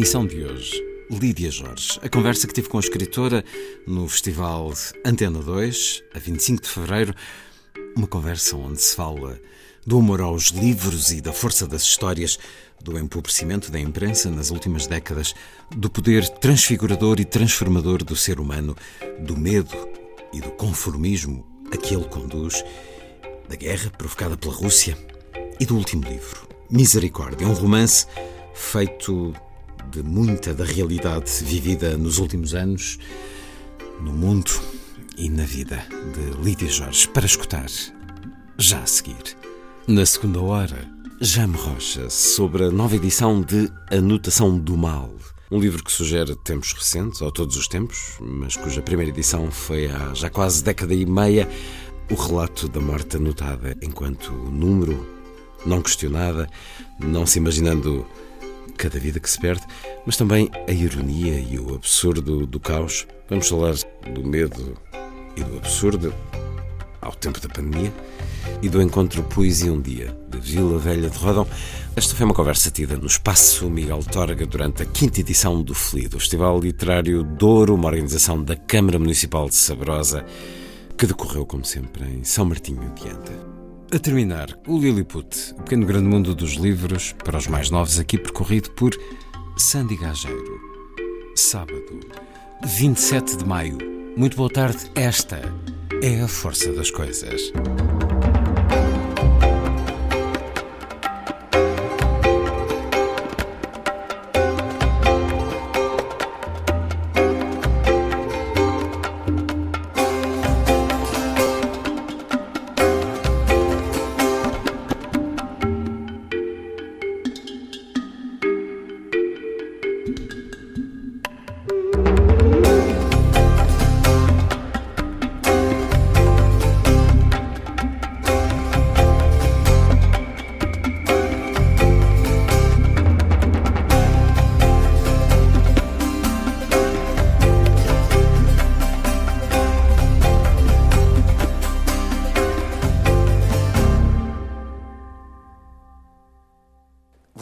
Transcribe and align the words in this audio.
emissão 0.00 0.26
de 0.26 0.42
hoje, 0.42 0.82
Lídia 1.10 1.50
Jorge, 1.50 2.00
a 2.02 2.08
conversa 2.08 2.46
que 2.46 2.54
tive 2.54 2.70
com 2.70 2.78
a 2.78 2.80
escritora 2.80 3.44
no 3.86 4.08
Festival 4.08 4.72
Antena 5.04 5.40
2, 5.40 6.04
a 6.14 6.18
25 6.18 6.62
de 6.62 6.68
fevereiro, 6.70 7.14
uma 7.94 8.06
conversa 8.06 8.56
onde 8.56 8.80
se 8.80 8.96
fala 8.96 9.38
do 9.86 9.98
amor 9.98 10.22
aos 10.22 10.46
livros 10.46 11.10
e 11.10 11.20
da 11.20 11.34
força 11.34 11.66
das 11.66 11.82
histórias, 11.82 12.38
do 12.82 12.98
empobrecimento 12.98 13.70
da 13.70 13.78
imprensa 13.78 14.30
nas 14.30 14.50
últimas 14.50 14.86
décadas, 14.86 15.34
do 15.70 15.90
poder 15.90 16.26
transfigurador 16.26 17.20
e 17.20 17.26
transformador 17.26 18.02
do 18.02 18.16
ser 18.16 18.40
humano, 18.40 18.74
do 19.18 19.36
medo 19.36 19.86
e 20.32 20.40
do 20.40 20.50
conformismo 20.52 21.46
a 21.70 21.76
que 21.76 21.94
ele 21.94 22.06
conduz, 22.06 22.64
da 23.46 23.54
guerra 23.54 23.90
provocada 23.90 24.34
pela 24.34 24.54
Rússia 24.54 24.96
e 25.60 25.66
do 25.66 25.76
último 25.76 26.04
livro, 26.04 26.48
Misericórdia, 26.70 27.46
um 27.46 27.52
romance 27.52 28.06
feito 28.54 29.34
de 29.90 30.02
muita 30.02 30.54
da 30.54 30.64
realidade 30.64 31.30
vivida 31.42 31.96
nos 31.96 32.18
últimos 32.18 32.54
anos, 32.54 32.98
no 34.00 34.12
mundo 34.12 34.50
e 35.16 35.28
na 35.28 35.44
vida 35.44 35.84
de 36.14 36.42
Lídia 36.42 36.68
Jorge, 36.68 37.08
para 37.08 37.26
escutar 37.26 37.66
já 38.56 38.80
a 38.80 38.86
seguir. 38.86 39.36
Na 39.88 40.06
segunda 40.06 40.40
hora, 40.40 40.88
Jame 41.20 41.56
Rocha, 41.56 42.08
sobre 42.08 42.64
a 42.64 42.70
nova 42.70 42.94
edição 42.94 43.42
de 43.42 43.68
Anotação 43.90 44.56
do 44.56 44.76
Mal. 44.76 45.12
Um 45.50 45.58
livro 45.58 45.82
que 45.82 45.90
sugere 45.90 46.36
tempos 46.36 46.72
recentes, 46.72 47.20
ou 47.20 47.32
todos 47.32 47.56
os 47.56 47.66
tempos, 47.66 48.16
mas 48.20 48.56
cuja 48.56 48.80
primeira 48.80 49.10
edição 49.10 49.50
foi 49.50 49.88
há 49.88 50.14
já 50.14 50.30
quase 50.30 50.62
década 50.62 50.94
e 50.94 51.04
meia. 51.04 51.48
O 52.08 52.14
relato 52.14 52.68
da 52.68 52.80
morte 52.80 53.16
anotada 53.16 53.76
enquanto 53.82 54.30
número, 54.32 55.04
não 55.66 55.82
questionada, 55.82 56.48
não 57.00 57.26
se 57.26 57.38
imaginando 57.38 58.06
cada 58.80 58.98
vida 58.98 59.20
que 59.20 59.28
se 59.28 59.38
perde, 59.38 59.62
mas 60.06 60.16
também 60.16 60.50
a 60.66 60.72
ironia 60.72 61.38
e 61.38 61.58
o 61.58 61.74
absurdo 61.74 62.46
do 62.46 62.58
caos. 62.58 63.06
Vamos 63.28 63.46
falar 63.46 63.74
do 64.14 64.24
medo 64.24 64.74
e 65.36 65.44
do 65.44 65.58
absurdo 65.58 66.14
ao 67.02 67.12
tempo 67.12 67.38
da 67.40 67.48
pandemia 67.48 67.92
e 68.62 68.70
do 68.70 68.80
encontro 68.80 69.22
Poesia 69.22 69.70
um 69.70 69.82
Dia, 69.82 70.16
de 70.30 70.38
Vila 70.38 70.78
Velha 70.78 71.10
de 71.10 71.18
Rodão. 71.18 71.46
Esta 71.94 72.14
foi 72.14 72.24
uma 72.24 72.34
conversa 72.34 72.70
tida 72.70 72.96
no 72.96 73.06
Espaço 73.06 73.68
Miguel 73.68 74.02
Torga 74.02 74.46
durante 74.46 74.82
a 74.82 74.86
quinta 74.86 75.20
edição 75.20 75.62
do 75.62 75.74
FLI, 75.74 76.08
do 76.08 76.18
Festival 76.18 76.58
Literário 76.58 77.22
Douro, 77.22 77.74
uma 77.74 77.86
organização 77.86 78.42
da 78.42 78.56
Câmara 78.56 78.98
Municipal 78.98 79.46
de 79.46 79.56
Sabrosa, 79.56 80.24
que 80.96 81.06
decorreu, 81.06 81.44
como 81.44 81.66
sempre, 81.66 82.04
em 82.04 82.24
São 82.24 82.46
Martinho 82.46 82.90
de 82.94 83.08
Anta. 83.08 83.49
A 83.92 83.98
terminar, 83.98 84.56
o 84.68 84.78
Lilliput, 84.78 85.52
o 85.58 85.62
pequeno 85.62 85.84
grande 85.84 86.06
mundo 86.06 86.32
dos 86.32 86.52
livros, 86.52 87.12
para 87.24 87.36
os 87.36 87.48
mais 87.48 87.70
novos 87.70 87.98
aqui 87.98 88.16
percorrido 88.16 88.70
por 88.70 88.92
Sandy 89.56 89.96
Gageiro. 89.96 90.60
Sábado, 91.34 91.98
27 92.64 93.38
de 93.38 93.44
maio. 93.44 93.78
Muito 94.16 94.36
boa 94.36 94.48
tarde. 94.48 94.88
Esta 94.94 95.40
é 96.00 96.20
a 96.20 96.28
força 96.28 96.72
das 96.72 96.92
coisas. 96.92 97.52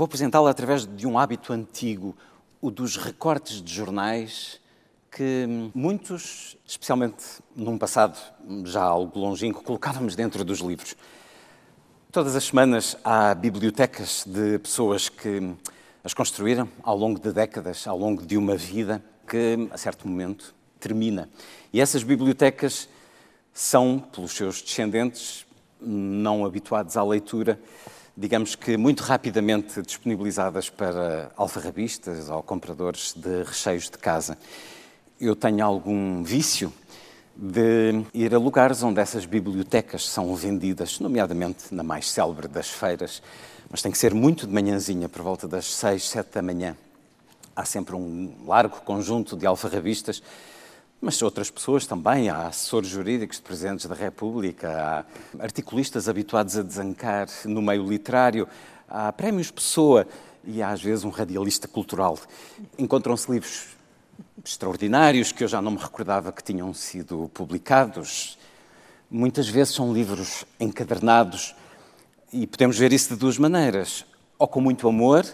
Apresentá-la 0.08 0.50
através 0.50 0.86
de 0.86 1.06
um 1.06 1.18
hábito 1.18 1.52
antigo, 1.52 2.16
o 2.62 2.70
dos 2.70 2.96
recortes 2.96 3.62
de 3.62 3.74
jornais 3.74 4.58
que 5.10 5.46
muitos, 5.74 6.56
especialmente 6.66 7.24
num 7.54 7.76
passado 7.76 8.18
já 8.64 8.82
algo 8.82 9.18
longínquo, 9.18 9.62
colocávamos 9.62 10.16
dentro 10.16 10.42
dos 10.44 10.60
livros. 10.60 10.96
Todas 12.10 12.34
as 12.34 12.44
semanas 12.44 12.96
há 13.04 13.34
bibliotecas 13.34 14.24
de 14.26 14.58
pessoas 14.58 15.10
que 15.10 15.54
as 16.02 16.14
construíram 16.14 16.66
ao 16.82 16.96
longo 16.96 17.20
de 17.20 17.30
décadas, 17.30 17.86
ao 17.86 17.98
longo 17.98 18.24
de 18.24 18.38
uma 18.38 18.56
vida 18.56 19.04
que, 19.26 19.68
a 19.70 19.76
certo 19.76 20.08
momento, 20.08 20.54
termina. 20.80 21.28
E 21.70 21.82
essas 21.82 22.02
bibliotecas 22.02 22.88
são, 23.52 23.98
pelos 23.98 24.32
seus 24.32 24.62
descendentes, 24.62 25.46
não 25.78 26.46
habituados 26.46 26.96
à 26.96 27.04
leitura, 27.04 27.60
digamos 28.18 28.56
que 28.56 28.76
muito 28.76 29.04
rapidamente 29.04 29.80
disponibilizadas 29.80 30.68
para 30.68 31.30
alfarrabistas 31.36 32.28
ou 32.28 32.42
compradores 32.42 33.14
de 33.14 33.44
recheios 33.44 33.84
de 33.84 33.96
casa. 33.96 34.36
Eu 35.20 35.36
tenho 35.36 35.64
algum 35.64 36.24
vício 36.24 36.72
de 37.36 38.02
ir 38.12 38.34
a 38.34 38.38
lugares 38.38 38.82
onde 38.82 39.00
essas 39.00 39.24
bibliotecas 39.24 40.08
são 40.08 40.34
vendidas, 40.34 40.98
nomeadamente 40.98 41.72
na 41.72 41.84
mais 41.84 42.10
célebre 42.10 42.48
das 42.48 42.68
feiras, 42.68 43.22
mas 43.70 43.82
tem 43.82 43.92
que 43.92 43.98
ser 43.98 44.12
muito 44.12 44.48
de 44.48 44.52
manhãzinha, 44.52 45.08
por 45.08 45.22
volta 45.22 45.46
das 45.46 45.72
seis, 45.72 46.08
sete 46.08 46.34
da 46.34 46.42
manhã. 46.42 46.76
Há 47.54 47.64
sempre 47.64 47.94
um 47.94 48.34
largo 48.48 48.80
conjunto 48.80 49.36
de 49.36 49.46
alfarrabistas 49.46 50.20
mas 51.00 51.22
outras 51.22 51.50
pessoas 51.50 51.86
também, 51.86 52.28
há 52.28 52.48
assessores 52.48 52.88
jurídicos 52.88 53.36
de 53.36 53.42
presidentes 53.42 53.86
da 53.86 53.94
República, 53.94 55.06
há 55.38 55.42
articulistas 55.42 56.08
habituados 56.08 56.56
a 56.56 56.62
desancar 56.62 57.28
no 57.44 57.62
meio 57.62 57.88
literário, 57.88 58.48
há 58.88 59.12
prémios 59.12 59.50
Pessoa 59.50 60.06
e 60.44 60.60
há 60.60 60.70
às 60.70 60.82
vezes 60.82 61.04
um 61.04 61.10
radialista 61.10 61.68
cultural. 61.68 62.18
Encontram-se 62.76 63.30
livros 63.30 63.68
extraordinários 64.44 65.30
que 65.30 65.44
eu 65.44 65.48
já 65.48 65.62
não 65.62 65.72
me 65.72 65.78
recordava 65.78 66.32
que 66.32 66.42
tinham 66.42 66.72
sido 66.74 67.30
publicados. 67.32 68.38
Muitas 69.10 69.48
vezes 69.48 69.74
são 69.74 69.92
livros 69.92 70.44
encadernados 70.58 71.54
e 72.32 72.46
podemos 72.46 72.76
ver 72.76 72.92
isso 72.92 73.10
de 73.10 73.16
duas 73.16 73.38
maneiras, 73.38 74.04
ou 74.38 74.48
com 74.48 74.60
muito 74.60 74.88
amor, 74.88 75.24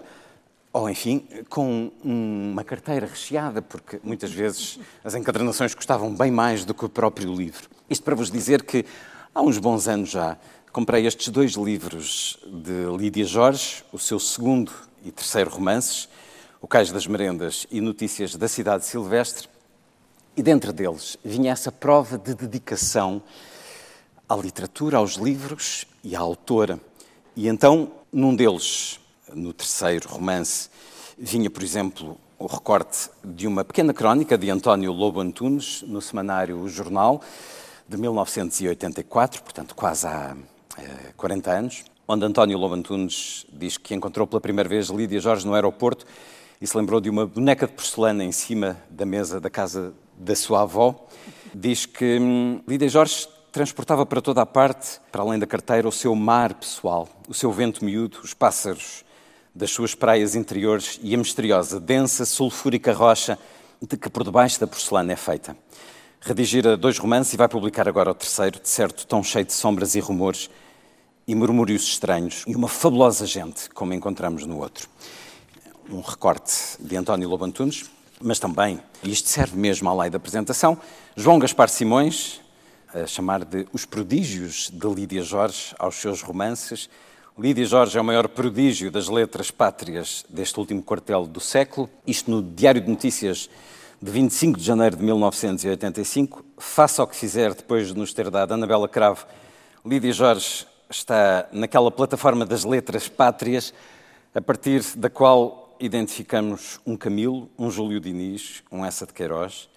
Ou, 0.74 0.90
enfim, 0.90 1.24
com 1.48 1.92
uma 2.02 2.64
carteira 2.64 3.06
recheada, 3.06 3.62
porque 3.62 4.00
muitas 4.02 4.32
vezes 4.32 4.80
as 5.04 5.14
encadernações 5.14 5.72
custavam 5.72 6.12
bem 6.12 6.32
mais 6.32 6.64
do 6.64 6.74
que 6.74 6.84
o 6.84 6.88
próprio 6.88 7.32
livro. 7.32 7.70
Isto 7.88 8.02
para 8.02 8.16
vos 8.16 8.28
dizer 8.28 8.64
que 8.64 8.84
há 9.32 9.40
uns 9.40 9.56
bons 9.58 9.86
anos 9.86 10.10
já 10.10 10.36
comprei 10.72 11.06
estes 11.06 11.28
dois 11.28 11.52
livros 11.52 12.40
de 12.44 12.86
Lídia 12.98 13.24
Jorge, 13.24 13.84
o 13.92 14.00
seu 14.00 14.18
segundo 14.18 14.72
e 15.04 15.12
terceiro 15.12 15.48
romances, 15.48 16.08
O 16.60 16.66
Cais 16.66 16.90
das 16.90 17.06
Merendas 17.06 17.68
e 17.70 17.80
Notícias 17.80 18.34
da 18.34 18.48
Cidade 18.48 18.84
Silvestre, 18.84 19.48
e 20.36 20.42
dentro 20.42 20.72
deles 20.72 21.16
vinha 21.24 21.52
essa 21.52 21.70
prova 21.70 22.18
de 22.18 22.34
dedicação 22.34 23.22
à 24.28 24.34
literatura, 24.34 24.96
aos 24.96 25.12
livros 25.12 25.86
e 26.02 26.16
à 26.16 26.18
autora. 26.18 26.80
E 27.36 27.46
então, 27.46 27.92
num 28.12 28.34
deles, 28.34 28.98
no 29.34 29.52
terceiro 29.52 30.08
romance, 30.08 30.68
vinha, 31.18 31.50
por 31.50 31.62
exemplo, 31.62 32.18
o 32.38 32.46
recorte 32.46 33.10
de 33.22 33.46
uma 33.46 33.64
pequena 33.64 33.94
crónica 33.94 34.36
de 34.36 34.50
António 34.50 34.92
Lobo 34.92 35.20
Antunes, 35.20 35.82
no 35.86 36.00
semanário 36.00 36.58
O 36.58 36.68
Jornal, 36.68 37.20
de 37.88 37.96
1984, 37.96 39.42
portanto, 39.42 39.74
quase 39.74 40.06
há 40.06 40.36
40 41.16 41.50
eh, 41.50 41.56
anos, 41.56 41.84
onde 42.08 42.24
António 42.24 42.58
Lobo 42.58 42.74
Antunes 42.74 43.46
diz 43.52 43.76
que 43.76 43.94
encontrou 43.94 44.26
pela 44.26 44.40
primeira 44.40 44.68
vez 44.68 44.88
Lídia 44.88 45.20
Jorge 45.20 45.46
no 45.46 45.54
aeroporto 45.54 46.06
e 46.60 46.66
se 46.66 46.76
lembrou 46.76 47.00
de 47.00 47.10
uma 47.10 47.26
boneca 47.26 47.66
de 47.66 47.72
porcelana 47.72 48.24
em 48.24 48.32
cima 48.32 48.76
da 48.90 49.06
mesa 49.06 49.40
da 49.40 49.50
casa 49.50 49.94
da 50.16 50.34
sua 50.34 50.62
avó. 50.62 51.06
Diz 51.54 51.86
que 51.86 52.18
hum, 52.18 52.60
Lídia 52.66 52.88
Jorge 52.88 53.28
transportava 53.52 54.04
para 54.04 54.20
toda 54.20 54.42
a 54.42 54.46
parte, 54.46 55.00
para 55.12 55.22
além 55.22 55.38
da 55.38 55.46
carteira, 55.46 55.86
o 55.86 55.92
seu 55.92 56.14
mar 56.14 56.54
pessoal, 56.54 57.08
o 57.28 57.34
seu 57.34 57.52
vento 57.52 57.84
miúdo, 57.84 58.18
os 58.24 58.34
pássaros 58.34 59.03
das 59.54 59.70
suas 59.70 59.94
praias 59.94 60.34
interiores 60.34 60.98
e 61.02 61.14
a 61.14 61.18
misteriosa, 61.18 61.78
densa, 61.78 62.24
sulfúrica 62.24 62.92
rocha 62.92 63.38
de 63.80 63.96
que 63.96 64.08
por 64.08 64.24
debaixo 64.24 64.58
da 64.58 64.66
porcelana 64.66 65.12
é 65.12 65.16
feita. 65.16 65.56
Redigira 66.20 66.76
dois 66.76 66.98
romances 66.98 67.34
e 67.34 67.36
vai 67.36 67.48
publicar 67.48 67.88
agora 67.88 68.10
o 68.10 68.14
terceiro, 68.14 68.58
de 68.58 68.68
certo 68.68 69.06
tão 69.06 69.22
cheio 69.22 69.44
de 69.44 69.52
sombras 69.52 69.94
e 69.94 70.00
rumores 70.00 70.50
e 71.26 71.34
murmúrios 71.34 71.82
estranhos 71.84 72.44
e 72.46 72.56
uma 72.56 72.68
fabulosa 72.68 73.26
gente, 73.26 73.68
como 73.70 73.94
encontramos 73.94 74.44
no 74.44 74.58
outro. 74.58 74.88
Um 75.88 76.00
recorte 76.00 76.52
de 76.80 76.96
António 76.96 77.28
Lobo 77.28 77.44
Antunes, 77.44 77.90
mas 78.20 78.38
também, 78.38 78.80
e 79.02 79.10
isto 79.10 79.28
serve 79.28 79.56
mesmo 79.56 79.88
à 79.88 80.02
lei 80.02 80.10
da 80.10 80.16
apresentação, 80.16 80.78
João 81.14 81.38
Gaspar 81.38 81.68
Simões, 81.68 82.40
a 82.94 83.06
chamar 83.06 83.44
de 83.44 83.66
Os 83.72 83.84
Prodígios 83.84 84.70
de 84.72 84.86
Lídia 84.86 85.22
Jorge 85.22 85.74
aos 85.78 85.96
seus 85.96 86.22
romances. 86.22 86.88
Lídia 87.36 87.66
Jorge 87.66 87.98
é 87.98 88.00
o 88.00 88.04
maior 88.04 88.28
prodígio 88.28 88.92
das 88.92 89.08
letras 89.08 89.50
pátrias 89.50 90.24
deste 90.28 90.56
último 90.60 90.80
quartel 90.80 91.26
do 91.26 91.40
século. 91.40 91.90
Isto 92.06 92.30
no 92.30 92.40
Diário 92.40 92.80
de 92.80 92.88
Notícias 92.88 93.50
de 94.00 94.08
25 94.08 94.56
de 94.56 94.64
janeiro 94.64 94.94
de 94.94 95.02
1985. 95.02 96.44
Faça 96.56 97.02
o 97.02 97.06
que 97.08 97.16
fizer 97.16 97.52
depois 97.52 97.88
de 97.88 97.98
nos 97.98 98.14
ter 98.14 98.30
dado 98.30 98.54
Anabela 98.54 98.88
Cravo. 98.88 99.26
Lídia 99.84 100.12
Jorge 100.12 100.64
está 100.88 101.48
naquela 101.50 101.90
plataforma 101.90 102.46
das 102.46 102.62
letras 102.62 103.08
pátrias, 103.08 103.74
a 104.32 104.40
partir 104.40 104.84
da 104.94 105.10
qual 105.10 105.74
identificamos 105.80 106.78
um 106.86 106.96
Camilo, 106.96 107.50
um 107.58 107.68
Júlio 107.68 107.98
Diniz, 107.98 108.62
um 108.70 108.84
Essa 108.84 109.06
de 109.06 109.12
Queiroz. 109.12 109.68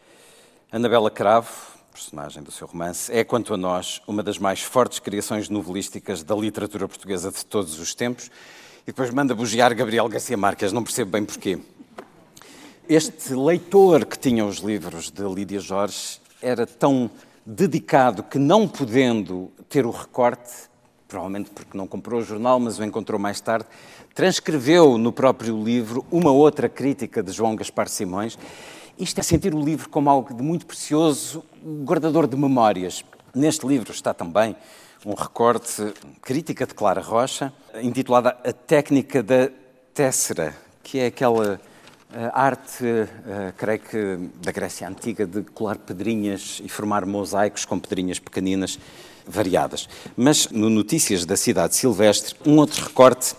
Anabela 0.71 1.09
Cravo, 1.09 1.76
personagem 1.97 2.43
do 2.43 2.51
seu 2.51 2.67
romance, 2.67 3.11
é, 3.11 3.23
quanto 3.23 3.55
a 3.55 3.57
nós, 3.57 4.03
uma 4.07 4.21
das 4.21 4.37
mais 4.37 4.61
fortes 4.61 4.99
criações 4.99 5.49
novelísticas 5.49 6.21
da 6.21 6.35
literatura 6.35 6.87
portuguesa 6.87 7.31
de 7.31 7.43
todos 7.43 7.79
os 7.79 7.95
tempos. 7.95 8.29
E 8.83 8.87
depois 8.87 9.09
manda 9.09 9.33
bugiar 9.33 9.73
Gabriel 9.73 10.07
Garcia 10.07 10.37
Marques, 10.37 10.71
não 10.71 10.83
percebo 10.83 11.09
bem 11.09 11.25
porquê. 11.25 11.57
Este 12.87 13.33
leitor 13.33 14.05
que 14.05 14.17
tinha 14.17 14.45
os 14.45 14.57
livros 14.57 15.09
de 15.09 15.23
Lídia 15.23 15.59
Jorge 15.59 16.19
era 16.39 16.67
tão 16.67 17.09
dedicado 17.43 18.21
que, 18.21 18.37
não 18.37 18.67
podendo 18.67 19.51
ter 19.67 19.83
o 19.83 19.91
recorte, 19.91 20.69
provavelmente 21.07 21.49
porque 21.49 21.75
não 21.75 21.87
comprou 21.87 22.21
o 22.21 22.23
jornal, 22.23 22.59
mas 22.59 22.77
o 22.77 22.83
encontrou 22.83 23.19
mais 23.19 23.41
tarde, 23.41 23.65
transcreveu 24.13 24.99
no 24.99 25.11
próprio 25.11 25.61
livro 25.63 26.05
uma 26.11 26.31
outra 26.31 26.69
crítica 26.69 27.23
de 27.23 27.31
João 27.31 27.55
Gaspar 27.55 27.89
Simões. 27.89 28.37
Isto 28.99 29.19
é 29.19 29.23
sentir 29.23 29.53
o 29.53 29.63
livro 29.63 29.87
como 29.89 30.09
algo 30.09 30.33
de 30.33 30.41
muito 30.41 30.65
precioso, 30.65 31.43
guardador 31.85 32.25
de 32.25 32.35
memórias. 32.35 33.05
Neste 33.33 33.67
livro 33.67 33.91
está 33.91 34.11
também 34.11 34.55
um 35.05 35.13
recorte, 35.13 35.93
crítica 36.19 36.65
de 36.65 36.73
Clara 36.73 36.99
Rocha, 36.99 37.53
intitulada 37.79 38.35
A 38.43 38.51
Técnica 38.51 39.21
da 39.21 39.51
Tessera, 39.93 40.55
que 40.81 40.97
é 40.97 41.05
aquela 41.05 41.61
uh, 42.09 42.15
arte, 42.33 42.83
uh, 42.83 43.53
creio 43.55 43.79
que 43.79 44.29
da 44.41 44.51
Grécia 44.51 44.89
Antiga, 44.89 45.27
de 45.27 45.43
colar 45.43 45.77
pedrinhas 45.77 46.59
e 46.65 46.67
formar 46.67 47.05
mosaicos 47.05 47.65
com 47.65 47.77
pedrinhas 47.77 48.17
pequeninas 48.17 48.79
variadas. 49.27 49.87
Mas 50.15 50.49
no 50.49 50.71
Notícias 50.71 51.23
da 51.23 51.37
Cidade 51.37 51.75
Silvestre, 51.75 52.35
um 52.43 52.57
outro 52.57 52.83
recorte 52.83 53.35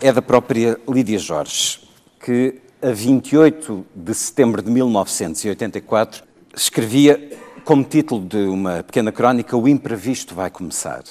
é 0.00 0.10
da 0.10 0.22
própria 0.22 0.80
Lídia 0.88 1.18
Jorge, 1.18 1.80
que 2.18 2.61
a 2.82 2.90
28 2.90 3.86
de 3.94 4.12
setembro 4.12 4.60
de 4.60 4.68
1984 4.68 6.24
escrevia 6.52 7.30
como 7.64 7.84
título 7.84 8.26
de 8.26 8.38
uma 8.38 8.82
pequena 8.82 9.12
crónica 9.12 9.56
O 9.56 9.68
Imprevisto 9.68 10.34
vai 10.34 10.50
começar. 10.50 11.04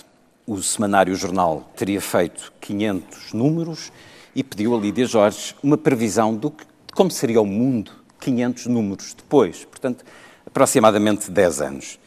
O 0.46 0.62
semanário 0.62 1.16
jornal 1.16 1.72
teria 1.74 2.02
feito 2.02 2.52
500 2.60 3.32
números 3.32 3.90
e 4.36 4.44
pediu 4.44 4.76
a 4.76 4.78
Lídia 4.78 5.06
Jorge 5.06 5.56
uma 5.64 5.78
previsão 5.78 6.36
do 6.36 6.52
que, 6.52 6.66
de 6.66 6.94
como 6.94 7.10
seria 7.10 7.40
o 7.40 7.46
mundo 7.46 7.94
500 8.20 8.66
números 8.66 9.14
depois, 9.14 9.64
portanto, 9.64 10.04
aproximadamente 10.46 11.32
10 11.32 11.62
anos. 11.62 11.98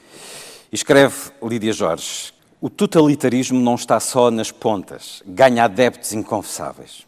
E 0.70 0.74
escreve 0.74 1.14
Lídia 1.42 1.72
Jorge: 1.72 2.34
O 2.60 2.68
totalitarismo 2.68 3.58
não 3.58 3.76
está 3.76 3.98
só 3.98 4.30
nas 4.30 4.50
pontas, 4.50 5.22
ganha 5.26 5.64
adeptos 5.64 6.12
inconfessáveis. 6.12 7.06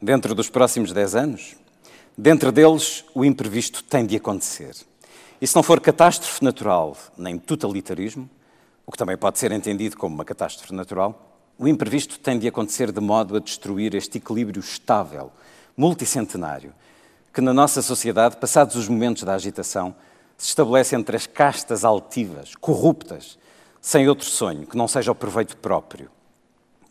Dentro 0.00 0.34
dos 0.34 0.48
próximos 0.48 0.92
dez 0.92 1.14
anos, 1.14 1.59
dentro 2.20 2.52
deles, 2.52 3.02
o 3.14 3.24
imprevisto 3.24 3.82
tem 3.82 4.04
de 4.04 4.14
acontecer. 4.14 4.76
E 5.40 5.46
se 5.46 5.56
não 5.56 5.62
for 5.62 5.80
catástrofe 5.80 6.44
natural, 6.44 6.94
nem 7.16 7.38
totalitarismo, 7.38 8.28
o 8.86 8.92
que 8.92 8.98
também 8.98 9.16
pode 9.16 9.38
ser 9.38 9.50
entendido 9.52 9.96
como 9.96 10.14
uma 10.14 10.24
catástrofe 10.24 10.74
natural, 10.74 11.38
o 11.58 11.66
imprevisto 11.66 12.18
tem 12.18 12.38
de 12.38 12.46
acontecer 12.46 12.92
de 12.92 13.00
modo 13.00 13.36
a 13.36 13.40
destruir 13.40 13.94
este 13.94 14.18
equilíbrio 14.18 14.60
estável, 14.60 15.32
multicentenário, 15.74 16.74
que 17.32 17.40
na 17.40 17.54
nossa 17.54 17.80
sociedade, 17.80 18.36
passados 18.36 18.76
os 18.76 18.86
momentos 18.86 19.22
da 19.22 19.34
agitação, 19.34 19.94
se 20.36 20.48
estabelece 20.48 20.94
entre 20.94 21.16
as 21.16 21.26
castas 21.26 21.84
altivas, 21.84 22.54
corruptas, 22.54 23.38
sem 23.80 24.08
outro 24.08 24.26
sonho 24.26 24.66
que 24.66 24.76
não 24.76 24.86
seja 24.86 25.10
o 25.10 25.14
proveito 25.14 25.56
próprio, 25.56 26.10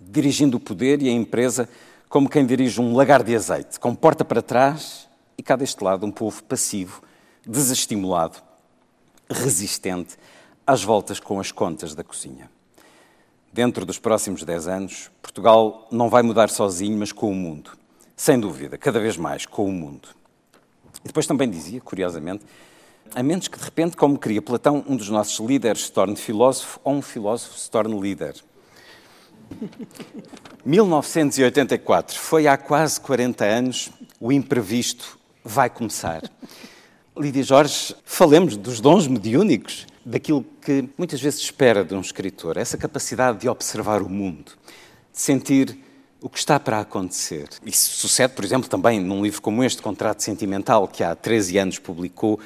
dirigindo 0.02 0.58
o 0.58 0.60
poder 0.60 1.04
e 1.04 1.10
a 1.10 1.12
empresa 1.12 1.70
como 2.08 2.28
quem 2.28 2.48
dirige 2.48 2.82
um 2.82 2.96
lagar 2.96 3.22
de 3.22 3.36
azeite, 3.36 3.80
com 3.80 3.94
porta 3.94 4.26
para 4.26 4.42
trás 4.42 5.09
e 5.40 5.42
cá 5.42 5.56
deste 5.56 5.82
lado 5.82 6.06
um 6.06 6.12
povo 6.12 6.44
passivo, 6.44 7.02
desestimulado, 7.48 8.44
resistente 9.30 10.18
às 10.68 10.84
voltas 10.84 11.18
com 11.18 11.40
as 11.40 11.50
contas 11.50 11.96
da 11.96 12.04
cozinha. 12.04 12.52
Dentro 13.54 13.86
dos 13.86 13.98
próximos 13.98 14.44
dez 14.44 14.68
anos, 14.68 15.10
Portugal 15.22 15.88
não 15.90 16.10
vai 16.10 16.24
mudar 16.24 16.50
sozinho, 16.50 16.98
mas 17.00 17.14
com 17.14 17.32
o 17.32 17.34
mundo. 17.34 17.72
Sem 18.18 18.38
dúvida, 18.38 18.78
cada 18.78 19.00
vez 19.00 19.16
mais 19.16 19.46
com 19.46 19.66
o 19.66 19.72
mundo. 19.72 20.10
E 21.06 21.08
depois 21.08 21.26
também 21.26 21.50
dizia, 21.50 21.80
curiosamente, 21.80 22.44
a 23.16 23.24
menos 23.24 23.48
que 23.48 23.58
de 23.58 23.64
repente, 23.64 23.96
como 23.96 24.20
queria 24.20 24.42
Platão, 24.42 24.84
um 24.86 24.98
dos 24.98 25.08
nossos 25.08 25.40
líderes 25.40 25.86
se 25.86 25.92
torne 25.94 26.18
filósofo 26.18 26.82
ou 26.84 26.96
um 26.96 27.02
filósofo 27.02 27.58
se 27.58 27.72
torne 27.72 27.98
líder. 27.98 28.36
1984, 30.66 32.20
foi 32.20 32.46
há 32.46 32.58
quase 32.58 33.00
40 33.00 33.46
anos, 33.46 33.90
o 34.20 34.34
imprevisto 34.34 35.19
vai 35.44 35.70
começar. 35.70 36.24
Lídia 37.18 37.44
Jorge, 37.44 37.96
falemos 38.06 38.56
dos 38.56 38.80
dons 38.80 39.08
mediúnicos, 39.08 39.86
daquilo 40.06 40.46
que 40.62 40.88
muitas 40.98 41.22
vezes 41.22 41.42
espera 41.42 41.84
de 41.84 41.94
um 41.94 42.02
escritor, 42.02 42.58
essa 42.58 42.78
capacidade 42.78 43.40
de 43.40 43.50
observar 43.50 44.02
o 44.02 44.10
mundo, 44.10 44.54
de 45.12 45.20
sentir 45.20 45.78
o 46.22 46.30
que 46.30 46.38
está 46.38 46.60
para 46.60 46.80
acontecer. 46.80 47.48
Isso 47.66 47.98
sucede, 47.98 48.34
por 48.34 48.44
exemplo, 48.44 48.70
também 48.70 49.00
num 49.00 49.24
livro 49.24 49.42
como 49.42 49.64
este, 49.64 49.82
Contrato 49.82 50.22
Sentimental, 50.22 50.88
que 50.88 51.04
há 51.04 51.16
13 51.16 51.58
anos 51.58 51.80
publicou, 51.80 52.40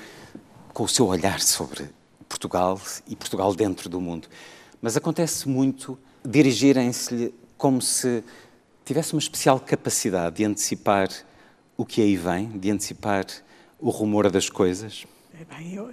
com 0.74 0.84
o 0.84 0.88
seu 0.88 1.06
olhar 1.08 1.40
sobre 1.40 1.90
Portugal 2.28 2.82
e 3.08 3.16
Portugal 3.16 3.54
dentro 3.54 3.88
do 3.88 4.02
mundo. 4.02 4.28
Mas 4.82 4.98
acontece 4.98 5.48
muito 5.48 5.98
dirigirem-se-lhe 6.26 7.34
como 7.58 7.82
se 7.82 8.24
tivesse 8.84 9.14
uma 9.14 9.20
especial 9.20 9.60
capacidade 9.60 10.38
de 10.38 10.46
antecipar 10.46 11.10
o 11.78 11.86
que 11.86 12.02
aí 12.02 12.16
vem, 12.16 12.48
de 12.58 12.72
antecipar 12.72 13.26
o 13.80 13.90
rumor 13.90 14.30
das 14.30 14.50
coisas. 14.50 15.06
Bem, 15.50 15.74
eu, 15.74 15.90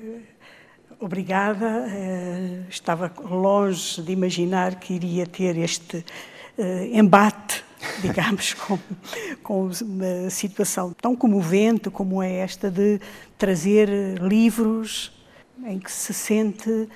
obrigada. 0.98 1.86
Eh, 1.88 2.62
estava 2.68 3.12
longe 3.22 4.00
de 4.02 4.12
imaginar 4.12 4.76
que 4.76 4.94
iria 4.94 5.26
ter 5.26 5.56
este 5.56 6.04
eh, 6.58 6.90
embate 6.92 7.64
digamos, 8.02 8.54
com, 8.54 8.78
com 9.42 9.70
uma 9.82 10.30
situação 10.30 10.92
tão 10.92 11.16
comovente 11.16 11.90
como 11.90 12.22
é 12.22 12.36
esta 12.36 12.70
de 12.70 13.00
trazer 13.38 13.88
livros 14.20 15.12
em 15.64 15.78
que 15.78 15.90
se 15.90 16.12
sente 16.12 16.88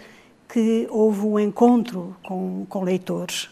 que 0.49 0.87
houve 0.91 1.21
um 1.26 1.38
encontro 1.38 2.17
com, 2.23 2.67
com 2.69 2.83
leitores. 2.83 3.49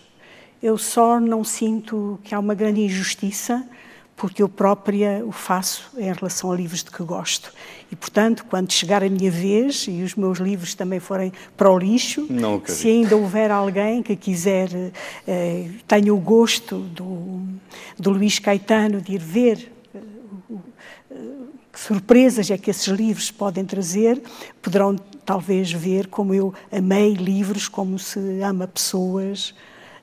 Eu 0.62 0.78
só 0.78 1.18
não 1.18 1.42
sinto 1.42 2.20
que 2.22 2.34
há 2.34 2.38
uma 2.38 2.54
grande 2.54 2.82
injustiça 2.82 3.66
porque 4.16 4.42
eu 4.42 4.48
própria 4.48 5.24
o 5.24 5.32
faço 5.32 5.90
em 5.96 6.12
relação 6.12 6.52
a 6.52 6.56
livros 6.56 6.84
de 6.84 6.90
que 6.90 7.02
gosto. 7.02 7.52
E, 7.90 7.96
portanto, 7.96 8.44
quando 8.48 8.70
chegar 8.72 9.02
a 9.02 9.08
minha 9.08 9.30
vez 9.30 9.86
e 9.88 10.02
os 10.02 10.14
meus 10.14 10.38
livros 10.38 10.74
também 10.74 11.00
forem 11.00 11.32
para 11.56 11.70
o 11.70 11.78
lixo, 11.78 12.26
se 12.72 12.88
ainda 12.88 13.16
houver 13.16 13.50
alguém 13.50 14.02
que 14.02 14.14
quiser, 14.14 14.68
eh, 15.26 15.68
tenha 15.88 16.14
o 16.14 16.18
gosto 16.18 16.78
do, 16.78 17.42
do 17.98 18.10
Luís 18.10 18.38
Caetano 18.38 19.00
de 19.00 19.14
ir 19.14 19.20
ver 19.20 19.72
eh, 19.94 19.98
que 21.72 21.80
surpresas 21.80 22.50
é 22.50 22.58
que 22.58 22.70
esses 22.70 22.86
livros 22.86 23.30
podem 23.30 23.64
trazer, 23.64 24.22
poderão 24.60 24.96
talvez 25.24 25.72
ver 25.72 26.06
como 26.06 26.34
eu 26.34 26.54
amei 26.70 27.14
livros, 27.14 27.68
como 27.68 27.98
se 27.98 28.18
ama 28.42 28.68
pessoas, 28.68 29.54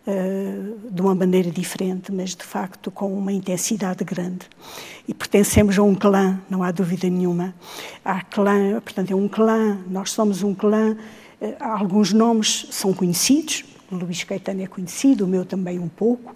uh, 0.09 0.89
de 0.89 1.01
uma 1.01 1.13
maneira 1.13 1.51
diferente, 1.51 2.11
mas 2.11 2.35
de 2.35 2.43
facto 2.43 2.89
com 2.89 3.13
uma 3.17 3.31
intensidade 3.31 4.03
grande. 4.03 4.47
E 5.07 5.13
pertencemos 5.13 5.77
a 5.77 5.83
um 5.83 5.93
clã, 5.93 6.39
não 6.49 6.63
há 6.63 6.71
dúvida 6.71 7.09
nenhuma. 7.09 7.53
Há 8.03 8.21
clã, 8.21 8.79
portanto, 8.81 9.11
é 9.11 9.15
um 9.15 9.27
clã, 9.27 9.77
nós 9.87 10.11
somos 10.11 10.43
um 10.43 10.53
clã, 10.53 10.97
uh, 11.39 11.55
alguns 11.59 12.11
nomes 12.11 12.67
são 12.71 12.93
conhecidos, 12.93 13.63
o 13.91 13.95
Luís 13.95 14.23
Caetano 14.23 14.61
é 14.61 14.67
conhecido, 14.67 15.25
o 15.25 15.27
meu 15.27 15.45
também 15.45 15.79
um 15.79 15.87
pouco. 15.87 16.35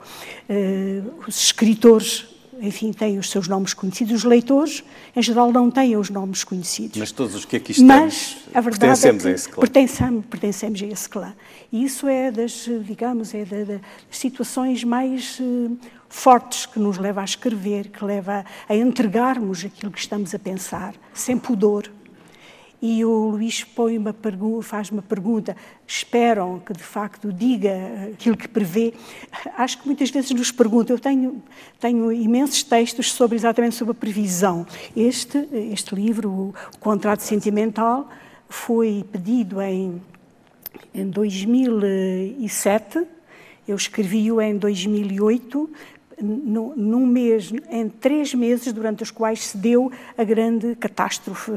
Uh, 0.50 1.14
os 1.28 1.38
escritores 1.38 2.33
enfim, 2.64 2.94
têm 2.94 3.20
os 3.20 3.30
seus 3.30 3.46
nomes 3.46 3.74
conhecidos. 3.74 4.14
Os 4.14 4.24
leitores, 4.24 4.84
em 5.14 5.22
geral, 5.22 5.52
não 5.52 5.70
têm 5.70 5.98
os 5.98 6.10
nomes 6.10 6.46
conhecidos. 6.46 6.98
Mas 6.98 7.12
todos 7.12 7.36
os 7.36 7.44
que 7.44 7.58
aqui 7.58 7.74
estamos 7.74 7.94
Mas 7.94 8.38
a 8.54 8.62
verdade 8.62 9.02
pertencemos 9.02 9.26
é 9.26 9.30
a 9.30 9.32
esse 9.34 9.50
clã. 9.50 9.60
Pertencemos, 9.60 10.26
pertencemos 10.26 10.82
a 10.82 10.86
esse 10.86 11.10
clã. 11.10 11.34
E 11.72 11.84
isso 11.84 12.08
é 12.08 12.32
das, 12.32 12.70
digamos, 12.86 13.34
é 13.34 13.44
das 13.44 13.82
situações 14.10 14.82
mais 14.86 15.38
uh, 15.42 15.78
fortes 16.08 16.66
que 16.66 16.80
nos 16.80 16.98
leva 16.98 17.20
a 17.20 17.26
escrever, 17.26 17.90
que 17.90 18.06
leva 18.06 18.46
a 18.70 18.76
entregarmos 18.76 19.66
aquilo 19.66 19.92
que 19.92 20.00
estamos 20.00 20.34
a 20.34 20.40
pensar, 20.40 20.96
sem 21.14 21.38
pudor 21.38 21.92
e 22.86 23.06
o 23.06 23.30
Luís 23.30 23.66
uma 23.98 24.14
faz 24.62 24.92
uma 24.92 25.02
pergunta, 25.02 25.56
esperam 25.88 26.60
que 26.60 26.74
de 26.74 26.84
facto 26.84 27.32
diga 27.32 27.72
aquilo 28.12 28.36
que 28.36 28.46
prevê. 28.46 28.94
Acho 29.58 29.80
que 29.80 29.86
muitas 29.86 30.10
vezes 30.10 30.32
nos 30.32 30.52
perguntam, 30.52 30.98
eu 30.98 31.00
tenho, 31.00 31.42
tenho 31.80 32.12
imensos 32.12 32.62
textos 32.62 33.14
sobre 33.14 33.38
exatamente 33.38 33.78
sobre 33.78 33.94
a 33.94 33.96
previsão. 33.96 34.68
Este, 34.98 35.48
este 35.72 35.96
livro, 35.96 36.30
o 36.30 36.54
Contrato 36.82 37.22
Sentimental, 37.22 38.10
foi 38.50 39.06
pedido 39.10 39.62
em, 39.62 40.02
em 40.94 41.10
2007, 41.10 43.08
eu 43.66 43.78
escrevi-o 43.78 44.42
em 44.42 44.58
2008, 44.58 45.70
num 46.24 47.06
mês, 47.06 47.52
em 47.70 47.90
três 47.90 48.34
meses 48.34 48.72
durante 48.72 49.04
os 49.04 49.12
quais 49.12 49.48
se 49.48 49.58
deu 49.58 49.92
a 50.18 50.24
grande 50.24 50.76
catástrofe 50.76 51.52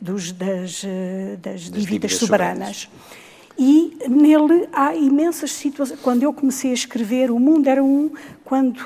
dos, 0.00 0.32
das, 0.32 0.82
das, 1.40 1.68
das, 1.68 1.70
dívidas, 1.70 2.16
soberanas. 2.16 2.88
E 3.58 3.96
nele 4.08 4.68
há 4.72 4.94
imensas 4.94 5.52
situações. 5.52 5.98
Quando 6.00 6.22
eu 6.22 6.32
comecei 6.32 6.70
a 6.70 6.74
escrever, 6.74 7.30
o 7.30 7.38
mundo 7.38 7.68
era 7.68 7.82
um, 7.82 8.10
quando 8.44 8.84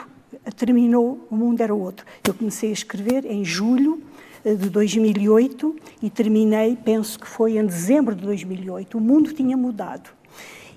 terminou, 0.56 1.26
o 1.30 1.36
mundo 1.36 1.60
era 1.60 1.74
outro. 1.74 2.06
Eu 2.26 2.34
comecei 2.34 2.70
a 2.70 2.72
escrever 2.72 3.24
em 3.24 3.44
julho 3.44 4.00
eh, 4.44 4.54
de 4.54 4.70
2008 4.70 5.76
e 6.02 6.08
terminei, 6.08 6.76
penso 6.76 7.18
que 7.18 7.26
foi 7.26 7.58
em 7.58 7.66
dezembro 7.66 8.14
de 8.14 8.22
2008. 8.24 8.96
O 8.96 9.00
mundo 9.00 9.32
tinha 9.32 9.56
mudado 9.56 10.19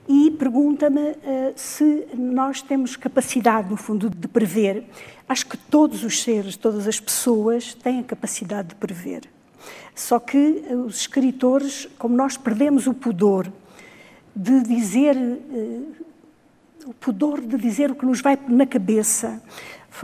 e 0.07 0.31
pergunta-me 0.31 1.11
uh, 1.11 1.15
se 1.55 2.07
nós 2.17 2.61
temos 2.61 2.95
capacidade, 2.95 3.69
no 3.69 3.77
fundo, 3.77 4.09
de 4.09 4.27
prever. 4.27 4.83
Acho 5.27 5.47
que 5.47 5.57
todos 5.57 6.03
os 6.03 6.21
seres, 6.21 6.57
todas 6.57 6.87
as 6.87 6.99
pessoas 6.99 7.73
têm 7.73 7.99
a 7.99 8.03
capacidade 8.03 8.69
de 8.69 8.75
prever. 8.75 9.21
Só 9.95 10.19
que 10.19 10.37
uh, 10.37 10.85
os 10.85 10.97
escritores, 10.97 11.87
como 11.97 12.15
nós 12.15 12.35
perdemos 12.35 12.85
o 12.85 12.93
pudor 12.93 13.51
de 14.35 14.61
dizer, 14.63 15.15
uh, 15.15 15.95
o 16.85 16.93
pudor 16.95 17.39
de 17.39 17.57
dizer 17.57 17.91
o 17.91 17.95
que 17.95 18.05
nos 18.05 18.19
vai 18.19 18.37
na 18.47 18.65
cabeça, 18.65 19.41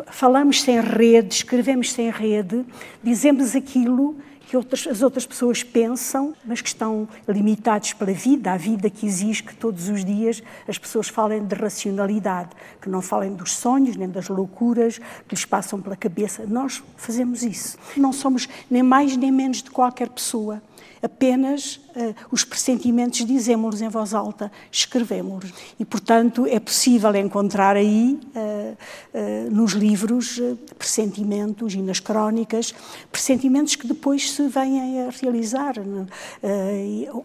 falamos 0.07 0.61
sem 0.61 0.79
rede, 0.79 1.33
escrevemos 1.33 1.91
sem 1.91 2.09
rede, 2.09 2.65
dizemos 3.03 3.55
aquilo 3.55 4.15
que 4.49 4.57
outras, 4.57 4.87
as 4.87 5.03
outras 5.03 5.27
pessoas 5.27 5.61
pensam, 5.61 6.33
mas 6.43 6.59
que 6.59 6.69
estão 6.69 7.07
limitados 7.27 7.93
pela 7.93 8.11
vida, 8.11 8.51
a 8.51 8.57
vida 8.57 8.89
que 8.89 9.05
exige 9.05 9.43
que 9.43 9.55
todos 9.55 9.89
os 9.89 10.03
dias 10.03 10.41
as 10.67 10.75
pessoas 10.75 11.07
falem 11.07 11.45
de 11.45 11.53
racionalidade, 11.53 12.49
que 12.81 12.89
não 12.89 12.99
falem 12.99 13.35
dos 13.35 13.55
sonhos, 13.55 13.95
nem 13.95 14.09
das 14.09 14.27
loucuras 14.27 14.97
que 15.27 15.35
lhes 15.35 15.45
passam 15.45 15.79
pela 15.79 15.95
cabeça. 15.95 16.47
Nós 16.47 16.81
fazemos 16.97 17.43
isso. 17.43 17.77
Não 17.95 18.11
somos 18.11 18.49
nem 18.71 18.81
mais 18.81 19.15
nem 19.15 19.31
menos 19.31 19.61
de 19.61 19.69
qualquer 19.69 20.09
pessoa 20.09 20.59
apenas 21.01 21.75
uh, 21.95 22.15
os 22.31 22.43
pressentimentos 22.43 23.25
dizemos-los 23.25 23.81
em 23.81 23.89
voz 23.89 24.13
alta, 24.13 24.51
escrevemos-los. 24.71 25.53
E, 25.79 25.85
portanto, 25.85 26.45
é 26.45 26.59
possível 26.59 27.15
encontrar 27.15 27.75
aí, 27.75 28.19
uh, 28.35 28.77
uh, 29.17 29.51
nos 29.51 29.73
livros, 29.73 30.41
pressentimentos 30.77 31.73
e 31.73 31.81
nas 31.81 31.99
crónicas, 31.99 32.73
pressentimentos 33.11 33.75
que 33.75 33.87
depois 33.87 34.31
se 34.31 34.47
vêm 34.47 35.01
a 35.01 35.09
realizar. 35.09 35.75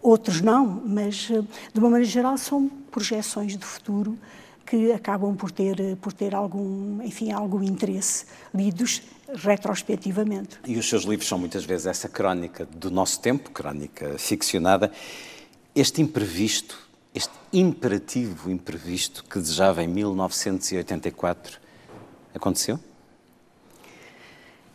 outros 0.03 0.41
não, 0.41 0.83
mas, 0.85 1.15
de 1.27 1.79
uma 1.79 1.91
maneira 1.91 2.11
geral, 2.11 2.37
são 2.39 2.71
projeções 2.91 3.57
de 3.57 3.65
futuro 3.65 4.17
que 4.65 4.93
acabam 4.93 5.35
por 5.37 5.51
ter, 5.51 5.97
por 6.01 6.13
ter 6.13 6.35
algum, 6.35 7.03
enfim, 7.03 7.31
algum 7.31 7.63
interesse, 7.63 8.25
lidos 8.55 9.03
retrospectivamente. 9.35 10.59
E 10.67 10.77
os 10.77 10.89
seus 10.89 11.05
livros 11.05 11.29
são 11.29 11.39
muitas 11.39 11.65
vezes 11.65 11.87
essa 11.87 12.09
crónica 12.09 12.67
do 12.67 12.91
nosso 12.91 13.21
tempo, 13.21 13.51
crónica 13.51 14.17
ficcionada. 14.19 14.93
Este 15.75 16.01
imprevisto, 16.01 16.79
este 17.15 17.33
imperativo 17.53 18.51
imprevisto 18.51 19.25
que 19.25 19.39
desejava 19.39 19.83
em 19.83 19.89
1984, 19.89 21.59
aconteceu? 22.35 22.79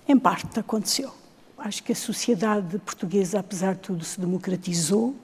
Em 0.07 0.17
parte 0.17 0.59
aconteceu. 0.59 1.13
Acho 1.57 1.83
que 1.83 1.91
a 1.91 1.95
sociedade 1.95 2.79
portuguesa, 2.79 3.39
apesar 3.39 3.75
de 3.75 3.81
tudo, 3.81 4.03
se 4.03 4.19
democratizou. 4.19 5.15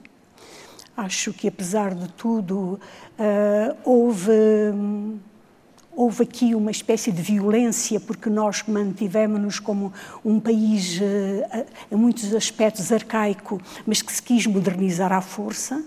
Acho 0.96 1.32
que, 1.32 1.48
apesar 1.48 1.94
de 1.94 2.08
tudo, 2.10 2.80
uh, 3.18 3.76
houve. 3.84 4.30
Um, 4.30 5.18
houve 5.96 6.24
aqui 6.24 6.54
uma 6.54 6.70
espécie 6.70 7.10
de 7.10 7.22
violência, 7.22 7.98
porque 7.98 8.28
nós 8.28 8.62
mantivemos-nos 8.68 9.58
como 9.58 9.90
um 10.22 10.38
país, 10.38 11.00
eh, 11.00 11.66
em 11.90 11.96
muitos 11.96 12.34
aspectos, 12.34 12.92
arcaico, 12.92 13.58
mas 13.86 14.02
que 14.02 14.12
se 14.12 14.22
quis 14.22 14.46
modernizar 14.46 15.10
à 15.10 15.22
força, 15.22 15.82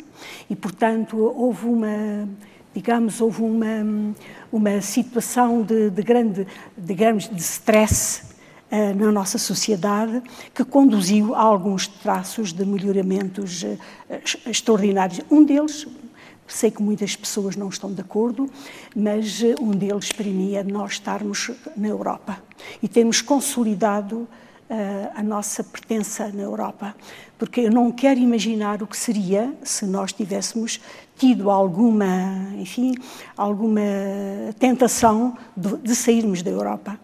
e, 0.50 0.56
portanto, 0.56 1.16
houve 1.16 1.68
uma 1.68 2.28
digamos, 2.74 3.20
houve 3.20 3.42
uma, 3.42 4.14
uma 4.52 4.80
situação 4.82 5.64
de, 5.64 5.90
de 5.90 6.04
grande, 6.04 6.48
digamos, 6.78 7.28
de 7.28 7.42
stress 7.42 8.22
uh, 8.72 8.96
na 8.96 9.12
nossa 9.12 9.38
sociedade 9.38 10.22
que 10.54 10.64
conduziu 10.64 11.34
a 11.34 11.42
alguns 11.42 11.88
traços 11.88 12.54
de 12.54 12.64
melhoramentos 12.66 13.64
uh, 13.64 13.78
extraordinários. 14.46 15.20
Um 15.32 15.44
deles, 15.44 15.88
Sei 16.50 16.72
que 16.72 16.82
muitas 16.82 17.16
pessoas 17.16 17.56
não 17.56 17.70
estão 17.70 17.94
de 17.94 18.02
acordo, 18.02 18.50
mas 18.96 19.44
eh, 19.44 19.54
um 19.62 19.70
deles 19.70 20.10
é 20.56 20.64
nós 20.64 20.94
estarmos 20.94 21.52
na 21.78 21.88
Europa 21.88 22.42
e 22.82 22.88
termos 22.88 23.22
consolidado 23.22 24.28
uh, 24.70 25.12
a 25.14 25.22
nossa 25.22 25.64
pertença 25.64 26.28
na 26.30 26.42
Europa. 26.42 26.96
Porque 27.38 27.62
eu 27.62 27.72
não 27.72 27.92
quero 27.92 28.20
imaginar 28.20 28.82
o 28.82 28.88
que 28.88 28.98
seria 28.98 29.54
se 29.64 29.86
nós 29.86 30.12
tivéssemos 30.12 30.82
tido 31.16 31.52
alguma, 31.52 32.52
enfim, 32.58 32.96
alguma 33.38 33.82
tentação 34.58 35.38
de, 35.56 35.78
de 35.78 35.96
sairmos 35.96 36.42
da 36.42 36.50
Europa. 36.50 37.00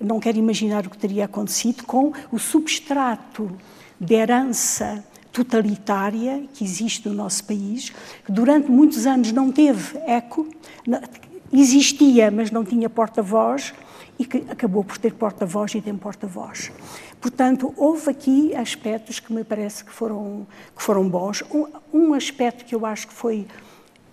Não 0.00 0.18
quero 0.18 0.38
imaginar 0.38 0.86
o 0.86 0.90
que 0.90 0.98
teria 0.98 1.26
acontecido 1.26 1.84
com 1.84 2.12
o 2.32 2.38
substrato 2.38 3.50
de 4.00 4.14
herança 4.14 5.04
totalitária 5.36 6.44
que 6.54 6.64
existe 6.64 7.06
no 7.08 7.14
nosso 7.14 7.44
país, 7.44 7.92
que 8.24 8.32
durante 8.32 8.70
muitos 8.70 9.06
anos 9.06 9.32
não 9.32 9.52
teve 9.52 9.98
eco, 10.06 10.46
existia, 11.52 12.30
mas 12.30 12.50
não 12.50 12.64
tinha 12.64 12.88
porta-voz, 12.88 13.74
e 14.18 14.24
que 14.24 14.38
acabou 14.48 14.82
por 14.82 14.96
ter 14.96 15.12
porta-voz 15.12 15.74
e 15.74 15.80
tem 15.82 15.94
porta-voz. 15.94 16.72
Portanto, 17.20 17.74
houve 17.76 18.10
aqui 18.10 18.54
aspectos 18.54 19.20
que 19.20 19.30
me 19.30 19.44
parece 19.44 19.84
que 19.84 19.92
foram, 19.92 20.46
que 20.74 20.82
foram 20.82 21.06
bons. 21.06 21.42
Um, 21.52 21.66
um, 21.92 22.14
aspecto 22.14 22.64
que 22.64 22.74
eu 22.74 22.86
acho 22.86 23.08
que 23.08 23.12
foi 23.12 23.46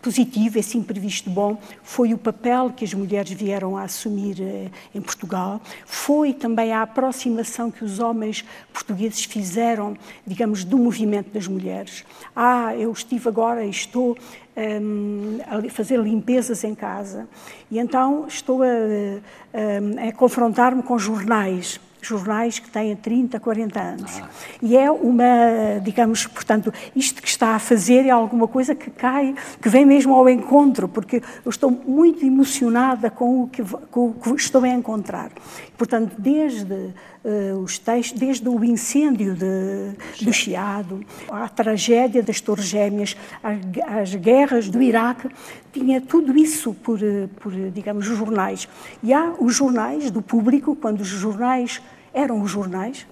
positivo, 0.03 0.59
esse 0.59 0.77
imprevisto 0.77 1.29
bom, 1.29 1.57
foi 1.81 2.13
o 2.13 2.17
papel 2.17 2.71
que 2.71 2.83
as 2.83 2.93
mulheres 2.93 3.31
vieram 3.31 3.77
a 3.77 3.83
assumir 3.83 4.35
eh, 4.41 4.69
em 4.93 5.01
Portugal, 5.01 5.61
foi 5.85 6.33
também 6.33 6.73
a 6.73 6.81
aproximação 6.81 7.71
que 7.71 7.85
os 7.85 7.99
homens 7.99 8.43
portugueses 8.73 9.23
fizeram, 9.23 9.95
digamos, 10.27 10.65
do 10.65 10.77
movimento 10.77 11.31
das 11.33 11.47
mulheres. 11.47 12.03
Ah, 12.35 12.75
eu 12.75 12.91
estive 12.91 13.29
agora 13.29 13.65
e 13.65 13.69
estou 13.69 14.17
um, 14.57 15.39
a 15.47 15.69
fazer 15.69 15.97
limpezas 15.99 16.63
em 16.65 16.75
casa. 16.75 17.27
E 17.71 17.79
então 17.79 18.27
estou 18.27 18.61
a, 18.61 18.67
a, 18.67 20.09
a 20.09 20.11
confrontar-me 20.11 20.83
com 20.83 20.99
jornais 20.99 21.79
jornais 22.07 22.59
que 22.59 22.69
têm 22.69 22.95
30, 22.95 23.39
40 23.39 23.79
anos. 23.79 24.21
Ah. 24.21 24.29
E 24.61 24.77
é 24.77 24.89
uma, 24.91 25.79
digamos, 25.81 26.27
portanto, 26.27 26.73
isto 26.95 27.21
que 27.21 27.27
está 27.27 27.55
a 27.55 27.59
fazer 27.59 28.05
é 28.05 28.09
alguma 28.09 28.47
coisa 28.47 28.75
que 28.75 28.89
cai, 28.89 29.35
que 29.61 29.69
vem 29.69 29.85
mesmo 29.85 30.13
ao 30.13 30.29
encontro, 30.29 30.87
porque 30.87 31.21
eu 31.45 31.49
estou 31.49 31.71
muito 31.71 32.25
emocionada 32.25 33.09
com 33.09 33.43
o 33.43 33.47
que, 33.47 33.63
com 33.63 34.07
o 34.09 34.13
que 34.13 34.29
estou 34.35 34.63
a 34.63 34.69
encontrar. 34.69 35.31
Portanto, 35.77 36.15
desde 36.17 36.93
uh, 37.23 37.57
os 37.59 37.77
textos, 37.77 38.19
desde 38.19 38.47
o 38.47 38.63
incêndio 38.63 39.35
de, 39.35 40.23
do 40.23 40.33
Chiado, 40.33 41.01
a 41.29 41.47
tragédia 41.47 42.21
das 42.21 42.41
Torres 42.41 42.65
Gêmeas, 42.65 43.15
as, 43.41 43.57
as 43.87 44.15
guerras 44.15 44.69
do 44.69 44.81
Iraque, 44.81 45.29
tinha 45.71 46.01
tudo 46.01 46.37
isso 46.37 46.73
por, 46.73 46.99
por, 47.39 47.51
digamos, 47.71 48.05
jornais. 48.05 48.67
E 49.01 49.13
há 49.13 49.33
os 49.39 49.55
jornais 49.55 50.11
do 50.11 50.21
público, 50.21 50.75
quando 50.75 51.01
os 51.01 51.07
jornais 51.07 51.81
eram 52.13 52.41
os 52.41 52.51
jornais, 52.51 53.07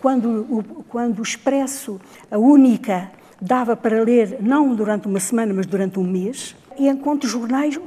quando 0.00 0.46
o, 0.50 0.84
quando 0.88 1.20
o 1.20 1.22
Expresso, 1.22 2.00
a 2.30 2.36
única, 2.36 3.10
dava 3.40 3.76
para 3.76 4.02
ler 4.02 4.38
não 4.40 4.74
durante 4.74 5.06
uma 5.06 5.20
semana, 5.20 5.54
mas 5.54 5.66
durante 5.66 5.98
um 5.98 6.04
mês, 6.04 6.56
e 6.78 6.88
enquanto 6.88 7.26
jornais, 7.26 7.76
o, 7.76 7.82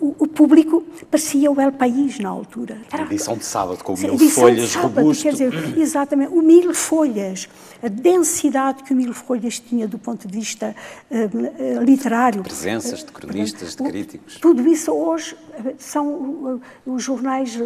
o, 0.00 0.16
o, 0.18 0.26
público 0.26 0.84
parecia 1.10 1.50
o 1.50 1.60
El 1.60 1.72
País 1.72 2.18
na 2.18 2.28
altura. 2.28 2.78
Era, 2.90 3.04
edição 3.04 3.36
de 3.36 3.44
sábado, 3.44 3.82
com 3.82 3.96
mil 3.96 4.18
folhas, 4.18 4.70
sábado, 4.70 4.96
robusto. 4.96 5.22
Quer 5.22 5.32
dizer, 5.32 5.52
exatamente, 5.78 6.32
o 6.32 6.42
mil 6.42 6.74
folhas, 6.74 7.48
a 7.82 7.88
densidade 7.88 8.82
que 8.82 8.92
o 8.92 8.96
mil 8.96 9.12
folhas 9.12 9.58
tinha 9.58 9.86
do 9.86 9.98
ponto 9.98 10.26
de 10.26 10.38
vista 10.38 10.74
uh, 11.10 11.82
literário. 11.82 12.42
Presenças 12.42 13.04
de 13.04 13.12
cronistas, 13.12 13.76
de 13.76 13.82
críticos. 13.82 14.36
Tudo 14.36 14.66
isso 14.68 14.92
hoje 14.92 15.36
são, 15.78 16.06
uh, 16.06 16.60
os 16.86 17.02
jornais 17.02 17.56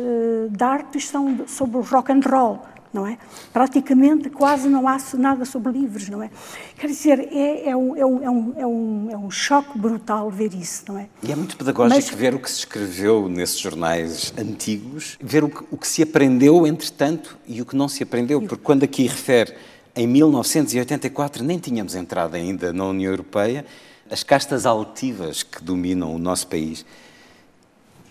de 0.50 0.64
artes 0.64 1.09
são 1.09 1.47
sobre 1.47 1.78
o 1.78 1.80
rock 1.80 2.12
and 2.12 2.21
roll 2.25 2.71
não 2.92 3.06
é? 3.06 3.18
Praticamente 3.52 4.28
quase 4.28 4.68
não 4.68 4.87
há 4.87 4.99
nada 5.14 5.44
sobre 5.44 5.72
livros, 5.72 6.08
não 6.08 6.22
é? 6.22 6.30
Quer 6.78 6.87
dizer, 6.88 7.28
é, 7.32 7.70
é, 7.70 7.76
um, 7.76 7.96
é, 7.96 8.04
um, 8.04 8.22
é, 8.22 8.30
um, 8.30 8.54
é, 8.56 8.66
um, 8.66 9.08
é 9.12 9.16
um 9.16 9.30
choque 9.30 9.78
brutal 9.78 10.30
ver 10.30 10.54
isso, 10.54 10.84
não 10.88 10.99
é? 10.99 11.08
E 11.22 11.32
é 11.32 11.37
muito 11.37 11.56
pedagógico 11.56 11.94
Mas... 11.94 12.11
ver 12.11 12.34
o 12.34 12.38
que 12.38 12.50
se 12.50 12.58
escreveu 12.61 13.28
nesses 13.28 13.58
jornais 13.58 14.32
antigos, 14.38 15.18
ver 15.20 15.44
o 15.44 15.49
que, 15.49 15.64
o 15.70 15.76
que 15.76 15.87
se 15.87 16.02
aprendeu, 16.02 16.66
entretanto, 16.66 17.38
e 17.46 17.62
o 17.62 17.66
que 17.66 17.76
não 17.76 17.88
se 17.88 18.02
aprendeu, 18.02 18.40
porque 18.40 18.62
quando 18.62 18.82
aqui 18.82 19.06
refere 19.06 19.54
em 19.94 20.06
1984 20.06 21.44
nem 21.44 21.58
tínhamos 21.58 21.94
entrado 21.94 22.34
ainda 22.34 22.72
na 22.72 22.87
União 22.87 23.11
Europeia, 23.11 23.64
as 24.11 24.22
castas 24.22 24.66
altivas 24.66 25.42
que 25.42 25.62
dominam 25.62 26.14
o 26.14 26.18
nosso 26.18 26.46
país 26.46 26.84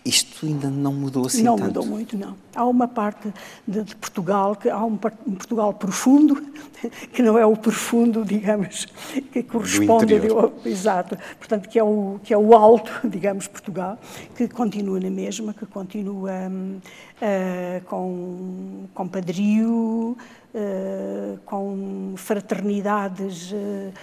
isto 0.03 0.45
ainda 0.45 0.69
não 0.69 0.93
mudou 0.93 1.27
assim 1.27 1.43
não 1.43 1.55
tanto. 1.55 1.67
mudou 1.67 1.85
muito, 1.85 2.17
não. 2.17 2.35
Há 2.55 2.65
uma 2.65 2.87
parte 2.87 3.31
de, 3.67 3.83
de, 3.83 3.95
Portugal, 3.95 4.55
que 4.55 4.69
há 4.69 4.83
um, 4.83 4.93
um, 5.27 5.35
Portugal 5.35 5.73
profundo, 5.73 6.41
que 7.13 7.21
não 7.21 7.37
é 7.37 7.45
o 7.45 7.55
profundo, 7.55 8.25
digamos, 8.25 8.87
que 9.31 9.43
corresponde 9.43 10.15
ao, 10.29 10.53
exato, 10.65 11.17
portanto 11.37 11.69
que 11.69 11.77
é 11.77 11.83
o 11.83 12.19
que 12.23 12.33
é 12.33 12.37
o 12.37 12.55
alto, 12.55 12.91
digamos, 13.07 13.47
Portugal, 13.47 13.99
que 14.35 14.47
continua 14.47 14.99
na 14.99 15.09
mesma, 15.09 15.53
que 15.53 15.65
continua 15.67 16.31
uh, 16.31 17.85
com 17.85 18.87
com 18.93 19.07
padrio, 19.07 20.17
Uh, 20.53 21.39
com 21.45 22.13
fraternidades 22.17 23.53
uh, 23.53 23.93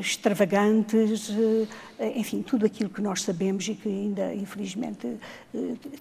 extravagantes, 0.00 1.28
uh, 1.28 1.68
enfim, 2.16 2.42
tudo 2.42 2.66
aquilo 2.66 2.90
que 2.90 3.00
nós 3.00 3.22
sabemos 3.22 3.68
e 3.68 3.76
que 3.76 3.88
ainda, 3.88 4.34
infelizmente, 4.34 5.16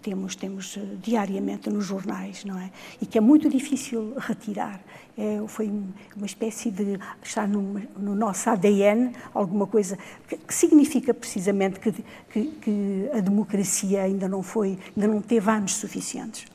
temos, 0.02 0.36
temos 0.36 0.80
diariamente 1.04 1.70
nos 1.70 1.86
jornais, 1.86 2.44
não 2.44 2.58
é? 2.58 2.72
E 3.00 3.06
que 3.06 3.20
é 3.20 3.22
muito 3.22 3.48
difícil 3.48 4.16
retirar. 4.18 4.82
É, 5.18 5.40
foi 5.48 5.72
uma 6.16 6.26
espécie 6.26 6.72
de 6.72 6.98
estar 7.22 7.48
no, 7.48 7.80
no 7.98 8.16
nosso 8.16 8.50
ADN, 8.50 9.12
alguma 9.34 9.68
coisa 9.68 9.98
que, 10.28 10.38
que 10.38 10.54
significa 10.54 11.14
precisamente 11.14 11.80
que, 11.80 11.92
que, 12.32 12.46
que 12.62 13.10
a 13.14 13.20
democracia 13.20 14.04
ainda 14.04 14.28
não 14.28 14.42
foi, 14.42 14.80
ainda 14.96 15.08
não 15.08 15.22
teve 15.22 15.52
anos 15.52 15.76
suficientes. 15.76 16.46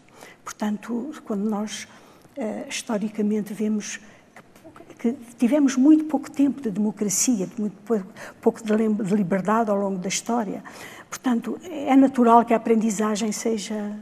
Portanto, 0.43 1.13
quando 1.25 1.49
nós 1.49 1.87
historicamente 2.69 3.53
vemos 3.53 4.01
que, 4.99 5.13
que, 5.13 5.35
tivemos 5.37 5.77
muito 5.77 6.05
pouco 6.05 6.31
tempo 6.31 6.61
de 6.61 6.71
democracia, 6.71 7.49
muito 7.59 7.77
pouco, 8.41 8.63
de, 8.65 9.05
de 9.05 9.15
liberdade 9.15 9.71
ao 9.71 9.77
longo 9.77 9.99
da 9.99 10.09
história. 10.09 10.63
Portanto, 11.09 11.59
é 11.65 11.95
natural 11.95 12.45
que 12.45 12.53
a 12.53 12.57
aprendizagem 12.57 13.33
seja 13.33 13.97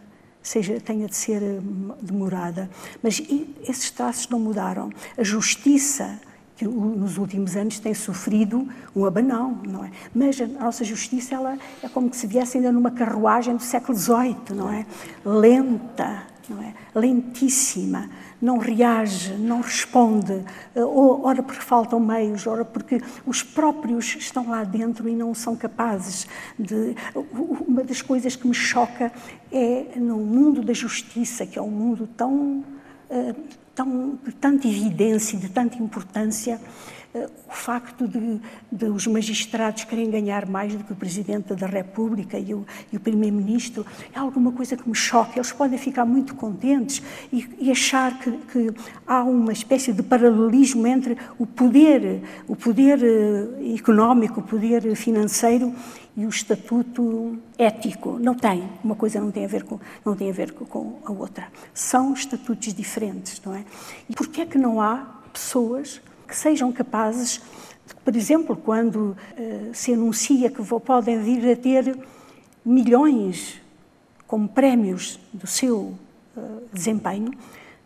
seja, 0.44 0.78
tenha 0.78 1.08
de 1.08 1.16
ser 1.16 1.42
hum, 1.42 1.92
demorada. 2.00 2.70
Mas 3.02 3.20
esses 3.66 3.90
traços 3.90 4.28
não 4.28 4.38
mudaram. 4.38 4.90
A 5.16 5.24
justiça, 5.24 6.20
que 6.56 6.64
nos 6.66 7.18
últimos 7.18 7.56
anos 7.56 7.80
tem 7.80 7.94
sofrido 7.94 8.68
um 8.94 9.04
abanão, 9.04 9.58
não 9.66 9.84
é? 9.84 9.90
Mas 10.14 10.40
a 10.40 10.46
nossa 10.46 10.84
justiça 10.84 11.34
ela 11.34 11.58
é 11.82 11.88
como 11.88 12.12
se 12.14 12.26
viesse 12.26 12.58
ainda 12.58 12.70
numa 12.70 12.92
carruagem 12.92 13.56
do 13.56 13.62
século 13.62 13.98
XVIII, 13.98 14.36
não 14.50 14.70
é? 14.70 14.86
Lenta, 15.24 16.22
não 16.48 16.62
é? 16.62 16.74
Lentíssima 16.94 18.08
não 18.40 18.58
reage, 18.58 19.34
não 19.34 19.60
responde, 19.60 20.44
eh, 20.74 20.82
ora 20.82 21.42
porque 21.42 21.62
faltam 21.62 21.98
meios, 22.00 22.46
ora 22.46 22.64
porque 22.64 23.00
os 23.26 23.42
próprios 23.42 24.16
estão 24.16 24.48
lá 24.48 24.64
dentro 24.64 25.08
e 25.08 25.14
não 25.14 25.34
são 25.34 25.56
capazes 25.56 26.26
de. 26.58 26.94
Uma 27.32 27.82
das 27.84 28.02
coisas 28.02 28.36
que 28.36 28.46
me 28.46 28.54
choca 28.54 29.12
é 29.50 29.92
no 29.96 30.18
mundo 30.18 30.62
da 30.62 30.72
justiça, 30.72 31.46
que 31.46 31.58
é 31.58 31.62
um 31.62 31.70
mundo 31.70 32.08
tão, 32.16 32.64
eh, 33.08 33.34
tão 33.74 34.18
de 34.24 34.32
tanta 34.32 34.68
evidência, 34.68 35.38
de 35.38 35.48
tanta 35.48 35.78
importância, 35.78 36.60
o 37.48 37.52
facto 37.52 38.08
de, 38.08 38.40
de, 38.72 38.86
os 38.86 39.06
magistrados 39.06 39.84
querem 39.84 40.10
ganhar 40.10 40.46
mais 40.46 40.74
do 40.74 40.82
que 40.82 40.92
o 40.92 40.96
Presidente 40.96 41.54
da 41.54 41.66
República 41.66 42.36
e 42.36 42.52
o, 42.52 42.66
o 42.92 42.98
Primeiro-Ministro 42.98 43.86
é 44.12 44.18
alguma 44.18 44.50
coisa 44.50 44.76
que 44.76 44.88
me 44.88 44.94
choca. 44.94 45.32
Eles 45.36 45.52
podem 45.52 45.78
ficar 45.78 46.04
muito 46.04 46.34
contentes 46.34 47.00
e, 47.32 47.48
e 47.60 47.70
achar 47.70 48.18
que, 48.18 48.32
que, 48.32 48.74
há 49.06 49.22
uma 49.22 49.52
espécie 49.52 49.92
de 49.92 50.02
paralelismo 50.02 50.86
entre 50.88 51.16
o 51.38 51.46
poder, 51.46 52.22
o 52.48 52.56
poder 52.56 52.98
eh, 53.02 53.74
económico, 53.74 54.40
o 54.40 54.42
poder 54.42 54.96
financeiro 54.96 55.72
e 56.16 56.26
o 56.26 56.28
estatuto 56.28 57.38
ético. 57.56 58.18
Não 58.20 58.34
tem, 58.34 58.68
uma 58.82 58.96
coisa 58.96 59.20
não 59.20 59.30
tem 59.30 59.44
a 59.44 59.48
ver 59.48 59.62
com, 59.62 59.78
não 60.04 60.16
tem 60.16 60.30
a, 60.30 60.32
ver 60.32 60.52
com 60.52 60.98
a 61.04 61.12
outra. 61.12 61.46
São 61.72 62.12
estatutos 62.12 62.74
diferentes, 62.74 63.40
não 63.44 63.54
é? 63.54 63.64
E 64.08 64.14
por 64.14 64.26
que 64.26 64.40
é 64.40 64.46
que 64.46 64.58
não 64.58 64.80
há 64.80 65.20
pessoas 65.32 66.00
que 66.26 66.36
sejam 66.36 66.72
capazes, 66.72 67.40
de, 67.86 67.94
por 67.96 68.16
exemplo, 68.16 68.56
quando 68.56 69.16
uh, 69.38 69.70
se 69.72 69.92
anuncia 69.92 70.50
que 70.50 70.62
podem 70.80 71.22
vir 71.22 71.52
a 71.52 71.56
ter 71.56 71.96
milhões 72.64 73.60
como 74.26 74.48
prémios 74.48 75.20
do 75.32 75.46
seu 75.46 75.94
uh, 76.36 76.62
desempenho, 76.72 77.32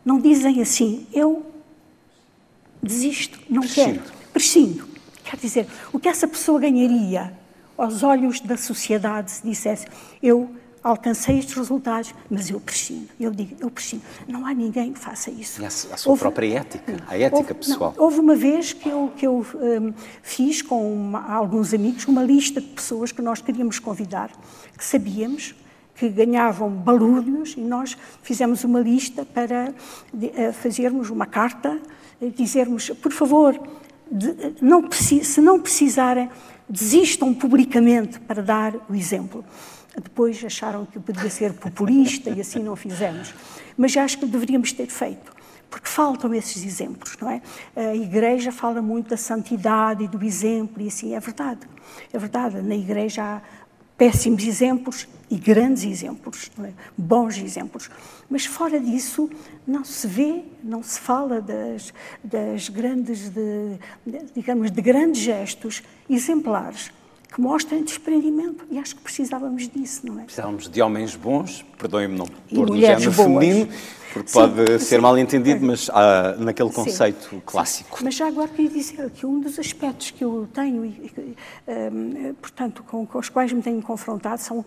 não 0.04 0.20
dizem 0.20 0.62
assim, 0.62 1.06
eu 1.12 1.44
desisto, 2.82 3.38
não 3.50 3.60
prescindo. 3.60 4.00
quero, 4.00 4.12
prescindo. 4.32 4.88
Quer 5.24 5.36
dizer, 5.36 5.66
o 5.92 5.98
que 5.98 6.08
essa 6.08 6.26
pessoa 6.26 6.58
ganharia 6.58 7.32
aos 7.76 8.02
olhos 8.02 8.40
da 8.40 8.56
sociedade 8.56 9.30
se 9.30 9.46
dissesse, 9.46 9.86
eu 10.22 10.50
alcancei 10.88 11.38
estes 11.38 11.54
resultados, 11.54 12.14
mas 12.30 12.50
eu 12.50 12.60
prescindo. 12.60 13.08
Eu 13.18 13.30
digo, 13.30 13.56
eu 13.60 13.70
prescindo. 13.70 14.02
Não 14.26 14.46
há 14.46 14.54
ninguém 14.54 14.92
que 14.92 14.98
faça 14.98 15.30
isso. 15.30 15.60
E 15.60 15.64
a, 15.64 15.70
sua 15.70 15.96
houve, 16.06 16.20
própria 16.20 16.58
ética, 16.58 16.96
a 17.06 17.16
ética 17.16 17.36
houve, 17.36 17.54
pessoal. 17.54 17.94
Não, 17.96 18.04
houve 18.04 18.20
uma 18.20 18.34
vez 18.34 18.72
que 18.72 18.88
eu, 18.88 19.12
que 19.16 19.26
eu 19.26 19.46
um, 19.54 19.92
fiz 20.22 20.62
com 20.62 20.92
uma, 20.92 21.32
alguns 21.32 21.74
amigos 21.74 22.06
uma 22.06 22.22
lista 22.22 22.60
de 22.60 22.68
pessoas 22.68 23.12
que 23.12 23.22
nós 23.22 23.40
queríamos 23.40 23.78
convidar, 23.78 24.30
que 24.76 24.84
sabíamos 24.84 25.54
que 25.94 26.08
ganhavam 26.08 26.70
balúrdios 26.70 27.54
e 27.56 27.60
nós 27.60 27.96
fizemos 28.22 28.62
uma 28.62 28.78
lista 28.78 29.24
para 29.24 29.74
de, 30.14 30.26
uh, 30.26 30.52
fazermos 30.52 31.10
uma 31.10 31.26
carta 31.26 31.80
e 32.20 32.30
dizermos, 32.30 32.90
por 32.90 33.10
favor, 33.10 33.60
de, 34.10 34.54
não, 34.60 34.88
se 34.92 35.40
não 35.40 35.60
precisarem, 35.60 36.30
desistam 36.68 37.34
publicamente 37.34 38.20
para 38.20 38.42
dar 38.42 38.74
o 38.88 38.94
exemplo. 38.94 39.44
Depois 40.00 40.42
acharam 40.44 40.86
que 40.86 40.98
podia 40.98 41.30
ser 41.30 41.52
populista 41.54 42.30
e 42.30 42.40
assim 42.40 42.62
não 42.62 42.76
fizemos. 42.76 43.34
Mas 43.76 43.96
acho 43.96 44.18
que 44.18 44.26
deveríamos 44.26 44.72
ter 44.72 44.86
feito, 44.86 45.32
porque 45.70 45.88
faltam 45.88 46.34
esses 46.34 46.64
exemplos, 46.64 47.16
não 47.20 47.30
é? 47.30 47.42
A 47.76 47.94
Igreja 47.94 48.50
fala 48.50 48.82
muito 48.82 49.10
da 49.10 49.16
santidade 49.16 50.04
e 50.04 50.08
do 50.08 50.24
exemplo, 50.24 50.82
e 50.82 50.88
assim, 50.88 51.14
é 51.14 51.20
verdade. 51.20 51.60
É 52.12 52.18
verdade, 52.18 52.60
na 52.62 52.74
Igreja 52.74 53.22
há 53.22 53.40
péssimos 53.96 54.44
exemplos 54.44 55.08
e 55.28 55.36
grandes 55.36 55.84
exemplos, 55.84 56.50
é? 56.60 56.72
bons 56.96 57.36
exemplos. 57.38 57.90
Mas 58.30 58.46
fora 58.46 58.78
disso, 58.78 59.28
não 59.66 59.84
se 59.84 60.06
vê, 60.06 60.44
não 60.62 60.82
se 60.82 61.00
fala 61.00 61.40
das, 61.40 61.92
das 62.22 62.68
grandes, 62.68 63.28
de, 63.28 63.78
de, 64.06 64.32
digamos, 64.34 64.70
de 64.70 64.80
grandes 64.80 65.20
gestos 65.20 65.82
exemplares 66.08 66.92
que 67.32 67.40
mostrem 67.40 67.82
desprendimento. 67.82 68.64
E 68.70 68.78
acho 68.78 68.96
que 68.96 69.02
precisávamos 69.02 69.68
disso, 69.68 70.00
não 70.04 70.20
é? 70.20 70.24
Precisávamos 70.24 70.68
de 70.68 70.82
homens 70.82 71.14
bons, 71.14 71.64
perdoem-me 71.78 72.16
não 72.16 72.26
pôr 72.26 72.68
no 72.68 72.80
género 72.80 73.12
feminino, 73.12 73.68
porque 74.12 74.28
sim, 74.30 74.34
pode 74.34 74.66
ser 74.78 74.96
sim, 74.96 74.98
mal 74.98 75.18
entendido, 75.18 75.64
mas 75.64 75.90
ah, 75.92 76.34
naquele 76.38 76.70
conceito 76.70 77.28
sim, 77.30 77.42
clássico. 77.44 77.98
Mas 78.02 78.14
já 78.14 78.26
agora 78.26 78.48
queria 78.48 78.70
dizer 78.70 79.10
que 79.10 79.26
um 79.26 79.40
dos 79.40 79.58
aspectos 79.58 80.10
que 80.10 80.24
eu 80.24 80.48
tenho, 80.52 80.84
e, 80.84 81.36
um, 81.68 82.34
portanto, 82.34 82.82
com, 82.82 83.06
com, 83.06 83.18
os 83.18 83.28
quais 83.28 83.52
me 83.52 83.60
tenho 83.60 83.82
confrontado, 83.82 84.40
são 84.40 84.64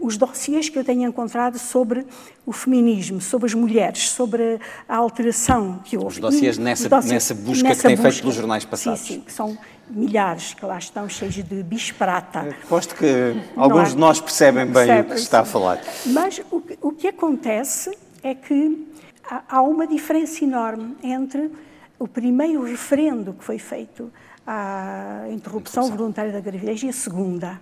os 0.00 0.16
dossiês 0.16 0.68
que 0.68 0.78
eu 0.78 0.84
tenho 0.84 1.08
encontrado 1.08 1.58
sobre 1.58 2.06
o 2.46 2.52
feminismo, 2.52 3.20
sobre 3.20 3.46
as 3.46 3.54
mulheres, 3.54 4.10
sobre 4.10 4.60
a 4.88 4.96
alteração 4.96 5.80
que 5.84 5.96
houve. 5.96 6.14
Os 6.14 6.18
dossiês 6.18 6.58
nessa, 6.58 6.88
dossiês, 6.88 7.12
nessa 7.12 7.34
busca 7.34 7.68
nessa 7.68 7.82
que 7.82 7.88
tem 7.88 7.96
busca, 7.96 8.10
feito 8.10 8.22
pelos 8.22 8.34
jornais 8.36 8.64
passados. 8.64 9.00
Sim, 9.00 9.14
sim, 9.14 9.20
que 9.20 9.32
são 9.32 9.58
milhares 9.88 10.54
que 10.54 10.64
lá 10.64 10.78
estão, 10.78 11.08
cheios 11.08 11.34
de 11.34 11.62
bisprata. 11.62 12.40
Aposto 12.64 12.94
que 12.94 13.34
alguns 13.56 13.90
de 13.90 13.96
nós 13.96 14.20
percebem 14.20 14.66
bem 14.66 15.00
o 15.00 15.04
que 15.04 15.14
está 15.14 15.40
a 15.40 15.44
falar. 15.44 15.80
Mas 16.06 16.40
o, 16.50 16.62
o 16.80 16.92
que 16.92 17.08
acontece 17.08 17.96
é 18.22 18.34
que 18.34 18.88
há 19.48 19.62
uma 19.62 19.86
diferença 19.86 20.44
enorme 20.44 20.96
entre 21.02 21.50
o 21.98 22.08
primeiro 22.08 22.62
referendo 22.64 23.32
que 23.32 23.44
foi 23.44 23.58
feito 23.58 24.10
à 24.46 25.26
interrupção 25.30 25.88
voluntária 25.90 26.32
da 26.32 26.40
gravidez 26.40 26.82
e 26.82 26.88
a 26.88 26.92
segunda. 26.92 27.60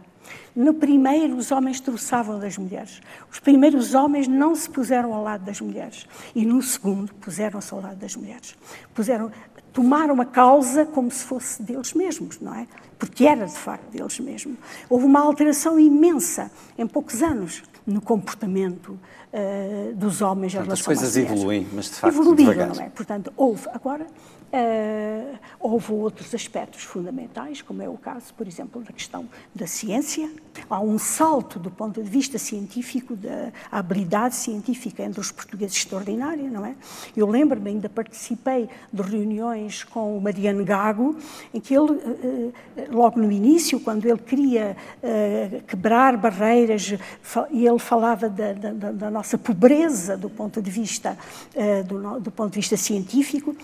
No 0.54 0.74
primeiro, 0.74 1.36
os 1.36 1.50
homens 1.50 1.80
troçavam 1.80 2.38
das 2.38 2.56
mulheres. 2.56 3.00
Os 3.30 3.40
primeiros 3.40 3.94
homens 3.94 4.28
não 4.28 4.54
se 4.54 4.68
puseram 4.68 5.12
ao 5.12 5.22
lado 5.22 5.44
das 5.44 5.60
mulheres. 5.60 6.06
E 6.34 6.44
no 6.44 6.60
segundo, 6.62 7.12
puseram-se 7.14 7.72
ao 7.72 7.80
lado 7.80 7.96
das 7.96 8.14
mulheres. 8.14 8.56
Puseram, 8.94 9.30
tomaram 9.72 10.20
a 10.20 10.24
causa 10.24 10.84
como 10.86 11.10
se 11.10 11.24
fosse 11.24 11.62
deles 11.62 11.94
mesmos, 11.94 12.38
não 12.40 12.54
é? 12.54 12.66
Porque 12.98 13.26
era 13.26 13.46
de 13.46 13.56
facto 13.56 13.90
deles 13.90 14.18
mesmos. 14.20 14.56
Houve 14.88 15.06
uma 15.06 15.20
alteração 15.20 15.78
imensa 15.78 16.50
em 16.78 16.86
poucos 16.86 17.22
anos 17.22 17.62
no 17.86 18.00
comportamento 18.00 18.98
uh, 19.32 19.94
dos 19.94 20.22
homens 20.22 20.52
em 20.54 20.58
relação 20.58 20.74
As 20.74 20.82
coisas 20.82 21.16
evoluem, 21.16 21.66
mas 21.72 21.86
de 21.86 21.94
facto 21.96 22.14
Evoluíram, 22.14 22.52
devagar. 22.52 22.76
não 22.76 22.82
é? 22.84 22.88
Portanto, 22.90 23.32
houve. 23.36 23.66
Agora, 23.72 24.06
Uh, 24.52 25.38
houve 25.58 25.92
outros 25.94 26.34
aspectos 26.34 26.82
fundamentais, 26.82 27.62
como 27.62 27.80
é 27.80 27.88
o 27.88 27.96
caso, 27.96 28.34
por 28.34 28.46
exemplo, 28.46 28.82
da 28.82 28.92
questão 28.92 29.26
da 29.54 29.66
ciência. 29.66 30.30
Há 30.68 30.78
um 30.78 30.98
salto 30.98 31.58
do 31.58 31.70
ponto 31.70 32.02
de 32.02 32.10
vista 32.10 32.36
científico, 32.36 33.16
da 33.16 33.50
habilidade 33.70 34.34
científica 34.36 35.04
entre 35.04 35.20
os 35.20 35.32
portugueses 35.32 35.78
extraordinária, 35.78 36.50
não 36.50 36.66
é? 36.66 36.74
Eu 37.16 37.26
lembro-me, 37.28 37.70
ainda 37.70 37.88
participei 37.88 38.68
de 38.92 39.02
reuniões 39.02 39.84
com 39.84 40.18
o 40.18 40.20
Mariano 40.20 40.62
Gago, 40.66 41.16
em 41.54 41.58
que 41.58 41.72
ele, 41.72 41.92
uh, 41.92 42.52
logo 42.90 43.18
no 43.18 43.32
início, 43.32 43.80
quando 43.80 44.04
ele 44.04 44.20
queria 44.20 44.76
uh, 45.02 45.62
quebrar 45.62 46.14
barreiras, 46.18 46.92
e 47.50 47.66
ele 47.66 47.78
falava 47.78 48.28
da, 48.28 48.52
da, 48.52 48.92
da, 48.92 49.10
nossa 49.10 49.38
pobreza 49.38 50.14
do 50.14 50.28
ponto 50.28 50.60
de 50.60 50.70
vista, 50.70 51.16
do, 51.86 52.20
do 52.20 52.30
ponto 52.30 52.50
de 52.50 52.56
vista 52.56 52.76
científico, 52.76 53.56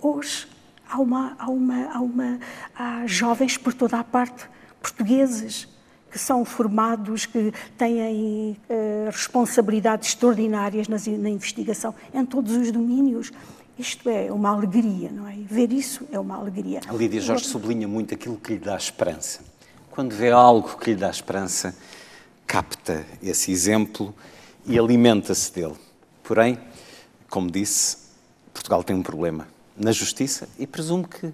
Hoje 0.00 0.46
há, 0.88 0.98
uma, 0.98 1.36
há, 1.38 1.48
uma, 1.50 1.84
há, 1.92 2.00
uma, 2.00 2.40
há 2.74 3.06
jovens 3.06 3.56
por 3.56 3.74
toda 3.74 3.98
a 3.98 4.04
parte, 4.04 4.48
portugueses, 4.80 5.68
que 6.10 6.18
são 6.18 6.44
formados, 6.44 7.26
que 7.26 7.52
têm 7.78 8.56
uh, 8.68 9.06
responsabilidades 9.06 10.08
extraordinárias 10.08 10.88
nas, 10.88 11.06
na 11.06 11.30
investigação 11.30 11.94
em 12.12 12.24
todos 12.24 12.56
os 12.56 12.72
domínios. 12.72 13.30
Isto 13.78 14.10
é 14.10 14.30
uma 14.30 14.50
alegria, 14.50 15.10
não 15.10 15.26
é? 15.26 15.36
Ver 15.36 15.72
isso 15.72 16.06
é 16.12 16.18
uma 16.18 16.36
alegria. 16.36 16.80
A 16.86 16.92
Lídia 16.92 17.20
Jorge 17.20 17.44
sublinha 17.44 17.86
muito 17.86 18.12
aquilo 18.12 18.36
que 18.36 18.54
lhe 18.54 18.58
dá 18.58 18.76
esperança. 18.76 19.40
Quando 19.90 20.14
vê 20.14 20.30
algo 20.30 20.76
que 20.76 20.90
lhe 20.90 20.96
dá 20.96 21.08
esperança, 21.08 21.74
capta 22.46 23.06
esse 23.22 23.50
exemplo 23.52 24.14
e 24.66 24.78
alimenta-se 24.78 25.52
dele. 25.54 25.76
Porém, 26.22 26.58
como 27.28 27.50
disse, 27.50 28.09
Portugal 28.52 28.82
tem 28.82 28.96
um 28.96 29.02
problema 29.02 29.48
na 29.76 29.92
justiça 29.92 30.48
e 30.58 30.66
presumo 30.66 31.06
que 31.06 31.32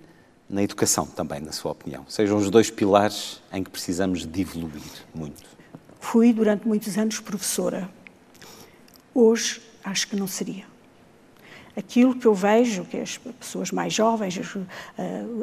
na 0.48 0.62
educação 0.62 1.06
também, 1.06 1.40
na 1.40 1.52
sua 1.52 1.72
opinião. 1.72 2.04
Sejam 2.08 2.38
os 2.38 2.50
dois 2.50 2.70
pilares 2.70 3.42
em 3.52 3.64
que 3.64 3.70
precisamos 3.70 4.24
de 4.24 4.40
evoluir 4.40 4.82
muito. 5.14 5.44
Fui 6.00 6.32
durante 6.32 6.66
muitos 6.66 6.96
anos 6.96 7.18
professora. 7.18 7.88
Hoje 9.12 9.60
acho 9.82 10.06
que 10.08 10.16
não 10.16 10.26
seria. 10.26 10.64
Aquilo 11.76 12.14
que 12.14 12.26
eu 12.26 12.32
vejo, 12.32 12.84
que 12.84 12.96
as 12.96 13.18
pessoas 13.18 13.70
mais 13.70 13.92
jovens, 13.92 14.36
uh, 14.36 14.66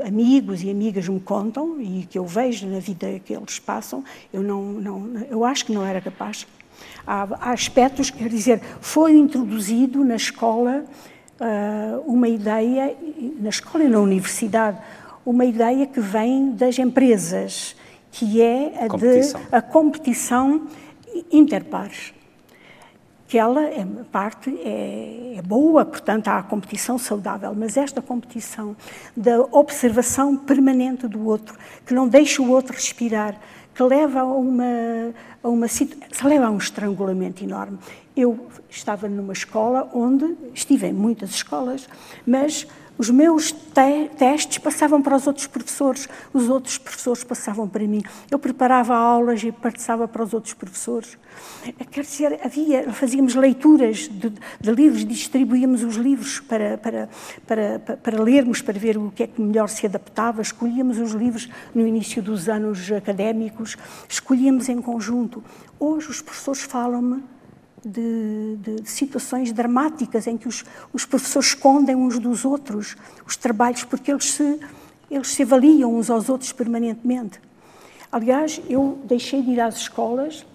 amigos 0.08 0.64
e 0.64 0.70
amigas 0.70 1.08
me 1.08 1.20
contam 1.20 1.80
e 1.80 2.08
que 2.08 2.18
eu 2.18 2.26
vejo 2.26 2.66
na 2.66 2.80
vida 2.80 3.20
que 3.20 3.34
eles 3.34 3.60
passam, 3.60 4.04
eu 4.32 4.42
não, 4.42 4.64
não 4.64 5.26
eu 5.30 5.46
acho 5.46 5.66
que 5.66 5.72
não 5.72 5.86
era 5.86 6.02
capaz. 6.02 6.48
Há, 7.06 7.28
há 7.40 7.52
aspectos, 7.52 8.10
quer 8.10 8.30
dizer, 8.30 8.62
foi 8.82 9.14
introduzido 9.14 10.04
na 10.04 10.16
escola 10.16 10.86
uma 12.06 12.28
ideia, 12.28 12.96
na 13.40 13.50
escola 13.50 13.84
e 13.84 13.88
na 13.88 14.00
universidade, 14.00 14.78
uma 15.26 15.46
ideia 15.46 15.86
que 15.88 16.00
vem 16.00 16.52
das 16.52 16.78
empresas, 16.78 17.76
que 18.12 18.42
é 18.42 18.86
a 18.86 18.88
competição. 18.88 19.42
de 19.42 19.48
a 19.52 19.62
competição 19.62 20.68
interpares. 21.32 22.14
Que 23.28 23.38
ela, 23.40 23.64
é, 23.64 23.84
parte, 24.12 24.56
é, 24.64 25.36
é 25.38 25.42
boa, 25.42 25.84
portanto, 25.84 26.28
há 26.28 26.38
a 26.38 26.44
competição 26.44 27.00
saudável, 27.00 27.54
mas 27.56 27.78
esta 27.78 28.02
competição 28.02 28.76
da 29.18 29.42
observação 29.52 30.38
permanente 30.38 31.08
do 31.08 31.26
outro, 31.26 31.58
que 31.86 31.94
não 31.94 32.08
deixa 32.08 32.42
o 32.44 32.52
outro 32.52 32.74
respirar, 32.74 33.40
que 33.74 33.84
leva 33.84 34.22
a 34.22 34.26
uma, 34.26 35.14
a 35.42 35.48
uma 35.48 35.68
leva 36.28 36.46
a 36.46 36.50
um 36.52 36.58
estrangulamento 36.58 37.44
enorme. 37.44 37.78
Eu 38.16 38.48
estava 38.70 39.08
numa 39.10 39.34
escola 39.34 39.90
onde, 39.94 40.36
estive 40.54 40.88
em 40.88 40.94
muitas 40.94 41.32
escolas, 41.32 41.88
mas 42.26 42.68
os 42.98 43.10
meus 43.10 43.52
te 43.52 44.10
testes 44.18 44.58
passavam 44.60 45.02
para 45.02 45.16
os 45.16 45.26
outros 45.26 45.48
professores, 45.48 46.08
os 46.32 46.48
outros 46.50 46.78
professores 46.78 47.24
passavam 47.24 47.68
para 47.68 47.86
mim. 47.88 48.04
Eu 48.30 48.38
preparava 48.38 48.96
aulas 48.96 49.44
e 49.44 49.52
passava 49.52 50.08
para 50.08 50.24
os 50.24 50.34
outros 50.34 50.54
professores. 50.54 51.18
Quer 51.90 52.02
dizer, 52.02 52.40
havia, 52.44 52.92
fazíamos 52.92 53.34
leituras 53.36 54.08
de, 54.08 54.30
de 54.30 54.72
livros, 54.72 55.06
distribuíamos 55.06 55.84
os 55.84 55.96
livros 55.96 56.40
para, 56.40 56.78
para, 56.78 57.10
para, 57.48 57.80
para, 57.80 58.22
lermos, 58.22 58.62
para 58.62 58.78
ver 58.78 58.98
o 58.98 59.12
que 59.12 59.24
é 59.24 59.28
que 59.28 59.42
melhor 59.42 59.70
se 59.70 59.86
adaptava, 59.86 60.42
escolhíamos 60.42 61.00
os 61.00 61.12
livros 61.12 61.50
no 61.74 61.88
início 61.88 62.22
dos 62.22 62.48
anos 62.48 62.92
académicos, 62.92 63.76
escolhíamos 64.08 64.70
em 64.70 64.82
conjunto. 64.82 65.44
Hoje 65.80 66.10
os 66.10 66.22
professores 66.22 66.62
falam-me 66.62 67.24
de, 67.86 68.58
de, 68.58 68.82
de, 68.82 68.90
situações 68.90 69.52
dramáticas 69.52 70.28
em 70.28 70.38
que 70.38 70.48
os, 70.48 70.64
os, 70.92 71.06
professores 71.06 71.50
escondem 71.50 71.96
uns 71.96 72.18
dos 72.20 72.46
outros 72.46 72.96
os 73.26 73.36
trabalhos 73.36 73.84
porque 73.84 74.12
eles 74.12 74.32
se, 74.32 74.60
eles 75.10 75.28
se 75.28 75.44
avaliam 75.44 75.96
uns 75.96 76.10
aos 76.10 76.30
outros 76.30 76.52
permanentemente. 76.52 77.40
Aliás, 78.12 78.62
eu 78.70 79.00
deixei 79.04 79.42
de 79.42 79.52
ir 79.52 79.60
às 79.60 79.76
escolas 79.76 80.46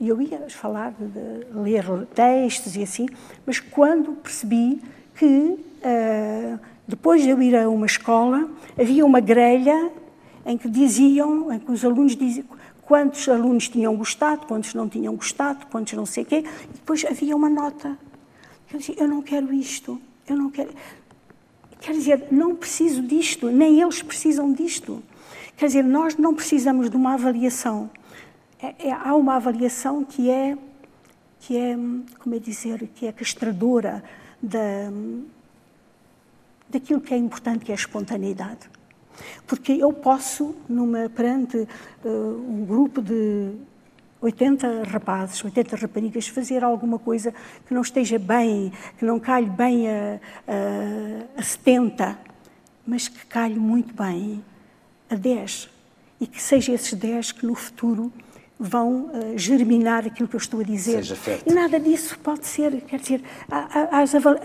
e 0.00 0.08
eu 0.08 0.20
ia 0.22 0.48
falar 0.48 0.92
de 0.92 1.58
ler 1.60 1.84
textos 2.14 2.76
e 2.76 2.82
assim, 2.82 3.08
mas 3.44 3.58
quando 3.58 4.12
percebi 4.12 4.80
que 5.16 5.26
uh, 5.26 6.58
depois 6.86 7.22
de 7.22 7.30
eu 7.30 7.42
ir 7.42 7.56
a 7.56 7.68
uma 7.68 7.86
escola 7.86 8.48
havia 8.78 9.04
uma 9.04 9.20
grelha 9.20 9.90
em 10.46 10.56
que 10.56 10.68
diziam, 10.68 11.52
em 11.52 11.58
que 11.58 11.70
os 11.70 11.84
alunos 11.84 12.14
diziam 12.14 12.46
quantos 12.88 13.28
alunos 13.28 13.68
tinham 13.68 13.94
gostado, 13.94 14.46
quantos 14.46 14.72
não 14.72 14.88
tinham 14.88 15.14
gostado, 15.14 15.66
quantos 15.66 15.92
não 15.92 16.06
sei 16.06 16.22
o 16.22 16.26
quê, 16.26 16.42
e 16.64 16.72
depois 16.72 17.04
havia 17.04 17.36
uma 17.36 17.50
nota. 17.50 17.98
Eu 18.72 18.78
dizia, 18.78 18.94
eu 18.98 19.06
não 19.06 19.20
quero 19.20 19.52
isto, 19.52 20.00
eu 20.26 20.34
não 20.34 20.50
quero... 20.50 20.70
Quer 21.82 21.92
dizer, 21.92 22.28
não 22.30 22.56
preciso 22.56 23.02
disto, 23.02 23.50
nem 23.50 23.78
eles 23.78 24.02
precisam 24.02 24.50
disto. 24.54 25.02
Quer 25.54 25.66
dizer, 25.66 25.84
nós 25.84 26.16
não 26.16 26.34
precisamos 26.34 26.88
de 26.88 26.96
uma 26.96 27.12
avaliação. 27.12 27.90
É, 28.58 28.88
é, 28.88 28.92
há 28.92 29.14
uma 29.14 29.36
avaliação 29.36 30.02
que 30.02 30.30
é, 30.30 30.56
que 31.40 31.58
é, 31.58 31.76
como 32.18 32.34
é 32.34 32.38
dizer, 32.38 32.88
que 32.94 33.06
é 33.06 33.12
castradora 33.12 34.02
da, 34.42 34.90
daquilo 36.70 37.02
que 37.02 37.12
é 37.12 37.18
importante, 37.18 37.66
que 37.66 37.70
é 37.70 37.74
a 37.74 37.78
espontaneidade. 37.78 38.77
Porque 39.46 39.72
eu 39.72 39.92
posso, 39.92 40.54
numa, 40.68 41.08
perante 41.08 41.56
uh, 42.04 42.08
um 42.08 42.64
grupo 42.66 43.00
de 43.00 43.52
80 44.20 44.84
rapazes, 44.84 45.44
80 45.44 45.76
raparigas 45.76 46.28
fazer 46.28 46.64
alguma 46.64 46.98
coisa 46.98 47.32
que 47.66 47.72
não 47.72 47.82
esteja 47.82 48.18
bem, 48.18 48.72
que 48.98 49.04
não 49.04 49.20
calhe 49.20 49.48
bem 49.48 49.88
a, 49.88 50.20
a, 50.46 51.40
a 51.40 51.42
70, 51.42 52.18
mas 52.86 53.06
que 53.06 53.24
calhe 53.26 53.58
muito 53.58 53.94
bem 53.94 54.44
a 55.08 55.14
10 55.14 55.70
e 56.20 56.26
que 56.26 56.42
seja 56.42 56.72
esses 56.72 56.92
10 56.94 57.32
que 57.32 57.46
no 57.46 57.54
futuro 57.54 58.12
vão 58.58 59.04
uh, 59.06 59.38
germinar 59.38 60.06
aquilo 60.06 60.28
que 60.28 60.34
eu 60.34 60.38
estou 60.38 60.60
a 60.60 60.62
dizer. 60.64 61.04
E 61.46 61.52
nada 61.52 61.78
disso 61.78 62.18
pode 62.18 62.46
ser, 62.46 62.80
quer 62.82 62.98
dizer, 62.98 63.22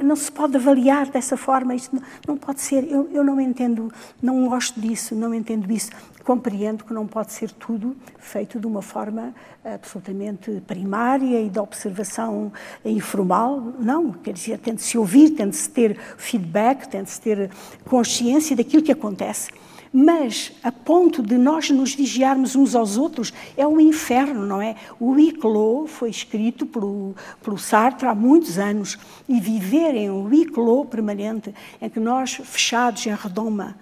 não 0.03 0.15
se 0.15 0.31
pode 0.31 0.55
avaliar 0.55 1.07
dessa 1.07 1.35
forma, 1.35 1.73
isto 1.73 1.95
não, 1.95 2.03
não 2.27 2.37
pode 2.37 2.61
ser, 2.61 2.83
eu, 2.89 3.09
eu, 3.11 3.23
não 3.23 3.41
entendo, 3.41 3.91
não 4.21 4.47
gosto 4.47 4.79
disso, 4.79 5.15
não 5.15 5.33
entendo 5.33 5.71
isso. 5.71 5.89
Compreendo 6.23 6.85
que 6.85 6.93
não 6.93 7.05
pode 7.05 7.33
ser 7.33 7.51
tudo 7.51 7.97
feito 8.17 8.57
de 8.57 8.65
uma 8.65 8.81
forma 8.81 9.33
absolutamente 9.65 10.61
primária 10.65 11.41
e 11.41 11.49
de 11.49 11.59
observação 11.59 12.53
informal, 12.85 13.73
não, 13.79 14.11
quer 14.11 14.33
dizer, 14.33 14.57
tem 14.59 14.75
de 14.75 14.81
se 14.81 14.97
ouvir, 14.97 15.31
tem 15.31 15.49
de 15.49 15.55
se 15.55 15.69
ter 15.69 15.97
feedback, 16.17 16.87
tem 16.87 17.03
de 17.03 17.09
se 17.09 17.19
ter 17.19 17.49
consciência 17.83 18.55
daquilo 18.55 18.83
que 18.83 18.91
acontece 18.91 19.49
mas 19.93 20.51
a 20.63 20.71
ponto 20.71 21.21
de 21.21 21.37
nós 21.37 21.69
nos 21.69 21.93
vigiarmos 21.93 22.55
uns 22.55 22.73
aos 22.73 22.97
outros 22.97 23.31
é 23.55 23.67
um 23.67 23.79
inferno, 23.79 24.43
não 24.43 24.59
é? 24.59 24.75
O 24.99 25.19
Iclô 25.19 25.85
foi 25.85 26.09
escrito 26.09 26.65
pelo, 26.65 27.15
pelo 27.43 27.59
Sartre 27.59 28.07
há 28.07 28.15
muitos 28.15 28.57
anos 28.57 28.97
e 29.29 29.39
viver 29.39 29.93
em 29.93 30.09
um 30.09 30.33
Iclô 30.33 30.83
permanente, 30.83 31.53
em 31.79 31.87
que 31.87 31.99
nós, 31.99 32.33
fechados 32.33 33.05
em 33.05 33.13
redoma, 33.13 33.75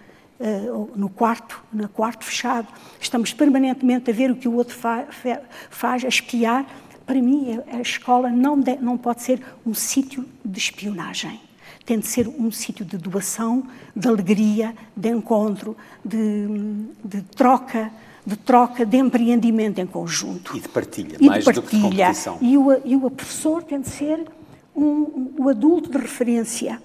Uh, 0.43 0.89
no 0.95 1.07
quarto, 1.07 1.63
no 1.71 1.87
quarto 1.87 2.25
fechado, 2.25 2.67
estamos 2.99 3.31
permanentemente 3.31 4.09
a 4.09 4.13
ver 4.13 4.31
o 4.31 4.35
que 4.35 4.47
o 4.47 4.55
outro 4.55 4.75
fa 4.75 5.05
faz, 5.69 6.03
a 6.03 6.07
espiar. 6.07 6.65
Para 7.05 7.21
mim, 7.21 7.59
a 7.71 7.79
escola 7.79 8.27
não, 8.31 8.55
não 8.81 8.97
pode 8.97 9.21
ser 9.21 9.39
um 9.63 9.75
sítio 9.75 10.25
de 10.43 10.57
espionagem 10.57 11.39
tem 11.91 11.99
de 11.99 12.07
ser 12.07 12.25
um 12.25 12.49
sítio 12.49 12.85
de 12.85 12.95
doação, 12.95 13.67
de 13.93 14.07
alegria, 14.07 14.73
de 14.95 15.09
encontro, 15.09 15.75
de, 16.05 16.47
de 17.03 17.21
troca, 17.23 17.91
de 18.25 18.37
troca, 18.37 18.85
de 18.85 18.95
empreendimento 18.95 19.81
em 19.81 19.85
conjunto. 19.85 20.55
E 20.55 20.61
de 20.61 20.69
partilha, 20.69 21.17
e 21.19 21.27
mais 21.27 21.43
de 21.43 21.51
partilha. 21.51 21.61
do 21.61 21.69
que 21.69 21.75
de 21.75 21.81
competição. 21.81 22.37
E 22.39 22.57
o, 22.57 22.87
e 22.87 22.95
o 22.95 23.11
professor 23.11 23.61
tem 23.61 23.81
de 23.81 23.89
ser 23.89 24.25
um, 24.73 25.33
o 25.37 25.49
adulto 25.49 25.91
de 25.91 25.97
referência, 25.97 26.81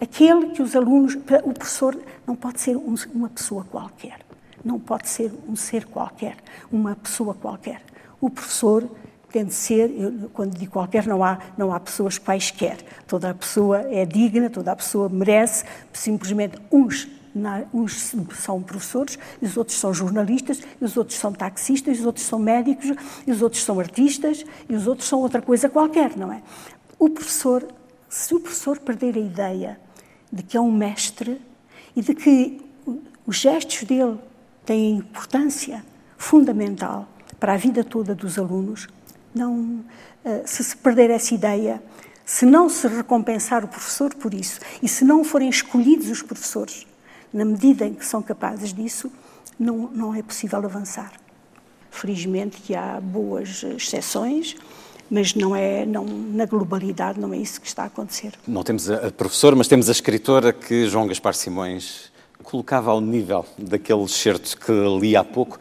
aquele 0.00 0.50
que 0.50 0.62
os 0.62 0.76
alunos... 0.76 1.16
O 1.42 1.52
professor 1.52 1.98
não 2.24 2.36
pode 2.36 2.60
ser 2.60 2.76
um, 2.76 2.94
uma 3.12 3.30
pessoa 3.30 3.64
qualquer, 3.64 4.20
não 4.64 4.78
pode 4.78 5.08
ser 5.08 5.32
um 5.48 5.56
ser 5.56 5.84
qualquer, 5.86 6.36
uma 6.70 6.94
pessoa 6.94 7.34
qualquer. 7.34 7.82
O 8.20 8.30
professor 8.30 8.88
tem 9.34 9.44
de 9.44 9.52
ser, 9.52 9.90
eu, 9.90 10.30
quando 10.32 10.56
digo 10.56 10.70
qualquer, 10.70 11.08
não 11.08 11.24
há, 11.24 11.40
não 11.58 11.74
há 11.74 11.80
pessoas 11.80 12.18
quaisquer. 12.18 12.78
Toda 13.04 13.30
a 13.30 13.34
pessoa 13.34 13.80
é 13.80 14.06
digna, 14.06 14.48
toda 14.48 14.70
a 14.70 14.76
pessoa 14.76 15.08
merece, 15.08 15.64
simplesmente 15.92 16.56
uns, 16.70 17.08
uns 17.72 18.14
são 18.34 18.62
professores, 18.62 19.18
os 19.42 19.56
outros 19.56 19.76
são 19.76 19.92
jornalistas, 19.92 20.60
os 20.80 20.96
outros 20.96 21.18
são 21.18 21.32
taxistas, 21.32 21.98
os 21.98 22.06
outros 22.06 22.24
são 22.24 22.38
médicos, 22.38 22.92
os 23.26 23.42
outros 23.42 23.64
são 23.64 23.80
artistas, 23.80 24.44
e 24.68 24.74
os 24.76 24.86
outros 24.86 25.08
são 25.08 25.18
outra 25.18 25.42
coisa 25.42 25.68
qualquer, 25.68 26.16
não 26.16 26.32
é? 26.32 26.40
O 26.96 27.10
professor, 27.10 27.66
se 28.08 28.36
o 28.36 28.38
professor 28.38 28.78
perder 28.78 29.16
a 29.16 29.20
ideia 29.20 29.80
de 30.32 30.44
que 30.44 30.56
é 30.56 30.60
um 30.60 30.70
mestre 30.70 31.42
e 31.96 32.02
de 32.02 32.14
que 32.14 32.64
os 33.26 33.36
gestos 33.36 33.82
dele 33.82 34.16
têm 34.64 34.98
importância 34.98 35.84
fundamental 36.16 37.08
para 37.40 37.54
a 37.54 37.56
vida 37.56 37.82
toda 37.82 38.14
dos 38.14 38.38
alunos, 38.38 38.86
não, 39.34 39.84
eh, 40.24 40.42
se 40.46 40.62
se 40.62 40.76
perder 40.76 41.10
essa 41.10 41.34
ideia, 41.34 41.82
se 42.24 42.46
não 42.46 42.68
se 42.68 42.86
recompensar 42.88 43.64
o 43.64 43.68
professor 43.68 44.14
por 44.14 44.32
isso 44.32 44.60
e 44.82 44.88
se 44.88 45.04
não 45.04 45.24
forem 45.24 45.48
escolhidos 45.48 46.08
os 46.08 46.22
professores 46.22 46.86
na 47.32 47.44
medida 47.44 47.84
em 47.84 47.92
que 47.92 48.06
são 48.06 48.22
capazes 48.22 48.72
disso, 48.72 49.10
não, 49.58 49.90
não 49.92 50.14
é 50.14 50.22
possível 50.22 50.58
avançar. 50.58 51.12
Felizmente 51.90 52.60
que 52.60 52.74
há 52.74 53.00
boas 53.00 53.62
exceções, 53.62 54.56
mas 55.10 55.34
não 55.34 55.54
é, 55.54 55.84
não, 55.84 56.04
na 56.04 56.46
globalidade 56.46 57.20
não 57.20 57.34
é 57.34 57.36
isso 57.36 57.60
que 57.60 57.66
está 57.66 57.82
a 57.82 57.86
acontecer. 57.86 58.32
Não 58.46 58.62
temos 58.62 58.88
a 58.88 59.10
professora, 59.10 59.54
mas 59.56 59.68
temos 59.68 59.88
a 59.88 59.92
escritora 59.92 60.52
que 60.52 60.88
João 60.88 61.06
Gaspar 61.06 61.34
Simões 61.34 62.12
colocava 62.42 62.90
ao 62.90 63.00
nível 63.00 63.44
daquele 63.58 64.02
excerto 64.04 64.56
que 64.56 64.72
li 65.00 65.16
há 65.16 65.24
pouco. 65.24 65.58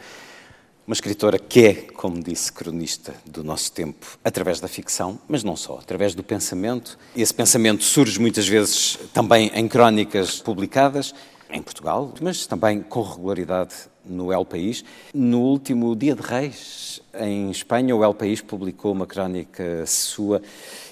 Uma 0.85 0.93
escritora 0.93 1.39
que 1.39 1.65
é, 1.65 1.73
como 1.73 2.21
disse, 2.21 2.51
cronista 2.51 3.15
do 3.25 3.41
nosso 3.41 3.71
tempo, 3.71 4.19
através 4.21 4.59
da 4.59 4.67
ficção, 4.67 5.17
mas 5.29 5.41
não 5.41 5.55
só, 5.55 5.77
através 5.77 6.13
do 6.13 6.21
pensamento. 6.21 6.99
Esse 7.15 7.33
pensamento 7.33 7.85
surge 7.85 8.19
muitas 8.19 8.45
vezes 8.45 8.99
também 9.13 9.49
em 9.55 9.65
crónicas 9.65 10.41
publicadas 10.41 11.15
em 11.49 11.61
Portugal, 11.61 12.13
mas 12.19 12.45
também 12.45 12.81
com 12.81 13.01
regularidade 13.01 13.73
no 14.03 14.33
El 14.33 14.43
País. 14.43 14.83
No 15.13 15.39
último 15.39 15.95
Dia 15.95 16.15
de 16.15 16.21
Reis, 16.21 17.01
em 17.17 17.49
Espanha, 17.49 17.95
o 17.95 18.03
El 18.03 18.13
País 18.13 18.41
publicou 18.41 18.91
uma 18.91 19.07
crónica 19.07 19.85
sua 19.85 20.41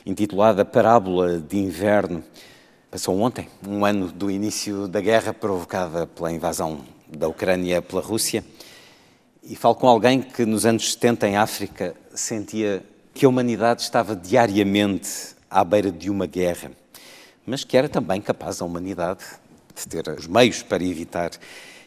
intitulada 0.05 0.63
Parábola 0.63 1.37
de 1.37 1.57
Inverno. 1.57 2.23
Passou 2.89 3.19
ontem, 3.19 3.49
um 3.67 3.83
ano 3.83 4.09
do 4.09 4.31
início 4.31 4.87
da 4.87 5.01
guerra 5.01 5.33
provocada 5.33 6.07
pela 6.07 6.31
invasão 6.31 6.79
da 7.09 7.27
Ucrânia 7.27 7.81
pela 7.81 8.01
Rússia. 8.01 8.41
E 9.43 9.55
falo 9.55 9.73
com 9.73 9.87
alguém 9.87 10.21
que 10.21 10.45
nos 10.45 10.67
anos 10.67 10.91
70 10.93 11.27
em 11.27 11.35
África 11.35 11.95
sentia 12.13 12.83
que 13.11 13.25
a 13.25 13.29
humanidade 13.29 13.81
estava 13.81 14.15
diariamente 14.15 15.09
à 15.49 15.63
beira 15.63 15.91
de 15.91 16.11
uma 16.11 16.27
guerra, 16.27 16.71
mas 17.43 17.63
que 17.63 17.75
era 17.75 17.89
também 17.89 18.21
capaz 18.21 18.61
a 18.61 18.65
humanidade 18.65 19.23
de 19.75 19.87
ter 19.87 20.07
os 20.09 20.27
meios 20.27 20.61
para 20.61 20.83
evitar 20.83 21.31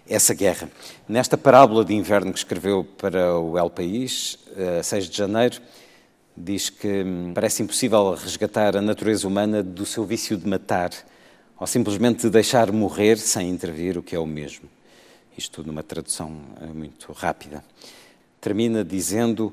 essa 0.09 0.35
guerra. 0.35 0.69
Nesta 1.09 1.39
parábola 1.39 1.85
de 1.85 1.95
inverno 1.95 2.33
que 2.33 2.39
escreveu 2.39 2.83
para 2.83 3.39
o 3.39 3.57
El 3.57 3.71
País, 3.71 4.37
a 4.81 4.83
6 4.83 5.09
de 5.09 5.17
janeiro, 5.17 5.61
diz 6.37 6.69
que 6.69 7.05
hum, 7.05 7.31
parece 7.33 7.63
impossível 7.63 8.15
resgatar 8.15 8.77
a 8.77 8.83
natureza 8.83 9.29
humana 9.29 9.63
do 9.63 9.87
seu 9.87 10.05
vício 10.05 10.37
de 10.37 10.49
matar 10.49 10.91
ou 11.57 11.69
simplesmente 11.69 12.23
de 12.23 12.31
deixar 12.31 12.73
morrer 12.73 13.17
sem 13.17 13.49
intervir, 13.49 13.97
o 13.97 14.03
que 14.03 14.17
é 14.17 14.19
o 14.19 14.27
mesmo 14.27 14.74
isto 15.37 15.63
numa 15.65 15.83
tradução 15.83 16.33
eh, 16.61 16.67
muito 16.67 17.13
rápida. 17.13 17.65
Termina 18.41 18.85
dizendo: 18.85 19.53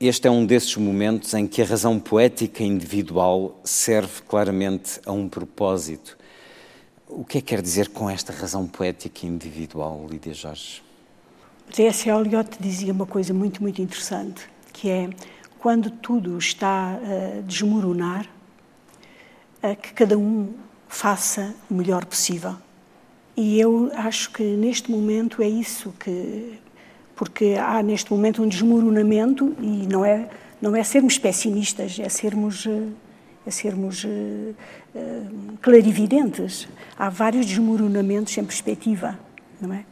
Este 0.00 0.28
é 0.28 0.30
um 0.30 0.44
desses 0.44 0.76
momentos 0.76 1.34
em 1.34 1.46
que 1.46 1.62
a 1.62 1.64
razão 1.64 1.98
poética 1.98 2.62
individual 2.62 3.60
serve 3.64 4.22
claramente 4.22 5.00
a 5.06 5.12
um 5.12 5.28
propósito. 5.28 6.18
O 7.08 7.24
que 7.24 7.38
é 7.38 7.40
que 7.40 7.48
quer 7.48 7.62
dizer 7.62 7.88
com 7.88 8.10
esta 8.10 8.32
razão 8.32 8.66
poética 8.66 9.26
individual, 9.26 10.06
Lídia 10.10 10.34
Jorge? 10.34 10.82
T.S. 11.72 12.08
Eliot 12.08 12.58
dizia 12.60 12.92
uma 12.92 13.06
coisa 13.06 13.32
muito, 13.32 13.62
muito 13.62 13.80
interessante, 13.80 14.48
que 14.72 14.88
é 14.88 15.10
quando 15.58 15.90
tudo 15.90 16.38
está 16.38 16.94
a 16.94 17.40
desmoronar, 17.42 18.28
que 19.82 19.92
cada 19.92 20.16
um 20.16 20.54
faça 20.88 21.54
o 21.68 21.74
melhor 21.74 22.04
possível. 22.04 22.56
E 23.36 23.60
eu 23.60 23.90
acho 23.94 24.30
que 24.30 24.42
neste 24.42 24.90
momento 24.90 25.42
é 25.42 25.48
isso 25.48 25.92
que. 26.00 26.58
Porque 27.14 27.54
há 27.58 27.82
neste 27.82 28.10
momento 28.10 28.42
um 28.42 28.48
desmoronamento 28.48 29.54
e 29.60 29.86
não 29.86 30.04
é, 30.04 30.28
não 30.60 30.76
é 30.76 30.82
sermos 30.82 31.18
pessimistas, 31.18 31.98
é 31.98 32.08
sermos, 32.10 32.66
é 33.46 33.50
sermos 33.50 34.04
uh, 34.04 34.54
clarividentes. 35.62 36.68
Há 36.98 37.08
vários 37.08 37.46
desmoronamentos 37.46 38.36
em 38.36 38.44
perspectiva, 38.44 39.18
não 39.58 39.72
é? 39.72 39.84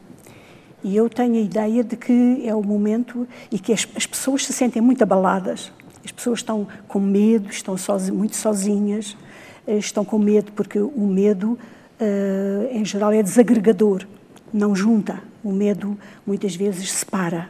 E 0.83 0.95
eu 0.95 1.09
tenho 1.09 1.33
a 1.33 1.39
ideia 1.39 1.83
de 1.83 1.97
que 1.97 2.43
é 2.45 2.53
o 2.53 2.61
momento 2.61 3.27
e 3.51 3.57
que 3.57 3.73
as, 3.73 3.87
as 3.95 4.05
pessoas 4.05 4.45
se 4.45 4.53
sentem 4.53 4.79
muito 4.79 5.01
abaladas. 5.01 5.71
As 6.03 6.11
pessoas 6.11 6.39
estão 6.39 6.67
com 6.87 6.99
medo, 6.99 7.49
estão 7.49 7.75
muito 8.13 8.35
sozinhas, 8.35 9.17
eh, 9.65 9.77
estão 9.77 10.05
com 10.05 10.19
medo 10.19 10.51
porque 10.51 10.77
o 10.77 11.07
medo 11.07 11.57
uh, 11.99 12.67
em 12.71 12.83
geral, 12.83 13.11
é 13.11 13.21
desagregador, 13.21 14.05
não 14.53 14.75
junta. 14.75 15.21
O 15.43 15.51
medo 15.51 15.97
muitas 16.25 16.55
vezes 16.55 16.91
separa. 16.91 17.49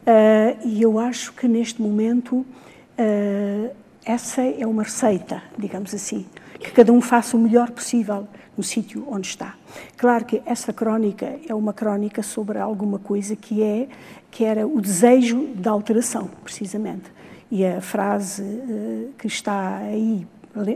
Uh, 0.00 0.66
e 0.66 0.80
eu 0.80 0.98
acho 0.98 1.32
que 1.34 1.46
neste 1.46 1.82
momento 1.82 2.36
uh, 2.36 3.70
essa 4.04 4.42
é 4.42 4.66
uma 4.66 4.82
receita, 4.82 5.42
digamos 5.58 5.94
assim, 5.94 6.26
que 6.58 6.70
cada 6.72 6.92
um 6.92 7.00
faça 7.00 7.36
o 7.36 7.40
melhor 7.40 7.70
possível 7.70 8.26
no 8.56 8.62
sítio 8.62 9.06
onde 9.08 9.28
está. 9.28 9.54
Claro 9.96 10.24
que 10.24 10.42
essa 10.46 10.72
crónica 10.72 11.38
é 11.48 11.54
uma 11.54 11.72
crónica 11.72 12.22
sobre 12.22 12.58
alguma 12.58 12.98
coisa 12.98 13.36
que 13.36 13.62
é 13.62 13.88
que 14.30 14.44
era 14.44 14.66
o 14.66 14.80
desejo 14.80 15.48
da 15.54 15.70
alteração, 15.70 16.30
precisamente. 16.42 17.10
E 17.50 17.64
a 17.66 17.80
frase 17.80 18.42
uh, 18.42 19.12
que 19.18 19.26
está 19.26 19.78
aí 19.78 20.26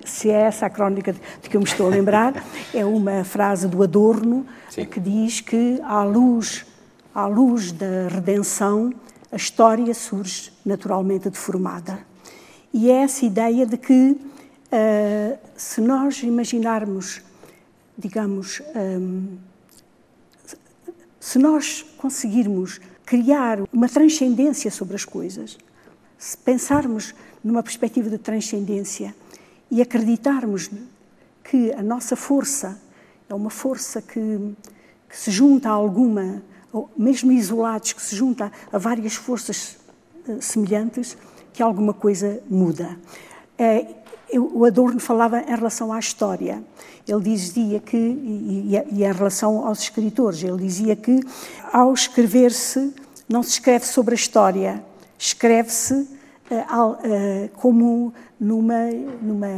se 0.05 0.31
é 0.31 0.43
essa 0.43 0.67
a 0.67 0.71
crónica 0.71 1.13
de 1.13 1.49
que 1.49 1.57
eu 1.57 1.61
me 1.61 1.67
estou 1.67 1.87
a 1.87 1.91
lembrar, 1.91 2.45
é 2.73 2.85
uma 2.85 3.25
frase 3.25 3.67
do 3.67 3.83
Adorno 3.83 4.47
Sim. 4.71 4.87
que 4.87 5.01
diz 5.01 5.41
que 5.41 5.81
à 5.83 6.03
luz, 6.05 6.65
à 7.15 7.27
luz 7.27 7.73
da 7.73 8.09
redenção 8.09 8.93
a 9.33 9.37
história 9.37 9.93
surge 9.95 10.53
naturalmente 10.65 11.29
deformada. 11.29 11.99
E 12.73 12.89
é 12.91 13.03
essa 13.03 13.25
ideia 13.25 13.67
de 13.67 13.77
que, 13.77 14.13
uh, 14.13 15.39
se 15.57 15.81
nós 15.81 16.23
imaginarmos, 16.23 17.21
digamos, 17.99 18.63
um, 18.77 19.37
se 21.19 21.39
nós 21.39 21.85
conseguirmos 21.99 22.81
criar 23.05 23.59
uma 23.73 23.89
transcendência 23.89 24.71
sobre 24.71 24.95
as 24.95 25.05
coisas, 25.05 25.59
se 26.17 26.37
pensarmos 26.37 27.13
numa 27.43 27.63
perspectiva 27.63 28.09
de 28.09 28.19
transcendência 28.19 29.15
e 29.75 29.83
acreditarmos 29.83 30.71
que 31.43 31.73
a 31.73 31.83
nossa 31.83 32.15
força 32.15 32.81
é 33.29 33.35
uma 33.35 33.51
força 33.51 34.01
que, 34.01 34.55
que 35.11 35.19
se 35.19 35.33
junta 35.33 35.69
a 35.69 35.73
alguma, 35.73 36.41
mesmo 36.97 37.33
isolados, 37.33 37.93
que 37.93 38.01
se 38.01 38.15
junta 38.15 38.53
a 38.73 38.79
várias 38.79 39.17
forças 39.17 39.77
uh, 40.29 40.41
semelhantes, 40.41 41.19
que 41.53 41.61
alguma 41.61 41.93
coisa 41.93 42.41
muda. 42.49 42.97
É, 43.59 43.85
o 44.39 44.65
Adorno 44.65 45.01
falava 45.01 45.41
em 45.41 45.57
relação 45.57 45.93
à 45.93 45.99
história. 45.99 46.63
Ele 47.07 47.23
dizia 47.23 47.81
que, 47.81 47.97
e, 47.97 48.77
e, 48.93 49.03
em 49.05 49.13
relação 49.13 49.67
aos 49.67 49.81
escritores, 49.81 50.41
ele 50.45 50.59
dizia 50.59 50.95
que 50.95 51.19
ao 51.73 51.93
escrever-se, 51.93 52.95
não 53.29 53.43
se 53.43 53.51
escreve 53.51 53.87
sobre 53.87 54.15
a 54.15 54.17
história, 54.17 54.85
escreve-se 55.19 56.14
como 57.55 58.13
numa, 58.39 58.91
numa, 59.21 59.49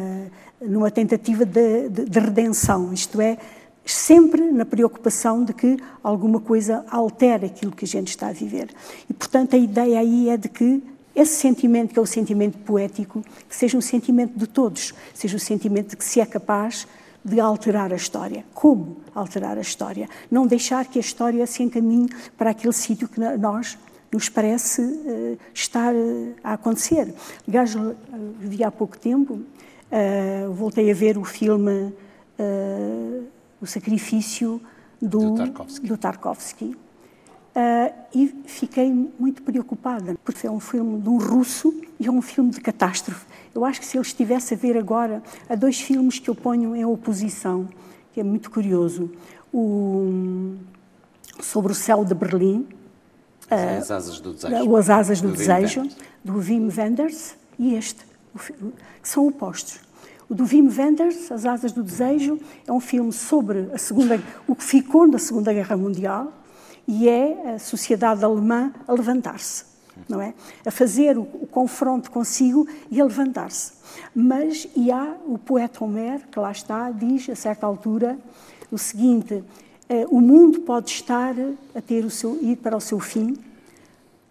numa 0.60 0.90
tentativa 0.90 1.44
de, 1.44 1.88
de, 1.88 2.04
de 2.04 2.18
redenção, 2.18 2.92
isto 2.92 3.20
é, 3.20 3.38
sempre 3.84 4.50
na 4.50 4.64
preocupação 4.64 5.44
de 5.44 5.52
que 5.52 5.76
alguma 6.02 6.40
coisa 6.40 6.84
altere 6.90 7.46
aquilo 7.46 7.72
que 7.72 7.84
a 7.84 7.88
gente 7.88 8.08
está 8.08 8.28
a 8.28 8.32
viver. 8.32 8.68
E, 9.08 9.14
portanto, 9.14 9.54
a 9.54 9.58
ideia 9.58 10.00
aí 10.00 10.28
é 10.28 10.36
de 10.36 10.48
que 10.48 10.82
esse 11.14 11.36
sentimento, 11.36 11.94
que 11.94 11.98
é 11.98 12.02
o 12.02 12.06
sentimento 12.06 12.58
poético, 12.58 13.24
que 13.48 13.56
seja 13.56 13.78
um 13.78 13.80
sentimento 13.80 14.38
de 14.38 14.46
todos, 14.46 14.92
seja 15.14 15.36
um 15.36 15.40
sentimento 15.40 15.90
de 15.90 15.96
que 15.96 16.04
se 16.04 16.20
é 16.20 16.26
capaz 16.26 16.86
de 17.24 17.40
alterar 17.40 17.92
a 17.92 17.96
história. 17.96 18.44
Como 18.52 18.98
alterar 19.14 19.56
a 19.56 19.60
história? 19.60 20.08
Não 20.30 20.46
deixar 20.46 20.84
que 20.86 20.98
a 20.98 21.00
história 21.00 21.46
se 21.46 21.62
encaminhe 21.62 22.08
para 22.36 22.50
aquele 22.50 22.72
sítio 22.72 23.08
que 23.08 23.18
nós 23.18 23.78
nos 24.16 24.30
parece 24.30 24.80
uh, 24.80 25.38
estar 25.52 25.94
uh, 25.94 26.34
a 26.42 26.54
acontecer. 26.54 27.14
Aliás, 27.46 27.74
uh, 27.74 27.94
vi 28.40 28.64
há 28.64 28.70
pouco 28.70 28.98
tempo, 28.98 29.42
voltei 30.52 30.90
a 30.90 30.94
ver 30.94 31.16
o 31.16 31.22
filme 31.22 31.94
O 33.60 33.66
Sacrifício 33.66 34.60
do, 35.00 35.18
do 35.18 35.34
Tarkovsky. 35.36 35.86
Do 35.86 35.96
Tarkovsky 35.96 36.76
e 38.12 38.34
fiquei 38.44 38.92
muito 39.18 39.42
preocupada, 39.42 40.16
porque 40.24 40.46
é 40.46 40.50
um 40.50 40.58
filme 40.58 41.00
de 41.00 41.08
um 41.08 41.18
russo 41.18 41.72
e 42.00 42.06
é 42.06 42.10
um 42.10 42.20
filme 42.20 42.50
de 42.50 42.60
catástrofe. 42.60 43.24
Eu 43.54 43.64
acho 43.64 43.78
que 43.80 43.86
se 43.86 43.96
ele 43.96 44.04
estivesse 44.04 44.54
a 44.54 44.56
ver 44.56 44.76
agora, 44.76 45.22
há 45.48 45.54
dois 45.54 45.80
filmes 45.80 46.18
que 46.18 46.28
eu 46.28 46.34
ponho 46.34 46.74
em 46.74 46.84
oposição, 46.84 47.68
que 48.12 48.20
é 48.20 48.24
muito 48.24 48.50
curioso. 48.50 49.10
O, 49.54 50.56
sobre 51.40 51.72
o 51.72 51.74
céu 51.74 52.04
de 52.04 52.14
Berlim. 52.14 52.66
Uh, 53.50 53.78
As 53.78 53.90
Asas 53.90 54.20
do 54.20 54.32
Desejo. 54.32 54.68
O 54.68 54.76
As 54.76 54.90
Asas 54.90 55.20
do, 55.20 55.28
do 55.28 55.36
Desejo, 55.36 55.82
Wim 55.82 55.90
do 56.24 56.38
Wim 56.38 56.68
Wenders, 56.76 57.34
e 57.58 57.74
este, 57.74 58.04
que 59.02 59.08
são 59.08 59.26
opostos. 59.26 59.80
O 60.28 60.34
do 60.34 60.44
Wim 60.44 60.68
Wenders, 60.68 61.30
As 61.30 61.46
Asas 61.46 61.72
do 61.72 61.82
Desejo, 61.82 62.40
é 62.66 62.72
um 62.72 62.80
filme 62.80 63.12
sobre 63.12 63.70
a 63.72 63.78
segunda, 63.78 64.20
o 64.46 64.56
que 64.56 64.64
ficou 64.64 65.08
da 65.08 65.18
Segunda 65.18 65.52
Guerra 65.52 65.76
Mundial, 65.76 66.32
e 66.88 67.08
é 67.08 67.54
a 67.54 67.58
sociedade 67.58 68.24
alemã 68.24 68.72
a 68.86 68.92
levantar-se, 68.92 69.64
não 70.08 70.20
é? 70.20 70.34
A 70.64 70.70
fazer 70.70 71.16
o, 71.16 71.22
o 71.22 71.46
confronto 71.46 72.10
consigo 72.10 72.66
e 72.90 73.00
a 73.00 73.04
levantar-se. 73.04 73.72
Mas, 74.14 74.68
e 74.74 74.90
há 74.90 75.16
o 75.26 75.38
poeta 75.38 75.82
Homer, 75.84 76.26
que 76.30 76.38
lá 76.38 76.50
está, 76.50 76.90
diz 76.90 77.28
a 77.30 77.34
certa 77.34 77.66
altura 77.66 78.18
o 78.70 78.78
seguinte: 78.78 79.42
o 80.10 80.20
mundo 80.20 80.60
pode 80.60 80.90
estar 80.90 81.34
a 81.74 81.80
ter 81.80 82.04
o 82.04 82.10
seu, 82.10 82.38
ir 82.42 82.56
para 82.56 82.76
o 82.76 82.80
seu 82.80 82.98
fim, 82.98 83.36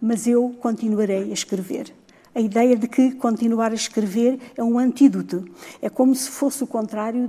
mas 0.00 0.26
eu 0.26 0.54
continuarei 0.60 1.30
a 1.30 1.34
escrever 1.34 1.92
a 2.36 2.40
ideia 2.40 2.76
de 2.76 2.86
que 2.86 3.12
continuar 3.12 3.72
a 3.72 3.74
escrever 3.74 4.38
é 4.54 4.62
um 4.62 4.78
antídoto. 4.78 5.42
É 5.80 5.88
como 5.88 6.14
se 6.14 6.28
fosse 6.28 6.62
o 6.62 6.66
contrário 6.66 7.26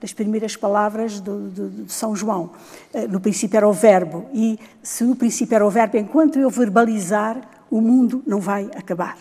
das 0.00 0.14
primeiras 0.14 0.56
palavras 0.56 1.20
de, 1.20 1.84
São 1.86 2.16
João. 2.16 2.52
Eh, 2.94 3.06
no 3.06 3.20
princípio 3.20 3.58
era 3.58 3.68
o 3.68 3.72
verbo, 3.72 4.24
e 4.32 4.58
se 4.82 5.04
no 5.04 5.14
princípio 5.14 5.54
era 5.54 5.66
o 5.66 5.68
verbo, 5.68 5.98
enquanto 5.98 6.38
eu 6.38 6.48
verbalizar, 6.48 7.38
o 7.70 7.82
mundo 7.82 8.22
não 8.26 8.40
vai 8.40 8.64
acabar. 8.74 9.18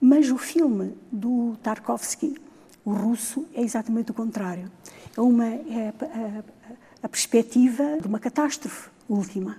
Mas 0.00 0.28
o 0.28 0.36
filme 0.36 0.94
do 1.12 1.56
Tarkovsky, 1.62 2.34
o 2.84 2.90
russo, 2.90 3.46
é 3.54 3.62
exatamente 3.62 4.10
o 4.10 4.14
contrário. 4.14 4.68
É, 5.16 5.20
uma, 5.20 5.46
é 5.46 5.92
a, 6.02 6.42
a, 7.02 7.08
perspectiva 7.08 7.98
de 8.00 8.06
uma 8.06 8.18
catástrofe 8.18 8.90
última 9.08 9.56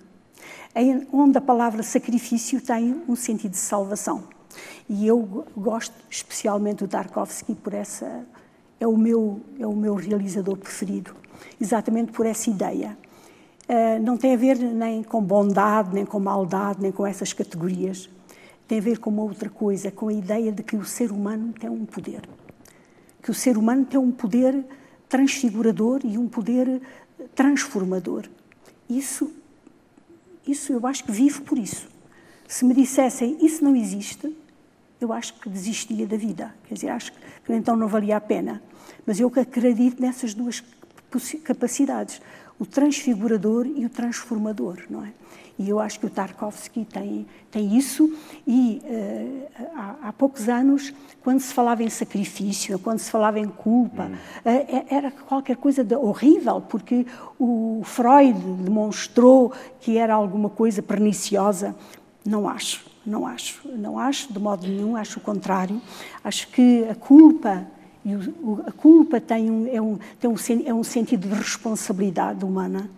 onde 1.12 1.38
a 1.38 1.42
palavra 1.42 1.84
sacrifício 1.84 2.60
tem 2.60 3.02
um 3.08 3.16
sentido 3.16 3.52
de 3.52 3.58
salvação. 3.58 4.24
E 4.90 5.08
eu 5.08 5.46
gosto 5.56 5.94
especialmente 6.10 6.80
do 6.80 6.88
Tarkovsky 6.88 7.56
por 7.56 7.74
essa 7.74 8.26
é 8.80 8.88
o 8.88 8.98
meu 8.98 9.40
é 9.60 9.66
o 9.66 9.76
meu 9.76 9.96
realizador 9.96 10.58
preferido, 10.58 11.16
exatamente 11.60 12.12
por 12.12 12.26
essa 12.26 12.50
ideia. 12.50 12.98
Uh, 13.64 14.04
não 14.04 14.18
tem 14.18 14.34
a 14.34 14.38
ver 14.38 14.58
nem 14.58 15.04
com 15.04 15.22
bondade, 15.22 15.94
nem 15.94 16.06
com 16.06 16.20
maldade, 16.20 16.82
nem 16.82 16.92
com 16.92 17.08
essas 17.08 17.32
categorias. 17.32 18.10
Tem 18.68 18.80
a 18.80 18.82
ver 18.82 19.00
com 19.00 19.10
uma 19.10 19.24
outra 19.24 19.50
coisa, 19.50 19.90
com 19.90 20.10
a 20.10 20.14
ideia 20.14 20.52
de 20.52 20.64
que 20.64 20.76
o 20.76 20.84
ser 20.84 21.12
humano 21.12 21.54
tem 21.54 21.70
um 21.70 21.86
poder. 21.86 22.22
Que 23.22 23.32
o 23.32 23.34
ser 23.34 23.58
humano 23.58 23.86
tem 23.86 24.00
um 24.00 24.12
poder 24.12 24.66
transfigurador 25.08 26.02
e 26.04 26.18
um 26.18 26.28
poder 26.28 26.82
transformador. 27.36 28.26
Isso 28.90 29.32
isso 30.46 30.74
eu 30.74 30.86
acho 30.86 31.06
que 31.06 31.12
vivo 31.12 31.42
por 31.44 31.58
isso. 31.58 31.88
Se 32.48 32.66
me 32.66 32.74
dissessem 32.74 33.38
isso 33.42 33.64
não 33.64 33.76
existe, 33.76 34.36
eu 35.00 35.12
acho 35.14 35.34
que 35.36 35.50
desistia 35.50 36.06
da 36.06 36.18
vida. 36.18 36.54
Quer 36.68 36.76
dizer, 36.76 36.90
acho 36.90 37.12
que 37.12 37.54
então 37.54 37.76
não 37.76 37.88
valia 37.88 38.18
a 38.18 38.22
pena. 38.22 38.62
Mas 39.06 39.20
eu 39.20 39.32
acredito 39.36 40.02
nessas 40.02 40.34
duas 40.34 40.64
capacidades, 41.44 42.22
o 42.64 42.66
transfigurador 42.66 43.68
e 43.68 43.86
o 43.86 43.90
transformador, 43.90 44.84
não 44.90 45.04
é? 45.04 45.12
E 45.60 45.70
eu 45.70 45.82
acho 45.82 46.00
que 46.00 46.06
o 46.06 46.10
Tarkovsky 46.10 46.86
tem, 46.86 47.28
tem 47.52 47.78
isso, 47.78 48.12
e 48.48 48.82
uh, 48.86 49.48
há, 49.76 50.08
há, 50.08 50.14
poucos 50.14 50.48
anos, 50.48 50.94
quando 51.22 51.42
se 51.42 51.54
falava 51.54 51.84
em 51.84 51.90
sacrifício, 51.90 52.80
quando 52.80 53.00
se 53.00 53.12
falava 53.12 53.38
em 53.38 53.50
culpa, 53.50 54.10
uh, 54.10 54.86
era 54.90 55.12
qualquer 55.12 55.58
coisa 55.58 55.84
de 55.84 55.94
horrível, 55.94 56.62
porque 56.62 57.06
o 57.38 57.82
Freud 57.84 58.40
demonstrou 58.64 59.52
que 59.82 59.98
era 59.98 60.14
alguma 60.14 60.50
coisa 60.50 60.82
perniciosa. 60.82 61.76
Não 62.26 62.48
acho, 62.48 62.86
não 63.06 63.28
acho, 63.28 63.68
não 63.68 64.00
acho 64.00 64.32
de 64.32 64.40
modo 64.40 64.66
nenhum, 64.66 64.96
acho 64.96 65.20
o 65.20 65.22
contrário. 65.22 65.82
Acho 66.24 66.48
que 66.48 66.88
a 66.90 66.96
culpa 66.96 67.68
e 68.06 68.16
o, 68.16 68.64
a 68.66 68.72
culpa 68.72 69.22
tem 69.22 69.50
um, 69.50 69.68
é, 69.68 69.82
um, 69.82 69.98
tem 70.20 70.30
um, 70.30 70.36
é 70.66 70.74
um 70.74 70.84
sentido 70.84 71.28
de 71.28 71.34
responsabilidade 71.34 72.44
humana 72.44 72.90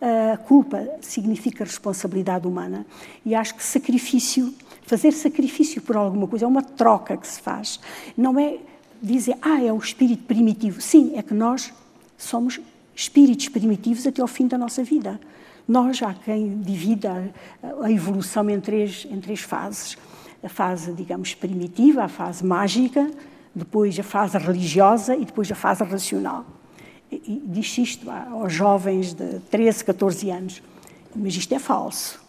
a 0.00 0.36
culpa 0.36 0.86
significa 1.00 1.64
responsabilidade 1.64 2.46
humana 2.46 2.86
e 3.24 3.34
acho 3.34 3.54
que 3.54 3.62
sacrifício, 3.62 4.54
fazer 4.82 5.12
sacrifício 5.12 5.80
por 5.80 5.96
alguma 5.96 6.26
coisa, 6.26 6.44
é 6.44 6.48
uma 6.48 6.62
troca 6.62 7.16
que 7.16 7.26
se 7.26 7.40
faz. 7.40 7.80
Não 8.16 8.38
é 8.38 8.58
dizer, 9.02 9.36
ah, 9.40 9.62
é 9.62 9.72
o 9.72 9.78
espírito 9.78 10.24
primitivo. 10.24 10.80
Sim, 10.80 11.12
é 11.16 11.22
que 11.22 11.32
nós 11.32 11.72
somos 12.18 12.60
espíritos 12.94 13.48
primitivos 13.48 14.06
até 14.06 14.20
ao 14.20 14.28
fim 14.28 14.46
da 14.46 14.58
nossa 14.58 14.82
vida. 14.84 15.18
Nós, 15.66 16.02
há 16.02 16.14
quem 16.14 16.60
divida 16.60 17.32
a 17.82 17.90
evolução 17.90 18.48
em 18.50 18.60
três, 18.60 19.06
em 19.10 19.18
três 19.18 19.40
fases. 19.40 19.96
A 20.42 20.48
fase, 20.48 20.92
digamos, 20.92 21.34
primitiva, 21.34 22.04
a 22.04 22.08
fase 22.08 22.44
mágica, 22.44 23.10
depois 23.56 23.98
a 23.98 24.02
fase 24.02 24.38
religiosa 24.38 25.16
e 25.16 25.24
depois 25.24 25.50
a 25.50 25.54
fase 25.54 25.82
racional 25.82 26.44
e 27.10 27.42
diz 27.46 27.78
isto 27.78 28.10
aos 28.10 28.52
jovens 28.52 29.14
de 29.14 29.38
13, 29.50 29.84
14 29.84 30.30
anos, 30.30 30.62
mas 31.14 31.34
isto 31.34 31.54
é 31.54 31.58
falso, 31.58 32.20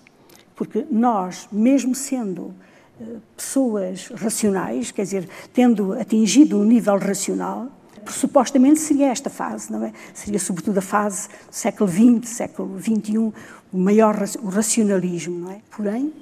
porque 0.56 0.86
nós, 0.90 1.48
mesmo 1.52 1.96
sendo 1.96 2.54
eh, 3.00 3.06
pessoas 3.36 4.10
racionais, 4.16 4.92
quer 4.92 5.04
dizer, 5.04 5.30
tendo 5.54 5.94
atingido 5.94 6.60
um 6.60 6.64
nível 6.64 6.98
racional, 6.98 7.68
supostamente 8.08 8.80
seria 8.80 9.08
esta 9.08 9.30
fase, 9.30 9.72
não 9.72 9.84
é? 9.84 9.92
Seria 10.14 10.40
sobretudo 10.40 10.78
a 10.78 10.82
fase 10.82 11.28
do 11.28 11.34
século 11.52 11.90
XX, 11.90 12.30
século 12.30 12.80
XXI, 12.80 13.18
o 13.18 13.34
maior 13.78 14.16
o 14.42 14.48
racionalismo, 14.48 15.40
não 15.40 15.52
é? 15.52 15.60
Porém, 15.76 16.14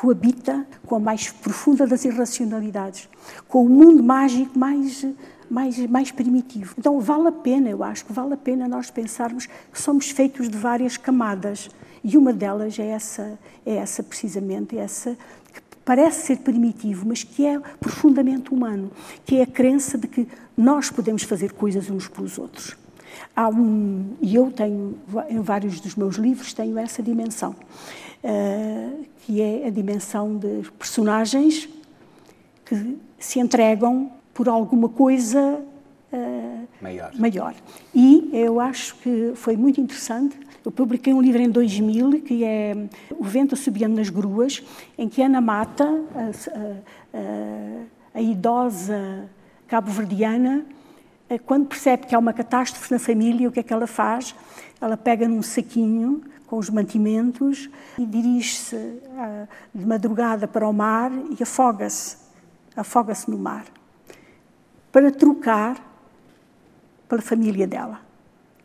coabita 0.00 0.66
com 0.86 0.94
a 0.94 0.98
mais 0.98 1.30
profunda 1.30 1.86
das 1.86 2.06
irracionalidades, 2.06 3.06
com 3.46 3.66
o 3.66 3.68
mundo 3.68 4.02
mágico 4.02 4.58
mais 4.58 5.06
mais, 5.50 5.76
mais 5.88 6.12
primitivo. 6.12 6.74
Então 6.78 7.00
vale 7.00 7.26
a 7.26 7.32
pena, 7.32 7.68
eu 7.68 7.82
acho 7.82 8.06
que 8.06 8.12
vale 8.12 8.34
a 8.34 8.36
pena 8.36 8.68
nós 8.68 8.88
pensarmos 8.88 9.46
que 9.46 9.82
somos 9.82 10.08
feitos 10.10 10.48
de 10.48 10.56
várias 10.56 10.96
camadas 10.96 11.68
e 12.04 12.16
uma 12.16 12.32
delas 12.32 12.78
é 12.78 12.86
essa, 12.86 13.38
é 13.66 13.74
essa 13.74 14.02
precisamente, 14.02 14.78
é 14.78 14.82
essa 14.82 15.18
que 15.52 15.60
parece 15.84 16.28
ser 16.28 16.38
primitivo, 16.38 17.04
mas 17.06 17.24
que 17.24 17.44
é 17.44 17.58
profundamente 17.80 18.54
humano, 18.54 18.92
que 19.26 19.38
é 19.38 19.42
a 19.42 19.46
crença 19.46 19.98
de 19.98 20.06
que 20.06 20.28
nós 20.56 20.88
podemos 20.88 21.24
fazer 21.24 21.52
coisas 21.52 21.90
uns 21.90 22.06
pelos 22.06 22.38
outros. 22.38 22.76
Há 23.34 23.48
um, 23.48 24.14
e 24.22 24.36
eu 24.36 24.52
tenho, 24.52 24.96
em 25.28 25.40
vários 25.40 25.80
dos 25.80 25.96
meus 25.96 26.14
livros, 26.14 26.52
tenho 26.54 26.78
essa 26.78 27.02
dimensão, 27.02 27.56
uh, 28.22 29.09
que 29.24 29.40
é 29.40 29.66
a 29.66 29.70
dimensão 29.70 30.36
de 30.36 30.62
personagens 30.78 31.68
que 32.64 32.96
se 33.18 33.38
entregam 33.38 34.10
por 34.32 34.48
alguma 34.48 34.88
coisa 34.88 35.60
uh, 36.12 36.68
maior. 36.80 37.12
maior. 37.16 37.54
E 37.94 38.30
eu 38.32 38.60
acho 38.60 38.96
que 38.96 39.32
foi 39.34 39.56
muito 39.56 39.80
interessante. 39.80 40.38
Eu 40.64 40.70
publiquei 40.70 41.12
um 41.12 41.20
livro 41.20 41.40
em 41.40 41.50
2000 41.50 42.22
que 42.22 42.44
é 42.44 42.74
O 43.10 43.24
Vento 43.24 43.54
Assobiando 43.54 43.96
nas 43.96 44.08
Gruas, 44.08 44.62
em 44.96 45.08
que 45.08 45.22
Ana 45.22 45.40
Mata, 45.40 45.84
a, 45.84 47.16
a, 47.16 48.18
a 48.18 48.20
idosa 48.20 49.28
cabo-verdiana, 49.66 50.64
eh, 51.28 51.38
quando 51.38 51.68
percebe 51.68 52.06
que 52.06 52.14
há 52.14 52.18
uma 52.18 52.32
catástrofe 52.32 52.90
na 52.90 52.98
família, 52.98 53.48
o 53.48 53.52
que 53.52 53.60
é 53.60 53.62
que 53.62 53.72
ela 53.72 53.86
faz? 53.86 54.34
Ela 54.80 54.96
pega 54.96 55.28
num 55.28 55.42
saquinho 55.42 56.22
com 56.50 56.58
os 56.58 56.68
mantimentos 56.68 57.70
e 57.96 58.04
dirige-se 58.04 58.74
uh, 58.74 59.48
de 59.72 59.86
madrugada 59.86 60.48
para 60.48 60.68
o 60.68 60.72
mar 60.72 61.12
e 61.38 61.40
afoga-se, 61.40 62.16
afoga-se 62.76 63.30
no 63.30 63.38
mar 63.38 63.66
para 64.90 65.12
trocar 65.12 65.80
pela 67.08 67.22
família 67.22 67.68
dela. 67.68 68.00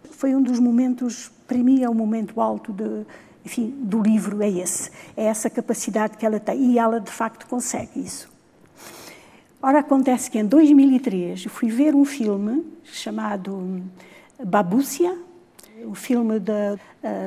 Foi 0.10 0.34
um 0.34 0.42
dos 0.42 0.58
momentos, 0.60 1.32
para 1.48 1.60
mim 1.60 1.84
é 1.84 1.88
o 1.88 1.92
um 1.92 1.96
momento 1.96 2.42
alto 2.42 2.74
de, 2.74 3.06
enfim, 3.46 3.70
do 3.78 4.02
livro, 4.02 4.42
é 4.42 4.50
esse. 4.50 4.90
É 5.16 5.26
essa 5.26 5.48
capacidade 5.48 6.18
que 6.18 6.26
ela 6.26 6.40
tem. 6.40 6.72
E 6.72 6.80
ela, 6.80 7.00
de 7.00 7.12
facto, 7.12 7.46
consegue 7.46 8.00
isso. 8.00 8.34
Ora, 9.62 9.80
acontece 9.80 10.32
que 10.32 10.40
em 10.40 10.46
2003 10.46 11.44
fui 11.46 11.70
ver 11.70 11.94
um 11.94 12.06
filme 12.06 12.66
chamado 12.84 13.84
Babúcia, 14.44 15.16
o 15.84 15.94
filme 15.94 16.40
da 16.40 16.78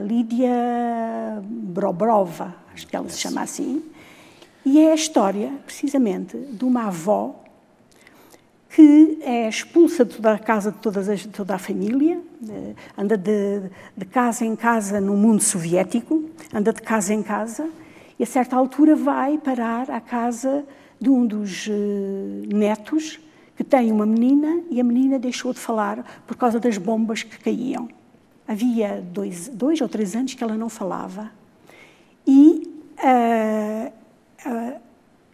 Lídia 0.05 1.43
Brobrova, 1.43 2.55
acho 2.73 2.87
que 2.87 2.97
ela 2.97 3.09
se 3.09 3.19
chama 3.19 3.43
assim, 3.43 3.83
e 4.65 4.81
é 4.81 4.93
a 4.93 4.95
história, 4.95 5.53
precisamente, 5.65 6.37
de 6.37 6.65
uma 6.65 6.87
avó 6.87 7.45
que 8.71 9.19
é 9.23 9.49
expulsa 9.49 10.05
da 10.05 10.39
casa 10.39 10.71
de 10.71 10.79
todas 10.79 11.09
as, 11.09 11.25
toda 11.27 11.55
a 11.55 11.59
família, 11.59 12.21
anda 12.97 13.17
de, 13.17 13.63
de, 13.97 14.05
casa 14.05 14.45
em 14.45 14.55
casa 14.55 15.01
no 15.01 15.17
mundo 15.17 15.43
soviético, 15.43 16.25
anda 16.53 16.73
de 16.73 16.83
casa 16.83 17.15
em 17.15 17.23
casa, 17.23 17.69
e 18.19 18.23
a 18.23 18.27
certa 18.27 18.57
altura 18.57 18.95
vai 18.95 19.39
parar 19.39 19.91
à 19.91 20.01
casa 20.01 20.65
de 21.01 21.09
um 21.09 21.27
dos 21.27 21.67
uh, 21.67 21.73
netos 22.55 23.19
que 23.57 23.65
tem 23.65 23.91
uma 23.91 24.07
menina 24.07 24.63
e 24.71 24.81
a 24.81 24.85
menina 24.85 25.19
deixou 25.19 25.53
de 25.53 25.59
falar 25.59 26.23
por 26.27 26.37
causa 26.37 26.61
das 26.61 26.79
bombas 26.79 27.23
que 27.23 27.39
caíam. 27.39 27.89
Havia 28.49 29.05
dois, 29.13 29.49
dois 29.49 29.81
ou 29.83 29.89
três 29.89 30.17
anos 30.17 30.33
que 30.33 30.43
ela 30.43 30.57
não 30.57 30.71
falava. 30.71 31.31
E 32.27 32.67
uh, 32.99 33.93
uh, 34.49 34.81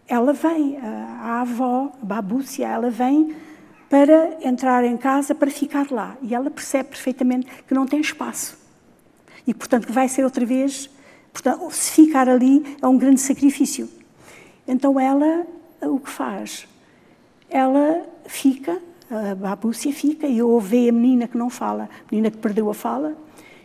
ela 0.07 0.33
vem, 0.33 0.77
a 0.77 1.41
avó, 1.41 1.91
a 2.01 2.05
babúcia, 2.05 2.67
ela 2.67 2.89
vem 2.91 3.35
para 3.89 4.37
entrar 4.45 4.83
em 4.83 4.97
casa, 4.97 5.33
para 5.33 5.49
ficar 5.49 5.89
lá. 5.89 6.17
E 6.21 6.35
ela 6.35 6.51
percebe 6.51 6.89
perfeitamente 6.89 7.47
que 7.67 7.73
não 7.73 7.85
tem 7.85 8.01
espaço. 8.01 8.57
E, 9.47 9.53
portanto, 9.53 9.87
que 9.87 9.91
vai 9.91 10.07
ser 10.07 10.23
outra 10.23 10.45
vez. 10.45 10.89
Portanto, 11.31 11.69
se 11.71 12.05
ficar 12.05 12.27
ali 12.27 12.77
é 12.81 12.87
um 12.87 12.97
grande 12.97 13.21
sacrifício. 13.21 13.89
Então, 14.67 14.99
ela, 14.99 15.45
o 15.81 15.99
que 15.99 16.09
faz? 16.09 16.67
Ela 17.49 18.05
fica, 18.25 18.81
a 19.09 19.35
babúcia 19.35 19.93
fica, 19.93 20.27
e 20.27 20.41
ouve 20.41 20.89
a 20.89 20.91
menina 20.91 21.27
que 21.27 21.37
não 21.37 21.49
fala, 21.49 21.83
a 21.83 22.11
menina 22.11 22.31
que 22.31 22.37
perdeu 22.37 22.69
a 22.69 22.73
fala. 22.73 23.15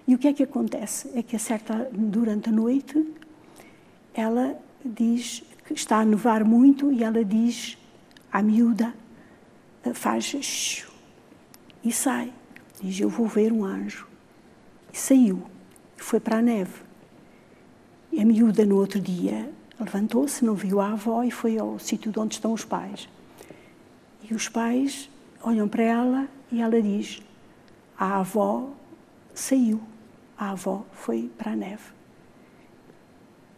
E 0.07 0.15
o 0.15 0.19
que 0.19 0.29
é 0.29 0.33
que 0.33 0.43
acontece? 0.43 1.11
É 1.15 1.23
que, 1.23 1.37
a 1.37 1.39
certa, 1.39 1.89
durante 1.93 2.49
a 2.49 2.53
noite, 2.53 3.07
ela 4.15 4.59
diz 4.85 5.43
está 5.75 5.99
a 5.99 6.05
nevar 6.05 6.45
muito 6.45 6.93
e 6.93 7.05
ela 7.05 7.25
diz 7.25 7.79
à 8.33 8.43
miúda, 8.43 8.95
faz 9.95 10.85
e 11.83 11.93
sai. 11.93 12.33
Diz, 12.81 13.01
eu 13.01 13.09
vou 13.09 13.27
ver 13.27 13.53
um 13.53 13.65
anjo. 13.65 14.07
E 14.93 14.99
saiu, 14.99 15.43
e 15.99 16.03
foi 16.03 16.19
para 16.19 16.39
a 16.39 16.43
neve. 16.43 16.83
E 18.11 18.21
a 18.21 18.25
miúda, 18.25 18.65
no 18.65 18.77
outro 18.77 18.99
dia, 18.99 19.51
levantou-se, 19.79 20.45
não 20.45 20.55
viu 20.55 20.81
a 20.81 20.93
avó 20.93 21.23
e 21.23 21.31
foi 21.31 21.59
ao 21.59 21.79
sítio 21.79 22.13
onde 22.17 22.35
estão 22.35 22.53
os 22.53 22.65
pais. 22.65 23.09
E 24.29 24.35
os 24.35 24.49
pais 24.49 25.10
olham 25.43 25.69
para 25.69 25.83
ela 25.83 26.29
e 26.51 26.61
ela 26.61 26.81
diz, 26.81 27.23
a 27.99 28.19
avó 28.19 28.71
saiu, 29.35 29.81
a 30.37 30.51
avó 30.51 30.85
foi 30.93 31.31
para 31.37 31.53
a 31.53 31.57
neve. 31.57 31.83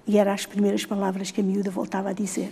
E 0.07 0.19
eram 0.19 0.33
as 0.33 0.47
primeiras 0.47 0.85
palavras 0.85 1.31
que 1.31 1.41
a 1.41 1.45
miúda 1.45 1.71
voltava 1.71 2.11
a 2.11 2.13
dizer. 2.13 2.51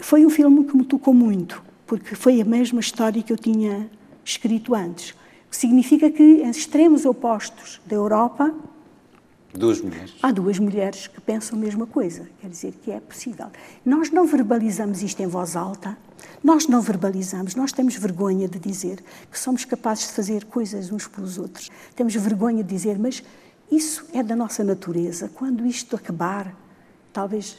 Foi 0.00 0.24
um 0.24 0.30
filme 0.30 0.64
que 0.64 0.76
me 0.76 0.84
tocou 0.84 1.12
muito, 1.12 1.62
porque 1.86 2.14
foi 2.14 2.40
a 2.40 2.44
mesma 2.44 2.80
história 2.80 3.22
que 3.22 3.32
eu 3.32 3.38
tinha 3.38 3.90
escrito 4.24 4.74
antes. 4.74 5.10
O 5.10 5.50
que 5.50 5.56
significa 5.56 6.10
que, 6.10 6.22
em 6.22 6.50
extremos 6.50 7.04
opostos 7.04 7.80
da 7.86 7.96
Europa, 7.96 8.54
Duas 9.56 9.80
mulheres. 9.80 10.14
Há 10.22 10.32
duas 10.32 10.58
mulheres 10.58 11.06
que 11.06 11.18
pensam 11.18 11.56
a 11.56 11.60
mesma 11.60 11.86
coisa, 11.86 12.28
quer 12.40 12.48
dizer 12.48 12.74
que 12.82 12.90
é 12.90 13.00
possível. 13.00 13.46
Nós 13.84 14.10
não 14.10 14.26
verbalizamos 14.26 15.02
isto 15.02 15.22
em 15.22 15.26
voz 15.26 15.56
alta, 15.56 15.96
nós 16.42 16.68
não 16.68 16.80
verbalizamos, 16.80 17.54
nós 17.54 17.72
temos 17.72 17.96
vergonha 17.96 18.48
de 18.48 18.58
dizer 18.58 19.02
que 19.30 19.38
somos 19.38 19.64
capazes 19.64 20.08
de 20.08 20.12
fazer 20.12 20.44
coisas 20.44 20.92
uns 20.92 21.06
pelos 21.08 21.38
outros. 21.38 21.70
Temos 21.94 22.14
vergonha 22.14 22.62
de 22.62 22.68
dizer, 22.68 22.98
mas 22.98 23.22
isso 23.70 24.04
é 24.12 24.22
da 24.22 24.36
nossa 24.36 24.62
natureza. 24.62 25.30
Quando 25.34 25.66
isto 25.66 25.96
acabar, 25.96 26.54
talvez, 27.12 27.56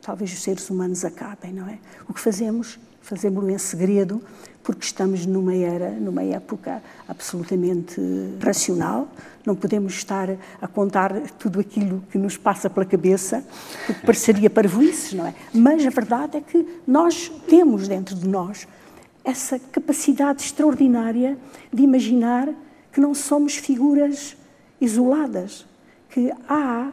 talvez 0.00 0.32
os 0.32 0.42
seres 0.42 0.68
humanos 0.70 1.04
acabem, 1.04 1.52
não 1.52 1.68
é? 1.68 1.78
O 2.08 2.14
que 2.14 2.20
fazemos, 2.20 2.78
fazemos-lo 3.02 3.50
em 3.50 3.58
segredo, 3.58 4.22
porque 4.62 4.84
estamos 4.84 5.26
numa 5.26 5.54
era, 5.54 5.90
numa 5.90 6.22
época 6.22 6.82
absolutamente 7.08 8.00
racional. 8.40 9.08
Não 9.44 9.54
podemos 9.54 9.94
estar 9.94 10.28
a 10.60 10.68
contar 10.68 11.12
tudo 11.38 11.60
aquilo 11.60 12.02
que 12.10 12.18
nos 12.18 12.36
passa 12.36 12.68
pela 12.68 12.84
cabeça, 12.84 13.44
porque 13.86 14.06
pareceria 14.06 14.48
parvoices, 14.50 15.14
não 15.14 15.26
é? 15.26 15.34
Mas 15.52 15.86
a 15.86 15.90
verdade 15.90 16.36
é 16.36 16.40
que 16.40 16.66
nós 16.86 17.30
temos 17.48 17.88
dentro 17.88 18.14
de 18.14 18.28
nós 18.28 18.68
essa 19.24 19.58
capacidade 19.58 20.42
extraordinária 20.42 21.38
de 21.72 21.82
imaginar 21.82 22.48
que 22.92 23.00
não 23.00 23.14
somos 23.14 23.56
figuras 23.56 24.36
isoladas, 24.80 25.66
que 26.08 26.32
há 26.48 26.92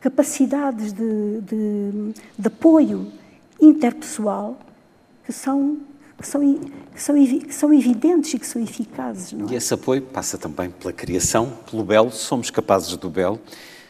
capacidades 0.00 0.92
de, 0.92 1.40
de, 1.42 2.14
de 2.38 2.46
apoio 2.46 3.12
interpessoal 3.60 4.58
que 5.24 5.32
são, 5.32 5.78
que, 6.20 6.26
são, 6.26 6.54
que, 6.94 7.02
são, 7.02 7.14
que 7.24 7.54
são 7.54 7.72
evidentes 7.72 8.34
e 8.34 8.38
que 8.38 8.46
são 8.46 8.62
eficazes. 8.62 9.32
É? 9.32 9.52
E 9.52 9.56
esse 9.56 9.72
apoio 9.72 10.02
passa 10.02 10.36
também 10.36 10.70
pela 10.70 10.92
criação, 10.92 11.52
pelo 11.70 11.82
belo, 11.82 12.10
somos 12.10 12.50
capazes 12.50 12.96
do 12.96 13.08
belo. 13.08 13.40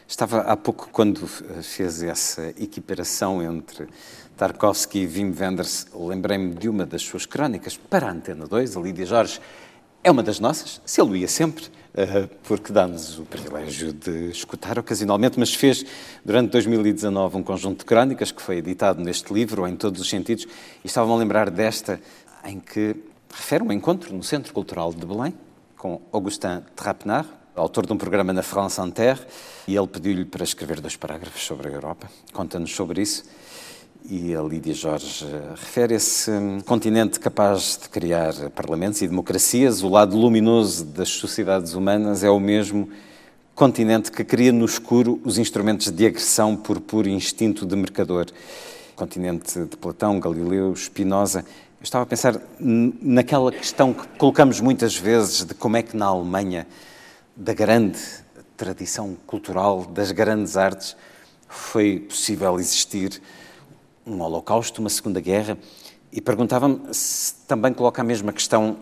Estava 0.07 0.41
há 0.41 0.57
pouco, 0.57 0.89
quando 0.91 1.25
fez 1.25 2.03
essa 2.03 2.49
equiparação 2.59 3.41
entre 3.41 3.87
Tarkovsky 4.35 4.99
e 4.99 5.05
Wim 5.07 5.33
Wenders, 5.39 5.87
lembrei-me 5.93 6.53
de 6.53 6.67
uma 6.67 6.85
das 6.85 7.01
suas 7.01 7.25
crónicas 7.25 7.77
para 7.77 8.07
a 8.07 8.11
Antena 8.11 8.45
2, 8.45 8.75
a 8.75 8.79
Lídia 8.81 9.05
Jorge. 9.05 9.39
É 10.03 10.09
uma 10.09 10.23
das 10.23 10.39
nossas, 10.39 10.81
se 10.85 10.99
ele 10.99 11.19
ia 11.19 11.27
sempre 11.27 11.65
eh, 11.65 11.80
porque 12.43 12.71
dá-nos 12.71 13.19
o 13.19 13.23
privilégio 13.23 13.91
de 13.91 14.29
escutar 14.29 14.79
ocasionalmente, 14.79 15.39
mas 15.39 15.53
fez 15.53 15.85
durante 16.23 16.51
2019 16.51 17.37
um 17.37 17.43
conjunto 17.43 17.79
de 17.79 17.85
crónicas 17.85 18.31
que 18.31 18.41
foi 18.41 18.57
editado 18.57 19.03
neste 19.03 19.33
livro, 19.33 19.67
em 19.67 19.75
todos 19.75 20.01
os 20.01 20.09
sentidos, 20.09 20.45
e 20.83 20.87
estava-me 20.87 21.13
a 21.13 21.17
lembrar 21.17 21.49
desta, 21.49 21.99
em 22.45 22.59
que 22.59 22.95
refere 23.29 23.63
um 23.63 23.71
encontro 23.71 24.13
no 24.15 24.23
Centro 24.23 24.53
Cultural 24.53 24.93
de 24.93 25.05
Belém 25.05 25.33
com 25.77 26.01
Augustin 26.11 26.61
Trapenard, 26.75 27.27
autor 27.55 27.85
de 27.85 27.93
um 27.93 27.97
programa 27.97 28.31
na 28.31 28.43
France 28.43 28.79
Inter, 28.79 29.19
e 29.67 29.75
ele 29.75 29.87
pediu-lhe 29.87 30.25
para 30.25 30.43
escrever 30.43 30.79
dois 30.79 30.95
parágrafos 30.95 31.43
sobre 31.43 31.67
a 31.67 31.71
Europa. 31.71 32.09
Conta-nos 32.31 32.73
sobre 32.73 33.01
isso 33.01 33.23
e 34.09 34.35
a 34.35 34.41
Lídia 34.41 34.73
Jorge 34.73 35.25
refere 35.55 35.95
esse 35.95 36.31
continente 36.65 37.19
capaz 37.19 37.79
de 37.81 37.89
criar 37.89 38.33
parlamentos 38.49 39.01
e 39.01 39.07
democracias. 39.07 39.83
O 39.83 39.89
lado 39.89 40.17
luminoso 40.17 40.85
das 40.85 41.09
sociedades 41.09 41.73
humanas 41.73 42.23
é 42.23 42.29
o 42.29 42.39
mesmo 42.39 42.89
continente 43.53 44.11
que 44.11 44.23
cria 44.23 44.51
no 44.51 44.65
escuro 44.65 45.21
os 45.23 45.37
instrumentos 45.37 45.91
de 45.91 46.05
agressão 46.05 46.55
por 46.55 46.79
puro 46.79 47.07
instinto 47.07 47.65
de 47.65 47.75
mercador. 47.75 48.27
Continente 48.95 49.59
de 49.65 49.77
Platão, 49.77 50.19
Galileu, 50.19 50.75
Spinoza. 50.75 51.45
Eu 51.79 51.83
estava 51.83 52.03
a 52.03 52.07
pensar 52.07 52.41
naquela 52.59 53.51
questão 53.51 53.93
que 53.93 54.07
colocamos 54.17 54.59
muitas 54.59 54.95
vezes 54.95 55.45
de 55.45 55.53
como 55.53 55.77
é 55.77 55.83
que 55.83 55.95
na 55.95 56.07
Alemanha, 56.07 56.67
da 57.35 57.53
grande 57.53 57.99
tradição 58.57 59.15
cultural, 59.25 59.85
das 59.85 60.11
grandes 60.11 60.57
artes, 60.57 60.95
foi 61.47 61.99
possível 61.99 62.59
existir 62.59 63.21
um 64.05 64.21
holocausto, 64.21 64.81
uma 64.81 64.89
segunda 64.89 65.19
guerra, 65.19 65.57
e 66.11 66.19
perguntava-me 66.19 66.93
se 66.93 67.35
também 67.47 67.73
coloca 67.73 68.01
a 68.01 68.05
mesma 68.05 68.33
questão 68.33 68.77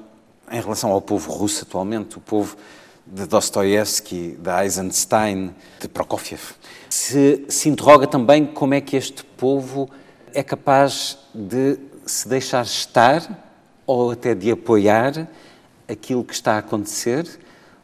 em 0.51 0.59
relação 0.59 0.91
ao 0.91 1.01
povo 1.01 1.31
russo 1.31 1.63
atualmente, 1.63 2.17
o 2.17 2.21
povo 2.21 2.57
de 3.05 3.25
Dostoiévski, 3.25 4.37
de 4.39 4.49
Eisenstein, 4.63 5.53
de 5.79 5.87
Prokofiev. 5.87 6.41
Se, 6.89 7.45
se 7.49 7.69
interroga 7.69 8.07
também 8.07 8.45
como 8.45 8.73
é 8.73 8.81
que 8.81 8.95
este 8.95 9.23
povo 9.23 9.89
é 10.33 10.43
capaz 10.43 11.17
de 11.33 11.77
se 12.05 12.27
deixar 12.27 12.63
estar 12.63 13.45
ou 13.85 14.11
até 14.11 14.35
de 14.35 14.51
apoiar 14.51 15.27
aquilo 15.87 16.23
que 16.23 16.33
está 16.33 16.53
a 16.53 16.57
acontecer, 16.59 17.27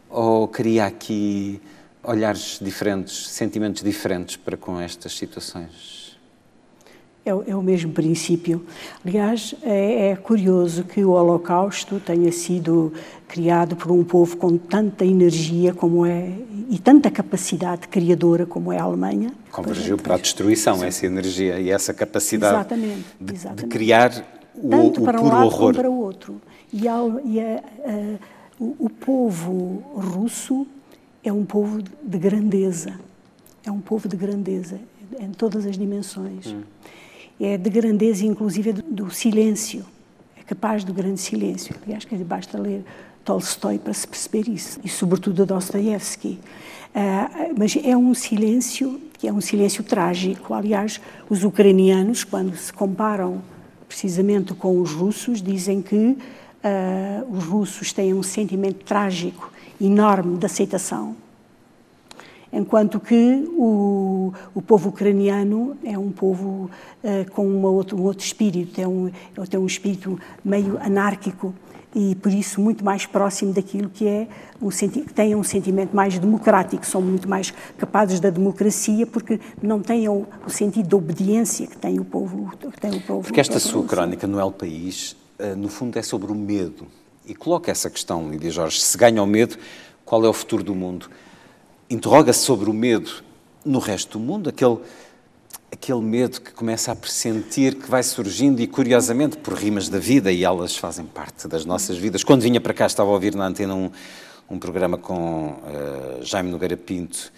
ou 0.10 0.48
cria 0.48 0.86
aqui 0.86 1.60
olhares 2.04 2.60
diferentes, 2.62 3.28
sentimentos 3.28 3.82
diferentes 3.82 4.38
para 4.38 4.56
com 4.56 4.80
estas 4.80 5.18
situações? 5.18 6.05
É, 7.26 7.32
é, 7.32 7.56
o 7.56 7.62
mesmo 7.64 7.92
princípio. 7.92 8.64
Aliás, 9.04 9.56
é, 9.64 10.12
é, 10.12 10.16
curioso 10.16 10.84
que 10.84 11.04
o 11.04 11.10
Holocausto 11.10 12.00
tenha 12.00 12.32
sido 12.32 12.94
criado 13.28 13.76
por 13.76 13.92
um 13.92 14.04
povo 14.04 14.38
com 14.38 14.56
tanta 14.60 15.04
energia 15.04 15.74
como 15.74 16.06
é 16.06 16.30
e 16.70 16.78
tanta 16.78 17.10
capacidade 17.10 17.88
criadora 17.88 18.46
como 18.46 18.72
é 18.72 18.78
a 18.78 18.84
Alemanha. 18.84 19.32
Convergiu 19.52 19.98
para 19.98 20.14
a 20.14 20.18
destruição 20.20 20.84
essa 20.84 21.08
energia 21.08 21.60
e 21.60 21.72
essa 21.72 21.96
capacidade 21.96 22.58
exatamente, 22.58 23.06
de, 23.20 23.34
exatamente. 23.34 23.64
de, 23.64 23.70
criar 23.70 24.12
o, 24.54 24.70
Tanto 24.70 25.02
o 25.02 25.04
para 25.04 25.18
puro 25.18 25.28
um 25.28 25.34
lado 25.34 25.46
horror. 25.48 25.60
como 25.60 25.74
para 25.74 25.90
o 25.90 26.00
outro. 26.00 26.40
E, 26.72 26.88
a, 26.88 26.98
e 27.24 27.40
a, 27.40 27.56
a, 27.56 28.20
o, 28.60 28.86
o 28.86 28.90
povo 28.90 29.84
russo 29.96 30.68
é 31.24 31.34
um 31.34 31.44
povo 31.44 31.82
de 31.82 32.18
grandeza. 32.20 33.00
É 33.66 33.72
um 33.72 33.82
povo 33.82 34.08
de 34.08 34.16
grandeza 34.16 34.80
em 35.20 35.32
todas 35.32 35.66
as 35.66 35.76
dimensões. 35.76 36.46
Hum 36.46 36.62
é 37.40 37.58
de 37.58 37.70
grandeza, 37.70 38.26
inclusive, 38.26 38.74
do 38.74 39.12
silêncio. 39.12 39.86
É 40.38 40.44
capaz 40.44 40.84
do 40.84 40.94
grande 40.94 41.20
silêncio. 41.20 41.76
Aliás, 41.86 42.06
que 42.06 42.16
basta 42.18 42.58
ler 42.58 42.84
Tolstói 43.24 43.80
para 43.80 43.94
se 43.94 44.08
perceber 44.08 44.48
isso. 44.48 44.80
E, 44.84 44.90
sobretudo, 44.90 45.46
Dostoiévski. 45.46 46.40
Uh, 46.96 47.54
mas 47.58 47.78
é 47.84 47.98
um 47.98 48.14
silêncio 48.14 49.02
que 49.18 49.28
é 49.28 49.34
um 49.34 49.42
silêncio 49.42 49.84
trágico. 49.84 50.54
Aliás, 50.54 51.02
os 51.30 51.44
ucranianos, 51.44 52.24
quando 52.24 52.56
se 52.56 52.72
comparam 52.72 53.42
precisamente 53.88 54.54
com 54.54 54.80
os 54.80 54.92
russos, 54.92 55.42
dizem 55.42 55.82
que 55.82 55.96
uh, 55.96 56.18
os 57.30 57.44
russos 57.44 57.92
têm 57.92 58.14
um 58.14 58.24
sentimento 58.24 58.86
trágico 58.86 59.52
enorme 59.80 60.38
de 60.38 60.46
aceitação 60.46 61.16
enquanto 62.56 63.00
que 63.02 63.46
o, 63.52 64.34
o 64.54 64.62
povo 64.62 64.90
ucraniano 64.90 65.78
é 65.84 66.00
um 66.00 66.10
povo 66.10 66.70
uh, 67.04 67.32
com 67.32 67.46
uma 67.46 67.70
outro, 67.70 67.98
um 67.98 68.04
outro 68.04 68.26
espírito, 68.26 68.74
tem 68.74 68.86
um, 68.86 69.12
tem 69.50 69.60
um 69.60 69.66
espírito 69.66 70.18
meio 70.44 70.78
anárquico 70.80 71.54
e 71.94 72.16
por 72.16 72.32
isso 72.32 72.62
muito 72.62 72.84
mais 72.84 73.06
próximo 73.06 73.54
daquilo 73.54 73.90
que 73.90 74.08
é 74.08 74.28
um 74.62 74.70
que 74.70 75.14
tem 75.14 75.36
um 75.36 75.44
sentimento 75.44 75.94
mais 75.94 76.18
democrático, 76.18 76.86
são 76.86 77.02
muito 77.02 77.28
mais 77.28 77.54
capazes 77.78 78.22
da 78.22 78.30
democracia 78.30 79.06
porque 79.06 79.40
não 79.62 79.82
têm 79.82 80.08
o, 80.08 80.26
o 80.46 80.50
sentido 80.50 80.88
de 80.88 80.96
obediência 80.96 81.68
que 81.68 81.78
tem 81.78 82.00
o 82.00 82.06
povo, 82.06 82.52
que 82.58 82.80
tem 82.80 82.92
o 82.92 83.02
povo. 83.02 83.24
Porque 83.24 83.42
esta 83.42 83.60
sua 83.60 83.84
crónica 83.84 84.26
no 84.26 84.40
El 84.40 84.52
País, 84.52 85.16
uh, 85.40 85.56
no 85.58 85.68
fundo 85.68 86.00
é 86.00 86.02
sobre 86.02 86.32
o 86.32 86.36
medo 86.36 86.88
e 87.26 87.36
coloca 87.36 87.70
essa 87.70 87.90
questão, 87.90 88.30
Lídia 88.30 88.52
Jorge, 88.52 88.80
se 88.80 88.98
ganha 88.98 89.22
o 89.22 89.26
medo, 89.28 89.58
qual 90.06 90.24
é 90.24 90.30
o 90.30 90.34
futuro 90.34 90.64
do 90.64 90.74
mundo? 90.74 91.10
Interroga-se 91.90 92.40
sobre 92.40 92.70
o 92.70 92.74
medo 92.74 93.24
no 93.64 93.80
resto 93.80 94.18
do 94.18 94.24
mundo, 94.24 94.50
aquele, 94.50 94.78
aquele 95.72 96.02
medo 96.02 96.42
que 96.42 96.52
começa 96.52 96.92
a 96.92 96.96
pressentir 96.96 97.76
que 97.76 97.90
vai 97.90 98.04
surgindo 98.04 98.62
e, 98.62 98.68
curiosamente, 98.68 99.38
por 99.38 99.54
rimas 99.54 99.90
da 99.90 100.00
vida, 100.00 100.32
e 100.32 100.44
elas 100.44 100.76
fazem 100.76 101.06
parte 101.06 101.48
das 101.48 101.66
nossas 101.66 101.98
vidas. 101.98 102.24
Quando 102.24 102.42
vinha 102.42 102.62
para 102.62 102.74
cá, 102.74 102.86
estava 102.86 103.10
a 103.10 103.14
ouvir 103.14 103.36
na 103.36 103.48
antena 103.48 103.74
um, 103.74 103.92
um 104.50 104.60
programa 104.60 104.98
com 104.98 105.50
uh, 105.50 106.24
Jaime 106.24 106.52
Nogueira 106.52 106.78
Pinto 106.78 107.32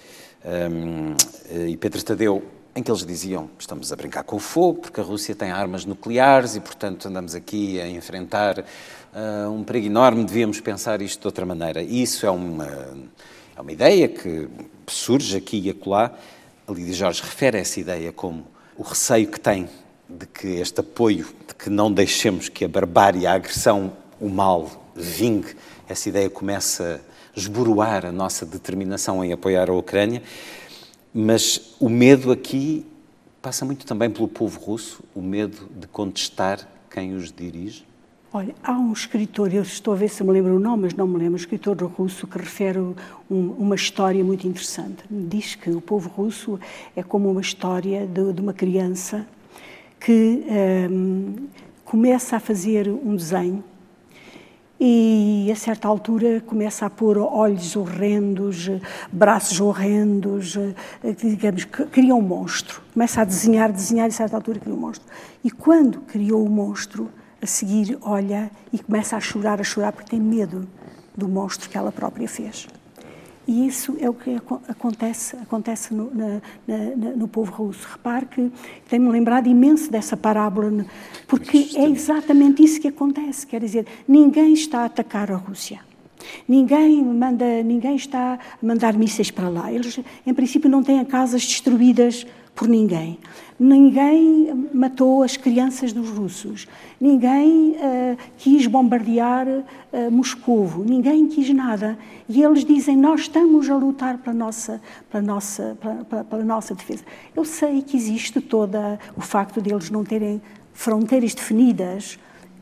um, 0.46 1.14
uh, 1.14 1.68
e 1.68 1.78
Pedro 1.78 2.04
Tadeu, 2.04 2.44
em 2.76 2.84
que 2.84 2.92
eles 2.92 3.06
diziam 3.06 3.50
estamos 3.58 3.92
a 3.92 3.96
brincar 3.96 4.24
com 4.24 4.36
o 4.36 4.40
fogo 4.40 4.82
porque 4.82 5.02
a 5.02 5.04
Rússia 5.04 5.34
tem 5.34 5.50
armas 5.50 5.84
nucleares 5.84 6.56
e, 6.56 6.60
portanto, 6.60 7.08
andamos 7.08 7.34
aqui 7.34 7.82
a 7.82 7.90
enfrentar 7.90 8.60
uh, 8.60 9.50
um 9.50 9.64
perigo 9.64 9.88
enorme, 9.88 10.24
devíamos 10.26 10.60
pensar 10.60 11.02
isto 11.02 11.22
de 11.22 11.28
outra 11.28 11.46
maneira. 11.46 11.82
E 11.82 12.02
isso 12.04 12.26
é 12.26 12.30
uma 12.30 12.68
é 13.58 13.62
uma 13.62 13.72
ideia 13.72 14.08
que 14.08 14.48
surge 14.86 15.36
aqui 15.36 15.60
e 15.60 15.72
acolá. 15.72 16.14
A 16.68 16.72
Lídia 16.72 16.94
Jorge 16.94 17.24
refere 17.24 17.58
essa 17.58 17.80
ideia 17.80 18.12
como 18.12 18.46
o 18.78 18.84
receio 18.84 19.28
que 19.28 19.40
tem 19.40 19.68
de 20.08 20.28
que 20.28 20.48
este 20.48 20.80
apoio, 20.80 21.26
de 21.48 21.56
que 21.56 21.68
não 21.68 21.92
deixemos 21.92 22.50
que 22.50 22.64
a 22.64 22.68
barbárie, 22.68 23.26
a 23.26 23.34
agressão, 23.34 23.98
o 24.22 24.30
mal 24.30 24.70
vingue, 24.96 25.56
essa 25.90 26.08
ideia 26.08 26.30
começa 26.30 27.02
a 27.36 27.40
esboroar 27.40 28.06
a 28.06 28.12
nossa 28.12 28.46
determinação 28.46 29.26
em 29.26 29.34
apoiar 29.34 29.72
a 29.72 29.74
Ucrânia. 29.74 30.22
Mas 31.12 31.74
o 31.80 31.90
medo 31.90 32.32
aqui 32.32 32.86
passa 33.42 33.66
muito 33.66 33.88
também 33.88 34.12
pelo 34.12 34.28
povo 34.28 34.60
russo, 34.60 35.04
o 35.16 35.22
medo 35.22 35.68
de 35.76 35.88
contestar 35.88 36.60
quem 36.92 37.16
os 37.16 37.32
dirige. 37.32 37.88
Olha, 38.34 38.54
há 38.62 38.74
um 38.74 38.92
escritor, 38.92 39.54
eu 39.54 39.62
estou 39.62 39.94
a 39.94 39.98
ver 39.98 40.10
se 40.10 40.22
me 40.22 40.32
lembro 40.34 40.58
o 40.58 40.60
nome, 40.60 40.84
mas 40.84 40.94
não 40.94 41.08
me 41.08 41.18
lembro, 41.18 41.34
um 41.34 41.38
escritor 41.38 41.82
russo 41.84 42.28
que 42.28 42.38
refere 42.38 42.78
um, 42.78 42.96
uma 43.32 43.74
história 43.74 44.22
muito 44.22 44.46
interessante. 44.46 45.02
Diz 45.10 45.56
que 45.56 45.70
o 45.70 45.80
povo 45.80 46.10
russo 46.10 46.60
é 46.94 47.02
como 47.02 47.32
uma 47.32 47.40
história 47.40 48.06
de, 48.06 48.34
de 48.34 48.42
uma 48.42 48.54
criança 48.54 49.26
que 49.98 50.44
um, 50.92 51.48
começa 51.86 52.36
a 52.36 52.40
fazer 52.42 52.90
um 52.90 53.16
desenho 53.16 53.64
e 54.78 55.50
a 55.50 55.56
certa 55.56 55.88
altura 55.88 56.44
começa 56.46 56.86
a 56.86 56.90
pôr 56.90 57.18
olhos 57.18 57.78
horrendos, 57.78 58.70
braços 59.10 59.62
horrendos, 59.62 60.58
digamos, 61.18 61.64
cria 61.64 62.14
um 62.14 62.22
monstro. 62.22 62.82
Começa 62.94 63.22
a 63.22 63.24
desenhar, 63.24 63.72
desenhar 63.72 64.08
e 64.08 64.10
a 64.10 64.14
certa 64.14 64.36
altura 64.36 64.60
cria 64.60 64.76
um 64.76 64.80
monstro. 64.80 65.08
E 65.46 65.50
quando 65.50 66.02
criou 66.02 66.46
o 66.46 66.50
monstro, 66.50 67.10
a 67.42 67.46
seguir 67.46 67.98
olha 68.02 68.52
e 68.72 68.80
começa 68.80 69.16
a 69.16 69.20
chorar, 69.20 69.60
a 69.60 69.64
chorar, 69.64 69.92
porque 69.92 70.12
tem 70.12 70.20
medo 70.20 70.68
do 71.16 71.28
monstro 71.28 71.70
que 71.70 71.78
ela 71.78 71.92
própria 71.92 72.28
fez. 72.28 72.68
E 73.48 73.66
isso 73.66 73.96
é 74.02 74.10
o 74.10 74.14
que 74.14 74.36
acontece, 74.68 75.38
acontece 75.38 75.94
no, 75.94 76.14
na, 76.14 76.42
na, 76.68 76.78
no 77.16 77.30
povo 77.30 77.50
russo. 77.52 77.88
Repare 77.90 78.26
que 78.26 78.52
tenho-me 78.90 79.10
lembrado 79.10 79.48
imenso 79.48 79.90
dessa 79.90 80.18
parábola, 80.18 80.86
porque 81.26 81.70
é 81.76 81.86
exatamente 81.88 82.62
isso 82.62 82.82
que 82.82 82.90
acontece. 82.90 83.48
Quer 83.48 83.62
dizer, 83.62 83.88
ninguém 84.06 84.52
está 84.52 84.82
a 84.82 84.86
atacar 84.86 85.32
a 85.32 85.38
Rússia. 85.38 85.80
Ninguém 86.46 87.02
manda, 87.02 87.64
ninguém 87.64 87.96
está 87.96 88.34
a 88.34 88.66
mandar 88.66 88.94
mísseis 88.96 89.32
para 89.32 89.48
lá. 89.48 89.72
Eles, 89.72 89.98
em 90.26 90.34
princípio, 90.34 90.70
não 90.70 90.84
têm 90.84 91.04
casas 91.06 91.46
destruídas 91.46 92.28
por 92.58 92.68
ninguém. 92.68 93.20
Ninguém 93.60 94.70
matou 94.74 95.22
as 95.22 95.38
crianças 95.38 95.94
dos 95.94 96.10
russos. 96.10 96.68
Ninguém 97.00 97.76
uh, 97.76 98.18
quis 98.36 98.66
bombardear 98.66 99.48
uh, 99.48 100.12
Moscovo. 100.12 100.84
Ninguém 100.84 101.28
quis 101.28 101.54
nada. 101.54 101.98
E 102.28 102.42
eles 102.44 102.66
dizem: 102.66 102.98
Nós 102.98 103.22
estamos 103.22 103.70
a 103.70 103.76
lutar 103.76 104.18
pela 104.18 104.36
nossa, 104.36 104.82
pela 105.12 105.24
nossa, 105.24 105.78
pela, 106.10 106.24
pela 106.24 106.44
nossa 106.44 106.74
defesa. 106.74 107.04
Eu 107.36 107.46
sei 107.46 107.84
que 107.84 107.96
existe 107.96 108.42
todo 108.42 108.76
o 109.16 109.22
facto 109.22 109.62
de 109.62 109.72
eles 109.72 109.92
não 109.92 110.04
terem 110.04 110.42
fronteiras 110.74 111.36
definidas 111.36 112.18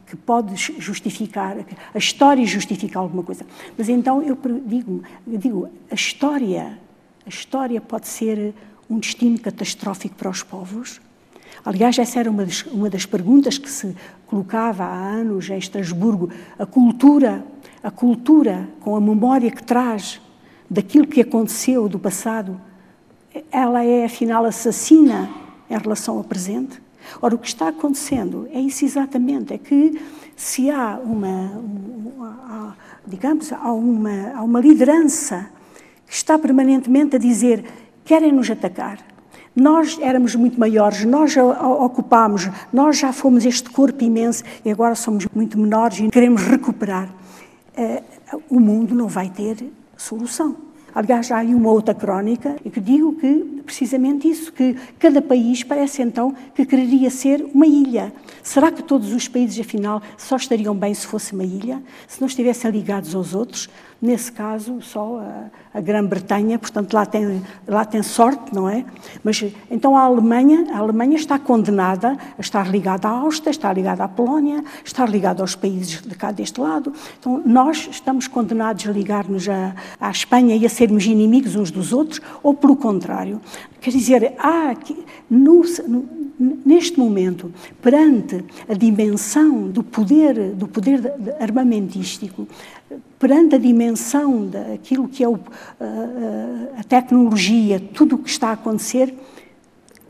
que 0.06 0.16
pode 0.16 0.56
justificar, 0.56 1.58
a 1.94 1.98
história 1.98 2.46
justifica 2.46 3.00
alguma 3.00 3.24
coisa. 3.24 3.44
Mas 3.76 3.90
então 3.90 4.22
eu 4.22 4.38
digo, 4.66 5.02
eu 5.26 5.38
digo 5.38 5.70
a 5.90 5.96
história, 5.96 6.78
a 7.26 7.30
história 7.30 7.82
pode 7.82 8.08
ser 8.08 8.54
um 8.90 9.00
destino 9.00 9.40
catastrófico 9.40 10.16
para 10.16 10.30
os 10.30 10.44
povos? 10.44 11.02
Aliás, 11.64 11.98
essa 11.98 12.20
era 12.20 12.30
uma 12.30 12.46
das, 12.46 12.62
uma 12.64 12.90
das 12.90 13.06
perguntas 13.06 13.58
que 13.58 13.70
se 13.70 13.96
colocava 14.28 14.84
há 14.84 15.10
anos 15.10 15.50
em 15.50 15.58
Estrasburgo. 15.58 16.30
A 16.60 16.66
cultura, 16.66 17.46
a 17.82 17.90
cultura 17.90 18.70
com 18.82 18.96
a 18.96 19.02
memória 19.02 19.50
que 19.50 19.64
traz 19.64 20.22
daquilo 20.70 21.08
que 21.08 21.22
aconteceu 21.22 21.88
do 21.88 21.98
passado, 21.98 22.60
ela 23.52 23.84
é 23.84 24.06
afinal 24.06 24.46
assassina 24.46 25.30
em 25.70 25.78
relação 25.78 26.18
ao 26.18 26.24
presente? 26.24 26.82
Ora, 27.22 27.36
o 27.36 27.38
que 27.38 27.48
está 27.48 27.70
acontecendo 27.70 28.48
é 28.52 28.60
isso 28.60 28.84
exatamente, 28.84 29.54
é 29.54 29.58
que 29.58 30.00
se 30.36 30.70
há 30.70 31.00
uma, 31.04 31.64
digamos, 33.06 33.54
há 33.54 33.72
uma, 33.72 34.34
há 34.36 34.44
uma 34.44 34.60
liderança 34.60 35.50
que 36.08 36.14
está 36.14 36.38
permanentemente 36.38 37.16
a 37.16 37.20
dizer: 37.20 37.64
querem 38.06 38.32
nos 38.32 38.50
atacar. 38.50 39.00
Nós 39.56 39.98
éramos 40.02 40.36
muito 40.36 40.60
maiores, 40.60 41.04
nós 41.06 41.32
já 41.32 41.44
ocupámos, 41.44 42.50
nós 42.72 42.98
já 42.98 43.12
fomos 43.12 43.46
este 43.46 43.70
corpo 43.70 44.04
imenso 44.04 44.44
e 44.64 44.72
agora 44.72 44.96
somos 44.96 45.26
muito 45.34 45.58
menores 45.58 46.00
e 46.00 46.10
queremos 46.10 46.42
recuperar. 46.44 47.10
Uh, 47.78 48.42
o 48.50 48.60
mundo 48.60 48.94
não 48.94 49.08
vai 49.08 49.30
ter 49.30 49.72
solução. 49.98 50.58
Aliás, 50.94 51.32
há 51.32 51.38
aí 51.38 51.54
uma 51.54 51.72
outra 51.72 51.94
crónica 51.94 52.56
que 52.72 52.80
digo 52.80 53.14
que 53.14 53.55
precisamente 53.66 54.30
isso, 54.30 54.54
que 54.54 54.76
cada 55.00 55.22
país 55.22 55.64
parece 55.64 56.02
então 56.02 56.34
que 56.54 56.66
quereria 56.66 57.10
ser 57.10 57.44
uma 57.54 57.68
ilha. 57.68 58.14
Será 58.44 58.72
que 58.72 58.84
todos 58.84 59.12
os 59.12 59.28
países, 59.28 59.60
afinal, 59.60 60.02
só 60.18 60.36
estariam 60.36 60.76
bem 60.76 60.94
se 60.94 61.08
fosse 61.08 61.34
uma 61.34 61.44
ilha? 61.44 61.82
Se 62.08 62.22
não 62.22 62.28
estivessem 62.28 62.70
ligados 62.72 63.16
aos 63.16 63.34
outros? 63.34 63.68
Nesse 64.02 64.32
caso, 64.32 64.82
só 64.82 65.20
a, 65.20 65.78
a 65.78 65.82
Grã-Bretanha, 65.82 66.60
portanto, 66.60 66.94
lá 66.94 67.06
tem, 67.06 67.42
lá 67.66 67.86
tem 67.86 68.04
sorte, 68.04 68.54
não 68.54 68.70
é? 68.70 68.86
Mas 69.24 69.44
então 69.72 69.98
a 69.98 70.02
Alemanha, 70.02 70.68
a 70.74 70.78
Alemanha 70.78 71.16
está 71.16 71.40
condenada 71.40 72.18
a 72.38 72.42
estar 72.42 72.70
ligada 72.70 73.08
à 73.08 73.12
Áustria, 73.12 73.52
está 73.52 73.72
ligada 73.72 74.04
à 74.04 74.08
Polónia, 74.08 74.64
está 74.84 75.06
ligada 75.06 75.42
aos 75.42 75.56
países 75.56 76.02
de 76.02 76.14
cá 76.14 76.32
deste 76.32 76.60
lado. 76.60 76.94
Então, 77.18 77.42
nós 77.46 77.88
estamos 77.90 78.28
condenados 78.28 78.88
a 78.88 78.92
ligar-nos 78.92 79.48
à 79.50 80.12
Espanha 80.12 80.56
e 80.56 80.66
a 80.66 80.70
sermos 80.70 81.06
inimigos 81.06 81.56
uns 81.56 81.72
dos 81.72 81.94
outros, 81.94 82.22
ou 82.44 82.54
pelo 82.54 82.76
contrário. 82.76 83.42
Quer 83.82 83.92
dizer, 83.92 84.34
há 84.38 84.72
aqui, 84.72 84.98
no, 85.30 85.64
neste 86.66 87.00
momento, 87.00 87.52
perante 87.82 88.44
a 88.68 88.74
dimensão 88.74 89.70
do 89.70 89.84
poder, 89.84 90.54
do 90.54 90.68
poder 90.68 91.14
armamentístico, 91.40 92.48
perante 93.20 93.56
a 93.56 93.58
dimensão 93.58 94.48
daquilo 94.48 95.08
que 95.08 95.24
é 95.24 95.30
o, 95.30 95.40
a, 95.80 96.80
a 96.80 96.84
tecnologia, 96.84 97.80
tudo 97.94 98.16
o 98.16 98.20
que 98.20 98.30
está 98.30 98.50
a 98.50 98.54
acontecer, 98.54 99.14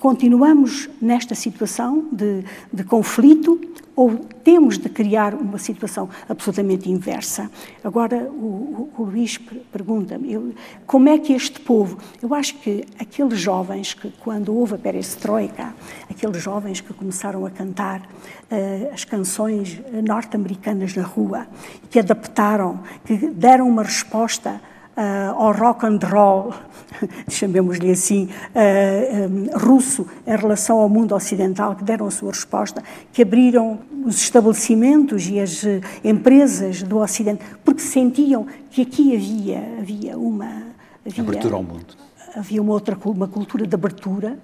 continuamos 0.05 0.87
nesta 1.01 1.33
situação 1.33 2.09
de, 2.11 2.45
de 2.71 2.83
conflito 2.83 3.59
ou 3.95 4.15
temos 4.43 4.77
de 4.77 4.87
criar 4.87 5.33
uma 5.33 5.57
situação 5.57 6.07
absolutamente 6.29 6.91
inversa. 6.91 7.49
Agora, 7.83 8.29
o, 8.29 8.91
o, 8.95 9.01
o 9.01 9.03
Luís 9.03 9.39
pergunta-me, 9.71 10.53
como 10.85 11.09
é 11.09 11.17
que 11.17 11.33
este 11.33 11.59
povo, 11.59 11.97
eu 12.21 12.35
acho 12.35 12.53
que 12.59 12.85
aqueles 12.99 13.39
jovens 13.39 13.95
que, 13.95 14.13
quando 14.19 14.55
houve 14.55 14.75
a 14.75 14.77
perestroika, 14.77 15.73
aqueles 16.07 16.39
jovens 16.39 16.81
que 16.81 16.93
começaram 16.93 17.43
a 17.43 17.49
cantar 17.49 18.01
uh, 18.01 18.93
as 18.93 19.03
canções 19.05 19.81
norte-americanas 20.07 20.93
na 20.93 21.01
rua, 21.01 21.47
que 21.89 21.97
adaptaram, 21.97 22.79
que 23.05 23.17
deram 23.17 23.67
uma 23.67 23.81
resposta 23.81 24.61
uh, 24.97 25.35
ao 25.35 25.51
rock 25.51 25.85
and 25.85 25.99
roll, 26.03 26.53
chamemos-lhe 27.29 27.91
assim, 27.91 28.29
uh, 28.53 29.27
um, 29.27 29.57
russo, 29.57 30.07
em 30.25 30.35
relação 30.35 30.79
ao 30.79 30.89
mundo 30.89 31.15
ocidental, 31.15 31.75
que 31.75 31.83
deram 31.83 32.07
a 32.07 32.11
sua 32.11 32.31
resposta, 32.31 32.83
que 33.11 33.21
abriram 33.21 33.79
os 34.05 34.17
estabelecimentos 34.21 35.27
e 35.27 35.39
as 35.39 35.63
empresas 36.03 36.83
do 36.83 36.97
Ocidente, 36.97 37.43
porque 37.63 37.81
sentiam 37.81 38.45
que 38.69 38.81
aqui 38.81 39.15
havia, 39.15 39.77
havia 39.79 40.17
uma... 40.17 40.63
Havia, 41.05 41.23
abertura 41.23 41.55
ao 41.55 41.63
mundo. 41.63 41.85
Havia 42.35 42.61
uma 42.61 42.73
outra 42.73 42.97
uma 43.05 43.27
cultura 43.27 43.65
de 43.65 43.75
abertura. 43.75 44.37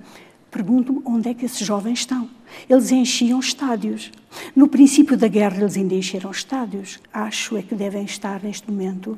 Pergunto-me 0.50 1.02
onde 1.06 1.30
é 1.30 1.34
que 1.34 1.46
esses 1.46 1.66
jovens 1.66 2.00
estão. 2.00 2.30
Eles 2.70 2.92
enchiam 2.92 3.40
estádios. 3.40 4.12
No 4.56 4.68
princípio 4.68 5.18
da 5.18 5.28
guerra, 5.28 5.62
eles 5.62 5.78
ainda 5.78 5.96
encheram 5.96 6.30
estádios. 6.30 7.00
Acho 7.14 7.58
é 7.58 7.62
que 7.62 7.74
devem 7.74 8.04
estar 8.04 8.44
neste 8.44 8.70
momento 8.70 9.18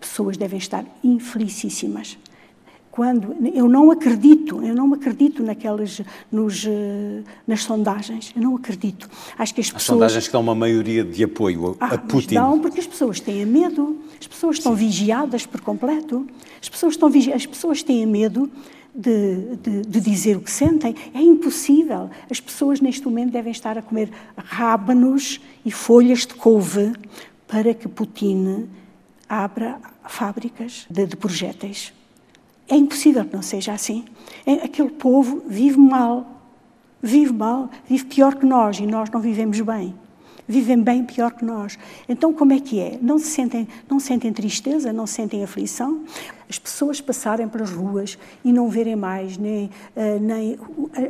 pessoas 0.00 0.36
devem 0.36 0.58
estar 0.58 0.84
infelicíssimas. 1.02 2.18
Quando 2.94 3.34
eu 3.52 3.68
não 3.68 3.90
acredito, 3.90 4.62
eu 4.62 4.72
não 4.72 4.94
acredito 4.94 5.42
naquelas 5.42 6.00
nos, 6.30 6.64
eh, 6.64 7.22
nas 7.44 7.62
sondagens, 7.62 8.32
eu 8.36 8.42
não 8.42 8.54
acredito. 8.54 9.10
Acho 9.36 9.52
que 9.52 9.60
as, 9.60 9.66
as 9.66 9.72
pessoas 9.72 9.98
sondagens 9.98 10.26
que 10.28 10.32
dão 10.32 10.40
uma 10.40 10.54
maioria 10.54 11.02
de 11.02 11.24
apoio 11.24 11.76
a, 11.80 11.86
ah, 11.86 11.94
a 11.94 11.98
Putin. 11.98 12.36
Não, 12.36 12.60
porque 12.60 12.78
as 12.78 12.86
pessoas 12.86 13.18
têm 13.18 13.44
medo. 13.44 13.98
As 14.20 14.28
pessoas 14.28 14.58
estão 14.58 14.76
Sim. 14.76 14.78
vigiadas 14.78 15.44
por 15.44 15.60
completo. 15.60 16.24
As 16.62 16.68
pessoas 16.68 16.94
estão 16.94 17.10
as 17.34 17.46
pessoas 17.46 17.82
têm 17.82 18.06
medo 18.06 18.48
de, 18.94 19.56
de, 19.56 19.82
de, 19.82 20.00
dizer 20.00 20.36
o 20.36 20.40
que 20.40 20.52
sentem. 20.52 20.94
É 21.12 21.20
impossível. 21.20 22.08
As 22.30 22.38
pessoas 22.38 22.80
neste 22.80 23.04
momento 23.04 23.32
devem 23.32 23.50
estar 23.50 23.76
a 23.76 23.82
comer 23.82 24.08
rábanos 24.36 25.40
e 25.66 25.72
folhas 25.72 26.20
de 26.20 26.34
couve 26.34 26.92
para 27.48 27.74
que 27.74 27.88
Putin 27.88 28.68
abra 29.42 29.78
fábricas 30.06 30.86
de, 30.88 31.06
de 31.06 31.16
projéteis. 31.16 31.92
É 32.68 32.76
impossível 32.76 33.24
que 33.24 33.34
não 33.34 33.42
seja 33.42 33.72
assim. 33.72 34.04
É, 34.46 34.54
aquele 34.64 34.90
povo 34.90 35.42
vive 35.46 35.78
mal, 35.78 36.26
vive 37.02 37.32
mal, 37.32 37.68
vive 37.88 38.04
pior 38.06 38.36
que 38.36 38.46
nós 38.46 38.78
e 38.78 38.86
nós 38.86 39.10
não 39.10 39.20
vivemos 39.20 39.60
bem. 39.60 39.94
Vivem 40.46 40.82
bem 40.82 41.04
pior 41.04 41.32
que 41.32 41.44
nós. 41.44 41.78
Então, 42.06 42.32
como 42.32 42.52
é 42.52 42.60
que 42.60 42.78
é? 42.78 42.98
Não 43.00 43.18
se 43.18 43.28
sentem, 43.28 43.66
não 43.88 43.98
sentem 43.98 44.30
tristeza, 44.30 44.92
não 44.92 45.06
sentem 45.06 45.42
aflição? 45.42 46.04
As 46.48 46.58
pessoas 46.58 47.00
passarem 47.00 47.48
pelas 47.48 47.70
ruas 47.70 48.18
e 48.44 48.52
não 48.52 48.68
verem 48.68 48.94
mais 48.94 49.38
nem, 49.38 49.70
uh, 49.96 50.20
nem 50.20 50.58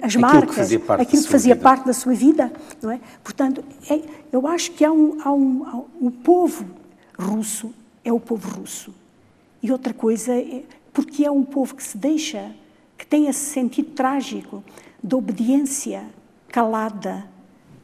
as 0.00 0.14
aquilo 0.14 0.20
marcas, 0.20 0.50
que 0.50 0.54
fazia 0.54 0.80
parte 0.80 1.02
aquilo 1.02 1.22
que 1.24 1.28
fazia 1.28 1.54
vida. 1.54 1.62
parte 1.64 1.86
da 1.86 1.92
sua 1.92 2.14
vida, 2.14 2.52
não 2.80 2.92
é? 2.92 3.00
Portanto, 3.24 3.64
é, 3.90 4.00
eu 4.32 4.46
acho 4.46 4.70
que 4.70 4.84
há 4.84 4.92
um, 4.92 5.18
há 5.20 5.32
um, 5.32 5.66
há 5.66 5.76
um, 5.76 6.06
o 6.06 6.10
povo 6.12 6.64
russo 7.18 7.74
é 8.04 8.12
o 8.12 8.20
povo 8.20 8.48
russo. 8.60 8.94
E 9.62 9.72
outra 9.72 9.94
coisa 9.94 10.34
é 10.34 10.62
porque 10.92 11.24
é 11.24 11.30
um 11.30 11.42
povo 11.42 11.74
que 11.74 11.82
se 11.82 11.96
deixa, 11.96 12.50
que 12.96 13.06
tem 13.06 13.26
esse 13.26 13.40
sentido 13.40 13.90
trágico 13.90 14.62
da 15.02 15.16
obediência 15.16 16.04
calada, 16.48 17.26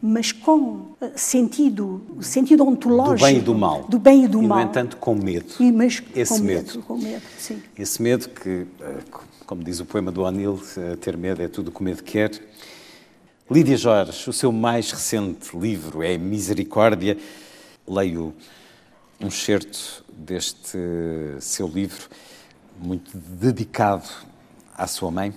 mas 0.01 0.33
com 0.33 0.93
eh, 1.01 1.13
sentido, 1.17 2.01
sentido 2.21 2.65
ontológico. 2.65 3.19
Do 3.19 3.25
bem 3.27 3.37
e 3.37 3.41
do 3.41 3.55
mal. 3.55 3.85
Do 3.89 3.99
bem 3.99 4.25
e 4.25 4.29
do 4.29 4.43
e, 4.43 4.47
mal. 4.47 4.59
no 4.59 4.65
entanto, 4.65 4.97
com 4.97 5.15
medo. 5.15 5.53
E, 5.59 5.73
mas 5.73 6.03
Esse 6.15 6.39
com 6.39 6.45
medo. 6.45 6.67
medo. 6.67 6.83
Com 6.83 6.97
medo, 6.97 7.23
sim. 7.39 7.63
Esse 7.77 8.01
medo 8.01 8.29
que, 8.29 8.67
eh, 8.81 8.99
como 9.45 9.63
diz 9.63 9.81
o 9.81 9.85
poema 9.85 10.13
do 10.13 10.25
Anil, 10.25 10.61
eh, 10.77 10.97
ter 10.97 11.17
medo 11.17 11.43
é 11.43 11.49
tudo 11.49 11.69
o 11.69 11.73
que 11.73 11.81
o 11.81 11.85
medo 11.85 12.03
quer. 12.03 12.31
Lídia 13.51 13.77
Jorge, 13.77 14.31
o 14.31 14.33
seu 14.33 14.53
mais 14.53 14.93
recente 14.93 15.57
livro 15.59 16.03
é 16.03 16.17
Misericórdia. 16.17 17.19
Leio 17.87 18.33
um 19.21 19.27
excerto 19.27 20.05
deste 20.21 20.79
seu 21.41 21.67
livro, 21.67 22.09
muito 22.79 23.11
dedicado 23.17 24.09
à 24.77 24.87
sua 24.87 25.11
mãe. 25.11 25.35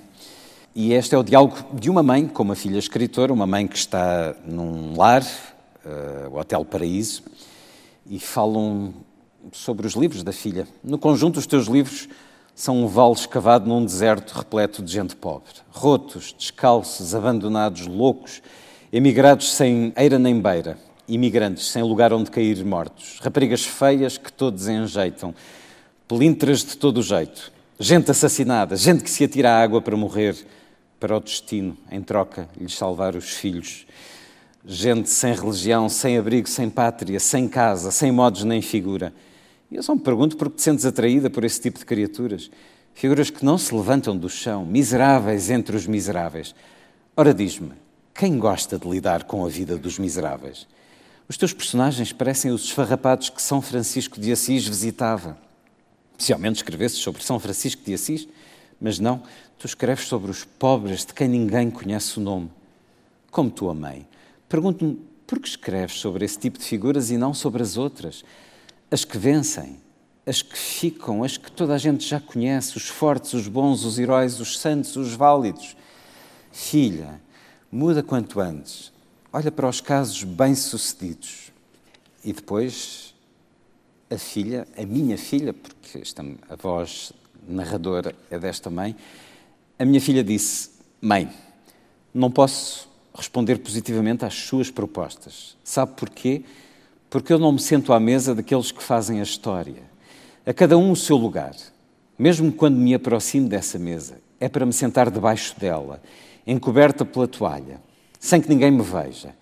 E 0.76 0.94
este 0.94 1.16
é 1.16 1.18
o 1.18 1.24
diálogo 1.24 1.56
de 1.74 1.90
uma 1.90 2.04
mãe 2.04 2.28
com 2.28 2.44
uma 2.44 2.56
filha 2.56 2.78
escritora, 2.78 3.32
uma 3.32 3.48
mãe 3.48 3.68
que 3.68 3.78
está 3.78 4.36
num 4.46 4.98
lar, 4.98 5.24
uh, 5.86 6.30
o 6.32 6.40
Hotel 6.40 6.66
Paraíso, 6.66 7.24
e 8.06 8.20
falam 8.20 8.94
sobre 9.52 9.88
os 9.88 9.94
livros 9.94 10.24
da 10.24 10.32
filha. 10.32 10.68
No 10.84 10.98
conjunto, 10.98 11.38
os 11.38 11.46
teus 11.46 11.68
livros 11.68 12.10
são 12.56 12.84
um 12.84 12.88
vale 12.88 13.14
escavado 13.14 13.68
num 13.68 13.86
deserto 13.86 14.32
repleto 14.32 14.82
de 14.82 14.92
gente 14.92 15.16
pobre. 15.16 15.54
Rotos, 15.72 16.36
descalços, 16.38 17.16
abandonados, 17.16 17.88
loucos, 17.88 18.42
emigrados 18.92 19.54
sem 19.54 19.94
eira 19.96 20.20
nem 20.20 20.40
beira, 20.40 20.78
imigrantes 21.08 21.68
sem 21.70 21.84
lugar 21.84 22.14
onde 22.14 22.32
cair 22.32 22.64
mortos, 22.64 23.20
raparigas 23.22 23.66
feias 23.66 24.18
que 24.18 24.32
todos 24.32 24.68
enjeitam, 24.68 25.34
pelintras 26.08 26.64
de 26.64 26.78
todo 26.78 26.98
o 26.98 27.04
jeito, 27.04 27.52
gente 27.80 28.12
assassinada, 28.12 28.76
gente 28.76 29.04
que 29.04 29.10
se 29.10 29.24
atira 29.24 29.52
à 29.52 29.62
água 29.62 29.82
para 29.82 29.98
morrer, 29.98 30.36
para 31.00 31.18
o 31.18 31.20
destino, 31.20 31.78
em 31.92 32.02
troca, 32.02 32.48
lhes 32.58 32.76
salvar 32.78 33.16
os 33.16 33.32
filhos. 33.32 33.86
Gente 34.66 35.10
sem 35.10 35.36
religião, 35.36 35.90
sem 35.90 36.18
abrigo, 36.18 36.48
sem 36.48 36.70
pátria, 36.70 37.20
sem 37.20 37.50
casa, 37.50 37.92
sem 37.92 38.10
modos 38.10 38.46
nem 38.46 38.62
figura. 38.62 39.14
E 39.70 39.76
eu 39.76 39.84
só 39.84 39.94
me 39.94 40.00
pergunto 40.00 40.38
por 40.38 40.50
que 40.50 40.56
te 40.56 40.62
sentes 40.62 40.86
atraída 40.86 41.30
por 41.30 41.44
esse 41.44 41.60
tipo 41.60 41.78
de 41.78 41.86
criaturas. 41.86 42.50
Figuras 42.94 43.30
que 43.30 43.44
não 43.44 43.58
se 43.58 43.76
levantam 43.76 44.16
do 44.16 44.30
chão, 44.30 44.66
miseráveis 44.66 45.50
entre 45.50 45.76
os 45.76 45.86
miseráveis. 45.86 46.56
Ora, 47.18 47.34
diz-me, 47.34 47.74
quem 48.14 48.40
gosta 48.40 48.80
de 48.80 48.88
lidar 48.88 49.26
com 49.26 49.44
a 49.44 49.50
vida 49.50 49.78
dos 49.78 50.00
miseráveis? 50.00 50.66
Os 51.28 51.38
teus 51.38 51.54
personagens 51.54 52.12
parecem 52.12 52.52
os 52.52 52.66
esfarrapados 52.66 53.30
que 53.30 53.42
São 53.42 53.62
Francisco 53.62 54.20
de 54.20 54.32
Assis 54.32 54.68
visitava. 54.68 55.38
Se 56.18 56.34
ao 56.34 56.40
menos 56.40 56.60
escrevesses 56.60 56.98
sobre 57.00 57.24
São 57.24 57.40
Francisco 57.40 57.82
de 57.84 57.94
Assis, 57.94 58.28
mas 58.80 59.00
não, 59.00 59.24
tu 59.58 59.66
escreves 59.66 60.08
sobre 60.08 60.30
os 60.30 60.44
pobres 60.44 61.06
de 61.06 61.14
quem 61.14 61.30
ninguém 61.30 61.72
conhece 61.72 62.18
o 62.20 62.22
nome. 62.22 62.52
Como 63.32 63.50
tua 63.50 63.74
mãe. 63.74 64.06
Pergunto-me 64.50 65.00
por 65.26 65.40
que 65.40 65.48
escreves 65.48 66.00
sobre 66.00 66.26
esse 66.26 66.38
tipo 66.38 66.60
de 66.60 66.66
figuras 66.66 67.10
e 67.10 67.18
não 67.18 67.34
sobre 67.34 67.64
as 67.64 67.78
outras? 67.78 68.26
As 68.92 69.06
que 69.06 69.18
vencem, 69.18 69.78
as 70.28 70.42
que 70.42 70.58
ficam, 70.58 71.24
as 71.24 71.38
que 71.38 71.50
toda 71.50 71.74
a 71.74 71.78
gente 71.78 72.06
já 72.06 72.20
conhece, 72.20 72.76
os 72.76 72.90
fortes, 72.90 73.34
os 73.34 73.48
bons, 73.48 73.86
os 73.86 73.98
heróis, 73.98 74.42
os 74.42 74.60
santos, 74.60 74.98
os 74.98 75.14
válidos. 75.14 75.76
Filha, 76.52 77.22
muda 77.72 78.04
quanto 78.04 78.42
antes 78.42 78.94
olha 79.34 79.52
para 79.52 79.68
os 79.68 79.82
casos 79.82 80.24
bem-sucedidos 80.24 81.52
e 82.24 82.32
depois 82.32 83.16
a 84.10 84.18
filha, 84.18 84.68
a 84.78 84.86
minha 84.86 85.18
filha, 85.18 85.54
porque 85.54 85.98
esta, 85.98 86.24
a 86.48 86.56
voz 86.56 87.12
narradora 87.48 88.16
é 88.30 88.38
desta 88.38 88.70
mãe. 88.70 88.96
A 89.80 89.84
minha 89.84 90.00
filha 90.00 90.24
disse: 90.24 90.70
Mãe, 91.02 91.28
não 92.14 92.30
posso 92.30 92.88
responder 93.16 93.58
positivamente 93.58 94.24
às 94.24 94.36
suas 94.36 94.70
propostas. 94.70 95.58
Sabe 95.64 95.94
porquê? 95.96 96.44
Porque 97.10 97.34
eu 97.34 97.40
não 97.40 97.54
me 97.54 97.60
sento 97.60 97.92
à 97.92 98.00
mesa 98.00 98.36
daqueles 98.36 98.72
que 98.72 98.84
fazem 98.84 99.20
a 99.20 99.24
história. 99.24 99.82
A 100.46 100.54
cada 100.54 100.78
um 100.78 100.92
o 100.92 100.96
seu 100.96 101.18
lugar. 101.18 101.56
Mesmo 102.18 102.52
quando 102.52 102.76
me 102.76 102.94
aproximo 102.94 103.50
dessa 103.50 103.80
mesa, 103.80 104.20
é 104.40 104.48
para 104.48 104.66
me 104.66 104.74
sentar 104.74 105.10
debaixo 105.10 105.60
dela, 105.60 106.02
encoberta 106.46 107.04
pela 107.04 107.28
toalha, 107.28 107.82
sem 108.24 108.40
que 108.40 108.48
ninguém 108.48 108.72
me 108.72 108.82
veja, 108.82 109.36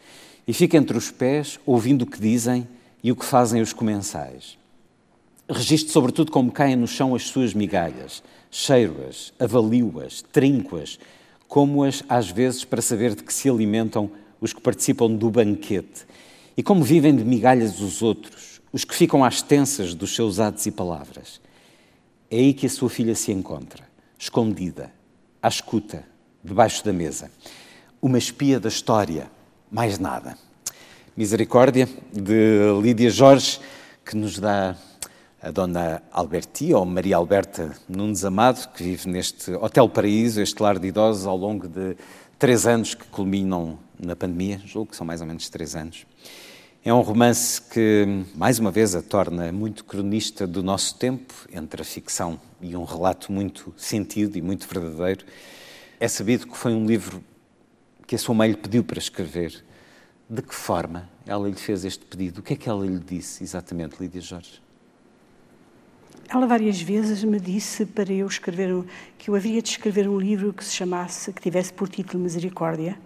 e 0.48 0.52
fico 0.54 0.76
entre 0.76 0.98
os 0.98 1.12
pés, 1.12 1.60
ouvindo 1.68 2.02
o 2.02 2.06
que 2.08 2.20
dizem 2.20 2.68
e 3.04 3.12
o 3.12 3.16
que 3.16 3.24
fazem 3.24 3.62
os 3.62 3.74
comensais. 3.74 4.58
Registro 5.48 5.94
sobretudo 5.94 6.32
como 6.32 6.52
caem 6.52 6.76
no 6.76 6.88
chão 6.88 7.14
as 7.14 7.28
suas 7.28 7.54
migalhas, 7.54 8.24
cheiro-as, 8.50 9.34
avalio-as, 9.40 10.24
trinco-as, 10.24 10.98
como-as 11.48 12.04
às 12.10 12.32
vezes 12.32 12.66
para 12.66 12.82
saber 12.82 13.14
de 13.14 13.22
que 13.22 13.32
se 13.32 13.48
alimentam 13.48 14.10
os 14.42 14.52
que 14.52 14.60
participam 14.60 15.12
do 15.12 15.30
banquete, 15.30 16.08
e 16.58 16.64
como 16.64 16.84
vivem 16.84 17.16
de 17.16 17.24
migalhas 17.24 17.80
os 17.82 18.02
outros, 18.02 18.62
os 18.74 18.84
que 18.84 18.96
ficam 18.96 19.24
às 19.24 19.44
tensas 19.44 19.94
dos 19.94 20.16
seus 20.16 20.40
atos 20.40 20.66
e 20.66 20.72
palavras. 20.72 21.40
É 22.32 22.38
aí 22.38 22.52
que 22.52 22.66
a 22.66 22.70
sua 22.70 22.90
filha 22.90 23.14
se 23.14 23.32
encontra, 23.32 23.88
escondida, 24.18 24.92
à 25.40 25.48
escuta, 25.48 26.04
debaixo 26.44 26.84
da 26.84 26.92
mesa. 26.92 27.30
Uma 28.04 28.18
espia 28.18 28.60
da 28.60 28.68
história, 28.68 29.30
mais 29.72 30.00
nada. 30.00 30.36
Misericórdia, 31.16 31.88
de 32.12 32.82
Lídia 32.82 33.12
Jorge, 33.12 33.60
que 34.04 34.18
nos 34.18 34.40
dá 34.40 34.76
a 35.40 35.52
Dona 35.52 36.02
Alberti, 36.12 36.74
ou 36.74 36.84
Maria 36.84 37.18
Alberta 37.18 37.76
Nunes 37.88 38.26
Amado, 38.26 38.68
que 38.74 38.82
vive 38.84 39.08
neste 39.08 39.52
Hotel 39.52 39.88
Paraíso, 39.88 40.42
este 40.42 40.64
lar 40.64 40.80
de 40.80 40.88
idosos, 40.88 41.28
ao 41.28 41.38
longo 41.38 41.68
de 41.68 41.96
três 42.40 42.66
anos 42.66 42.96
que 42.96 43.06
culminam 43.06 43.78
na 44.00 44.16
pandemia, 44.16 44.60
julgo 44.66 44.90
que 44.90 44.98
são 44.98 45.06
mais 45.06 45.22
ou 45.22 45.28
menos 45.28 45.48
três 45.48 45.76
anos. 45.76 46.08
É 46.84 46.92
um 46.92 47.02
romance 47.02 47.62
que, 47.62 48.26
mais 48.34 48.58
uma 48.58 48.72
vez, 48.72 48.96
a 48.96 49.04
torna 49.04 49.52
muito 49.52 49.86
cronista 49.86 50.48
do 50.48 50.64
nosso 50.64 50.96
tempo, 50.96 51.36
entre 51.54 51.84
a 51.84 51.86
ficção 51.86 52.42
e 52.60 52.76
um 52.76 52.84
relato 52.84 53.32
muito 53.32 53.72
sentido 53.78 54.40
e 54.40 54.42
muito 54.42 54.68
verdadeiro. 54.68 55.24
É 56.00 56.08
sabido 56.08 56.48
que 56.48 56.58
foi 56.58 56.74
um 56.74 56.88
livro 56.88 57.24
que 58.12 58.16
a 58.16 58.20
sua 58.20 58.36
mãe 58.36 58.50
lhe 58.50 58.58
pediu 58.58 58.84
para 58.84 59.00
escrever. 59.00 59.64
De 60.30 60.42
que 60.42 60.54
forma 60.54 61.10
ela 61.26 61.48
lhe 61.48 61.56
fez 61.56 61.86
este 61.86 62.04
pedido? 62.04 62.40
O 62.40 62.44
que 62.44 62.56
é 62.56 62.58
que 62.58 62.68
ela 62.68 62.86
lhe 62.86 63.00
disse 63.00 63.42
exatamente, 63.42 63.96
Lídia 64.02 64.20
Jorge? 64.20 64.62
Ela 66.28 66.46
várias 66.46 66.82
vezes 66.82 67.24
me 67.24 67.40
disse 67.40 67.86
para 67.86 68.12
eu 68.12 68.28
escrever 68.28 68.84
que 69.18 69.30
eu 69.30 69.36
haveria 69.36 69.62
de 69.62 69.70
escrever 69.70 70.10
um 70.10 70.20
livro 70.20 70.52
que 70.52 70.62
se 70.62 70.74
chamasse, 70.74 71.32
que 71.32 71.42
tivesse 71.42 71.72
por 71.72 71.88
título 71.88 72.22
Misericórdia 72.22 72.98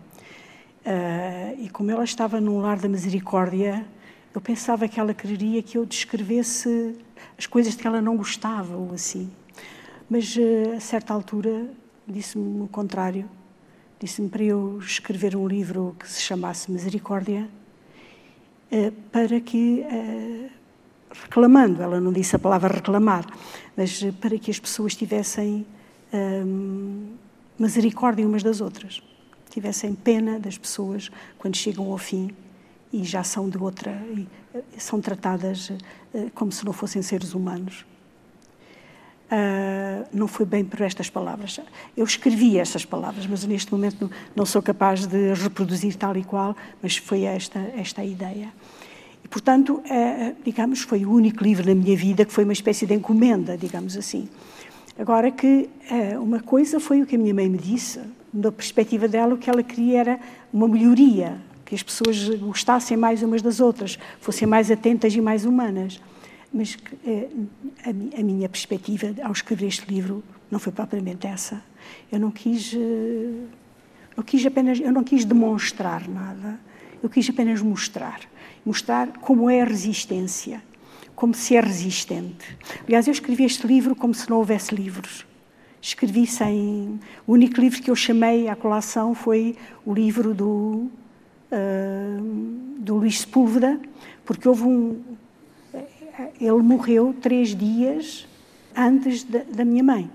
Uh, 0.85 1.59
e 1.59 1.67
como 1.69 1.89
ela 1.89 2.03
estava 2.03 2.39
num 2.39 2.59
lar 2.59 2.77
da 2.77 2.87
misericórdia, 2.87 3.83
eu 4.35 4.39
pensava 4.39 4.87
que 4.87 4.99
ela 4.99 5.15
queria 5.15 5.63
que 5.63 5.79
eu 5.79 5.83
descrevesse 5.83 6.95
as 7.35 7.47
coisas 7.47 7.73
que 7.73 7.87
ela 7.87 7.99
não 7.99 8.15
gostava 8.15 8.75
ou 8.77 8.93
assim. 8.93 9.31
Mas 10.07 10.35
uh, 10.35 10.75
a 10.77 10.79
certa 10.79 11.11
altura 11.11 11.67
disse-me 12.07 12.61
o 12.61 12.67
contrário. 12.67 13.27
Disse-me 13.99 14.29
para 14.29 14.43
eu 14.43 14.79
escrever 14.79 15.35
um 15.35 15.47
livro 15.47 15.95
que 15.99 16.07
se 16.07 16.21
chamasse 16.21 16.71
Misericórdia, 16.71 17.49
uh, 18.71 18.91
para 19.11 19.39
que, 19.39 19.85
reclamando, 21.11 21.81
ela 21.81 21.99
não 21.99 22.11
disse 22.11 22.35
a 22.35 22.39
palavra 22.39 22.73
reclamar, 22.73 23.25
mas 23.75 24.03
para 24.19 24.37
que 24.37 24.51
as 24.51 24.59
pessoas 24.59 24.95
tivessem 24.95 25.65
misericórdia 27.57 28.25
umas 28.25 28.43
das 28.43 28.61
outras 28.61 29.01
tivessem 29.55 29.95
pena 29.95 30.37
das 30.37 30.57
pessoas 30.57 31.09
quando 31.37 31.55
chegam 31.55 31.89
ao 31.89 31.97
fim 31.97 32.29
e 32.91 33.05
já 33.05 33.23
são 33.23 33.49
de 33.49 33.57
outra, 33.57 33.91
eh, 34.53 34.61
são 34.77 34.99
tratadas 34.99 35.71
eh, 36.13 36.29
como 36.35 36.51
se 36.51 36.65
não 36.65 36.73
fossem 36.73 37.01
seres 37.01 37.33
humanos. 37.33 37.85
Uh, 39.25 40.05
não 40.13 40.27
foi 40.27 40.45
bem 40.45 40.63
por 40.63 40.81
estas 40.81 41.09
palavras. 41.09 41.59
Eu 41.97 42.05
escrevi 42.05 42.59
estas 42.59 42.85
palavras, 42.85 43.25
mas 43.25 43.43
neste 43.43 43.71
momento 43.71 43.97
não, 44.01 44.09
não, 44.35 44.45
sou 44.45 44.61
capaz 44.61 45.07
de 45.07 45.33
reproduzir 45.33 45.95
tal 45.95 46.15
e 46.15 46.23
qual, 46.23 46.55
mas 46.81 46.97
foi 46.97 47.23
esta, 47.23 47.59
esta 47.75 48.01
a 48.01 48.05
ideia. 48.05 48.49
E, 49.23 49.27
portanto, 49.27 49.81
uh, 49.81 50.35
digamos, 50.43 50.81
foi 50.81 51.05
o 51.05 51.11
único 51.11 51.43
livro 51.43 51.65
na 51.65 51.73
minha 51.73 51.97
vida 51.97 52.23
que 52.23 52.31
foi 52.31 52.43
uma 52.43 52.53
espécie 52.53 52.85
de 52.85 52.93
encomenda, 52.93 53.57
digamos 53.57 53.97
assim. 53.97 54.29
Agora 54.97 55.31
que 55.31 55.69
uh, 55.89 56.21
uma 56.21 56.39
coisa 56.39 56.79
foi 56.79 57.01
o 57.01 57.05
que 57.07 57.15
a 57.15 57.19
minha 57.19 57.33
mãe 57.33 57.49
me 57.49 57.57
disse, 57.57 57.99
da 58.31 58.51
perspectiva 58.51 59.07
dela, 59.07 59.33
o 59.33 59.37
que 59.37 59.49
ela 59.49 59.63
queria 59.63 59.99
era 59.99 60.19
uma 60.53 60.67
melhoria, 60.67 61.37
que 61.65 61.73
as 61.73 61.81
pessoas 61.81 62.29
gostassem 62.29 62.95
mais 62.95 63.23
umas 63.23 63.41
das 63.41 63.59
outras, 63.59 63.97
fossem 64.21 64.47
mais 64.47 64.69
atentas 64.69 65.15
e 65.15 65.19
mais 65.19 65.45
humanas. 65.45 65.99
Mas 66.55 66.77
eh, 67.05 67.27
a, 67.85 68.23
minha 68.23 68.47
perspectiva 68.47 69.13
ao 69.21 69.33
escrever 69.33 69.67
este 69.67 69.85
livro 69.93 70.23
não 70.49 70.57
foi 70.57 70.71
propriamente 70.71 71.27
essa. 71.27 71.61
Eu 72.09 72.17
não 72.19 72.31
quis, 72.31 72.73
eh, 72.73 73.43
eu 74.15 74.23
quis 74.23 74.45
apenas, 74.45 74.79
eu 74.79 74.91
não 74.91 75.03
quis 75.03 75.25
demonstrar 75.25 76.07
nada. 76.07 76.57
Eu 77.03 77.09
quis 77.09 77.29
apenas 77.29 77.61
mostrar, 77.61 78.21
mostrar 78.65 79.09
como 79.19 79.49
é 79.49 79.61
a 79.61 79.65
resistência, 79.65 80.63
como 81.13 81.33
se 81.33 81.57
é 81.57 81.59
resistente. 81.59 82.57
Aliás, 82.85 83.05
eu 83.05 83.11
escrevi 83.11 83.43
este 83.43 83.67
livro 83.67 83.93
como 83.93 84.13
se 84.13 84.29
não 84.29 84.37
houvesse 84.37 84.73
livros 84.73 85.25
escrevi 85.87 86.25
sem. 86.25 86.99
O 87.27 87.33
único 87.33 87.61
livro 87.61 87.81
que 87.81 87.91
eu 87.91 87.95
chamei 87.95 88.47
à 88.47 88.55
colação 88.55 89.13
foi 89.13 89.55
o 89.85 89.93
livro 89.93 90.33
do, 90.33 90.89
uh, 91.51 92.21
do 92.79 92.95
Luís 92.95 93.21
Sepúlveda, 93.21 93.79
porque 94.25 94.47
houve 94.47 94.63
um. 94.63 95.01
Ele 96.39 96.61
morreu 96.61 97.15
três 97.21 97.55
dias 97.55 98.27
antes 98.75 99.23
da, 99.23 99.39
da 99.43 99.65
minha 99.65 99.83
mãe. 99.83 100.09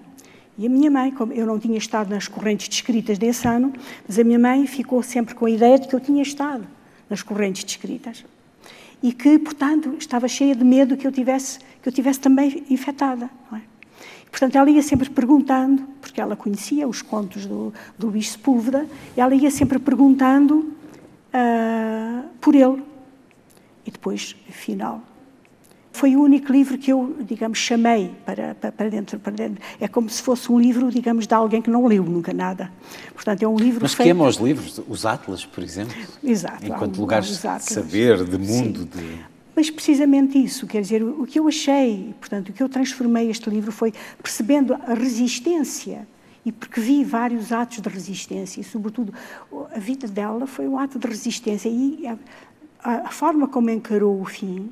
E 0.58 0.66
a 0.66 0.68
minha 0.68 0.90
mãe, 0.90 1.10
como 1.10 1.32
eu 1.32 1.46
não 1.46 1.58
tinha 1.58 1.78
estado 1.78 2.10
nas 2.10 2.28
correntes 2.28 2.68
descritas 2.68 3.16
desse 3.16 3.48
ano, 3.48 3.72
mas 4.06 4.18
a 4.18 4.24
minha 4.24 4.38
mãe 4.38 4.66
ficou 4.66 5.02
sempre 5.02 5.34
com 5.34 5.46
a 5.46 5.50
ideia 5.50 5.78
de 5.78 5.88
que 5.88 5.94
eu 5.94 6.00
tinha 6.00 6.22
estado 6.22 6.66
nas 7.08 7.22
correntes 7.22 7.64
descritas. 7.64 8.24
E 9.02 9.12
que, 9.12 9.38
portanto, 9.38 9.94
estava 9.98 10.28
cheia 10.28 10.54
de 10.54 10.62
medo 10.62 10.96
que 10.96 11.06
eu 11.06 11.12
tivesse, 11.12 11.58
que 11.82 11.88
eu 11.88 11.92
tivesse 11.92 12.20
também 12.20 12.62
infectada. 12.68 13.30
É? 13.54 13.60
Portanto, 14.30 14.56
ela 14.56 14.70
ia 14.70 14.82
sempre 14.82 15.08
perguntando, 15.08 15.82
porque 16.00 16.20
ela 16.20 16.36
conhecia 16.36 16.86
os 16.86 17.00
contos 17.00 17.46
do, 17.46 17.72
do 17.98 18.08
Luís 18.08 18.30
Sepúlveda, 18.30 18.86
ela 19.16 19.34
ia 19.34 19.50
sempre 19.50 19.78
perguntando 19.78 20.72
uh, 21.34 22.28
por 22.40 22.54
ele. 22.54 22.82
E 23.86 23.90
depois, 23.90 24.36
afinal, 24.48 25.02
foi 26.00 26.16
o 26.16 26.22
único 26.22 26.50
livro 26.50 26.78
que 26.78 26.90
eu, 26.90 27.14
digamos, 27.20 27.58
chamei 27.58 28.10
para, 28.24 28.54
para, 28.54 28.88
dentro, 28.88 29.18
para 29.18 29.32
dentro. 29.32 29.62
É 29.78 29.86
como 29.86 30.08
se 30.08 30.22
fosse 30.22 30.50
um 30.50 30.58
livro, 30.58 30.90
digamos, 30.90 31.26
de 31.26 31.34
alguém 31.34 31.60
que 31.60 31.68
não 31.68 31.86
leu 31.86 32.02
nunca 32.02 32.32
nada. 32.32 32.72
Portanto, 33.12 33.42
é 33.42 33.46
um 33.46 33.56
livro 33.58 33.80
Mas 33.82 33.92
feito... 33.92 34.06
queima 34.06 34.26
os 34.26 34.36
livros, 34.36 34.80
os 34.88 35.04
Atlas, 35.04 35.44
por 35.44 35.62
exemplo? 35.62 35.94
Exato. 36.24 36.64
Enquanto 36.64 36.98
lugares 36.98 37.28
de 37.28 37.62
saber, 37.62 38.24
de 38.24 38.38
mundo, 38.38 38.80
Sim. 38.80 38.88
de... 38.98 39.18
Mas 39.54 39.68
precisamente 39.68 40.42
isso, 40.42 40.66
quer 40.66 40.80
dizer, 40.80 41.02
o 41.02 41.26
que 41.26 41.38
eu 41.38 41.46
achei, 41.46 42.14
portanto, 42.18 42.48
o 42.48 42.52
que 42.54 42.62
eu 42.62 42.68
transformei 42.70 43.28
este 43.28 43.50
livro 43.50 43.70
foi 43.70 43.92
percebendo 44.22 44.72
a 44.72 44.94
resistência 44.94 46.08
e 46.46 46.50
porque 46.50 46.80
vi 46.80 47.04
vários 47.04 47.52
atos 47.52 47.82
de 47.82 47.88
resistência 47.90 48.58
e, 48.58 48.64
sobretudo, 48.64 49.12
a 49.76 49.78
vida 49.78 50.08
dela 50.08 50.46
foi 50.46 50.66
um 50.66 50.78
ato 50.78 50.98
de 50.98 51.06
resistência 51.06 51.68
e 51.68 52.06
a, 52.06 52.16
a 52.82 53.10
forma 53.10 53.46
como 53.46 53.68
encarou 53.68 54.18
o 54.18 54.24
fim 54.24 54.70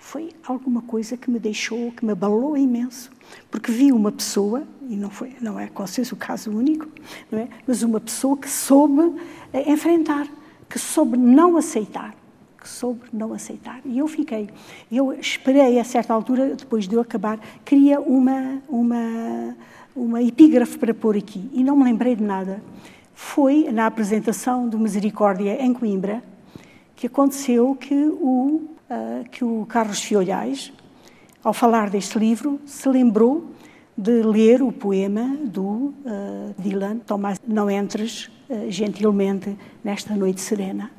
foi 0.00 0.30
alguma 0.44 0.80
coisa 0.80 1.16
que 1.16 1.30
me 1.30 1.38
deixou, 1.38 1.92
que 1.92 2.04
me 2.04 2.12
abalou 2.12 2.56
imenso, 2.56 3.10
porque 3.50 3.70
vi 3.70 3.92
uma 3.92 4.10
pessoa 4.10 4.64
e 4.88 4.96
não 4.96 5.10
foi, 5.10 5.36
não 5.40 5.60
é 5.60 5.68
com 5.68 5.86
certeza 5.86 6.14
o 6.14 6.18
caso 6.18 6.50
único, 6.50 6.88
não 7.30 7.38
é, 7.38 7.48
mas 7.66 7.82
uma 7.82 8.00
pessoa 8.00 8.36
que 8.36 8.48
soube 8.48 9.14
eh, 9.52 9.70
enfrentar, 9.70 10.26
que 10.68 10.78
soube 10.78 11.16
não 11.16 11.56
aceitar 11.56 12.16
que 12.60 12.68
soube 12.68 13.00
não 13.10 13.32
aceitar. 13.32 13.80
E 13.86 13.96
eu 13.96 14.06
fiquei. 14.06 14.50
Eu 14.92 15.14
esperei 15.14 15.80
a 15.80 15.84
certa 15.84 16.12
altura, 16.12 16.54
depois 16.54 16.86
de 16.86 16.94
eu 16.94 17.00
acabar, 17.00 17.40
queria 17.64 17.98
uma, 17.98 18.58
uma, 18.68 19.56
uma 19.96 20.22
epígrafe 20.22 20.76
para 20.76 20.92
pôr 20.92 21.16
aqui 21.16 21.48
e 21.54 21.64
não 21.64 21.74
me 21.74 21.84
lembrei 21.84 22.14
de 22.14 22.22
nada. 22.22 22.62
Foi 23.14 23.70
na 23.72 23.86
apresentação 23.86 24.68
do 24.68 24.78
Misericórdia 24.78 25.56
em 25.64 25.72
Coimbra 25.72 26.22
que 26.94 27.06
aconteceu 27.06 27.74
que 27.74 27.94
o, 27.94 28.68
que 29.30 29.44
o 29.44 29.66
Carlos 29.66 30.02
Fiolhais, 30.02 30.72
ao 31.42 31.52
falar 31.52 31.90
deste 31.90 32.18
livro, 32.18 32.60
se 32.66 32.88
lembrou 32.88 33.50
de 33.96 34.22
ler 34.22 34.62
o 34.62 34.72
poema 34.72 35.36
do 35.44 35.62
uh, 35.62 36.54
Dylan, 36.58 36.98
Tomás, 36.98 37.38
não 37.46 37.70
entres 37.70 38.30
uh, 38.48 38.70
gentilmente 38.70 39.56
nesta 39.84 40.14
noite 40.14 40.40
serena 40.40 40.90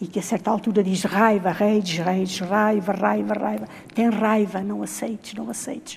e 0.00 0.06
que 0.06 0.18
a 0.18 0.22
certa 0.22 0.50
altura 0.50 0.82
diz 0.82 1.02
raiva, 1.02 1.50
reis, 1.50 1.98
reis, 1.98 2.38
raiva, 2.38 2.92
raiva, 2.92 3.34
raiva. 3.34 3.68
Tem 3.94 4.08
raiva, 4.08 4.60
não 4.60 4.82
aceites, 4.82 5.34
não 5.34 5.50
aceites. 5.50 5.96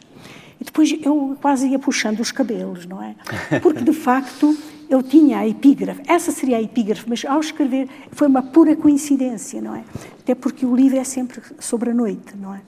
E 0.60 0.64
depois 0.64 0.92
eu 1.04 1.38
quase 1.40 1.68
ia 1.68 1.78
puxando 1.78 2.20
os 2.20 2.32
cabelos, 2.32 2.86
não 2.86 3.02
é? 3.02 3.16
Porque, 3.62 3.84
de 3.84 3.94
facto, 3.94 4.58
eu 4.92 5.02
tinha 5.02 5.40
a 5.40 5.48
epígrafe. 5.48 6.02
Essa 6.06 6.34
seria 6.34 6.58
a 6.58 6.62
epígrafe, 6.62 7.06
mas 7.08 7.24
ao 7.24 7.40
escrever 7.40 7.88
foi 8.12 8.28
uma 8.28 8.44
pura 8.44 8.76
coincidência, 8.76 9.62
não 9.62 9.74
é? 9.74 9.86
Até 10.20 10.36
porque 10.36 10.66
o 10.66 10.76
livro 10.76 11.00
é 11.00 11.04
sempre 11.06 11.42
sobre 11.60 11.92
a 11.92 11.94
noite, 11.94 12.36
não 12.38 12.54
é? 12.54 12.60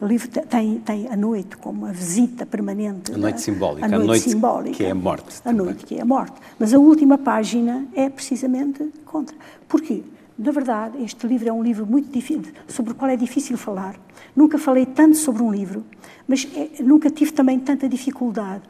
O 0.00 0.06
livro 0.06 0.28
tem, 0.28 0.78
tem 0.78 1.08
a 1.08 1.16
noite 1.16 1.56
como 1.56 1.84
a 1.86 1.90
visita 1.90 2.46
permanente. 2.46 3.12
A 3.12 3.18
noite 3.18 3.40
simbólica. 3.40 3.84
A 3.84 3.88
noite, 3.88 4.02
a 4.02 4.06
noite 4.06 4.30
simbólica. 4.30 4.76
Que 4.76 4.84
é 4.84 4.90
a 4.92 4.94
morte. 4.94 5.40
A 5.40 5.42
também. 5.42 5.66
noite 5.66 5.84
que 5.84 5.96
é 5.96 6.02
a 6.02 6.04
morte. 6.04 6.36
Mas 6.56 6.72
a 6.72 6.78
última 6.78 7.18
página 7.18 7.84
é 7.94 8.08
precisamente 8.08 8.88
contra. 9.04 9.36
Porquê? 9.68 10.04
Na 10.38 10.52
verdade, 10.52 11.02
este 11.02 11.26
livro 11.26 11.48
é 11.48 11.52
um 11.52 11.62
livro 11.62 11.84
muito 11.84 12.12
difícil, 12.12 12.52
sobre 12.68 12.92
o 12.92 12.94
qual 12.94 13.10
é 13.10 13.16
difícil 13.16 13.56
falar. 13.56 13.96
Nunca 14.36 14.56
falei 14.56 14.86
tanto 14.86 15.16
sobre 15.16 15.42
um 15.42 15.50
livro, 15.50 15.84
mas 16.28 16.48
é, 16.54 16.82
nunca 16.82 17.10
tive 17.10 17.32
também 17.32 17.58
tanta 17.58 17.88
dificuldade, 17.88 18.62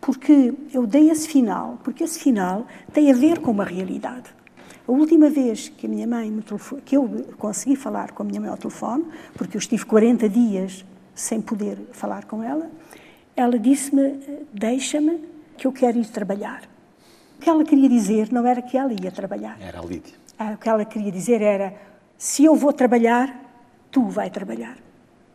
porque 0.00 0.54
eu 0.72 0.86
dei 0.86 1.10
esse 1.10 1.28
final, 1.28 1.78
porque 1.82 2.04
esse 2.04 2.18
final 2.18 2.66
tem 2.92 3.10
a 3.10 3.14
ver 3.14 3.40
com 3.40 3.50
uma 3.50 3.64
realidade. 3.64 4.34
A 4.86 4.92
última 4.92 5.28
vez 5.28 5.68
que 5.68 5.86
a 5.86 5.88
minha 5.88 6.06
mãe 6.06 6.30
me 6.30 6.42
telefone, 6.42 6.82
que 6.82 6.96
eu 6.96 7.08
consegui 7.38 7.74
falar 7.74 8.12
com 8.12 8.22
a 8.22 8.26
minha 8.26 8.40
mãe 8.40 8.48
ao 8.48 8.56
telefone, 8.56 9.04
porque 9.34 9.56
eu 9.56 9.58
estive 9.58 9.84
40 9.84 10.28
dias 10.28 10.84
sem 11.14 11.40
poder 11.40 11.78
falar 11.92 12.24
com 12.24 12.42
ela, 12.42 12.70
ela 13.34 13.58
disse-me: 13.58 14.20
Deixa-me 14.52 15.20
que 15.56 15.66
eu 15.66 15.72
quero 15.72 15.98
ir 15.98 16.06
trabalhar. 16.06 16.62
O 17.36 17.40
que 17.40 17.50
ela 17.50 17.64
queria 17.64 17.88
dizer 17.88 18.32
não 18.32 18.46
era 18.46 18.62
que 18.62 18.78
ela 18.78 18.92
ia 18.92 19.10
trabalhar. 19.10 19.58
Era 19.60 19.80
a 19.80 19.84
Lídia. 19.84 20.14
Ah, 20.38 20.52
O 20.52 20.58
que 20.58 20.68
ela 20.68 20.84
queria 20.84 21.10
dizer 21.10 21.42
era: 21.42 21.74
se 22.16 22.44
eu 22.44 22.54
vou 22.54 22.72
trabalhar, 22.72 23.34
tu 23.90 24.04
vai 24.08 24.30
trabalhar. 24.30 24.76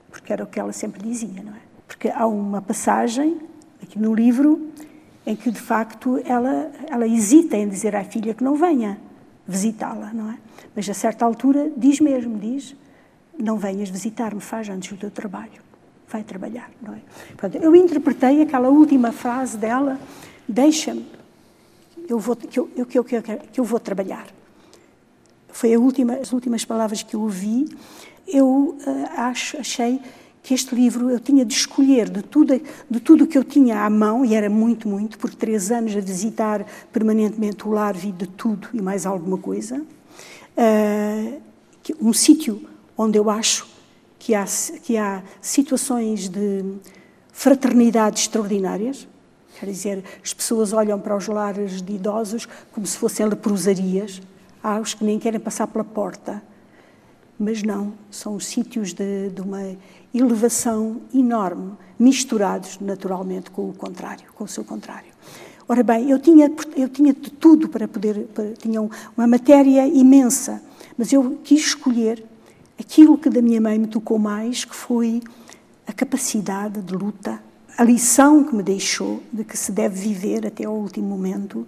Porque 0.10 0.32
era 0.32 0.44
o 0.44 0.48
que 0.48 0.60
ela 0.60 0.72
sempre 0.72 1.02
dizia, 1.02 1.44
não 1.44 1.54
é? 1.54 1.62
Porque 1.88 2.10
há 2.10 2.26
uma 2.26 2.62
passagem 2.62 3.38
aqui 3.92 4.00
no 4.00 4.16
livro 4.16 4.70
em 5.26 5.36
que, 5.36 5.52
de 5.52 5.60
facto, 5.60 6.22
ela, 6.26 6.72
ela 6.90 7.06
hesita 7.06 7.58
em 7.58 7.68
dizer 7.68 7.94
à 7.94 8.04
filha 8.06 8.34
que 8.34 8.44
não 8.44 8.56
venha 8.56 8.98
visitá-la, 9.46 10.12
não 10.14 10.32
é? 10.32 10.38
Mas 10.74 10.90
a 10.90 10.94
certa 10.94 11.26
altura 11.26 11.70
diz 11.76 12.00
mesmo, 12.00 12.40
diz, 12.40 12.74
não 13.38 13.58
venhas 13.58 13.90
visitar-me, 13.90 14.40
faz 14.40 14.70
antes 14.70 14.92
o 14.92 14.98
teu 14.98 15.12
trabalho, 15.12 15.62
vai 16.08 16.24
trabalhar, 16.24 16.72
não 16.82 16.94
é? 16.94 17.02
Portanto, 17.38 17.62
eu 17.62 17.76
interpretei 17.76 18.42
aquela 18.42 18.70
última 18.70 19.12
frase 19.12 19.58
dela, 19.58 20.00
deixa-me, 20.48 21.06
eu 22.08 22.18
vou, 22.18 22.36
que, 22.36 22.58
eu, 22.58 22.68
que, 22.68 22.98
eu, 22.98 23.04
que, 23.04 23.16
eu, 23.16 23.22
que 23.22 23.60
eu 23.60 23.64
vou 23.64 23.80
trabalhar. 23.80 24.26
Foi 25.50 25.76
última, 25.76 26.14
as 26.14 26.32
últimas 26.32 26.64
palavras 26.64 27.04
que 27.04 27.14
eu 27.14 27.22
ouvi. 27.22 27.68
Eu 28.26 28.78
ah, 28.86 29.28
acho, 29.28 29.58
achei 29.58 30.00
que 30.44 30.54
este 30.54 30.74
livro 30.74 31.10
eu 31.10 31.20
tinha 31.20 31.46
de 31.46 31.54
escolher 31.54 32.10
de 32.10 32.22
tudo 32.24 32.60
de 32.90 33.00
tudo 33.00 33.28
que 33.28 33.38
eu 33.38 33.44
tinha 33.44 33.86
à 33.86 33.90
mão 33.90 34.26
e 34.26 34.34
era 34.34 34.50
muito 34.50 34.88
muito 34.88 35.18
por 35.18 35.34
três 35.34 35.72
anos 35.72 35.96
a 35.96 36.00
visitar 36.00 36.66
permanentemente 36.92 37.68
o 37.68 37.72
lar 37.72 37.96
vi 37.96 38.12
de 38.12 38.28
tudo 38.28 38.68
e 38.74 38.82
mais 38.82 39.06
alguma 39.06 39.38
coisa 39.38 39.84
que- 41.84 41.96
um 42.02 42.14
sítio 42.14 42.68
onde 42.98 43.18
eu 43.18 43.30
acho 43.30 43.68
que 44.20 44.34
há 44.36 44.46
que 44.84 44.98
há 44.98 45.24
situações 45.42 46.28
de 46.30 46.64
fraternidade 47.32 48.20
extraordinárias 48.22 49.08
Quer 49.60 49.68
dizer, 49.68 50.04
as 50.24 50.34
pessoas 50.34 50.74
olham 50.74 51.00
para 51.00 51.16
os 51.16 51.28
lares 51.28 51.84
de 51.84 51.94
idosos 51.94 52.48
como 52.72 52.84
se 52.88 52.98
fossem 52.98 53.28
leprosarias. 53.28 54.20
Há 54.64 54.80
os 54.80 54.96
que 54.96 55.04
nem 55.04 55.20
querem 55.20 55.40
passar 55.40 55.68
pela 55.68 55.84
porta. 55.84 56.42
Mas 57.38 57.62
não, 57.62 57.94
são 58.10 58.40
sítios 58.40 58.92
de, 58.92 59.30
de 59.30 59.40
uma 59.40 59.78
elevação 60.14 61.02
enorme, 61.14 61.72
misturados 62.00 62.80
naturalmente 62.80 63.50
com 63.52 63.70
o 63.70 63.74
contrário, 63.74 64.26
com 64.36 64.44
o 64.44 64.48
seu 64.48 64.64
contrário. 64.64 65.12
Ora 65.68 65.84
bem, 65.84 66.10
eu 66.10 66.20
tinha, 66.20 66.52
eu 66.76 66.90
tinha 66.90 67.14
de 67.14 67.30
tudo 67.32 67.70
para 67.70 67.88
poder, 67.88 68.28
para- 68.34 68.52
tinha 68.54 68.82
um- 68.82 68.90
uma 69.16 69.26
matéria 69.28 69.88
imensa, 69.88 70.62
mas 70.98 71.14
eu 71.14 71.40
quis 71.44 71.62
escolher 71.62 72.24
aquilo 72.80 73.18
que 73.18 73.30
da 73.30 73.42
minha 73.42 73.62
mãe 73.62 73.80
me 73.80 73.88
tocou 73.88 74.20
mais, 74.20 74.66
que 74.66 74.76
foi 74.76 75.22
a 75.88 75.94
capacidade 75.94 76.82
de 76.82 76.94
luta, 76.94 77.42
a 77.78 77.84
lição 77.84 78.44
que 78.44 78.54
me 78.54 78.64
deixou 78.64 79.24
de 79.32 79.44
que 79.46 79.58
se 79.58 79.72
deve 79.72 79.96
viver 80.00 80.46
até 80.46 80.66
ao 80.66 80.76
último 80.76 81.08
momento 81.08 81.66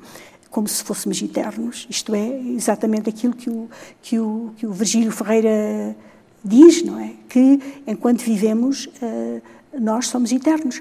como 0.50 0.68
se 0.68 0.84
fôssemos 0.84 1.22
eternos. 1.22 1.88
Isto 1.90 2.14
é 2.14 2.40
exatamente 2.40 3.10
aquilo 3.10 3.34
que 3.34 3.50
o, 3.50 3.70
que 4.02 4.20
o, 4.20 4.52
que 4.58 4.68
o 4.68 4.72
Virgílio 4.72 5.12
Ferreira 5.12 5.96
diz, 6.44 6.84
não 6.84 7.00
é? 7.00 7.14
Que 7.30 7.60
enquanto 7.88 8.22
vivemos, 8.22 8.90
eh, 9.02 9.42
nós 9.80 10.08
somos 10.08 10.32
eternos. 10.32 10.80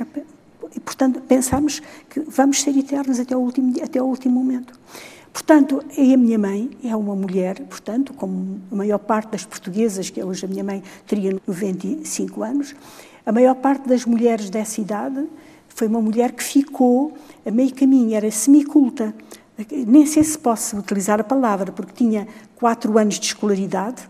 E, 0.75 0.81
portanto, 0.81 1.21
pensamos 1.21 1.81
que 2.09 2.21
vamos 2.21 2.61
ser 2.63 2.77
eternos 2.77 3.21
até 3.21 3.37
o 3.37 3.41
último, 3.41 3.73
até 3.83 3.99
ao 3.99 4.07
último 4.07 4.35
momento. 4.35 4.79
Portanto, 5.33 5.83
a 5.97 6.17
minha 6.17 6.39
mãe 6.39 6.71
é 6.85 6.95
uma 6.95 7.17
mulher, 7.17 7.61
portanto, 7.63 8.13
como 8.13 8.61
a 8.71 8.75
maior 8.75 8.99
parte 8.99 9.31
das 9.33 9.45
portuguesas, 9.47 10.11
que 10.11 10.23
hoje 10.23 10.45
a 10.45 10.49
minha 10.49 10.63
mãe 10.63 10.83
teria 11.07 11.33
95 11.47 12.43
anos, 12.43 12.75
a 13.25 13.33
maior 13.33 13.55
parte 13.55 13.89
das 13.89 14.05
mulheres 14.05 14.51
dessa 14.51 14.81
idade 14.81 15.27
foi 15.69 15.89
uma 15.89 16.03
mulher 16.03 16.33
que 16.33 16.43
ficou 16.43 17.15
a 17.47 17.51
meio 17.51 17.75
caminho, 17.75 18.15
era 18.15 18.31
semiculta. 18.31 19.15
Nem 19.87 20.05
sei 20.05 20.23
se 20.23 20.39
posso 20.39 20.77
utilizar 20.77 21.19
a 21.19 21.25
palavra, 21.25 21.73
porque 21.73 21.93
tinha 21.95 22.29
quatro 22.57 22.99
anos 22.99 23.19
de 23.19 23.27
escolaridade 23.27 24.03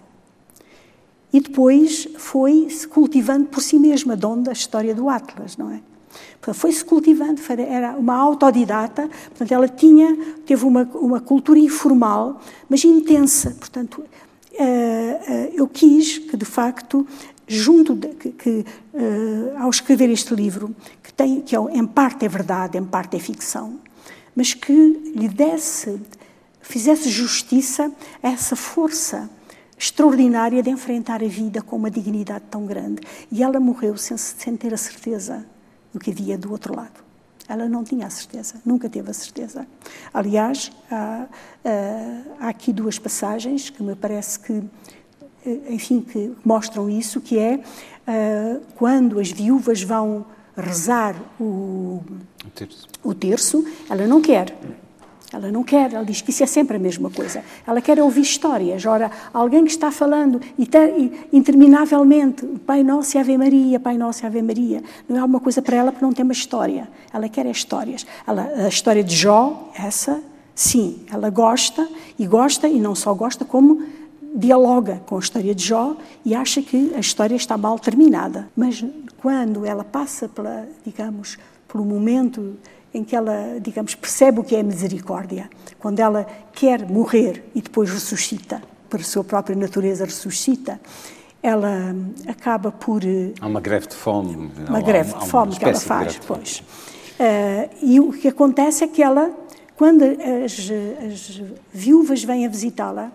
e 1.32 1.40
depois 1.40 2.06
foi 2.16 2.68
se 2.68 2.86
cultivando 2.86 3.46
por 3.46 3.62
si 3.62 3.78
mesma, 3.78 4.16
de 4.16 4.26
onde 4.26 4.50
a 4.50 4.52
história 4.52 4.94
do 4.94 5.08
Atlas, 5.08 5.56
não 5.56 5.70
é? 5.70 5.80
Foi-se 6.52 6.84
cultivando, 6.84 7.40
era 7.66 7.96
uma 7.96 8.14
autodidata, 8.14 9.08
portanto, 9.28 9.52
ela 9.52 9.68
tinha, 9.68 10.14
teve 10.44 10.64
uma, 10.64 10.82
uma 10.94 11.20
cultura 11.20 11.58
informal, 11.58 12.40
mas 12.68 12.84
intensa. 12.84 13.56
Portanto, 13.58 14.04
eh, 14.52 15.20
eh, 15.26 15.52
eu 15.54 15.68
quis 15.68 16.18
que, 16.18 16.36
de 16.36 16.44
facto, 16.44 17.06
junto, 17.46 17.94
de, 17.94 18.08
que, 18.08 18.30
que, 18.30 18.66
eh, 18.92 19.54
ao 19.56 19.70
escrever 19.70 20.10
este 20.10 20.34
livro, 20.34 20.74
que, 21.02 21.12
tem, 21.12 21.40
que 21.42 21.56
é, 21.56 21.58
em 21.72 21.86
parte 21.86 22.24
é 22.26 22.28
verdade, 22.28 22.76
em 22.76 22.84
parte 22.84 23.16
é 23.16 23.20
ficção, 23.20 23.78
mas 24.34 24.52
que 24.52 24.72
lhe 25.14 25.28
desse, 25.28 26.00
fizesse 26.60 27.08
justiça 27.08 27.90
a 28.22 28.28
essa 28.28 28.56
força 28.56 29.30
extraordinária 29.82 30.62
de 30.62 30.70
enfrentar 30.70 31.24
a 31.24 31.26
vida 31.26 31.60
com 31.60 31.74
uma 31.74 31.90
dignidade 31.90 32.44
tão 32.48 32.64
grande. 32.64 33.02
E 33.32 33.42
ela 33.42 33.58
morreu 33.58 33.96
sem, 33.96 34.16
sem 34.16 34.56
ter 34.56 34.72
a 34.72 34.76
certeza 34.76 35.44
do 35.92 35.98
que 35.98 36.12
havia 36.12 36.38
do 36.38 36.52
outro 36.52 36.74
lado. 36.74 37.02
Ela 37.48 37.68
não 37.68 37.82
tinha 37.82 38.06
a 38.06 38.10
certeza, 38.10 38.54
nunca 38.64 38.88
teve 38.88 39.10
a 39.10 39.12
certeza. 39.12 39.66
Aliás, 40.14 40.70
há, 40.88 41.26
há 42.40 42.48
aqui 42.48 42.72
duas 42.72 42.96
passagens 42.96 43.68
que 43.70 43.82
me 43.82 43.96
parece 43.96 44.38
que, 44.38 44.62
eh, 45.44 45.58
enfim, 45.70 46.00
que 46.00 46.32
mostram 46.44 46.88
isso, 46.88 47.20
que 47.20 47.36
é 47.36 47.60
ah, 48.06 48.60
quando 48.76 49.18
as 49.18 49.32
viúvas 49.32 49.82
vão 49.82 50.24
rezar 50.56 51.16
o, 51.40 52.00
O 52.46 52.50
terço. 52.54 52.88
o 53.02 53.14
terço, 53.14 53.64
ela 53.90 54.06
não 54.06 54.22
quer. 54.22 54.56
Ela 55.32 55.50
não 55.50 55.64
quer, 55.64 55.92
ela 55.94 56.04
diz 56.04 56.20
que 56.20 56.30
isso 56.30 56.42
é 56.42 56.46
sempre 56.46 56.76
a 56.76 56.78
mesma 56.78 57.08
coisa. 57.10 57.42
Ela 57.66 57.80
quer 57.80 57.98
ouvir 58.00 58.20
histórias. 58.20 58.84
Ora, 58.84 59.10
alguém 59.32 59.64
que 59.64 59.70
está 59.70 59.90
falando 59.90 60.38
te- 60.40 61.12
interminavelmente, 61.32 62.44
Pai 62.66 62.82
Nosso 62.82 63.16
e 63.16 63.20
Ave 63.20 63.38
Maria, 63.38 63.80
Pai 63.80 63.96
Nosso 63.96 64.24
e 64.24 64.26
Ave 64.26 64.42
Maria, 64.42 64.82
não 65.08 65.16
é 65.16 65.20
alguma 65.20 65.40
coisa 65.40 65.62
para 65.62 65.76
ela 65.76 65.90
porque 65.90 66.04
não 66.04 66.12
tem 66.12 66.22
uma 66.22 66.32
história. 66.32 66.88
Ela 67.12 67.28
quer 67.28 67.46
é 67.46 67.50
histórias. 67.50 68.06
Ela, 68.26 68.42
a 68.64 68.68
história 68.68 69.02
de 69.02 69.14
Jó, 69.16 69.70
essa, 69.74 70.22
sim, 70.54 71.00
ela 71.10 71.30
gosta 71.30 71.88
e 72.18 72.26
gosta, 72.26 72.68
e 72.68 72.78
não 72.78 72.94
só 72.94 73.14
gosta, 73.14 73.44
como 73.44 73.82
dialoga 74.34 75.02
com 75.06 75.16
a 75.16 75.18
história 75.18 75.54
de 75.54 75.64
Jó 75.64 75.96
e 76.24 76.34
acha 76.34 76.62
que 76.62 76.92
a 76.94 77.00
história 77.00 77.36
está 77.36 77.56
mal 77.56 77.78
terminada. 77.78 78.48
Mas 78.56 78.84
quando 79.18 79.64
ela 79.64 79.84
passa 79.84 80.28
pela, 80.28 80.66
digamos, 80.84 81.38
pelo 81.70 81.84
momento 81.84 82.54
em 82.94 83.02
que 83.04 83.16
ela, 83.16 83.58
digamos, 83.60 83.94
percebe 83.94 84.40
o 84.40 84.44
que 84.44 84.54
é 84.54 84.62
misericórdia, 84.62 85.48
quando 85.78 85.98
ela 86.00 86.26
quer 86.52 86.86
morrer 86.88 87.42
e 87.54 87.60
depois 87.62 87.90
ressuscita, 87.90 88.62
por 88.90 89.02
sua 89.02 89.24
própria 89.24 89.56
natureza 89.56 90.04
ressuscita, 90.04 90.78
ela 91.42 91.68
hum, 91.94 92.12
acaba 92.28 92.70
por 92.70 93.02
eh, 93.04 93.32
Há 93.40 93.46
uma 93.46 93.60
greve 93.60 93.86
de 93.88 93.94
fome. 93.96 94.50
uma 94.68 94.78
há- 94.78 94.82
greve 94.82 95.12
há 95.14 95.18
de 95.20 95.28
fome 95.28 95.56
que 95.56 95.64
ela 95.64 95.74
faz, 95.80 96.20
pois. 96.26 96.62
Eh, 97.18 97.68
e 97.82 97.98
o 98.00 98.12
que 98.12 98.28
acontece 98.28 98.84
é 98.84 98.86
que 98.88 99.02
ela, 99.02 99.30
quando 99.76 100.02
as, 100.04 100.70
as 101.12 101.42
viúvas 101.72 102.22
vêm 102.22 102.44
a 102.46 102.48
visitá-la, 102.48 103.10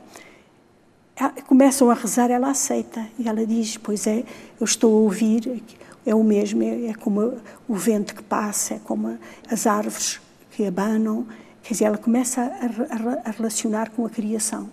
a- 1.20 1.30
começam 1.48 1.90
a 1.90 1.94
rezar, 1.94 2.30
ela 2.32 2.50
aceita. 2.50 3.06
E 3.18 3.30
ela 3.30 3.46
diz: 3.46 3.78
Pois 3.78 4.06
é, 4.08 4.24
eu 4.60 4.66
estou 4.66 4.92
a 4.94 5.00
ouvir, 5.02 5.64
é 6.08 6.16
o 6.16 6.24
mesmo, 6.24 6.64
é, 6.64 6.88
é 6.88 6.94
como 6.94 7.34
o 7.68 7.76
vento 7.76 8.16
que 8.16 8.24
passa, 8.24 8.76
é 8.76 8.80
como 8.80 9.18
as 9.52 9.68
árvores 9.68 10.20
que 10.52 10.66
abanam. 10.66 11.28
Quer 11.62 11.74
dizer, 11.74 11.86
ela 11.86 11.98
começa 11.98 12.42
a, 12.42 12.68
re- 12.68 13.22
a 13.26 13.32
relacionar 13.32 13.90
com 13.92 14.06
a 14.06 14.10
criação 14.10 14.70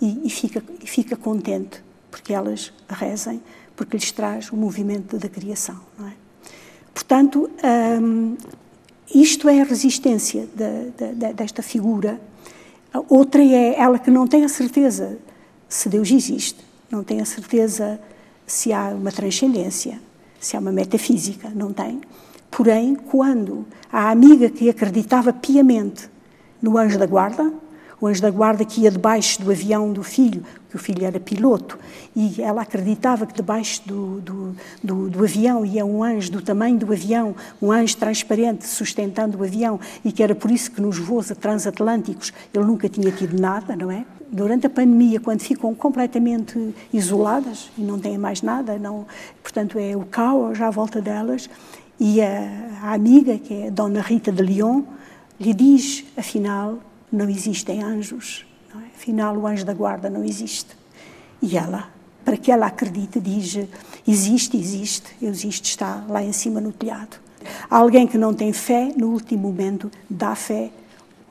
e, 0.00 0.26
e 0.26 0.30
fica, 0.30 0.62
e 0.80 0.86
fica 0.86 1.16
contente 1.16 1.82
porque 2.10 2.32
elas 2.32 2.72
rezem, 2.88 3.42
porque 3.74 3.96
lhes 3.96 4.12
traz 4.12 4.50
o 4.52 4.56
movimento 4.56 5.18
da 5.18 5.28
criação. 5.28 5.80
Não 5.98 6.06
é? 6.06 6.12
Portanto, 6.94 7.50
hum, 8.00 8.36
isto 9.12 9.48
é 9.48 9.60
a 9.60 9.64
resistência 9.64 10.46
de, 10.54 11.14
de, 11.14 11.32
desta 11.32 11.62
figura. 11.62 12.20
A 12.92 13.00
outra 13.08 13.42
é 13.42 13.80
ela 13.80 13.98
que 13.98 14.10
não 14.10 14.26
tem 14.26 14.44
a 14.44 14.48
certeza 14.48 15.18
se 15.68 15.88
Deus 15.88 16.10
existe, 16.10 16.60
não 16.90 17.02
tem 17.02 17.20
a 17.20 17.24
certeza 17.24 17.98
se 18.46 18.72
há 18.72 18.88
uma 18.88 19.10
transcendência, 19.10 19.98
se 20.42 20.56
há 20.56 20.60
uma 20.60 20.72
metafísica, 20.72 21.48
não 21.54 21.72
tem. 21.72 22.00
Porém, 22.50 22.94
quando 22.94 23.64
a 23.90 24.10
amiga 24.10 24.50
que 24.50 24.68
acreditava 24.68 25.32
piamente 25.32 26.10
no 26.60 26.76
anjo 26.76 26.98
da 26.98 27.06
guarda, 27.06 27.50
o 28.00 28.06
anjo 28.08 28.20
da 28.20 28.30
guarda 28.30 28.64
que 28.64 28.80
ia 28.80 28.90
debaixo 28.90 29.40
do 29.40 29.50
avião 29.50 29.92
do 29.92 30.02
filho, 30.02 30.44
que 30.68 30.74
o 30.74 30.78
filho 30.78 31.04
era 31.04 31.20
piloto, 31.20 31.78
e 32.14 32.42
ela 32.42 32.62
acreditava 32.62 33.24
que 33.24 33.34
debaixo 33.34 33.82
do, 33.86 34.20
do, 34.20 34.56
do, 34.82 35.08
do, 35.08 35.22
avião 35.22 35.64
ia 35.64 35.86
um 35.86 36.02
anjo 36.02 36.32
do 36.32 36.42
tamanho 36.42 36.76
do 36.76 36.92
avião, 36.92 37.36
um 37.60 37.70
anjo 37.70 37.96
transparente 37.96 38.66
sustentando 38.66 39.38
o 39.38 39.44
avião, 39.44 39.78
e 40.04 40.10
que 40.10 40.22
era 40.22 40.34
por 40.34 40.50
isso 40.50 40.72
que 40.72 40.80
nos 40.80 40.98
voos 40.98 41.28
transatlânticos 41.28 42.32
ele 42.52 42.64
nunca 42.64 42.88
tinha 42.88 43.12
tido 43.12 43.40
nada, 43.40 43.76
não 43.76 43.90
é? 43.90 44.04
Durante 44.32 44.66
a 44.66 44.70
pandemia, 44.70 45.20
quando 45.20 45.42
ficam 45.42 45.74
completamente 45.74 46.74
isoladas 46.90 47.70
e 47.76 47.82
não 47.82 47.98
têm 47.98 48.16
mais 48.16 48.40
nada, 48.40 48.78
não, 48.78 49.04
portanto 49.42 49.78
é 49.78 49.94
o 49.94 50.06
caos 50.06 50.58
à 50.58 50.70
volta 50.70 51.02
delas, 51.02 51.50
e 52.00 52.22
a, 52.22 52.70
a 52.82 52.94
amiga, 52.94 53.36
que 53.36 53.52
é 53.52 53.66
a 53.68 53.70
Dona 53.70 54.00
Rita 54.00 54.32
de 54.32 54.42
Lyon, 54.42 54.84
lhe 55.38 55.52
diz, 55.52 56.06
afinal, 56.16 56.78
não 57.12 57.28
existem 57.28 57.82
anjos. 57.82 58.46
Não 58.74 58.80
é? 58.80 58.86
Afinal, 58.86 59.36
o 59.36 59.46
anjo 59.46 59.66
da 59.66 59.74
guarda 59.74 60.08
não 60.08 60.24
existe. 60.24 60.74
E 61.42 61.56
ela, 61.56 61.90
para 62.24 62.38
que 62.38 62.50
ela 62.50 62.66
acredite, 62.66 63.20
diz: 63.20 63.58
existe, 64.08 64.56
existe, 64.56 65.14
existe, 65.20 65.64
está 65.66 66.04
lá 66.08 66.22
em 66.22 66.32
cima 66.32 66.60
no 66.60 66.72
telhado. 66.72 67.20
Alguém 67.68 68.06
que 68.06 68.16
não 68.16 68.32
tem 68.32 68.52
fé, 68.52 68.92
no 68.96 69.08
último 69.08 69.42
momento, 69.42 69.90
dá 70.08 70.34
fé 70.34 70.70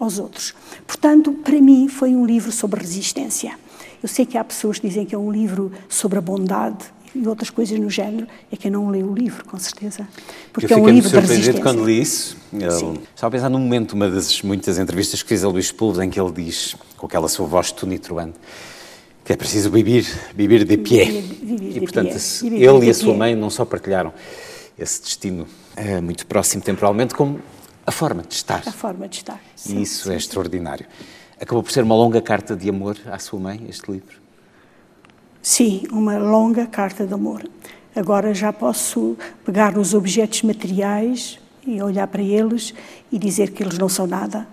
aos 0.03 0.19
outros. 0.19 0.53
Portanto, 0.87 1.31
para 1.31 1.59
mim, 1.61 1.87
foi 1.87 2.15
um 2.15 2.25
livro 2.25 2.51
sobre 2.51 2.81
resistência. 2.81 3.57
Eu 4.01 4.09
sei 4.09 4.25
que 4.25 4.37
há 4.37 4.43
pessoas 4.43 4.79
que 4.79 4.87
dizem 4.87 5.05
que 5.05 5.13
é 5.13 5.17
um 5.17 5.31
livro 5.31 5.71
sobre 5.87 6.17
a 6.17 6.21
bondade 6.21 6.85
e 7.13 7.27
outras 7.27 7.49
coisas 7.49 7.77
no 7.77 7.89
género, 7.89 8.25
é 8.51 8.55
que 8.55 8.67
eu 8.67 8.71
não 8.71 8.89
leio 8.89 9.11
o 9.11 9.13
livro, 9.13 9.43
com 9.45 9.59
certeza. 9.59 10.07
Porque 10.51 10.73
eu 10.73 10.77
é 10.77 10.81
um 10.81 10.89
livro 10.89 11.09
de 11.09 11.15
resistência. 11.19 11.61
quando 11.61 11.85
li 11.85 12.01
isso. 12.01 12.37
Ele, 12.53 12.65
estava 12.65 13.27
a 13.27 13.31
pensar 13.31 13.49
num 13.49 13.59
momento, 13.59 13.93
uma 13.93 14.09
das 14.09 14.41
muitas 14.41 14.79
entrevistas 14.79 15.21
que 15.21 15.29
fiz 15.29 15.43
a 15.43 15.49
Luís 15.49 15.71
Pulos, 15.71 15.99
em 15.99 16.09
que 16.09 16.19
ele 16.19 16.31
diz, 16.31 16.75
com 16.97 17.05
aquela 17.05 17.27
sua 17.27 17.45
voz 17.45 17.71
tonitruante, 17.71 18.39
que 19.25 19.33
é 19.33 19.35
preciso 19.35 19.69
viver, 19.69 20.05
viver 20.33 20.63
de 20.63 20.77
pé. 20.77 21.03
E, 21.03 21.79
portanto, 21.81 22.15
ele 22.43 22.85
e 22.85 22.89
a 22.89 22.93
sua 22.93 23.13
mãe 23.13 23.35
não 23.35 23.49
só 23.49 23.65
partilharam 23.65 24.13
esse 24.79 25.01
destino 25.01 25.45
é, 25.75 26.01
muito 26.01 26.25
próximo 26.25 26.63
temporalmente, 26.63 27.13
como 27.13 27.39
a 27.91 27.93
forma 27.93 28.23
de 28.23 28.33
estar. 28.35 28.63
A 28.65 28.71
forma 28.71 29.05
de 29.05 29.17
estar. 29.17 29.39
Sim, 29.53 29.81
isso 29.81 30.05
sim, 30.05 30.09
é 30.09 30.13
sim. 30.13 30.17
extraordinário. 30.17 30.85
Acabou 31.39 31.61
por 31.61 31.71
ser 31.73 31.83
uma 31.83 31.93
longa 31.93 32.21
carta 32.21 32.55
de 32.55 32.69
amor 32.69 32.97
à 33.05 33.19
sua 33.19 33.37
mãe, 33.37 33.65
este 33.67 33.91
livro? 33.91 34.17
Sim, 35.41 35.83
uma 35.91 36.17
longa 36.17 36.65
carta 36.65 37.05
de 37.05 37.13
amor. 37.13 37.43
Agora 37.93 38.33
já 38.33 38.53
posso 38.53 39.17
pegar 39.45 39.73
nos 39.73 39.93
objetos 39.93 40.41
materiais 40.43 41.37
e 41.67 41.81
olhar 41.81 42.07
para 42.07 42.21
eles 42.21 42.73
e 43.11 43.19
dizer 43.19 43.51
que 43.51 43.61
eles 43.61 43.77
não 43.77 43.89
são 43.89 44.07
nada, 44.07 44.47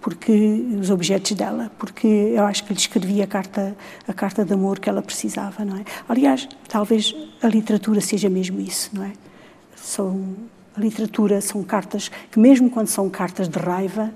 porque 0.00 0.32
os 0.80 0.88
objetos 0.88 1.32
dela, 1.32 1.72
porque 1.78 2.06
eu 2.06 2.44
acho 2.44 2.62
que 2.62 2.72
lhe 2.72 2.78
escrevi 2.78 3.20
a 3.22 3.26
carta 3.26 3.76
a 4.06 4.12
carta 4.12 4.44
de 4.44 4.52
amor 4.54 4.78
que 4.78 4.88
ela 4.88 5.02
precisava, 5.02 5.64
não 5.64 5.78
é? 5.78 5.84
Aliás, 6.08 6.48
talvez 6.68 7.12
a 7.42 7.48
literatura 7.48 8.00
seja 8.00 8.28
mesmo 8.28 8.60
isso, 8.60 8.90
não 8.92 9.02
é? 9.02 9.12
São 9.74 10.36
a 10.78 10.80
literatura 10.80 11.40
são 11.40 11.62
cartas 11.64 12.08
que 12.30 12.38
mesmo 12.38 12.70
quando 12.70 12.86
são 12.86 13.10
cartas 13.10 13.48
de 13.48 13.58
raiva, 13.58 14.12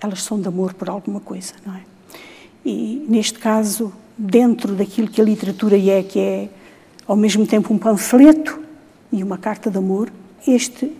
elas 0.00 0.22
são 0.22 0.40
de 0.40 0.46
amor 0.46 0.72
por 0.72 0.88
alguma 0.88 1.18
coisa, 1.18 1.54
não 1.66 1.74
é? 1.74 1.80
E 2.64 3.04
neste 3.08 3.38
caso 3.40 3.92
dentro 4.16 4.74
daquilo 4.74 5.08
que 5.08 5.20
a 5.20 5.24
literatura 5.24 5.76
é, 5.76 6.02
que 6.02 6.18
é 6.18 6.48
ao 7.06 7.16
mesmo 7.16 7.44
tempo 7.46 7.74
um 7.74 7.78
panfleto 7.78 8.60
e 9.12 9.22
uma 9.22 9.36
carta 9.36 9.68
de 9.68 9.78
amor. 9.78 10.12
Este, 10.46 10.92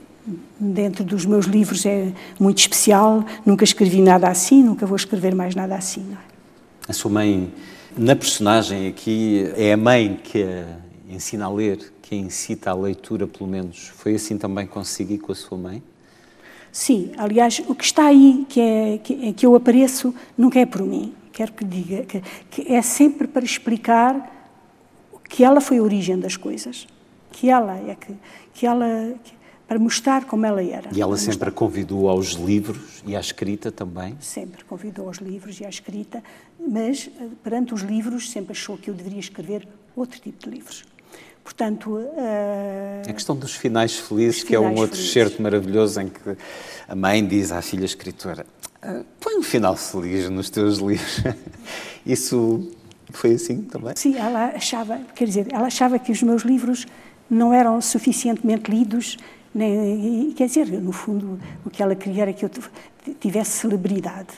dentro 0.58 1.04
dos 1.04 1.24
meus 1.24 1.46
livros, 1.46 1.86
é 1.86 2.12
muito 2.38 2.58
especial. 2.58 3.24
Nunca 3.44 3.62
escrevi 3.62 4.00
nada 4.00 4.28
assim, 4.28 4.62
nunca 4.62 4.86
vou 4.86 4.96
escrever 4.96 5.34
mais 5.34 5.54
nada 5.54 5.76
assim. 5.76 6.04
É? 6.12 6.90
A 6.90 6.92
sua 6.92 7.10
mãe, 7.10 7.52
na 7.96 8.16
personagem 8.16 8.88
aqui, 8.88 9.52
é 9.56 9.72
a 9.72 9.76
mãe 9.76 10.20
que 10.22 10.42
a 10.42 10.66
ensina 11.08 11.46
a 11.46 11.48
ler, 11.48 11.92
que 12.06 12.14
a 12.14 12.18
incita 12.18 12.70
à 12.70 12.74
leitura, 12.74 13.26
pelo 13.26 13.48
menos. 13.48 13.88
Foi 13.88 14.14
assim 14.14 14.38
também 14.38 14.66
consigo 14.66 15.12
e 15.12 15.18
com 15.18 15.32
a 15.32 15.34
sua 15.34 15.58
mãe? 15.58 15.82
Sim, 16.70 17.12
aliás, 17.16 17.62
o 17.66 17.74
que 17.74 17.84
está 17.84 18.06
aí, 18.06 18.46
que, 18.48 18.60
é, 18.60 18.98
que, 18.98 19.32
que 19.32 19.46
eu 19.46 19.54
apareço, 19.54 20.14
nunca 20.36 20.60
é 20.60 20.66
por 20.66 20.82
mim 20.82 21.14
quero 21.36 21.52
que 21.52 21.66
diga 21.66 22.02
que, 22.04 22.22
que 22.50 22.72
é 22.72 22.80
sempre 22.80 23.28
para 23.28 23.44
explicar 23.44 24.32
que 25.28 25.44
ela 25.44 25.60
foi 25.60 25.76
a 25.76 25.82
origem 25.82 26.18
das 26.18 26.34
coisas, 26.34 26.86
que 27.30 27.50
ela 27.50 27.76
é 27.76 27.94
que, 27.94 28.14
que 28.54 28.66
ela 28.66 28.86
para 29.68 29.78
mostrar 29.78 30.24
como 30.24 30.46
ela 30.46 30.62
era. 30.62 30.88
E 30.94 31.02
ela 31.02 31.16
sempre 31.18 31.48
a 31.48 31.52
convidou 31.52 32.08
aos 32.08 32.28
livros 32.28 33.02
e 33.04 33.14
à 33.14 33.20
escrita 33.20 33.70
também? 33.70 34.16
Sempre 34.18 34.64
convidou 34.64 35.08
aos 35.08 35.18
livros 35.18 35.60
e 35.60 35.66
à 35.66 35.68
escrita, 35.68 36.22
mas 36.58 37.10
eh, 37.20 37.28
perante 37.42 37.74
os 37.74 37.82
livros 37.82 38.30
sempre 38.30 38.52
achou 38.52 38.78
que 38.78 38.88
eu 38.88 38.94
deveria 38.94 39.18
escrever 39.18 39.68
outro 39.94 40.20
tipo 40.20 40.44
de 40.44 40.50
livros. 40.50 40.84
Portanto, 41.46 41.90
uh, 41.90 43.08
a 43.08 43.12
questão 43.12 43.36
dos 43.36 43.54
finais 43.54 43.96
felizes, 43.96 44.42
que 44.42 44.52
é 44.52 44.58
um 44.58 44.74
outro 44.74 44.96
felizes. 44.96 45.12
certo 45.12 45.40
maravilhoso 45.40 46.00
em 46.00 46.08
que 46.08 46.36
a 46.88 46.94
mãe 46.96 47.24
diz 47.24 47.52
à 47.52 47.62
filha 47.62 47.84
escritora: 47.84 48.44
ah, 48.82 49.02
põe 49.20 49.38
um 49.38 49.44
final 49.44 49.76
feliz 49.76 50.28
nos 50.28 50.50
teus 50.50 50.78
livros. 50.78 51.22
Isso 52.04 52.68
foi 53.12 53.34
assim 53.34 53.62
também? 53.62 53.94
Sim, 53.94 54.16
ela 54.16 54.46
achava, 54.56 54.98
quer 55.14 55.26
dizer, 55.26 55.46
ela 55.52 55.68
achava 55.68 56.00
que 56.00 56.10
os 56.10 56.20
meus 56.20 56.42
livros 56.42 56.84
não 57.30 57.54
eram 57.54 57.80
suficientemente 57.80 58.68
lidos, 58.68 59.16
nem, 59.54 60.32
quer 60.32 60.48
dizer, 60.48 60.66
no 60.66 60.90
fundo, 60.90 61.38
o 61.64 61.70
que 61.70 61.80
ela 61.80 61.94
queria 61.94 62.22
era 62.22 62.32
que 62.32 62.44
eu 62.44 62.50
tivesse 63.20 63.52
celebridade. 63.52 64.30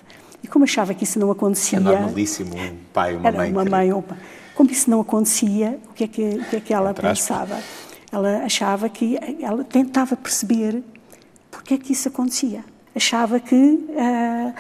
E 0.43 0.47
como 0.47 0.67
achava 0.67 0.93
que 0.93 1.05
isso 1.05 1.19
não 1.19 1.31
acontecia... 1.31 1.79
É 1.79 1.81
normalíssimo 1.81 2.55
um 2.55 2.77
pai 2.93 3.15
ou 3.15 3.21
uma 3.21 3.33
mãe... 3.33 3.51
uma 3.51 3.65
mãe 3.65 3.93
ou 3.95 4.05
Como 4.59 4.73
isso 4.73 4.91
não 4.91 5.01
acontecia, 5.01 5.79
o 5.89 5.95
que 5.95 6.03
é 6.03 6.09
que, 6.09 6.23
o 6.23 6.45
que, 6.47 6.57
é 6.57 6.61
que 6.61 6.75
ela 6.75 6.93
pensava? 6.93 7.63
Ela 8.11 8.39
achava 8.39 8.89
que... 8.89 9.17
Ela 9.41 9.63
tentava 9.63 10.17
perceber 10.17 10.83
porque 11.49 11.75
é 11.75 11.79
que 11.79 11.93
isso 11.93 12.09
acontecia 12.09 12.65
achava 12.99 13.39
que 13.39 13.55
uh, 13.55 14.55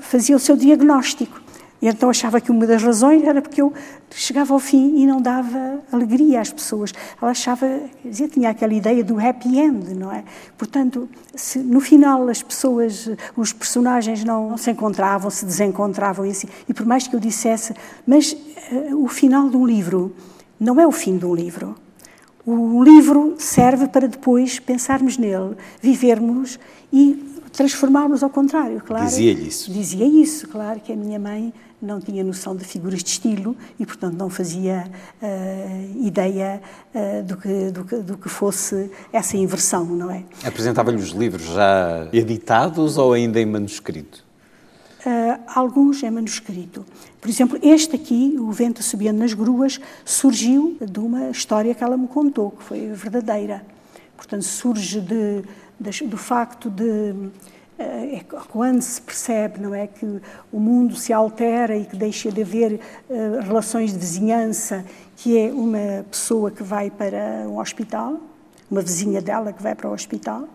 fazia 0.00 0.34
o 0.34 0.38
seu 0.40 0.56
diagnóstico. 0.56 1.40
E 1.80 1.88
então 1.88 2.08
achava 2.08 2.40
que 2.40 2.50
uma 2.50 2.66
das 2.66 2.82
razões 2.82 3.22
era 3.22 3.42
porque 3.42 3.60
eu 3.60 3.72
chegava 4.10 4.54
ao 4.54 4.58
fim 4.58 4.96
e 4.96 5.06
não 5.06 5.20
dava 5.20 5.80
alegria 5.92 6.40
às 6.40 6.50
pessoas. 6.50 6.92
Ela 7.20 7.30
achava, 7.30 7.66
quer 8.02 8.08
dizer, 8.08 8.28
tinha 8.28 8.50
aquela 8.50 8.72
ideia 8.72 9.04
do 9.04 9.18
happy 9.20 9.58
end, 9.58 9.94
não 9.94 10.10
é? 10.10 10.24
Portanto, 10.56 11.08
se 11.34 11.58
no 11.58 11.80
final 11.80 12.28
as 12.28 12.42
pessoas, 12.42 13.10
os 13.36 13.52
personagens 13.52 14.24
não, 14.24 14.50
não 14.50 14.56
se 14.56 14.70
encontravam, 14.70 15.30
se 15.30 15.44
desencontravam 15.44 16.24
e 16.24 16.30
assim, 16.30 16.48
e 16.68 16.72
por 16.72 16.86
mais 16.86 17.06
que 17.06 17.14
eu 17.14 17.20
dissesse, 17.20 17.74
mas 18.06 18.32
uh, 18.32 19.04
o 19.04 19.08
final 19.08 19.48
de 19.50 19.56
um 19.56 19.66
livro 19.66 20.14
não 20.58 20.80
é 20.80 20.86
o 20.86 20.92
fim 20.92 21.18
de 21.18 21.26
um 21.26 21.34
livro. 21.34 21.74
O 22.46 22.82
livro 22.82 23.34
serve 23.38 23.88
para 23.88 24.06
depois 24.06 24.60
pensarmos 24.60 25.18
nele, 25.18 25.56
vivermos 25.82 26.58
e 26.92 27.34
transformarmos 27.52 28.22
ao 28.22 28.30
contrário, 28.30 28.80
claro. 28.84 29.06
Dizia-lhe 29.06 29.48
isso. 29.48 29.72
Dizia 29.72 30.06
isso, 30.06 30.46
claro, 30.46 30.78
que 30.78 30.92
a 30.92 30.96
minha 30.96 31.18
mãe 31.18 31.52
não 31.80 32.00
tinha 32.00 32.24
noção 32.24 32.56
de 32.56 32.64
figuras 32.64 33.02
de 33.02 33.10
estilo 33.10 33.56
e, 33.78 33.84
portanto, 33.84 34.14
não 34.16 34.30
fazia 34.30 34.90
uh, 35.22 36.06
ideia 36.06 36.60
uh, 36.94 37.22
do, 37.22 37.36
que, 37.36 37.70
do, 37.70 37.84
que, 37.84 37.96
do, 37.96 38.18
que, 38.18 38.28
fosse 38.28 38.90
essa 39.12 39.36
inversão, 39.36 39.84
não 39.84 40.10
é? 40.10 40.24
Apresentava-lhe 40.44 40.96
os 40.96 41.10
livros 41.10 41.44
já 41.46 42.08
editados 42.12 42.96
ou 42.96 43.12
ainda 43.12 43.40
em 43.40 43.46
manuscrito? 43.46 44.24
Uh, 45.00 45.40
alguns 45.54 46.02
em 46.02 46.10
manuscrito. 46.10 46.84
Por 47.20 47.30
exemplo, 47.30 47.58
este 47.62 47.94
aqui, 47.94 48.36
O 48.38 48.50
Vento 48.50 48.82
Subindo 48.82 49.18
nas 49.18 49.34
Gruas, 49.34 49.78
surgiu 50.04 50.76
de 50.80 50.98
uma 50.98 51.30
história 51.30 51.74
que 51.74 51.84
ela 51.84 51.96
me 51.96 52.08
contou, 52.08 52.50
que 52.50 52.62
foi 52.62 52.88
verdadeira. 52.92 53.64
Portanto, 54.16 54.42
surge 54.42 55.00
de 55.00 55.44
do 55.78 56.16
facto 56.16 56.70
de 56.70 57.14
é 57.78 58.24
quando 58.48 58.80
se 58.80 59.00
percebe 59.00 59.60
não 59.60 59.74
é 59.74 59.86
que 59.86 60.20
o 60.52 60.58
mundo 60.58 60.96
se 60.96 61.12
altera 61.12 61.76
e 61.76 61.84
que 61.84 61.96
deixa 61.96 62.32
de 62.32 62.42
haver 62.42 62.80
uh, 63.08 63.40
relações 63.42 63.92
de 63.92 63.98
vizinhança 63.98 64.84
que 65.16 65.38
é 65.38 65.52
uma 65.52 66.04
pessoa 66.10 66.50
que 66.50 66.62
vai 66.62 66.90
para 66.90 67.44
um 67.46 67.58
hospital 67.58 68.18
uma 68.70 68.80
vizinha 68.80 69.20
dela 69.20 69.52
que 69.52 69.62
vai 69.62 69.74
para 69.74 69.90
o 69.90 69.92
hospital 69.92 70.48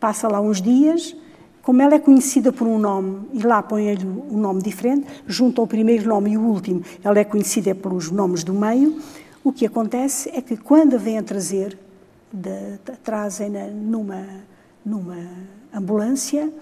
passa 0.00 0.26
lá 0.26 0.40
uns 0.40 0.60
dias 0.60 1.16
como 1.62 1.82
ela 1.82 1.94
é 1.94 1.98
conhecida 1.98 2.52
por 2.52 2.66
um 2.66 2.78
nome 2.78 3.28
e 3.32 3.42
lá 3.42 3.62
põe-lhe 3.62 4.04
um 4.04 4.38
nome 4.38 4.60
diferente 4.60 5.06
junto 5.26 5.60
ao 5.60 5.66
primeiro 5.66 6.08
nome 6.08 6.32
e 6.32 6.36
o 6.36 6.42
último 6.42 6.82
ela 7.04 7.18
é 7.18 7.24
conhecida 7.24 7.74
pelos 7.74 8.10
nomes 8.10 8.42
do 8.42 8.52
meio 8.52 9.00
o 9.44 9.52
que 9.52 9.64
acontece 9.64 10.30
é 10.34 10.42
que 10.42 10.56
quando 10.56 10.94
a 10.94 10.98
vem 10.98 11.18
a 11.18 11.22
trazer 11.22 11.78
de, 12.32 12.78
de, 12.84 12.96
trazem-na 13.04 13.66
numa, 13.68 14.26
numa 14.84 15.16
ambulância, 15.72 16.52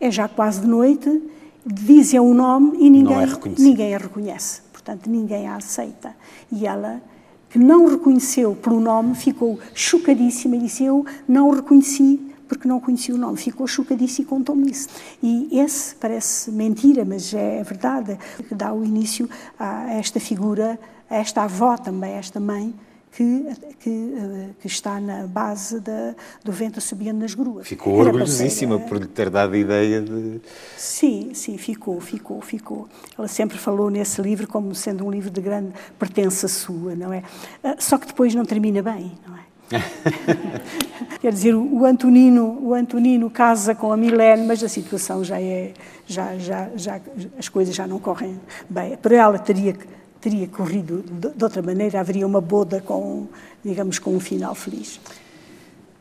é 0.00 0.10
já 0.10 0.28
quase 0.28 0.60
de 0.60 0.66
noite, 0.66 1.22
dizem 1.64 2.20
o 2.20 2.34
nome 2.34 2.76
e 2.78 2.90
ninguém, 2.90 3.16
é 3.16 3.26
ninguém 3.58 3.94
a 3.94 3.98
reconhece. 3.98 4.62
Portanto, 4.72 5.08
ninguém 5.08 5.46
a 5.46 5.56
aceita. 5.56 6.14
E 6.52 6.66
ela, 6.66 7.00
que 7.48 7.58
não 7.58 7.86
reconheceu 7.86 8.54
pelo 8.54 8.80
nome, 8.80 9.14
ficou 9.14 9.58
chocadíssima 9.74 10.56
e 10.56 10.60
disse: 10.60 10.84
Eu 10.84 11.06
não 11.26 11.48
o 11.48 11.54
reconheci 11.54 12.20
porque 12.48 12.68
não 12.68 12.78
conhecia 12.80 13.14
o 13.14 13.18
nome. 13.18 13.36
Ficou 13.36 13.66
chocadíssima 13.66 14.26
e 14.26 14.28
contou-me 14.28 14.70
isso. 14.70 14.88
E 15.22 15.58
esse 15.58 15.94
parece 15.94 16.50
mentira, 16.50 17.04
mas 17.04 17.32
é 17.32 17.62
verdade, 17.62 18.18
que 18.46 18.54
dá 18.54 18.72
o 18.72 18.84
início 18.84 19.28
a 19.58 19.92
esta 19.94 20.20
figura, 20.20 20.78
a 21.08 21.16
esta 21.16 21.42
avó 21.42 21.76
também, 21.76 22.14
a 22.14 22.18
esta 22.18 22.38
mãe, 22.38 22.74
que, 23.16 23.46
que, 23.78 23.90
eh, 23.90 24.48
que, 24.60 24.66
está 24.66 25.00
na 25.00 25.26
base 25.26 25.78
da, 25.78 26.14
do 26.42 26.50
vento 26.50 26.80
subindo 26.80 27.18
nas 27.18 27.32
gruas. 27.32 27.68
Ficou 27.68 27.94
Era 28.00 28.06
orgulhosíssima 28.06 28.78
por 28.80 28.98
lhe 28.98 29.06
ter 29.06 29.30
dado 29.30 29.54
a 29.54 29.58
ideia 29.58 30.00
de. 30.00 30.40
Sim, 30.76 31.30
sim, 31.32 31.56
ficou, 31.56 32.00
ficou, 32.00 32.40
ficou. 32.40 32.88
Ela 33.16 33.28
sempre 33.28 33.56
falou 33.56 33.88
nesse 33.88 34.20
livro 34.20 34.48
como 34.48 34.74
sendo 34.74 35.06
um 35.06 35.10
livro 35.10 35.30
de 35.30 35.40
grande 35.40 35.72
pertença 35.96 36.48
sua, 36.48 36.96
não 36.96 37.12
é? 37.12 37.22
Ah, 37.62 37.76
só 37.78 37.98
que 37.98 38.08
depois 38.08 38.34
não 38.34 38.44
termina 38.44 38.82
bem, 38.82 39.12
não 39.26 39.36
é? 39.36 39.44
Quer 41.20 41.32
dizer, 41.32 41.54
o 41.54 41.84
Antonino, 41.86 42.58
o 42.60 42.74
Antonino 42.74 43.30
casa 43.30 43.74
com 43.74 43.92
a 43.92 43.96
Milene, 43.96 44.44
mas 44.46 44.62
a 44.62 44.68
situação 44.68 45.22
já 45.22 45.40
é, 45.40 45.72
já, 46.06 46.36
já, 46.36 46.68
já, 46.74 47.00
as 47.38 47.48
coisas 47.48 47.74
já 47.74 47.86
não 47.86 48.00
correm 48.00 48.38
bem. 48.68 48.96
Para 48.96 49.16
ela 49.16 49.38
teria 49.38 49.72
que 49.72 49.86
teria 50.24 50.48
corrido 50.48 51.02
de, 51.02 51.44
outra 51.44 51.60
maneira, 51.60 52.00
haveria 52.00 52.26
uma 52.26 52.40
boda 52.40 52.80
com, 52.80 53.28
digamos, 53.62 53.98
com 53.98 54.16
um 54.16 54.20
final 54.20 54.54
feliz. 54.54 54.98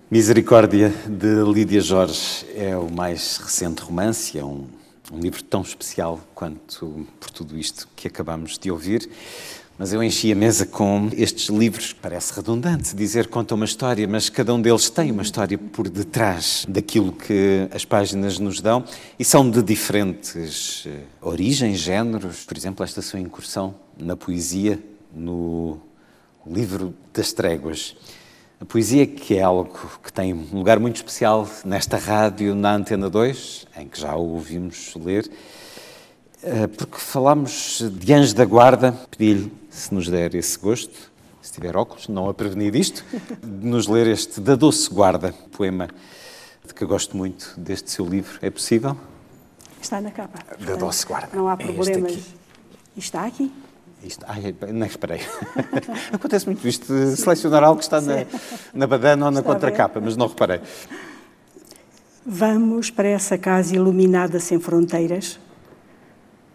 Misericórdia, 0.10 0.94
de 1.06 1.44
Lídia 1.44 1.82
Jorge, 1.82 2.46
é 2.56 2.78
o 2.78 2.90
mais 2.90 3.36
recente 3.36 3.82
romance, 3.82 4.40
é 4.40 4.46
um, 4.46 4.66
um 5.12 5.20
livro 5.20 5.44
tão 5.44 5.62
especial 5.62 6.22
quanto 6.34 7.06
por 7.20 7.30
tudo 7.32 7.58
isto 7.58 7.86
que 7.98 8.08
acabamos 8.08 8.58
de 8.58 8.72
ouvir. 8.72 9.10
Mas 9.76 9.92
eu 9.92 10.04
enchi 10.04 10.32
a 10.32 10.36
mesa 10.36 10.68
com 10.68 11.10
estes 11.18 11.50
livros. 11.50 11.94
Parece 11.94 12.32
redundante 12.34 12.96
dizer 12.96 13.28
conta 13.28 13.56
uma 13.56 13.66
história, 13.66 14.08
mas 14.08 14.30
cada 14.30 14.54
um 14.54 14.62
deles 14.62 14.88
tem 14.88 15.12
uma 15.12 15.24
história 15.24 15.58
por 15.58 15.90
detrás 15.90 16.64
daquilo 16.70 17.12
que 17.12 17.68
as 17.74 17.84
páginas 17.84 18.38
nos 18.38 18.62
dão 18.62 18.84
e 19.18 19.26
são 19.26 19.50
de 19.50 19.64
diferentes 19.64 20.86
eh, 20.86 21.00
origens, 21.20 21.80
géneros. 21.80 22.46
Por 22.46 22.56
exemplo, 22.56 22.84
esta 22.84 23.02
sua 23.02 23.20
incursão 23.20 23.74
na 23.98 24.16
poesia, 24.16 24.80
no 25.12 25.80
livro 26.46 26.94
das 27.12 27.34
tréguas. 27.34 27.96
A 28.62 28.66
poesia 28.66 29.08
que 29.08 29.38
é 29.38 29.42
algo 29.42 29.72
que 30.04 30.14
tem 30.14 30.36
um 30.36 30.46
lugar 30.54 30.80
muito 30.80 30.98
especial 30.98 31.50
nesta 31.66 31.98
rádio, 31.98 32.54
na 32.54 32.76
Antena 32.76 33.10
2, 33.10 33.66
em 33.76 33.88
que 33.88 34.00
já 34.00 34.16
ouvimos 34.16 34.94
ler, 34.96 35.30
eh, 36.44 36.68
porque 36.68 36.98
falámos 37.00 37.84
de 37.92 38.14
Anjo 38.14 38.36
da 38.36 38.46
Guarda, 38.46 38.92
pedi-lhe 39.10 39.63
se 39.74 39.94
nos 39.94 40.08
der 40.08 40.36
esse 40.36 40.58
gosto, 40.60 41.12
se 41.42 41.52
tiver 41.52 41.76
óculos, 41.76 42.08
não 42.08 42.30
a 42.30 42.34
prevenir 42.34 42.72
disto, 42.72 43.04
de 43.42 43.66
nos 43.66 43.88
ler 43.88 44.08
este 44.08 44.40
Da 44.40 44.56
Doce 44.56 44.90
Guarda, 44.90 45.34
poema 45.52 45.90
de 46.66 46.74
que 46.74 46.84
eu 46.84 46.88
gosto 46.88 47.18
muito 47.18 47.54
deste 47.58 47.90
seu 47.90 48.06
livro. 48.06 48.38
É 48.42 48.50
possível? 48.50 48.96
Está 49.82 50.00
na 50.00 50.12
capa. 50.12 50.40
Da 50.64 50.76
Doce 50.76 51.06
Guarda. 51.06 51.36
Não 51.36 51.50
há 51.50 51.58
problemas. 51.58 52.12
É 52.12 52.16
aqui. 52.16 52.24
Está 52.96 53.26
aqui? 53.26 53.52
Isto, 54.04 54.24
ai, 54.28 54.56
nem 54.72 54.88
esperei. 54.88 55.22
Acontece 56.14 56.46
muito 56.46 56.66
isto, 56.68 56.94
de 56.94 57.18
selecionar 57.18 57.64
algo 57.64 57.80
que 57.80 57.84
está 57.84 58.00
na, 58.00 58.26
na 58.74 58.86
badana 58.86 59.26
ou 59.26 59.32
na 59.32 59.42
contracapa, 59.42 60.00
mas 60.00 60.16
não 60.16 60.28
reparei. 60.28 60.62
Vamos 62.26 62.92
para 62.92 63.08
essa 63.08 63.38
casa 63.38 63.76
iluminada 63.76 64.40
sem 64.40 64.60
fronteiras. 64.60 65.40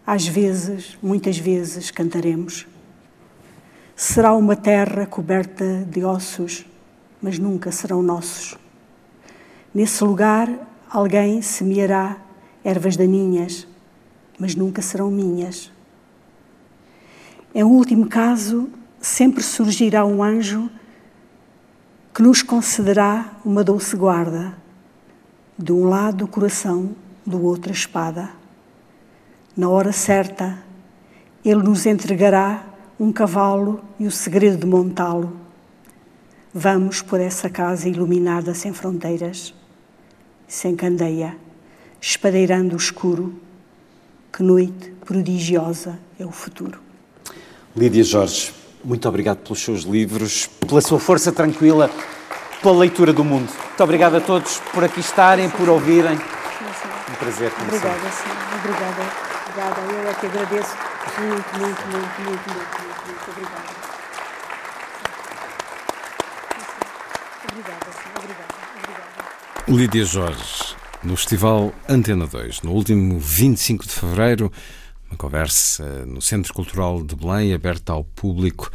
Às 0.07 0.25
vezes, 0.25 0.97
muitas 1.01 1.37
vezes, 1.37 1.91
cantaremos 1.91 2.65
será 4.01 4.33
uma 4.33 4.55
terra 4.55 5.05
coberta 5.05 5.83
de 5.83 6.05
ossos, 6.05 6.65
mas 7.21 7.37
nunca 7.37 7.69
serão 7.69 8.01
nossos. 8.01 8.57
Nesse 9.75 10.01
lugar, 10.05 10.49
alguém 10.89 11.41
semeará 11.41 12.15
ervas 12.63 12.95
daninhas, 12.95 13.67
mas 14.39 14.55
nunca 14.55 14.81
serão 14.81 15.11
minhas. 15.11 15.69
Em 17.53 17.61
último 17.61 18.07
caso, 18.07 18.69
sempre 19.01 19.43
surgirá 19.43 20.05
um 20.05 20.23
anjo 20.23 20.69
que 22.13 22.21
nos 22.21 22.41
concederá 22.41 23.33
uma 23.43 23.65
doce 23.65 23.97
guarda, 23.97 24.55
de 25.57 25.73
um 25.73 25.83
lado 25.83 26.23
o 26.23 26.27
coração, 26.29 26.95
do 27.25 27.43
outro 27.43 27.69
a 27.69 27.75
espada. 27.75 28.29
Na 29.57 29.67
hora 29.67 29.91
certa, 29.91 30.57
ele 31.43 31.63
nos 31.63 31.85
entregará 31.85 32.68
um 32.99 33.13
cavalo 33.13 33.79
e 33.97 34.05
o 34.05 34.11
segredo 34.11 34.57
de 34.57 34.65
montá-lo. 34.65 35.39
Vamos 36.53 37.01
por 37.01 37.19
essa 37.21 37.49
casa 37.49 37.87
iluminada 37.87 38.53
sem 38.53 38.73
fronteiras, 38.73 39.53
sem 40.47 40.75
candeia, 40.75 41.37
espadeirando 42.01 42.75
o 42.75 42.77
escuro. 42.77 43.39
Que 44.31 44.43
noite 44.43 44.91
prodigiosa 45.05 45.97
é 46.19 46.25
o 46.25 46.31
futuro. 46.31 46.79
Lídia 47.75 48.03
Jorge, 48.03 48.53
muito 48.83 49.07
obrigado 49.07 49.37
pelos 49.37 49.59
seus 49.59 49.83
livros, 49.83 50.47
pela 50.67 50.81
sua 50.81 50.99
força 50.99 51.31
tranquila, 51.31 51.89
pela 52.61 52.77
leitura 52.77 53.13
do 53.13 53.23
mundo. 53.23 53.49
Muito 53.49 53.83
obrigado 53.83 54.15
a 54.15 54.21
todos 54.21 54.59
por 54.73 54.83
aqui 54.83 54.99
estarem, 54.99 55.49
por 55.49 55.69
ouvirem. 55.69 56.15
Um 56.15 57.15
prazer 57.15 57.51
conhecer. 57.51 57.77
Obrigada, 57.77 58.11
sim. 58.11 58.29
Obrigada. 58.59 59.29
Obrigada. 59.49 59.81
Eu 59.93 60.09
é 60.09 60.13
que 60.13 60.25
agradeço 60.27 60.75
muito, 61.17 61.59
muito, 61.59 61.81
muito, 61.87 62.21
muito, 62.21 62.53
muito. 62.53 62.89
Muito 63.09 63.31
obrigada. 63.31 63.79
Obrigada, 67.51 67.91
sim. 67.91 68.09
Obrigada. 68.15 68.53
Obrigada. 68.77 69.58
Lídia 69.69 70.03
Jorge, 70.03 70.75
no 71.03 71.15
Festival 71.15 71.71
Antena 71.87 72.25
2, 72.25 72.63
no 72.63 72.71
último 72.71 73.19
25 73.19 73.85
de 73.85 73.91
fevereiro, 73.91 74.51
uma 75.07 75.15
conversa 75.15 76.07
no 76.07 76.19
Centro 76.23 76.51
Cultural 76.55 77.03
de 77.03 77.15
Belém, 77.15 77.53
aberta 77.53 77.93
ao 77.93 78.03
público 78.03 78.71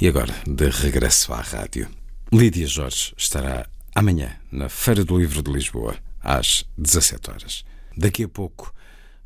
e 0.00 0.06
agora 0.06 0.32
de 0.46 0.68
regresso 0.68 1.32
à 1.32 1.40
rádio. 1.40 1.88
Lídia 2.32 2.66
Jorge 2.68 3.12
estará 3.16 3.66
amanhã 3.92 4.36
na 4.52 4.68
Feira 4.68 5.04
do 5.04 5.18
Livro 5.18 5.42
de 5.42 5.50
Lisboa, 5.50 5.96
às 6.22 6.64
17 6.78 7.28
horas. 7.30 7.64
Daqui 7.96 8.22
a 8.22 8.28
pouco, 8.28 8.72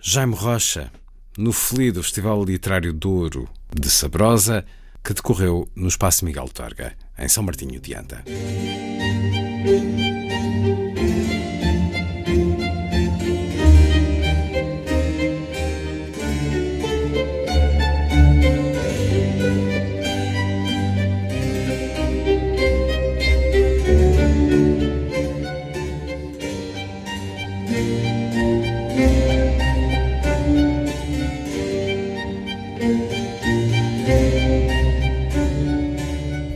Jaime 0.01 0.35
Rocha, 0.35 0.91
no 1.37 1.53
felido 1.53 2.03
Festival 2.03 2.43
Literário 2.43 2.95
Douro 2.95 3.47
de 3.79 3.91
Sabrosa, 3.91 4.65
que 5.05 5.13
decorreu 5.13 5.69
no 5.77 5.89
Espaço 5.89 6.25
Miguel 6.25 6.49
Torga, 6.49 6.95
em 7.19 7.29
São 7.29 7.43
Martinho 7.43 7.79
de 7.79 7.95
Anta. 7.95 8.25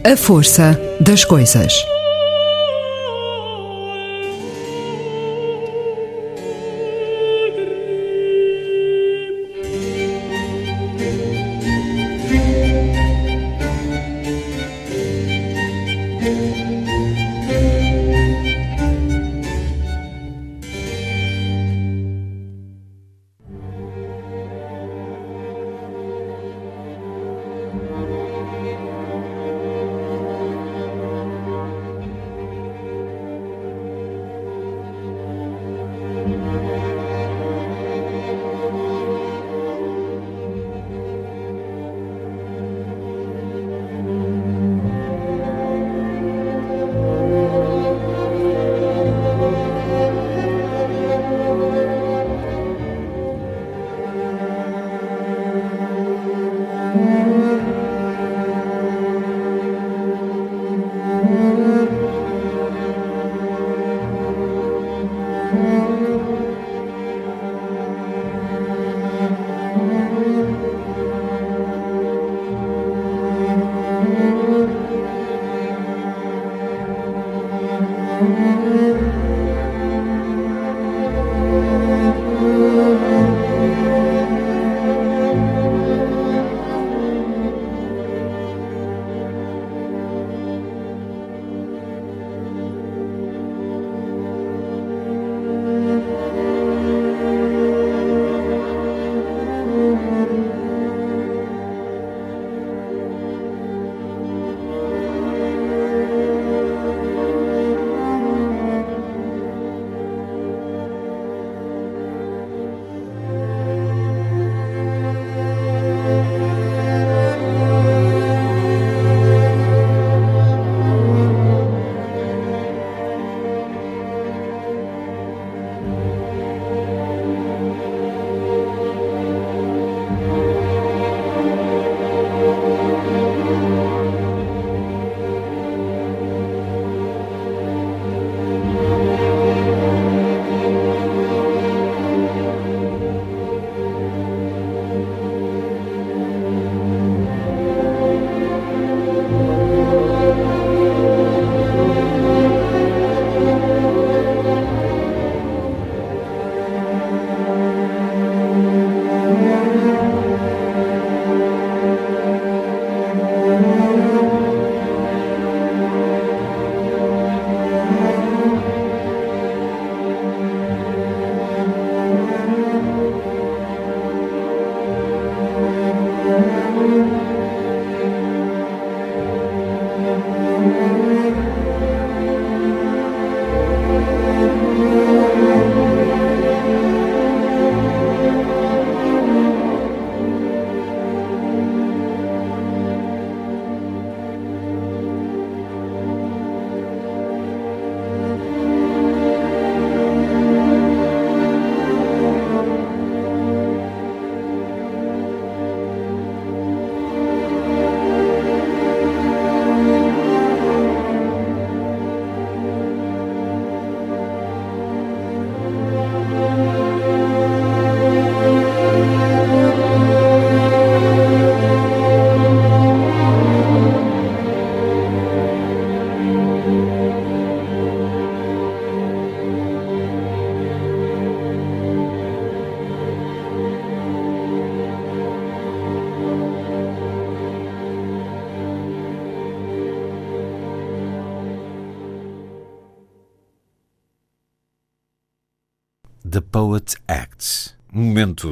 A 0.06 0.18
força 0.18 0.78
das 1.00 1.24
coisas. 1.24 1.72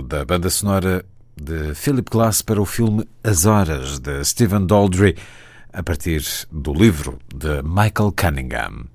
Da 0.00 0.24
banda 0.24 0.48
sonora 0.48 1.04
de 1.36 1.74
Philip 1.74 2.08
Glass 2.10 2.40
para 2.40 2.62
o 2.62 2.64
filme 2.64 3.06
As 3.22 3.44
Horas, 3.44 3.98
de 3.98 4.24
Stephen 4.24 4.66
Daldry, 4.66 5.16
a 5.72 5.82
partir 5.82 6.22
do 6.50 6.72
livro 6.72 7.18
de 7.34 7.62
Michael 7.62 8.14
Cunningham. 8.16 8.86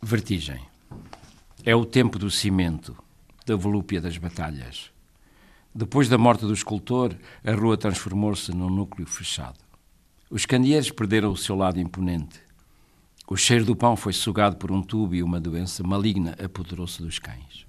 Vertigem. 0.00 0.60
É 1.64 1.74
o 1.74 1.84
tempo 1.84 2.18
do 2.18 2.30
cimento, 2.30 2.96
da 3.44 3.56
volúpia 3.56 4.00
das 4.00 4.16
batalhas. 4.16 4.90
Depois 5.74 6.08
da 6.08 6.16
morte 6.16 6.46
do 6.46 6.54
escultor, 6.54 7.14
a 7.44 7.52
rua 7.52 7.76
transformou-se 7.76 8.50
num 8.52 8.70
núcleo 8.70 9.06
fechado. 9.06 9.58
Os 10.30 10.46
candeeiros 10.46 10.90
perderam 10.90 11.32
o 11.32 11.36
seu 11.36 11.56
lado 11.56 11.78
imponente. 11.78 12.40
O 13.28 13.36
cheiro 13.36 13.64
do 13.64 13.76
pão 13.76 13.96
foi 13.96 14.12
sugado 14.12 14.56
por 14.56 14.72
um 14.72 14.82
tubo 14.82 15.14
e 15.14 15.22
uma 15.22 15.40
doença 15.40 15.82
maligna 15.82 16.36
apoderou-se 16.42 17.02
dos 17.02 17.18
cães. 17.18 17.66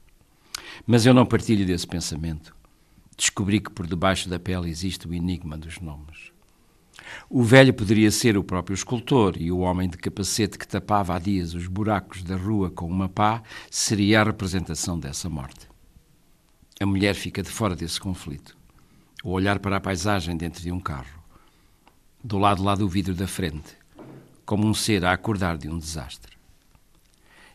Mas 0.85 1.05
eu 1.05 1.13
não 1.13 1.25
partilho 1.25 1.65
desse 1.65 1.85
pensamento. 1.85 2.60
Descobri 3.21 3.59
que 3.59 3.69
por 3.69 3.85
debaixo 3.85 4.27
da 4.27 4.39
pele 4.39 4.67
existe 4.67 5.07
o 5.07 5.13
enigma 5.13 5.55
dos 5.55 5.79
nomes. 5.79 6.31
O 7.29 7.43
velho 7.43 7.71
poderia 7.71 8.09
ser 8.09 8.35
o 8.35 8.43
próprio 8.43 8.73
escultor 8.73 9.35
e 9.37 9.51
o 9.51 9.59
homem 9.59 9.87
de 9.87 9.95
capacete 9.95 10.57
que 10.57 10.67
tapava 10.67 11.13
há 11.13 11.19
dias 11.19 11.53
os 11.53 11.67
buracos 11.67 12.23
da 12.23 12.35
rua 12.35 12.71
com 12.71 12.87
uma 12.87 13.07
pá 13.07 13.43
seria 13.69 14.21
a 14.21 14.23
representação 14.23 14.99
dessa 14.99 15.29
morte. 15.29 15.69
A 16.79 16.85
mulher 16.87 17.13
fica 17.13 17.43
de 17.43 17.51
fora 17.51 17.75
desse 17.75 18.01
conflito, 18.01 18.57
o 19.23 19.29
olhar 19.29 19.59
para 19.59 19.77
a 19.77 19.81
paisagem 19.81 20.35
dentro 20.35 20.63
de 20.63 20.71
um 20.71 20.79
carro, 20.79 21.21
do 22.23 22.39
lado 22.39 22.63
lá 22.63 22.73
do 22.73 22.89
vidro 22.89 23.13
da 23.13 23.27
frente, 23.27 23.77
como 24.47 24.65
um 24.65 24.73
ser 24.73 25.05
a 25.05 25.13
acordar 25.13 25.59
de 25.59 25.69
um 25.69 25.77
desastre. 25.77 26.35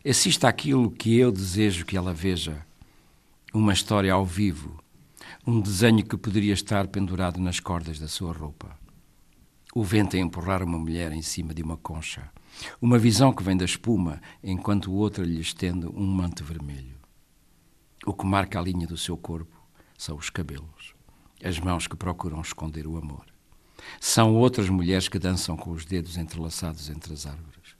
Assista 0.09 0.47
àquilo 0.49 0.93
que 0.93 1.19
eu 1.19 1.33
desejo 1.33 1.85
que 1.85 1.97
ela 1.97 2.15
veja 2.15 2.65
uma 3.53 3.73
história 3.73 4.13
ao 4.13 4.25
vivo, 4.25 4.86
um 5.49 5.61
desenho 5.61 6.05
que 6.05 6.17
poderia 6.17 6.53
estar 6.53 6.89
pendurado 6.89 7.39
nas 7.39 7.61
cordas 7.61 8.01
da 8.01 8.09
sua 8.09 8.33
roupa. 8.33 8.77
O 9.73 9.85
vento 9.85 10.17
a 10.17 10.19
empurrar 10.19 10.61
uma 10.61 10.77
mulher 10.77 11.13
em 11.13 11.23
cima 11.23 11.55
de 11.55 11.63
uma 11.63 11.77
concha, 11.77 12.33
uma 12.83 12.99
visão 12.99 13.33
que 13.33 13.45
vem 13.45 13.57
da 13.57 13.65
espuma 13.65 14.21
enquanto 14.43 14.91
o 14.91 14.95
outro 14.95 15.23
lhe 15.23 15.41
estende 15.41 15.87
um 15.87 16.05
manto 16.05 16.43
vermelho. 16.43 16.97
O 18.05 18.13
que 18.13 18.27
marca 18.27 18.59
a 18.59 18.63
linha 18.63 18.89
do 18.89 18.97
seu 18.97 19.17
corpo 19.17 19.57
são 19.97 20.17
os 20.17 20.31
cabelos, 20.31 20.95
as 21.41 21.61
mãos 21.61 21.87
que 21.87 21.95
procuram 21.95 22.41
esconder 22.41 22.85
o 22.85 22.97
amor. 22.97 23.25
São 24.01 24.35
outras 24.35 24.69
mulheres 24.69 25.07
que 25.07 25.19
dançam 25.19 25.57
com 25.57 25.71
os 25.71 25.85
dedos 25.85 26.17
entrelaçados 26.17 26.91
entre 26.91 27.13
as 27.13 27.25
árvores. 27.25 27.77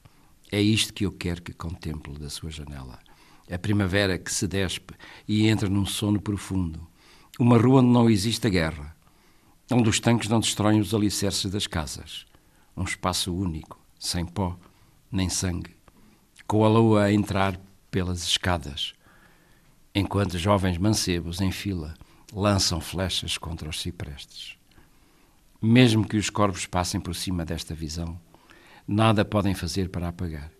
É 0.49 0.61
isto 0.61 0.93
que 0.93 1.05
eu 1.05 1.11
quero 1.11 1.41
que 1.41 1.51
contemple 1.51 2.17
da 2.17 2.29
sua 2.29 2.49
janela 2.49 2.97
a 3.49 3.57
primavera 3.57 4.17
que 4.17 4.31
se 4.31 4.47
despe 4.47 4.93
e 5.27 5.47
entra 5.47 5.69
num 5.69 5.85
sono 5.85 6.19
profundo. 6.19 6.85
Uma 7.39 7.55
rua 7.55 7.81
onde 7.81 7.89
não 7.89 8.09
existe 8.09 8.47
a 8.47 8.49
guerra, 8.49 8.95
onde 9.71 9.87
os 9.87 9.99
tanques 9.99 10.27
não 10.27 10.39
destroem 10.39 10.79
os 10.79 10.91
alicerces 10.91 11.51
das 11.51 11.67
casas. 11.67 12.25
Um 12.75 12.83
espaço 12.83 13.31
único, 13.31 13.79
sem 13.99 14.25
pó 14.25 14.57
nem 15.11 15.29
sangue, 15.29 15.75
com 16.47 16.65
a 16.65 16.67
lua 16.67 17.03
a 17.03 17.13
entrar 17.13 17.59
pelas 17.91 18.23
escadas, 18.23 18.93
enquanto 19.93 20.39
jovens 20.39 20.79
mancebos 20.79 21.39
em 21.39 21.51
fila 21.51 21.93
lançam 22.33 22.81
flechas 22.81 23.37
contra 23.37 23.69
os 23.69 23.81
ciprestes. 23.81 24.57
Mesmo 25.61 26.07
que 26.07 26.17
os 26.17 26.31
corvos 26.31 26.65
passem 26.65 26.99
por 26.99 27.15
cima 27.15 27.45
desta 27.45 27.75
visão, 27.75 28.19
nada 28.87 29.23
podem 29.23 29.53
fazer 29.53 29.89
para 29.89 30.07
apagar. 30.07 30.51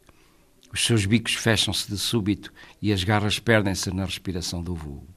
Os 0.71 0.85
seus 0.85 1.07
bicos 1.07 1.33
fecham-se 1.33 1.89
de 1.89 1.97
súbito 1.97 2.53
e 2.79 2.93
as 2.93 3.03
garras 3.03 3.39
perdem-se 3.39 3.89
na 3.89 4.05
respiração 4.05 4.61
do 4.61 4.75
voo. 4.75 5.16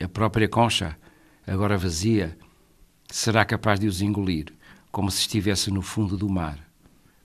A 0.00 0.08
própria 0.08 0.48
concha, 0.48 0.96
agora 1.46 1.78
vazia, 1.78 2.36
será 3.10 3.44
capaz 3.44 3.80
de 3.80 3.86
os 3.86 4.02
engolir, 4.02 4.52
como 4.90 5.10
se 5.10 5.20
estivesse 5.20 5.70
no 5.70 5.80
fundo 5.80 6.16
do 6.16 6.28
mar, 6.28 6.58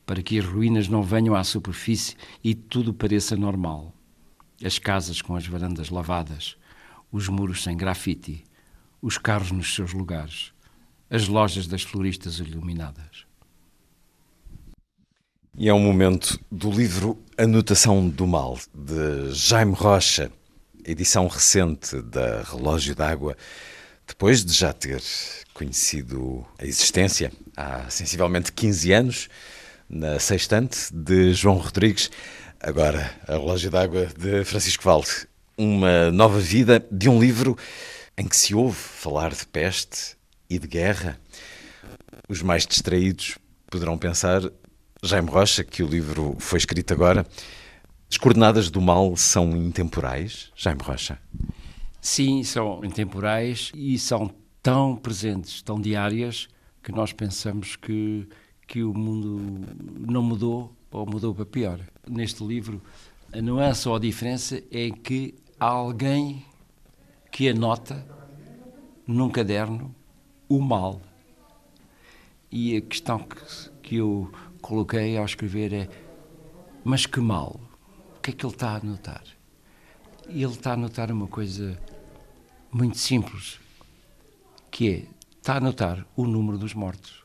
para 0.06 0.22
que 0.22 0.40
as 0.40 0.46
ruínas 0.46 0.88
não 0.88 1.04
venham 1.04 1.36
à 1.36 1.44
superfície 1.44 2.16
e 2.44 2.56
tudo 2.56 2.94
pareça 2.94 3.36
normal. 3.36 3.94
As 4.64 4.80
casas 4.80 5.22
com 5.22 5.36
as 5.36 5.46
varandas 5.46 5.90
lavadas, 5.90 6.56
os 7.12 7.28
muros 7.28 7.64
sem 7.64 7.76
grafite, 7.76 8.44
os 9.02 9.18
carros 9.18 9.52
nos 9.52 9.74
seus 9.74 9.94
lugares, 9.94 10.54
as 11.10 11.28
lojas 11.28 11.68
das 11.68 11.82
floristas 11.82 12.40
iluminadas. 12.40 13.26
E 15.58 15.68
é 15.68 15.74
um 15.74 15.80
momento 15.80 16.40
do 16.50 16.72
livro 16.72 17.18
Anotação 17.38 18.08
do 18.08 18.26
Mal, 18.26 18.58
de 18.74 19.34
Jaime 19.34 19.74
Rocha, 19.74 20.32
edição 20.86 21.28
recente 21.28 22.02
da 22.02 22.42
Relógio 22.44 22.96
d'Água, 22.96 23.36
depois 24.08 24.44
de 24.44 24.54
já 24.54 24.74
ter 24.74 25.02
conhecido 25.54 26.46
a 26.58 26.66
existência 26.66 27.32
há 27.56 27.90
sensivelmente 27.90 28.52
15 28.52 28.92
anos, 28.92 29.30
na 29.90 30.20
sextante 30.20 30.94
de 30.94 31.34
João 31.34 31.58
Rodrigues, 31.58 32.10
agora 32.60 33.14
a 33.28 33.34
Relógio 33.34 33.70
d'Água 33.70 34.08
de 34.18 34.44
Francisco 34.46 34.84
Valde. 34.84 35.28
Uma 35.58 36.10
nova 36.12 36.40
vida 36.40 36.86
de 36.92 37.10
um 37.10 37.20
livro 37.20 37.58
em 38.18 38.28
que 38.28 38.36
se 38.36 38.56
ouve 38.56 38.78
falar 38.78 39.32
de 39.32 39.46
peste 39.46 40.16
e 40.50 40.58
de 40.58 40.68
guerra. 40.68 41.20
Os 42.28 42.42
mais 42.42 42.66
distraídos 42.66 43.38
poderão 43.70 43.98
pensar, 43.98 44.42
Jaime 45.04 45.30
Rocha, 45.30 45.64
que 45.64 45.84
o 45.84 45.88
livro 45.88 46.36
foi 46.40 46.58
escrito 46.58 46.94
agora. 46.94 47.26
As 48.12 48.18
coordenadas 48.18 48.70
do 48.70 48.82
mal 48.82 49.16
são 49.16 49.56
intemporais, 49.56 50.52
Jaime 50.54 50.82
Rocha? 50.84 51.18
Sim, 52.02 52.44
são 52.44 52.84
intemporais 52.84 53.72
e 53.74 53.98
são 53.98 54.30
tão 54.62 54.98
presentes, 54.98 55.62
tão 55.62 55.80
diárias, 55.80 56.50
que 56.84 56.92
nós 56.92 57.14
pensamos 57.14 57.78
que, 57.78 58.28
que 58.68 58.84
o 58.84 58.94
mundo 58.94 59.66
não 59.98 60.22
mudou 60.22 60.76
ou 60.92 61.06
mudou 61.06 61.34
para 61.34 61.46
pior. 61.46 61.80
Neste 62.06 62.44
livro, 62.44 62.82
a 63.32 63.42
nuance 63.42 63.88
ou 63.88 63.96
a 63.96 64.00
diferença 64.00 64.62
é 64.70 64.90
que 64.90 65.34
há 65.58 65.68
alguém 65.68 66.46
que 67.32 67.48
anota 67.48 68.06
num 69.08 69.30
caderno 69.30 69.96
o 70.50 70.60
mal. 70.60 71.02
E 72.52 72.76
a 72.76 72.82
questão 72.82 73.20
que, 73.20 73.38
que 73.82 73.96
eu 73.96 74.30
coloquei 74.62 75.18
ao 75.18 75.24
escrever 75.24 75.72
é: 75.72 75.90
mas 76.84 77.06
que 77.06 77.22
mal? 77.22 77.71
O 78.22 78.24
que 78.24 78.30
é 78.30 78.34
que 78.36 78.46
ele 78.46 78.54
está 78.54 78.70
a 78.70 78.76
anotar? 78.76 79.24
E 80.30 80.44
ele 80.44 80.54
está 80.54 80.70
a 80.70 80.74
anotar 80.74 81.12
uma 81.12 81.26
coisa 81.26 81.76
muito 82.72 83.00
simples, 83.00 83.60
que 84.70 84.90
é, 84.92 85.04
está 85.40 85.56
a 85.56 85.58
anotar 85.58 86.06
o 86.16 86.28
número 86.28 86.60
dos 86.60 86.76
mortos. 86.76 87.24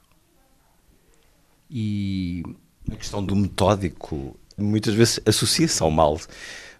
E 1.71 2.43
a 2.91 2.97
questão 2.97 3.23
do 3.23 3.37
metódico 3.37 4.41
muitas 4.57 4.95
vezes 4.95 5.21
associa-se 5.27 5.83
ao 5.83 5.91
mal, 5.91 6.19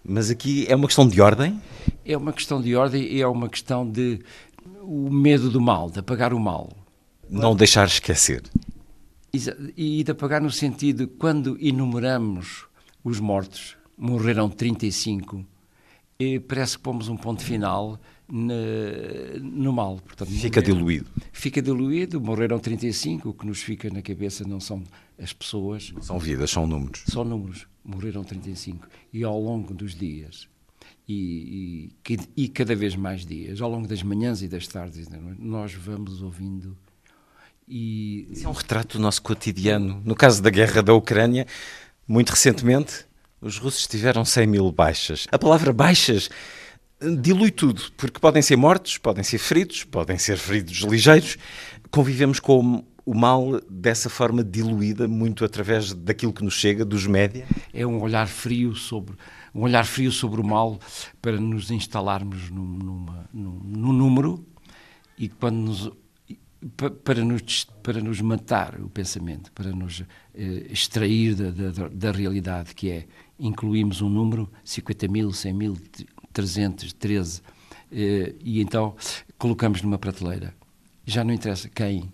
mas 0.03 0.31
aqui 0.31 0.65
é 0.67 0.75
uma 0.75 0.87
questão 0.87 1.07
de 1.07 1.21
ordem? 1.21 1.61
É 2.03 2.17
uma 2.17 2.33
questão 2.33 2.59
de 2.59 2.75
ordem 2.75 3.03
e 3.03 3.21
é 3.21 3.27
uma 3.27 3.47
questão 3.47 3.87
de 3.87 4.19
o 4.81 5.11
medo 5.11 5.51
do 5.51 5.61
mal, 5.61 5.91
de 5.91 5.99
apagar 5.99 6.33
o 6.33 6.39
mal. 6.39 6.75
Não 7.29 7.55
deixar 7.55 7.85
esquecer. 7.85 8.41
E 9.31 10.03
de 10.03 10.11
apagar 10.11 10.41
no 10.41 10.49
sentido, 10.49 11.07
quando 11.07 11.55
enumeramos 11.61 12.65
os 13.03 13.19
mortos, 13.19 13.76
morreram 13.97 14.49
35, 14.49 15.45
e 16.19 16.39
parece 16.39 16.77
que 16.77 16.83
pomos 16.83 17.07
um 17.09 17.17
ponto 17.17 17.43
final 17.43 17.99
no 18.29 19.71
mal. 19.71 19.99
Portanto, 20.05 20.29
fica 20.29 20.59
morreram, 20.59 20.77
diluído. 20.77 21.09
Fica 21.31 21.61
diluído, 21.61 22.19
morreram 22.21 22.59
35, 22.59 23.29
o 23.29 23.33
que 23.33 23.45
nos 23.45 23.61
fica 23.61 23.89
na 23.89 24.01
cabeça 24.01 24.43
não 24.45 24.59
são 24.59 24.83
as 25.17 25.33
pessoas. 25.33 25.93
São 26.01 26.19
vidas, 26.19 26.51
são 26.51 26.67
números. 26.67 27.03
São 27.07 27.23
números, 27.23 27.67
morreram 27.83 28.23
35. 28.23 28.87
E 29.13 29.23
ao 29.23 29.39
longo 29.39 29.73
dos 29.73 29.95
dias, 29.95 30.47
e, 31.07 31.89
e, 32.09 32.19
e 32.35 32.47
cada 32.49 32.75
vez 32.75 32.95
mais 32.95 33.25
dias, 33.25 33.61
ao 33.61 33.69
longo 33.69 33.87
das 33.87 34.03
manhãs 34.03 34.41
e 34.41 34.47
das 34.47 34.67
tardes, 34.67 35.07
nós 35.39 35.73
vamos 35.73 36.21
ouvindo. 36.21 36.77
E... 37.67 38.27
Isso 38.31 38.45
é 38.45 38.49
um 38.49 38.53
retrato 38.53 38.97
do 38.97 39.01
nosso 39.01 39.21
cotidiano. 39.21 40.01
No 40.03 40.15
caso 40.15 40.41
da 40.41 40.49
guerra 40.49 40.81
da 40.81 40.93
Ucrânia, 40.93 41.47
muito 42.07 42.29
recentemente, 42.31 43.06
os 43.41 43.57
russos 43.57 43.87
tiveram 43.87 44.25
100 44.25 44.47
mil 44.47 44.71
baixas. 44.71 45.27
A 45.31 45.37
palavra 45.37 45.71
baixas 45.71 46.29
dilui 47.21 47.51
tudo, 47.51 47.81
porque 47.95 48.19
podem 48.19 48.41
ser 48.41 48.55
mortos, 48.55 48.97
podem 48.97 49.23
ser 49.23 49.37
feridos, 49.37 49.83
podem 49.83 50.17
ser 50.17 50.37
feridos 50.37 50.77
ligeiros. 50.79 51.37
Convivemos 51.91 52.39
com 52.39 52.83
o 53.05 53.13
mal 53.13 53.61
dessa 53.69 54.09
forma 54.09 54.43
diluída, 54.43 55.07
muito 55.07 55.45
através 55.45 55.93
daquilo 55.93 56.33
que 56.33 56.43
nos 56.43 56.55
chega, 56.55 56.83
dos 56.83 57.07
média. 57.07 57.45
É 57.73 57.85
um 57.85 58.01
olhar 58.01 58.27
frio 58.27 58.75
sobre 58.75 59.15
um 59.55 59.61
olhar 59.61 59.85
frio 59.85 60.11
sobre 60.11 60.39
o 60.39 60.43
mal 60.43 60.79
para 61.21 61.39
nos 61.39 61.71
instalarmos 61.71 62.49
num, 62.51 62.77
numa, 62.77 63.29
num, 63.33 63.59
num 63.63 63.93
número 63.93 64.45
e 65.17 65.29
quando 65.29 65.55
nos 65.55 65.91
para 67.03 67.23
nos, 67.23 67.65
para 67.83 68.01
nos 68.01 68.19
matar 68.19 68.81
o 68.81 68.89
pensamento, 68.89 69.51
para 69.51 69.71
nos 69.71 70.03
eh, 70.33 70.67
extrair 70.69 71.35
da, 71.35 71.51
da, 71.51 71.87
da, 71.87 72.11
realidade, 72.11 72.73
que 72.73 72.89
é 72.89 73.05
incluímos 73.39 74.01
um 74.01 74.09
número, 74.09 74.51
50 74.63 75.07
mil, 75.07 75.31
100 75.31 75.53
mil, 75.53 75.77
313, 76.33 77.41
eh, 77.91 78.35
e 78.41 78.61
então 78.61 78.95
colocamos 79.37 79.81
numa 79.81 79.97
prateleira. 79.97 80.53
Já 81.05 81.23
não 81.23 81.33
interessa 81.33 81.69
quem. 81.69 82.11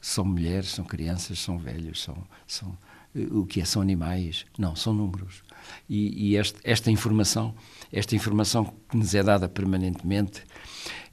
São 0.00 0.24
mulheres, 0.24 0.68
são 0.68 0.84
crianças, 0.84 1.38
são 1.38 1.58
velhos, 1.58 2.02
são, 2.02 2.16
são 2.46 2.78
eh, 3.14 3.26
o 3.30 3.44
que 3.44 3.60
é, 3.60 3.64
são 3.64 3.82
animais. 3.82 4.46
Não, 4.56 4.74
são 4.74 4.92
números. 4.94 5.42
E, 5.88 6.30
e 6.30 6.36
este, 6.36 6.58
esta 6.64 6.90
informação, 6.90 7.54
esta 7.92 8.14
informação 8.14 8.64
que 8.88 8.96
nos 8.96 9.14
é 9.14 9.22
dada 9.22 9.48
permanentemente, 9.48 10.42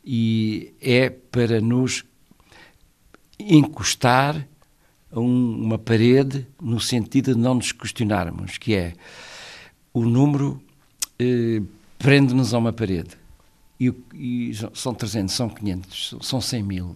e 0.03 0.73
é 0.79 1.09
para 1.09 1.59
nos 1.59 2.05
encostar 3.39 4.47
um, 5.19 5.63
uma 5.63 5.77
parede 5.77 6.45
no 6.61 6.79
sentido 6.79 7.33
de 7.33 7.39
não 7.39 7.55
nos 7.55 7.71
questionarmos, 7.71 8.57
que 8.57 8.75
é 8.75 8.93
o 9.93 10.05
número 10.05 10.61
eh, 11.17 11.61
prende-nos 11.97 12.53
a 12.53 12.57
uma 12.57 12.73
parede. 12.73 13.11
E, 13.79 13.93
e, 14.13 14.51
são 14.73 14.93
300, 14.93 15.33
são 15.33 15.49
500, 15.49 16.15
são 16.21 16.39
100 16.39 16.63
mil. 16.63 16.95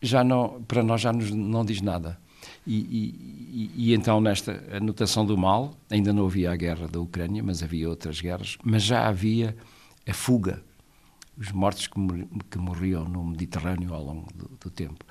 Já 0.00 0.24
não, 0.24 0.62
para 0.62 0.82
nós 0.82 1.00
já 1.00 1.12
nos, 1.12 1.30
não 1.30 1.64
diz 1.64 1.80
nada. 1.80 2.18
E, 2.66 2.76
e, 2.76 3.70
e, 3.76 3.94
então, 3.94 4.20
nesta 4.20 4.62
anotação 4.76 5.24
do 5.24 5.36
mal, 5.36 5.76
ainda 5.90 6.12
não 6.12 6.26
havia 6.26 6.52
a 6.52 6.56
guerra 6.56 6.86
da 6.86 7.00
Ucrânia, 7.00 7.42
mas 7.42 7.62
havia 7.62 7.88
outras 7.88 8.20
guerras, 8.20 8.56
mas 8.62 8.82
já 8.82 9.08
havia 9.08 9.56
a 10.08 10.14
fuga, 10.14 10.62
os 11.36 11.50
mortos 11.52 11.86
que, 11.86 12.00
que 12.50 12.58
morriam 12.58 13.04
no 13.04 13.24
Mediterrâneo 13.24 13.94
ao 13.94 14.04
longo 14.04 14.28
do, 14.34 14.50
do 14.60 14.70
tempo. 14.70 15.04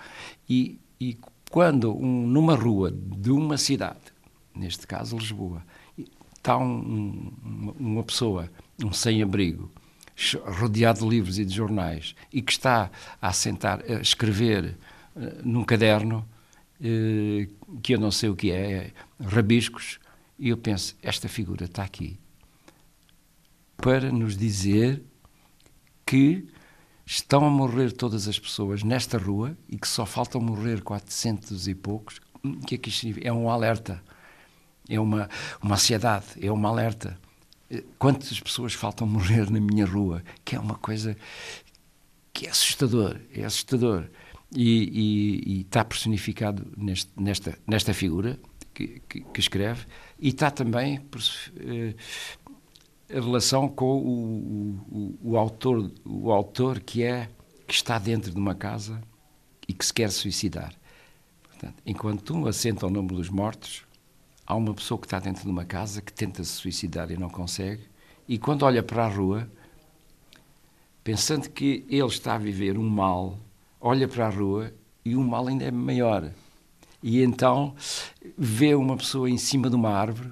E, 0.49 0.79
e 0.99 1.17
quando 1.51 1.93
um, 1.93 2.25
numa 2.25 2.55
rua 2.55 2.89
de 2.91 3.29
uma 3.29 3.57
cidade, 3.57 3.99
neste 4.55 4.87
caso 4.87 5.17
Lisboa, 5.17 5.61
está 6.33 6.57
um, 6.57 7.33
um, 7.45 7.75
uma 7.77 8.03
pessoa 8.03 8.49
um 8.83 8.91
sem-abrigo, 8.91 9.69
rodeado 10.59 11.01
de 11.01 11.07
livros 11.07 11.37
e 11.37 11.45
de 11.45 11.53
jornais, 11.53 12.15
e 12.31 12.41
que 12.41 12.51
está 12.51 12.89
a 13.21 13.33
sentar, 13.33 13.83
a 13.83 14.01
escrever 14.01 14.77
uh, 15.15 15.19
num 15.43 15.63
caderno, 15.63 16.25
uh, 16.79 17.79
que 17.81 17.93
eu 17.93 17.99
não 17.99 18.11
sei 18.11 18.29
o 18.29 18.35
que 18.35 18.49
é, 18.49 18.71
é, 18.71 18.91
rabiscos, 19.23 19.99
e 20.39 20.49
eu 20.49 20.57
penso, 20.57 20.95
esta 21.03 21.27
figura 21.27 21.65
está 21.65 21.83
aqui 21.83 22.17
para 23.77 24.11
nos 24.11 24.37
dizer 24.37 25.03
que 26.05 26.47
estão 27.15 27.45
a 27.45 27.49
morrer 27.49 27.91
todas 27.91 28.27
as 28.27 28.39
pessoas 28.39 28.83
nesta 28.83 29.17
rua 29.17 29.57
e 29.67 29.77
que 29.77 29.87
só 29.87 30.05
faltam 30.05 30.39
morrer 30.39 30.81
400 30.81 31.67
e 31.67 31.75
poucos. 31.75 32.21
O 32.43 32.59
que 32.59 32.75
é 32.75 32.77
que 32.77 32.89
isto 32.89 33.01
significa? 33.01 33.27
É 33.27 33.33
um 33.33 33.49
alerta, 33.49 34.01
é 34.87 34.99
uma, 34.99 35.29
uma 35.61 35.75
ansiedade, 35.75 36.25
é 36.41 36.51
uma 36.51 36.69
alerta 36.69 37.19
quantas 37.97 38.39
pessoas 38.39 38.73
faltam 38.73 39.07
morrer 39.07 39.49
na 39.49 39.59
minha 39.59 39.85
rua, 39.85 40.23
que 40.43 40.55
é 40.55 40.59
uma 40.59 40.75
coisa 40.75 41.15
que 42.33 42.47
é 42.47 42.49
assustador, 42.49 43.19
é 43.33 43.43
assustador. 43.43 44.05
E, 44.53 44.65
e, 44.65 45.53
e 45.53 45.61
está 45.61 45.85
personificado 45.85 46.67
neste, 46.75 47.09
nesta, 47.15 47.57
nesta 47.65 47.93
figura 47.93 48.37
que, 48.73 49.01
que, 49.07 49.21
que, 49.21 49.39
escreve, 49.39 49.85
e 50.19 50.27
está 50.27 50.51
também 50.51 50.97
uh, 50.97 51.95
a 53.11 53.19
relação 53.19 53.67
com 53.67 53.97
o, 53.97 54.79
o, 54.89 55.31
o, 55.31 55.37
autor, 55.37 55.91
o 56.05 56.31
autor 56.31 56.79
que 56.79 57.03
é 57.03 57.29
que 57.67 57.73
está 57.73 57.99
dentro 57.99 58.31
de 58.31 58.37
uma 58.37 58.55
casa 58.55 59.01
e 59.67 59.73
que 59.73 59.85
se 59.85 59.93
quer 59.93 60.11
suicidar. 60.11 60.73
Portanto, 61.43 61.75
enquanto 61.85 62.33
um 62.33 62.47
assenta 62.47 62.85
ao 62.85 62.89
nome 62.89 63.09
dos 63.09 63.29
mortos, 63.29 63.83
há 64.45 64.55
uma 64.55 64.73
pessoa 64.73 64.99
que 64.99 65.07
está 65.07 65.19
dentro 65.19 65.43
de 65.43 65.49
uma 65.49 65.65
casa 65.65 66.01
que 66.01 66.11
tenta 66.11 66.43
se 66.43 66.51
suicidar 66.51 67.11
e 67.11 67.17
não 67.17 67.29
consegue, 67.29 67.83
e 68.27 68.37
quando 68.37 68.63
olha 68.63 68.81
para 68.81 69.05
a 69.05 69.09
rua, 69.09 69.49
pensando 71.03 71.49
que 71.49 71.85
ele 71.89 72.05
está 72.07 72.35
a 72.35 72.39
viver 72.39 72.77
um 72.77 72.89
mal, 72.89 73.37
olha 73.79 74.07
para 74.07 74.27
a 74.27 74.29
rua 74.29 74.73
e 75.03 75.15
o 75.15 75.23
mal 75.23 75.47
ainda 75.47 75.65
é 75.65 75.71
maior. 75.71 76.31
E 77.03 77.21
então 77.21 77.75
vê 78.37 78.75
uma 78.75 78.95
pessoa 78.95 79.29
em 79.29 79.37
cima 79.37 79.69
de 79.69 79.75
uma 79.75 79.89
árvore 79.89 80.31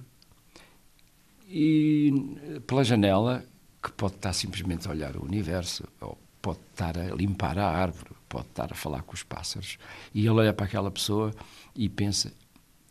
e 1.49 2.61
pela 2.67 2.83
janela 2.83 3.43
que 3.81 3.91
pode 3.91 4.15
estar 4.15 4.33
simplesmente 4.33 4.87
a 4.87 4.91
olhar 4.91 5.15
o 5.15 5.25
universo, 5.25 5.83
ou 5.99 6.17
pode 6.41 6.59
estar 6.71 6.97
a 6.97 7.15
limpar 7.15 7.57
a 7.57 7.67
árvore, 7.67 8.11
pode 8.27 8.45
estar 8.47 8.71
a 8.71 8.75
falar 8.75 9.01
com 9.01 9.13
os 9.13 9.23
pássaros. 9.23 9.79
E 10.13 10.19
ele 10.19 10.29
olha 10.29 10.53
para 10.53 10.67
aquela 10.67 10.91
pessoa 10.91 11.33
e 11.75 11.89
pensa 11.89 12.31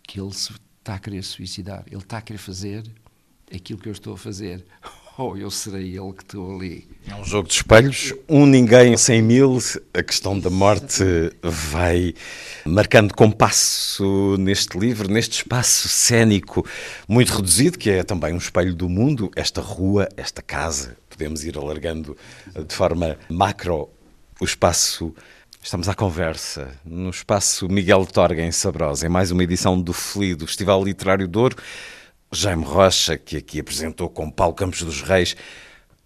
que 0.02 0.20
ele 0.20 0.30
está 0.30 0.94
a 0.94 0.98
querer 0.98 1.22
suicidar, 1.22 1.84
ele 1.86 1.98
está 1.98 2.18
a 2.18 2.22
querer 2.22 2.38
fazer 2.38 2.84
aquilo 3.54 3.78
que 3.78 3.88
eu 3.88 3.92
estou 3.92 4.14
a 4.14 4.18
fazer. 4.18 4.66
Ou 5.18 5.36
eu 5.36 5.50
serei 5.50 5.98
ele 5.98 6.12
que 6.12 6.22
estou 6.22 6.54
ali. 6.54 6.86
É 7.08 7.12
um 7.16 7.24
jogo 7.24 7.48
de 7.48 7.54
espelhos, 7.54 8.14
um 8.28 8.46
ninguém 8.46 8.96
cem 8.96 9.20
mil. 9.20 9.58
A 9.92 10.00
questão 10.00 10.38
da 10.38 10.48
morte 10.48 11.02
vai 11.42 12.14
marcando 12.64 13.12
compasso 13.12 14.36
neste 14.38 14.78
livro, 14.78 15.10
neste 15.10 15.38
espaço 15.38 15.88
cênico 15.88 16.64
muito 17.08 17.34
reduzido, 17.34 17.76
que 17.76 17.90
é 17.90 18.04
também 18.04 18.32
um 18.32 18.36
espelho 18.36 18.72
do 18.72 18.88
mundo. 18.88 19.28
Esta 19.34 19.60
rua, 19.60 20.08
esta 20.16 20.40
casa, 20.40 20.96
podemos 21.10 21.44
ir 21.44 21.58
alargando 21.58 22.16
de 22.68 22.72
forma 22.72 23.18
macro 23.28 23.90
o 24.40 24.44
espaço. 24.44 25.12
Estamos 25.60 25.88
à 25.88 25.96
conversa 25.96 26.78
no 26.84 27.10
espaço 27.10 27.68
Miguel 27.68 28.06
Torga 28.06 28.40
em 28.40 28.52
Sabrosa, 28.52 29.04
em 29.04 29.08
mais 29.08 29.32
uma 29.32 29.42
edição 29.42 29.82
do 29.82 29.92
FLI, 29.92 30.36
do 30.36 30.46
Festival 30.46 30.84
Literário 30.84 31.26
de 31.26 31.36
Ouro. 31.36 31.56
Jaime 32.30 32.64
Rocha, 32.64 33.16
que 33.16 33.38
aqui 33.38 33.60
apresentou 33.60 34.08
com 34.10 34.30
Paulo 34.30 34.54
Campos 34.54 34.82
dos 34.82 35.00
Reis 35.00 35.34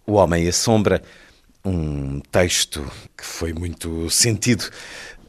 O 0.07 0.13
Homem 0.13 0.45
e 0.45 0.47
a 0.47 0.53
Sombra, 0.53 1.01
um 1.65 2.19
texto 2.19 2.89
que 3.17 3.25
foi 3.25 3.53
muito 3.53 4.09
sentido 4.09 4.69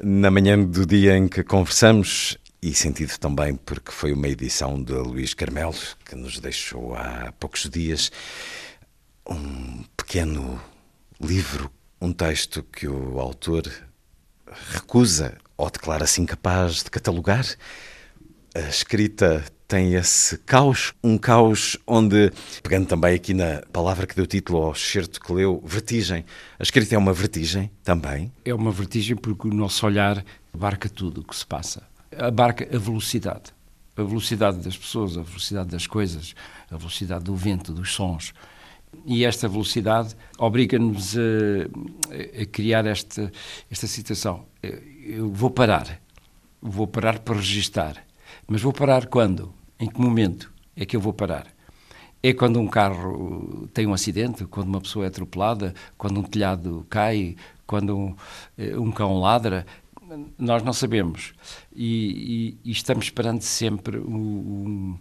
na 0.00 0.30
manhã 0.30 0.62
do 0.62 0.86
dia 0.86 1.16
em 1.16 1.26
que 1.26 1.42
conversamos 1.42 2.38
e 2.62 2.72
sentido 2.72 3.18
também 3.18 3.56
porque 3.56 3.90
foi 3.90 4.12
uma 4.12 4.28
edição 4.28 4.82
de 4.82 4.92
Luís 4.92 5.34
Carmelo, 5.34 5.74
que 6.04 6.14
nos 6.14 6.38
deixou 6.38 6.94
há 6.94 7.32
poucos 7.38 7.68
dias 7.68 8.10
um 9.28 9.84
pequeno 9.96 10.62
livro, 11.20 11.70
um 12.00 12.12
texto 12.12 12.62
que 12.62 12.86
o 12.86 13.18
autor 13.18 13.70
recusa 14.72 15.36
ou 15.56 15.68
declara-se 15.70 16.20
incapaz 16.20 16.84
de 16.84 16.90
catalogar. 16.90 17.46
A 18.54 18.60
escrita 18.60 19.44
tem 19.66 19.94
esse 19.94 20.36
caos, 20.38 20.92
um 21.02 21.16
caos 21.16 21.76
onde, 21.86 22.32
pegando 22.62 22.86
também 22.86 23.14
aqui 23.14 23.32
na 23.32 23.62
palavra 23.72 24.06
que 24.06 24.14
deu 24.14 24.26
título 24.26 24.62
ao 24.62 24.72
excerto 24.72 25.20
que 25.20 25.32
leu, 25.32 25.62
vertigem. 25.64 26.24
A 26.58 26.62
escrita 26.62 26.94
é 26.94 26.98
uma 26.98 27.12
vertigem 27.12 27.70
também? 27.82 28.32
É 28.44 28.54
uma 28.54 28.70
vertigem 28.70 29.16
porque 29.16 29.48
o 29.48 29.54
nosso 29.54 29.86
olhar 29.86 30.24
abarca 30.52 30.88
tudo 30.88 31.22
o 31.22 31.24
que 31.24 31.34
se 31.34 31.46
passa. 31.46 31.82
Abarca 32.16 32.64
a 32.64 32.78
velocidade. 32.78 33.52
A 33.96 34.02
velocidade 34.02 34.58
das 34.58 34.76
pessoas, 34.76 35.16
a 35.16 35.22
velocidade 35.22 35.70
das 35.70 35.86
coisas, 35.86 36.34
a 36.70 36.76
velocidade 36.76 37.24
do 37.24 37.34
vento, 37.34 37.72
dos 37.72 37.92
sons. 37.92 38.34
E 39.06 39.24
esta 39.24 39.48
velocidade 39.48 40.14
obriga-nos 40.38 41.16
a, 41.16 42.42
a, 42.42 42.46
criar 42.46 42.86
esta, 42.86 43.32
esta 43.70 43.86
situação. 43.86 44.46
Eu 44.62 45.32
vou 45.32 45.50
parar. 45.50 46.00
Vou 46.60 46.86
parar 46.86 47.18
para 47.18 47.36
registar 47.36 48.04
mas 48.46 48.62
vou 48.62 48.72
parar 48.72 49.06
quando? 49.06 49.52
Em 49.78 49.88
que 49.88 50.00
momento 50.00 50.52
é 50.76 50.84
que 50.84 50.96
eu 50.96 51.00
vou 51.00 51.12
parar? 51.12 51.46
É 52.22 52.32
quando 52.32 52.58
um 52.58 52.66
carro 52.66 53.68
tem 53.74 53.86
um 53.86 53.92
acidente, 53.92 54.46
quando 54.46 54.68
uma 54.68 54.80
pessoa 54.80 55.04
é 55.04 55.08
atropelada, 55.08 55.74
quando 55.98 56.20
um 56.20 56.22
telhado 56.22 56.86
cai, 56.88 57.36
quando 57.66 57.96
um, 57.96 58.16
eh, 58.56 58.78
um 58.78 58.90
cão 58.90 59.18
ladra. 59.20 59.66
Nós 60.38 60.62
não 60.62 60.72
sabemos. 60.72 61.34
E, 61.74 62.56
e, 62.64 62.70
e 62.70 62.72
estamos 62.72 63.06
esperando 63.06 63.42
sempre 63.42 63.98
um, 63.98 64.96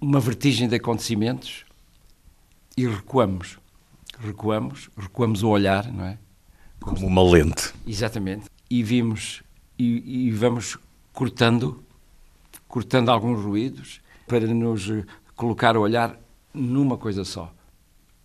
uma 0.00 0.20
vertigem 0.20 0.68
de 0.68 0.76
acontecimentos 0.76 1.64
e 2.76 2.86
recuamos. 2.86 3.58
Recuamos, 4.18 4.90
recuamos 4.96 5.42
o 5.42 5.48
olhar, 5.48 5.90
não 5.92 6.04
é? 6.04 6.18
Como 6.80 7.06
uma 7.06 7.22
lente. 7.22 7.72
Exatamente. 7.86 8.46
E 8.68 8.82
vimos 8.82 9.42
e, 9.78 10.26
e 10.26 10.30
vamos 10.30 10.78
cortando 11.12 11.82
cortando 12.70 13.08
alguns 13.08 13.42
ruídos, 13.44 14.00
para 14.28 14.46
nos 14.46 14.88
colocar 15.34 15.74
a 15.74 15.80
olhar 15.80 16.16
numa 16.54 16.96
coisa 16.96 17.24
só. 17.24 17.52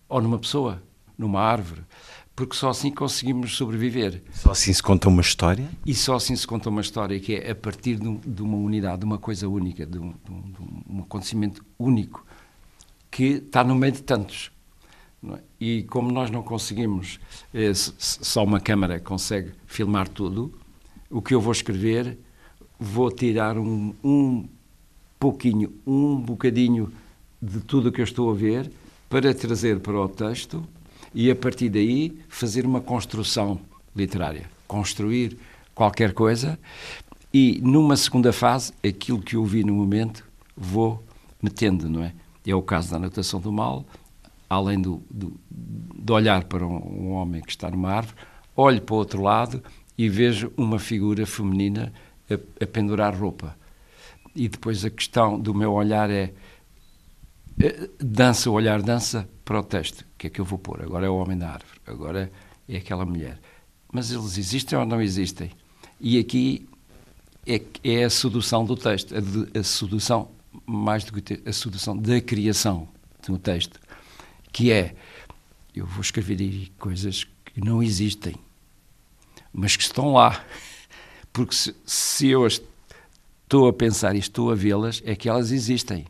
Ou 0.08 0.22
numa 0.22 0.38
pessoa, 0.38 0.80
numa 1.18 1.40
árvore. 1.40 1.82
Porque 2.34 2.54
só 2.54 2.68
assim 2.68 2.92
conseguimos 2.92 3.56
sobreviver. 3.56 4.22
Só 4.32 4.52
assim 4.52 4.72
se 4.72 4.80
conta 4.80 5.08
uma 5.08 5.20
história? 5.20 5.68
E 5.84 5.94
só 5.94 6.14
assim 6.14 6.36
se 6.36 6.46
conta 6.46 6.68
uma 6.68 6.80
história, 6.80 7.18
que 7.18 7.34
é 7.34 7.50
a 7.50 7.54
partir 7.56 7.96
de, 7.96 8.06
um, 8.06 8.20
de 8.24 8.40
uma 8.40 8.56
unidade, 8.56 9.00
de 9.00 9.04
uma 9.04 9.18
coisa 9.18 9.48
única, 9.48 9.84
de 9.84 9.98
um, 9.98 10.10
de, 10.12 10.30
um, 10.30 10.42
de 10.42 10.92
um, 10.92 11.00
acontecimento 11.00 11.64
único, 11.76 12.24
que 13.10 13.24
está 13.24 13.64
no 13.64 13.74
meio 13.74 13.94
de 13.94 14.02
tantos. 14.02 14.52
É? 15.28 15.38
E 15.58 15.82
como 15.84 16.12
nós 16.12 16.30
não 16.30 16.42
conseguimos, 16.42 17.18
é, 17.52 17.72
só 17.74 18.44
uma 18.44 18.60
câmara 18.60 19.00
consegue 19.00 19.54
filmar 19.66 20.06
tudo, 20.06 20.56
o 21.10 21.20
que 21.20 21.34
eu 21.34 21.40
vou 21.40 21.52
escrever 21.52 22.16
vou 22.78 23.10
tirar 23.10 23.58
um, 23.58 23.94
um 24.02 24.48
pouquinho, 25.18 25.72
um 25.86 26.16
bocadinho 26.16 26.92
de 27.40 27.60
tudo 27.60 27.88
o 27.88 27.92
que 27.92 28.00
eu 28.00 28.04
estou 28.04 28.30
a 28.30 28.34
ver 28.34 28.70
para 29.08 29.32
trazer 29.34 29.80
para 29.80 29.98
o 29.98 30.08
texto 30.08 30.66
e 31.14 31.30
a 31.30 31.36
partir 31.36 31.68
daí 31.68 32.18
fazer 32.28 32.66
uma 32.66 32.80
construção 32.80 33.60
literária, 33.94 34.50
construir 34.66 35.38
qualquer 35.74 36.12
coisa 36.12 36.58
e 37.32 37.60
numa 37.62 37.96
segunda 37.96 38.32
fase 38.32 38.72
aquilo 38.86 39.20
que 39.20 39.36
eu 39.36 39.44
vi 39.44 39.64
no 39.64 39.74
momento 39.74 40.24
vou 40.56 41.02
metendo, 41.42 41.88
não 41.88 42.02
é? 42.02 42.12
É 42.46 42.54
o 42.54 42.62
caso 42.62 42.90
da 42.90 42.96
anotação 42.96 43.40
do 43.40 43.52
mal, 43.52 43.84
além 44.48 44.80
do, 44.80 45.02
do 45.10 45.34
de 45.50 46.12
olhar 46.12 46.44
para 46.44 46.64
um, 46.64 46.76
um 46.76 47.10
homem 47.12 47.42
que 47.42 47.50
está 47.50 47.68
numa 47.68 47.90
árvore, 47.90 48.16
olho 48.56 48.80
para 48.80 48.94
o 48.94 48.98
outro 48.98 49.20
lado 49.20 49.62
e 49.98 50.08
vejo 50.08 50.52
uma 50.56 50.78
figura 50.78 51.26
feminina 51.26 51.92
a, 52.30 52.64
a 52.64 52.66
pendurar 52.66 53.14
roupa. 53.14 53.56
E 54.34 54.48
depois 54.48 54.84
a 54.84 54.90
questão 54.90 55.38
do 55.38 55.54
meu 55.54 55.72
olhar 55.72 56.10
é 56.10 56.32
eh, 57.58 57.88
dança, 57.98 58.50
olhar 58.50 58.82
dança 58.82 59.28
para 59.44 59.60
o 59.60 59.62
texto. 59.62 60.00
O 60.00 60.06
que 60.18 60.26
é 60.26 60.30
que 60.30 60.40
eu 60.40 60.44
vou 60.44 60.58
pôr? 60.58 60.82
Agora 60.82 61.06
é 61.06 61.08
o 61.08 61.16
homem 61.16 61.38
da 61.38 61.50
árvore, 61.50 61.80
agora 61.86 62.30
é 62.68 62.76
aquela 62.76 63.06
mulher. 63.06 63.40
Mas 63.92 64.10
eles 64.10 64.36
existem 64.36 64.78
ou 64.78 64.84
não 64.84 65.00
existem? 65.00 65.50
E 66.00 66.18
aqui 66.18 66.68
é, 67.46 67.62
é 67.82 68.04
a 68.04 68.10
sedução 68.10 68.64
do 68.64 68.76
texto, 68.76 69.14
a, 69.14 69.58
a 69.58 69.62
sedução, 69.62 70.30
mais 70.66 71.04
do 71.04 71.22
que 71.22 71.40
a 71.48 71.52
sedução 71.52 71.96
da 71.96 72.20
criação 72.20 72.88
do 73.26 73.38
texto, 73.38 73.80
que 74.52 74.70
é, 74.70 74.94
eu 75.74 75.86
vou 75.86 76.00
escrever 76.00 76.40
aí 76.40 76.72
coisas 76.78 77.24
que 77.24 77.60
não 77.60 77.82
existem, 77.82 78.34
mas 79.52 79.76
que 79.76 79.82
estão 79.82 80.12
lá. 80.12 80.44
Porque 81.36 81.54
se, 81.54 81.74
se 81.84 82.28
eu 82.28 82.46
estou 82.46 83.68
a 83.68 83.72
pensar 83.74 84.16
e 84.16 84.18
estou 84.18 84.50
a 84.50 84.54
vê-las, 84.54 85.02
é 85.04 85.14
que 85.14 85.28
elas 85.28 85.52
existem. 85.52 86.06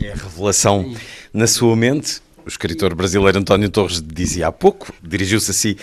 É 0.00 0.12
a 0.12 0.14
revelação 0.14 0.94
na 1.34 1.48
sua 1.48 1.74
mente. 1.74 2.22
O 2.46 2.48
escritor 2.48 2.94
brasileiro 2.94 3.40
António 3.40 3.68
Torres 3.70 4.00
dizia 4.00 4.46
há 4.46 4.52
pouco, 4.52 4.94
dirigiu-se 5.02 5.50
a 5.50 5.54
si, 5.54 5.76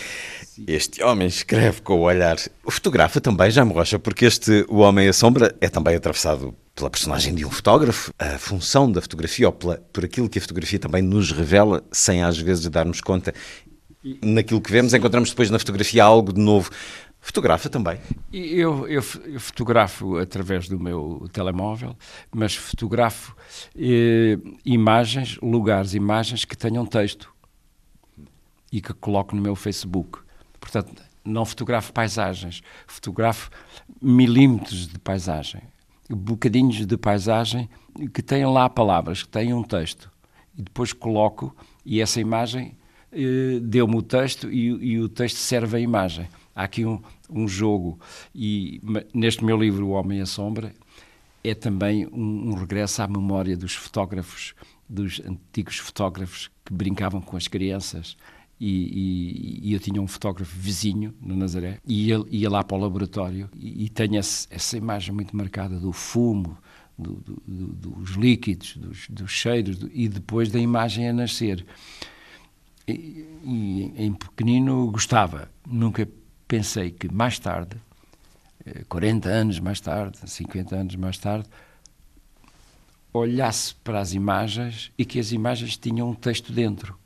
este 0.66 1.04
homem 1.04 1.28
escreve 1.28 1.82
com 1.82 1.96
o 1.96 2.04
olhar. 2.04 2.38
O 2.64 2.72
fotografa 2.72 3.20
também, 3.20 3.52
já 3.52 3.66
me 3.66 3.74
rocha, 3.74 4.00
porque 4.00 4.24
este 4.24 4.66
O 4.70 4.78
Homem 4.78 5.08
e 5.08 5.10
a 5.10 5.14
Sombra 5.14 5.54
é 5.60 5.68
também 5.68 5.94
atravessado 5.94 6.56
pela 6.74 6.90
personagem 6.90 7.36
de 7.36 7.44
um 7.44 7.52
fotógrafo, 7.52 8.14
a 8.18 8.38
função 8.38 8.90
da 8.90 9.02
fotografia, 9.02 9.48
ou 9.48 9.52
pela, 9.52 9.76
por 9.92 10.06
aquilo 10.06 10.30
que 10.30 10.40
a 10.40 10.42
fotografia 10.42 10.80
também 10.80 11.02
nos 11.02 11.34
revela, 11.34 11.84
sem 11.92 12.24
às 12.24 12.38
vezes 12.38 12.66
darmos 12.70 13.02
conta. 13.02 13.34
Naquilo 14.24 14.62
que 14.62 14.72
vemos, 14.72 14.94
encontramos 14.94 15.32
depois 15.32 15.50
na 15.50 15.60
fotografia 15.60 16.04
algo 16.04 16.32
de 16.32 16.40
novo. 16.40 16.70
Fotografa 17.26 17.68
também? 17.70 18.00
Eu, 18.32 18.88
eu, 18.88 19.04
eu, 19.26 19.40
fotografo 19.40 20.16
através 20.20 20.70
do 20.70 20.80
meu 20.80 21.28
telemóvel, 21.34 21.98
mas 22.32 22.56
fotografo 22.56 23.36
eh, 23.76 24.38
imagens, 24.64 25.36
lugares, 25.42 25.96
imagens 25.96 26.46
que 26.46 26.56
tenham 26.56 26.86
texto 26.86 27.34
e 28.72 28.80
que 28.80 28.94
coloco 28.94 29.36
no 29.36 29.42
meu 29.42 29.56
Facebook. 29.56 30.20
Portanto, 30.60 31.02
não 31.26 31.44
fotografo 31.46 31.92
paisagens, 31.92 32.62
fotografo 32.86 33.50
milímetros 34.00 34.88
de 34.88 35.00
paisagem, 35.00 35.64
bocadinhos 36.08 36.86
de 36.86 36.96
paisagem 36.96 37.68
que 38.14 38.22
tenham 38.22 38.54
lá 38.54 38.70
palavras, 38.70 39.24
que 39.24 39.30
tenham 39.30 39.58
um 39.58 39.64
texto. 39.64 40.12
E 40.56 40.62
depois 40.62 40.94
coloco, 40.94 41.56
e 41.84 42.00
essa 42.02 42.22
imagem 42.22 42.78
eh, 43.12 43.60
deu-me 43.64 43.96
o 43.98 44.04
texto 44.04 44.48
e, 44.52 44.68
e 44.94 45.00
o 45.00 45.10
texto 45.10 45.38
serve 45.38 45.78
a 45.78 45.80
imagem 45.80 46.28
há 46.56 46.64
aqui 46.64 46.86
um, 46.86 47.02
um 47.30 47.48
jogo. 47.48 48.00
E 48.34 48.82
neste 49.14 49.44
meu 49.44 49.58
livro, 49.58 49.88
O 49.88 49.92
Homem 49.92 50.22
a 50.22 50.26
Sombra, 50.26 50.74
é 51.44 51.54
também 51.54 52.08
um, 52.08 52.50
um 52.50 52.54
regresso 52.54 53.02
à 53.02 53.08
memória 53.08 53.56
dos 53.56 53.74
fotógrafos, 53.76 54.56
dos 54.90 55.22
antigos 55.26 55.78
fotógrafos 55.78 56.50
que 56.66 56.74
brincavam 56.74 57.22
com 57.22 57.38
as 57.38 57.48
crianças. 57.48 58.18
E, 58.60 58.68
e, 58.68 59.70
e, 59.70 59.74
eu 59.74 59.80
tinha 59.80 60.02
um 60.02 60.08
fotógrafo 60.08 60.58
vizinho 60.58 61.14
no 61.22 61.36
Nazaré 61.36 61.80
e 61.86 62.10
ele 62.10 62.24
ia 62.32 62.50
lá 62.50 62.64
para 62.64 62.78
o 62.78 62.80
laboratório 62.80 63.50
e, 63.54 63.84
e 63.84 63.90
tenho 63.90 64.16
essa 64.16 64.78
imagem 64.78 65.14
muito 65.14 65.36
marcada 65.36 65.78
do 65.78 65.92
fumo, 65.92 66.58
do, 66.98 67.16
do, 67.16 67.44
do, 67.46 67.90
dos 67.90 68.12
líquidos, 68.12 68.78
dos, 68.78 69.08
dos 69.10 69.32
cheiros 69.32 69.86
e 69.92 70.08
depois 70.08 70.50
da 70.50 70.60
imagem 70.60 71.10
a 71.10 71.14
nascer. 71.14 71.66
E, 72.88 73.92
em 73.98 74.14
pequenino 74.14 74.90
gostava, 74.90 75.52
nunca 75.68 76.08
pensei 76.48 76.92
que 76.92 77.12
mais 77.12 77.40
tarde, 77.40 77.78
40 78.90 79.30
eh, 79.30 79.34
anos 79.34 79.60
mais 79.60 79.80
tarde, 79.80 80.18
50 80.26 80.76
anos 80.76 80.96
mais 80.96 81.18
tarde, 81.18 81.48
olhasse 83.14 83.74
para 83.76 84.00
as 84.00 84.14
imagens 84.14 84.92
e 84.98 85.06
que 85.06 85.20
as 85.20 85.32
imagens 85.32 85.78
tinham 85.78 86.10
um 86.10 86.14
texto 86.14 86.52
dentro. 86.52 86.98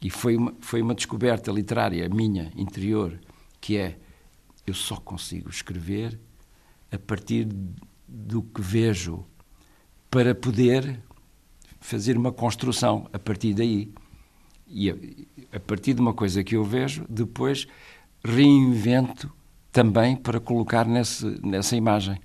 E 0.00 0.10
foi 0.10 0.36
uma, 0.36 0.54
foi 0.60 0.80
uma 0.80 0.94
descoberta 0.94 1.50
literária 1.50 2.08
minha, 2.08 2.52
interior, 2.56 3.18
que 3.60 3.76
é 3.76 3.98
eu 4.66 4.74
só 4.74 4.96
consigo 4.96 5.50
escrever 5.50 6.18
a 6.92 6.98
partir 6.98 7.48
do 8.06 8.42
que 8.42 8.60
vejo 8.60 9.24
para 10.10 10.34
poder 10.34 11.00
fazer 11.80 12.16
uma 12.16 12.32
construção 12.32 13.08
a 13.12 13.18
partir 13.18 13.54
daí. 13.54 13.92
E 14.66 14.90
a, 14.90 14.94
a 15.52 15.60
partir 15.60 15.94
de 15.94 16.00
uma 16.00 16.14
coisa 16.14 16.44
que 16.44 16.56
eu 16.56 16.64
vejo, 16.64 17.04
depois 17.08 17.66
reinvento 18.24 19.30
também 19.72 20.16
para 20.16 20.40
colocar 20.40 20.86
nesse, 20.86 21.24
nessa 21.44 21.76
imagem. 21.76 22.20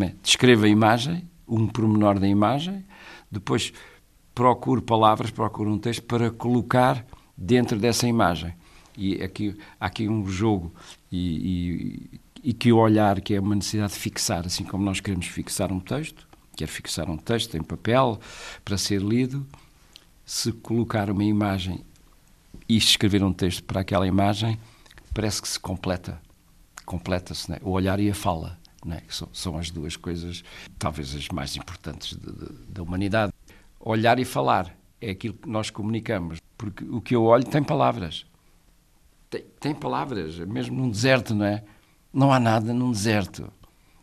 É? 0.00 0.12
Descrevo 0.22 0.64
a 0.64 0.68
imagem, 0.68 1.28
um 1.46 1.66
pormenor 1.66 2.18
da 2.18 2.28
imagem, 2.28 2.84
depois 3.30 3.72
procuro 4.34 4.80
palavras, 4.80 5.30
procuro 5.30 5.70
um 5.72 5.78
texto 5.78 6.02
para 6.02 6.30
colocar 6.30 7.04
dentro 7.36 7.78
dessa 7.78 8.06
imagem. 8.06 8.54
E 8.96 9.22
aqui, 9.22 9.56
há 9.80 9.86
aqui 9.86 10.08
um 10.08 10.26
jogo 10.26 10.72
e, 11.10 12.10
e, 12.42 12.50
e 12.50 12.52
que 12.52 12.72
o 12.72 12.78
olhar, 12.78 13.20
que 13.20 13.34
é 13.34 13.40
uma 13.40 13.54
necessidade 13.54 13.92
de 13.92 13.98
fixar, 13.98 14.46
assim 14.46 14.64
como 14.64 14.84
nós 14.84 15.00
queremos 15.00 15.26
fixar 15.26 15.72
um 15.72 15.80
texto, 15.80 16.26
quer 16.56 16.66
fixar 16.66 17.08
um 17.08 17.16
texto 17.16 17.56
em 17.56 17.62
papel 17.62 18.18
para 18.64 18.76
ser 18.76 19.00
lido, 19.00 19.46
se 20.26 20.52
colocar 20.52 21.10
uma 21.10 21.24
imagem 21.24 21.80
e 22.68 22.76
escrever 22.76 23.22
um 23.22 23.32
texto 23.32 23.62
para 23.64 23.80
aquela 23.80 24.06
imagem, 24.06 24.58
parece 25.18 25.42
que 25.42 25.48
se 25.48 25.58
completa. 25.58 26.22
Completa-se, 26.86 27.50
né? 27.50 27.58
o 27.62 27.70
olhar 27.70 27.98
e 27.98 28.08
a 28.08 28.14
fala. 28.14 28.56
Né? 28.84 29.02
São, 29.08 29.28
são, 29.32 29.58
as 29.58 29.68
duas 29.68 29.96
coisas, 29.96 30.44
talvez 30.78 31.12
as 31.12 31.26
mais 31.30 31.56
importantes 31.56 32.16
de, 32.16 32.32
de, 32.32 32.52
da 32.68 32.84
humanidade. 32.84 33.32
Olhar 33.80 34.20
e 34.20 34.24
falar 34.24 34.72
é 35.00 35.10
aquilo 35.10 35.34
que 35.34 35.48
nós 35.48 35.70
comunicamos, 35.70 36.38
porque 36.56 36.84
o 36.84 37.00
que 37.00 37.16
eu 37.16 37.24
olho 37.24 37.44
tem 37.44 37.64
palavras. 37.64 38.26
Tem, 39.28 39.42
tem 39.58 39.74
palavras, 39.74 40.38
mesmo 40.38 40.76
num 40.76 40.88
deserto, 40.88 41.34
não 41.34 41.46
é? 41.46 41.64
Não 42.12 42.32
há 42.32 42.38
nada 42.38 42.72
num 42.72 42.92
deserto, 42.92 43.52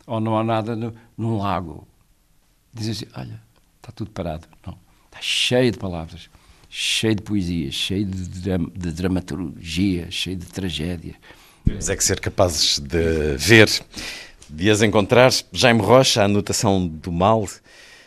ou 0.06 0.20
não 0.20 0.38
há 0.38 0.44
nada 0.44 0.76
no, 0.76 0.94
num 1.16 1.38
lago. 1.38 1.88
Dizem 2.74 2.92
assim: 2.92 3.06
olha, 3.18 3.42
está 3.78 3.90
tudo 3.90 4.10
parado. 4.10 4.46
Não, 4.66 4.78
está 5.06 5.22
cheio 5.22 5.72
de 5.72 5.78
palavras 5.78 6.28
cheio 6.68 7.14
de 7.14 7.22
poesia, 7.22 7.70
cheio 7.70 8.04
de, 8.04 8.40
dram 8.40 8.70
de 8.74 8.92
dramaturgia, 8.92 10.10
cheio 10.10 10.36
de 10.36 10.46
tragédia. 10.46 11.14
Mas 11.64 11.88
é 11.88 11.96
que 11.96 12.04
ser 12.04 12.20
capazes 12.20 12.78
de 12.78 13.36
ver, 13.36 13.68
de 14.48 14.70
as 14.70 14.82
encontrar. 14.82 15.32
Jaime 15.52 15.80
Rocha, 15.80 16.22
a 16.22 16.24
anotação 16.26 16.86
do 16.86 17.10
mal, 17.10 17.48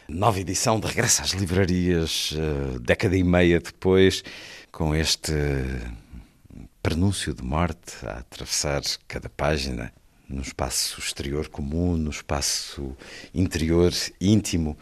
nova 0.08 0.40
edição 0.40 0.80
de 0.80 0.88
regresso 0.88 1.22
às 1.22 1.32
livrarias, 1.32 2.32
uh, 2.32 2.80
década 2.80 3.18
e 3.18 3.24
meia 3.24 3.60
depois, 3.60 4.24
com 4.72 4.96
este 4.96 5.34
prenúncio 6.82 7.34
de 7.34 7.44
morte 7.44 7.94
a 8.04 8.20
atravessar 8.20 8.82
cada 9.08 9.28
página 9.30 9.92
no 10.30 10.42
espaço 10.42 11.00
exterior 11.00 11.48
comum, 11.50 11.98
no 11.98 12.12
espaço 12.12 12.96
interior 13.34 13.92
íntimo, 14.22 14.78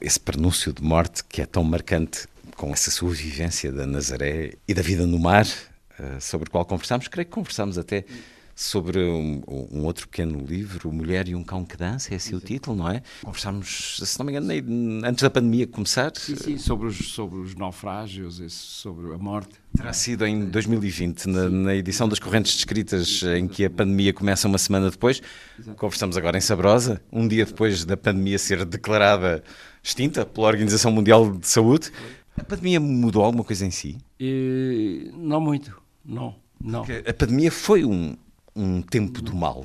esse 0.00 0.18
prenúncio 0.18 0.72
de 0.72 0.82
morte 0.82 1.22
que 1.24 1.42
é 1.42 1.46
tão 1.46 1.62
marcante 1.62 2.26
com 2.56 2.72
essa 2.72 2.90
sua 2.90 3.10
vivência 3.10 3.70
da 3.70 3.86
Nazaré 3.86 4.54
e 4.66 4.74
da 4.74 4.82
vida 4.82 5.06
no 5.06 5.18
mar, 5.18 5.46
uh, 5.46 6.20
sobre 6.20 6.48
o 6.48 6.50
qual 6.50 6.64
conversámos. 6.64 7.06
Creio 7.06 7.26
que 7.26 7.32
conversámos 7.32 7.76
até 7.76 8.04
sobre 8.58 8.98
um, 8.98 9.42
um, 9.46 9.84
outro 9.84 10.08
pequeno 10.08 10.42
livro, 10.42 10.90
Mulher 10.90 11.28
e 11.28 11.34
um 11.34 11.44
Cão 11.44 11.62
que 11.62 11.76
Dança, 11.76 12.14
é 12.14 12.16
esse 12.16 12.34
o 12.34 12.40
título, 12.40 12.74
não 12.74 12.90
é? 12.90 13.02
Conversámos, 13.22 14.00
se 14.02 14.18
não 14.18 14.24
me 14.24 14.32
engano, 14.32 15.06
antes 15.06 15.22
da 15.22 15.28
pandemia 15.28 15.66
começar. 15.66 16.10
Sim, 16.16 16.36
sim, 16.36 16.56
sobre 16.56 16.86
os, 16.86 16.96
sobre 17.12 17.38
os 17.38 17.54
naufrágios, 17.54 18.40
sobre 18.50 19.12
a 19.12 19.18
morte. 19.18 19.50
Terá 19.76 19.92
sido 19.92 20.24
em 20.24 20.46
2020, 20.46 21.26
na, 21.26 21.50
na, 21.50 21.74
edição 21.74 22.08
das 22.08 22.18
Correntes 22.18 22.54
Descritas, 22.54 23.22
em 23.36 23.46
que 23.46 23.66
a 23.66 23.68
pandemia 23.68 24.14
começa 24.14 24.48
uma 24.48 24.56
semana 24.56 24.90
depois. 24.90 25.20
Exato. 25.58 25.76
Conversamos 25.76 26.16
agora 26.16 26.38
em 26.38 26.40
Sabrosa, 26.40 27.02
um 27.12 27.28
dia 27.28 27.44
depois 27.44 27.84
da 27.84 27.96
pandemia 27.98 28.38
ser 28.38 28.64
declarada 28.64 29.44
extinta 29.82 30.24
pela 30.24 30.46
Organização 30.46 30.90
Mundial 30.90 31.30
de 31.30 31.46
Saúde. 31.46 31.92
A 32.38 32.44
pandemia 32.44 32.78
mudou 32.78 33.24
alguma 33.24 33.44
coisa 33.44 33.64
em 33.64 33.70
si? 33.70 33.98
E, 34.20 35.10
não 35.14 35.40
muito, 35.40 35.80
não. 36.04 36.34
não. 36.60 36.84
Porque 36.84 37.08
a 37.08 37.14
pandemia 37.14 37.50
foi 37.50 37.84
um, 37.84 38.16
um 38.54 38.82
tempo 38.82 39.22
do 39.22 39.34
mal, 39.34 39.64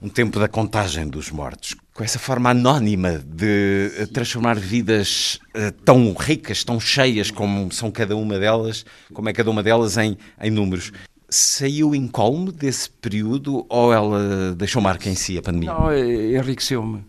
um 0.00 0.08
tempo 0.08 0.38
da 0.38 0.48
contagem 0.48 1.06
dos 1.08 1.30
mortos, 1.30 1.74
com 1.92 2.02
essa 2.02 2.18
forma 2.18 2.50
anónima 2.50 3.18
de 3.18 3.90
eh, 3.96 4.06
transformar 4.06 4.58
vidas 4.58 5.38
uh, 5.54 5.72
tão 5.84 6.14
ricas, 6.14 6.64
tão 6.64 6.80
cheias 6.80 7.30
como 7.30 7.70
são 7.72 7.90
cada 7.90 8.16
uma 8.16 8.38
delas, 8.38 8.86
como 9.12 9.28
é 9.28 9.32
cada 9.32 9.50
uma 9.50 9.62
delas 9.62 9.96
em, 9.96 10.16
em 10.40 10.50
números. 10.50 10.92
Saiu 11.28 11.94
incólume 11.94 12.52
desse 12.52 12.88
período 12.88 13.66
ou 13.68 13.92
ela 13.92 14.54
deixou 14.56 14.80
marca 14.80 15.10
em 15.10 15.14
si 15.14 15.36
a 15.36 15.42
pandemia? 15.42 15.72
Não, 15.72 15.94
enriqueceu-me. 15.94 17.04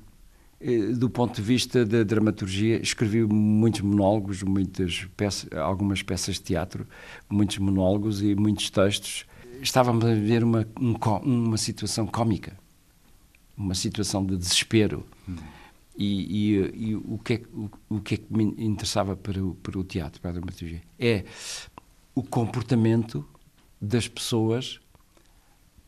Eh, 0.62 0.92
do 0.92 1.10
ponto 1.10 1.36
de 1.36 1.42
vista 1.42 1.86
da 1.86 2.04
dramaturgia, 2.04 2.82
escrevi 2.82 3.24
muitos 3.24 3.80
monólogos, 3.82 4.44
muitas 4.44 5.08
peças, 5.16 5.50
algumas 5.54 6.04
peças 6.04 6.36
de 6.36 6.42
teatro, 6.42 6.86
muitos 7.30 7.58
monólogos 7.60 8.22
e 8.22 8.36
muitos 8.36 8.70
textos. 8.70 9.26
Estávamos 9.62 10.04
a 10.04 10.14
ver 10.14 10.44
uma, 10.44 10.68
um, 10.80 10.96
uma 11.24 11.58
situação 11.58 12.06
cómica, 12.06 12.58
uma 13.58 13.74
situação 13.74 14.26
de 14.26 14.36
desespero. 14.36 15.06
Hum. 15.28 15.36
E, 15.98 16.54
e, 16.54 16.90
e, 16.90 16.96
o, 16.96 17.18
que 17.18 17.34
é, 17.34 17.42
o, 17.54 17.70
o, 17.90 18.02
que 18.02 18.14
é 18.16 18.18
que 18.18 18.26
me 18.30 18.44
interessava 18.44 19.18
para 19.18 19.44
o, 19.44 19.54
para 19.56 19.78
o 19.78 19.84
teatro, 19.84 20.22
para 20.22 20.32
a 20.32 20.34
dramaturgia? 20.34 20.82
É 20.98 21.26
o 22.16 22.24
comportamento 22.24 23.26
das 23.82 24.08
pessoas 24.08 24.80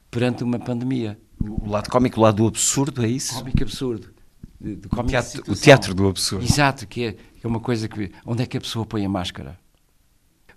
perante 0.09 0.43
uma 0.43 0.59
pandemia. 0.59 1.17
O 1.39 1.69
lado 1.69 1.89
cómico, 1.89 2.19
o 2.19 2.23
lado 2.23 2.45
absurdo, 2.45 3.03
é 3.03 3.07
isso? 3.07 3.35
Cómico 3.35 3.63
absurdo 3.63 4.10
de, 4.61 4.77
teatro, 5.07 5.43
o 5.51 5.55
teatro 5.55 5.93
do 5.95 6.07
absurdo. 6.07 6.45
Exato, 6.45 6.85
que 6.85 7.03
é, 7.05 7.15
é 7.43 7.47
uma 7.47 7.59
coisa 7.59 7.87
que. 7.87 8.11
Onde 8.25 8.43
é 8.43 8.45
que 8.45 8.57
a 8.57 8.61
pessoa 8.61 8.85
põe 8.85 9.03
a 9.03 9.09
máscara? 9.09 9.59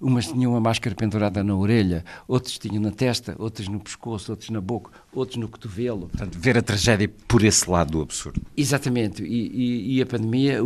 Umas 0.01 0.27
tinham 0.27 0.55
a 0.55 0.61
máscara 0.61 0.95
pendurada 0.95 1.43
na 1.43 1.55
orelha, 1.55 2.05
outros 2.29 2.59
tinham 2.59 2.83
na 2.83 2.91
testa, 2.91 3.35
outros 3.39 3.69
no 3.69 3.81
pescoço, 3.81 4.33
outros 4.33 4.51
na 4.51 4.61
boca, 4.61 4.91
outros 5.13 5.39
no 5.39 5.49
cotovelo. 5.49 6.09
Portanto, 6.09 6.37
ver 6.39 6.59
a 6.59 6.63
tragédia 6.63 7.11
por 7.27 7.43
esse 7.43 7.71
lado 7.71 7.93
do 7.93 8.03
absurdo. 8.03 8.43
Exatamente. 8.55 9.23
E, 9.23 9.27
e, 9.27 9.97
e 9.97 10.03
a 10.03 10.07
pandemia 10.07 10.63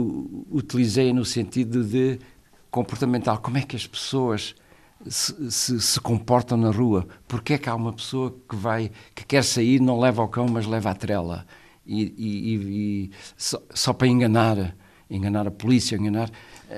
utilizei 0.50 1.12
no 1.12 1.24
sentido 1.24 1.84
de 1.84 2.18
comportamental. 2.70 3.38
Como 3.38 3.58
é 3.58 3.62
que 3.62 3.76
as 3.76 3.86
pessoas 3.86 4.56
se, 5.06 5.50
se, 5.50 5.80
se, 5.80 6.00
comportam 6.00 6.58
na 6.58 6.70
rua? 6.70 7.06
Porque 7.28 7.52
é 7.52 7.58
que 7.58 7.68
há 7.68 7.74
uma 7.74 7.92
pessoa 7.92 8.34
que 8.48 8.56
vai, 8.56 8.90
que 9.14 9.24
quer 9.24 9.44
sair, 9.44 9.80
não 9.80 10.00
leva 10.00 10.22
o 10.22 10.28
cão, 10.28 10.48
mas 10.48 10.66
leva 10.66 10.90
a 10.90 10.94
trela? 10.94 11.46
E, 11.88 12.14
e, 12.18 12.54
e 12.54 13.10
só, 13.36 13.62
só, 13.70 13.92
para 13.92 14.06
enganar, 14.06 14.76
enganar 15.10 15.46
a 15.46 15.50
polícia, 15.50 15.96
enganar. 15.96 16.30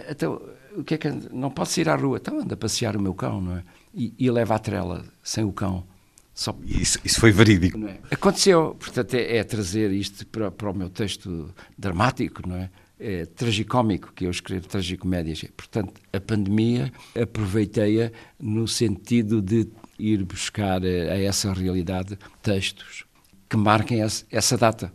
Então, 0.08 0.40
o 0.76 0.84
que 0.84 0.94
é 0.94 0.98
que 0.98 1.10
não 1.32 1.50
pode 1.50 1.70
sair 1.70 1.88
à 1.88 1.96
rua? 1.96 2.18
Então 2.18 2.38
anda 2.38 2.54
a 2.54 2.56
passear 2.56 2.96
o 2.96 3.02
meu 3.02 3.14
cão, 3.14 3.40
não 3.40 3.56
é? 3.56 3.64
E, 3.92 4.14
e 4.18 4.30
leva 4.30 4.54
a 4.54 4.58
trela 4.58 5.04
sem 5.22 5.44
o 5.44 5.52
cão. 5.52 5.84
Só... 6.32 6.56
Isso, 6.64 6.98
isso 7.04 7.20
foi 7.20 7.32
verídico. 7.32 7.78
É? 7.86 7.98
Aconteceu, 8.10 8.76
portanto, 8.78 9.14
é, 9.14 9.38
é, 9.38 9.44
trazer 9.44 9.90
isto 9.90 10.26
para, 10.26 10.50
para 10.50 10.70
o 10.70 10.74
meu 10.74 10.88
texto 10.88 11.52
dramático, 11.76 12.48
não 12.48 12.56
é? 12.56 12.70
É 13.02 13.24
tragicómico, 13.24 14.12
que 14.14 14.26
eu 14.26 14.30
escrevo 14.30 14.68
tragicomédias. 14.68 15.42
Portanto, 15.56 15.94
a 16.12 16.20
pandemia 16.20 16.92
aproveitei-a 17.20 18.12
no 18.38 18.68
sentido 18.68 19.40
de 19.40 19.66
ir 19.98 20.22
buscar 20.24 20.82
a, 20.82 20.86
a 20.86 21.18
essa 21.18 21.52
realidade 21.52 22.18
textos 22.42 23.04
que 23.48 23.56
marquem 23.56 24.00
essa 24.02 24.56
data. 24.56 24.92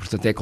Portanto, 0.00 0.24
é, 0.24 0.34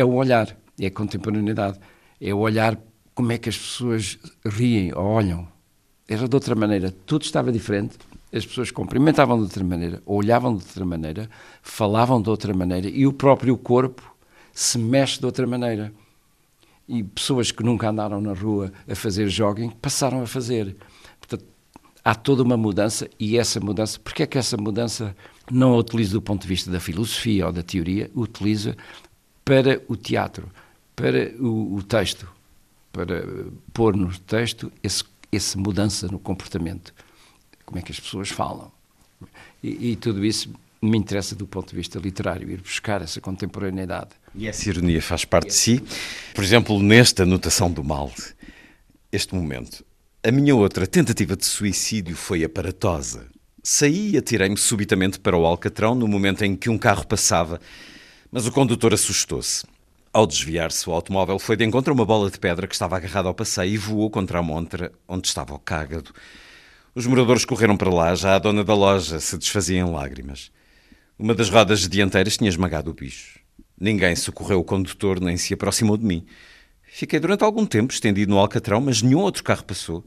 é 0.00 0.04
o 0.04 0.12
olhar, 0.12 0.56
é 0.80 0.86
a 0.86 0.90
contemporaneidade, 0.90 1.78
é 2.20 2.34
o 2.34 2.38
olhar 2.38 2.76
como 3.14 3.30
é 3.30 3.38
que 3.38 3.48
as 3.48 3.56
pessoas 3.56 4.18
riem 4.44 4.92
ou 4.92 5.04
olham. 5.04 5.46
Era 6.08 6.28
de 6.28 6.34
outra 6.34 6.56
maneira, 6.56 6.92
tudo 7.06 7.22
estava 7.22 7.52
diferente. 7.52 7.96
as 8.32 8.44
pessoas 8.44 8.72
cumprimentavam 8.72 9.36
de 9.36 9.44
outra 9.44 9.62
maneira, 9.62 10.02
olhavam 10.04 10.56
de 10.56 10.64
outra 10.64 10.84
maneira, 10.84 11.30
falavam 11.62 12.20
de 12.20 12.28
outra 12.28 12.52
maneira 12.52 12.88
e 12.88 13.06
o 13.06 13.12
próprio 13.12 13.56
corpo 13.56 14.02
se 14.52 14.78
mexe 14.78 15.20
de 15.20 15.26
outra 15.26 15.46
maneira. 15.46 15.92
E 16.88 17.04
pessoas 17.04 17.52
que 17.52 17.62
nunca 17.62 17.90
andaram 17.90 18.20
na 18.20 18.32
rua 18.32 18.72
a 18.88 18.96
fazer 18.96 19.28
jogging 19.28 19.70
passaram 19.70 20.22
a 20.22 20.26
fazer. 20.26 20.76
Portanto, 21.20 21.46
há 22.04 22.16
toda 22.16 22.42
uma 22.42 22.56
mudança 22.56 23.08
e 23.18 23.38
essa 23.38 23.60
mudança, 23.60 24.00
porque 24.00 24.24
é 24.24 24.26
que 24.26 24.38
essa 24.38 24.56
mudança 24.56 25.16
não 25.50 25.74
a 25.74 25.78
utiliza 25.78 26.12
do 26.12 26.22
ponto 26.22 26.42
de 26.42 26.48
vista 26.48 26.70
da 26.70 26.80
filosofia 26.80 27.46
ou 27.46 27.52
da 27.52 27.62
teoria, 27.62 28.10
utiliza 28.14 28.76
para 29.44 29.82
o 29.88 29.96
teatro, 29.96 30.50
para 30.96 31.32
o, 31.38 31.76
o 31.76 31.82
texto, 31.82 32.28
para 32.92 33.24
pôr 33.72 33.96
no 33.96 34.16
texto 34.18 34.72
esse, 34.82 35.04
essa 35.32 35.58
mudança 35.58 36.06
no 36.08 36.18
comportamento 36.18 36.94
como 37.64 37.78
é 37.78 37.82
que 37.82 37.92
as 37.92 38.00
pessoas 38.00 38.30
falam. 38.30 38.70
E, 39.62 39.92
e, 39.92 39.96
tudo 39.96 40.24
isso 40.24 40.52
me 40.82 40.98
interessa 40.98 41.34
do 41.34 41.46
ponto 41.46 41.70
de 41.70 41.76
vista 41.76 41.98
literário, 41.98 42.50
ir 42.50 42.60
buscar 42.60 43.00
essa 43.00 43.20
contemporaneidade. 43.20 44.10
E 44.34 44.46
essa 44.46 44.68
ironia 44.68 45.00
faz 45.00 45.24
parte 45.24 45.48
de 45.48 45.54
si? 45.54 45.82
Por 46.34 46.44
exemplo, 46.44 46.82
nesta 46.82 47.22
anotação 47.22 47.70
do 47.70 47.82
mal, 47.82 48.12
este 49.10 49.34
momento. 49.34 49.84
A 50.22 50.30
minha 50.30 50.54
outra 50.54 50.86
tentativa 50.86 51.36
de 51.36 51.44
suicídio 51.44 52.16
foi 52.16 52.44
aparatosa. 52.44 53.26
Saí 53.62 54.10
e 54.10 54.18
atirei-me 54.18 54.56
subitamente 54.56 55.18
para 55.18 55.36
o 55.36 55.46
Alcatrão 55.46 55.94
no 55.94 56.06
momento 56.06 56.44
em 56.44 56.54
que 56.54 56.68
um 56.68 56.76
carro 56.76 57.06
passava, 57.06 57.60
mas 58.34 58.48
o 58.48 58.50
condutor 58.50 58.92
assustou-se. 58.92 59.64
Ao 60.12 60.26
desviar-se, 60.26 60.90
o 60.90 60.92
automóvel 60.92 61.38
foi 61.38 61.56
de 61.56 61.64
encontro 61.64 61.92
a 61.92 61.94
uma 61.94 62.04
bola 62.04 62.28
de 62.28 62.36
pedra 62.36 62.66
que 62.66 62.74
estava 62.74 62.96
agarrada 62.96 63.28
ao 63.28 63.34
passeio 63.34 63.74
e 63.74 63.78
voou 63.78 64.10
contra 64.10 64.40
a 64.40 64.42
montra 64.42 64.90
onde 65.06 65.28
estava 65.28 65.54
o 65.54 65.58
cágado. 65.60 66.12
Os 66.96 67.06
moradores 67.06 67.44
correram 67.44 67.76
para 67.76 67.94
lá, 67.94 68.12
já 68.16 68.34
a 68.34 68.38
dona 68.40 68.64
da 68.64 68.74
loja 68.74 69.20
se 69.20 69.38
desfazia 69.38 69.78
em 69.78 69.88
lágrimas. 69.88 70.50
Uma 71.16 71.32
das 71.32 71.48
rodas 71.48 71.88
dianteiras 71.88 72.36
tinha 72.36 72.48
esmagado 72.48 72.90
o 72.90 72.92
bicho. 72.94 73.38
Ninguém 73.80 74.16
socorreu 74.16 74.58
o 74.58 74.64
condutor 74.64 75.20
nem 75.20 75.36
se 75.36 75.54
aproximou 75.54 75.96
de 75.96 76.04
mim. 76.04 76.26
Fiquei 76.82 77.20
durante 77.20 77.44
algum 77.44 77.64
tempo 77.64 77.94
estendido 77.94 78.32
no 78.32 78.40
alcatrão, 78.40 78.80
mas 78.80 79.00
nenhum 79.00 79.20
outro 79.20 79.44
carro 79.44 79.62
passou. 79.62 80.04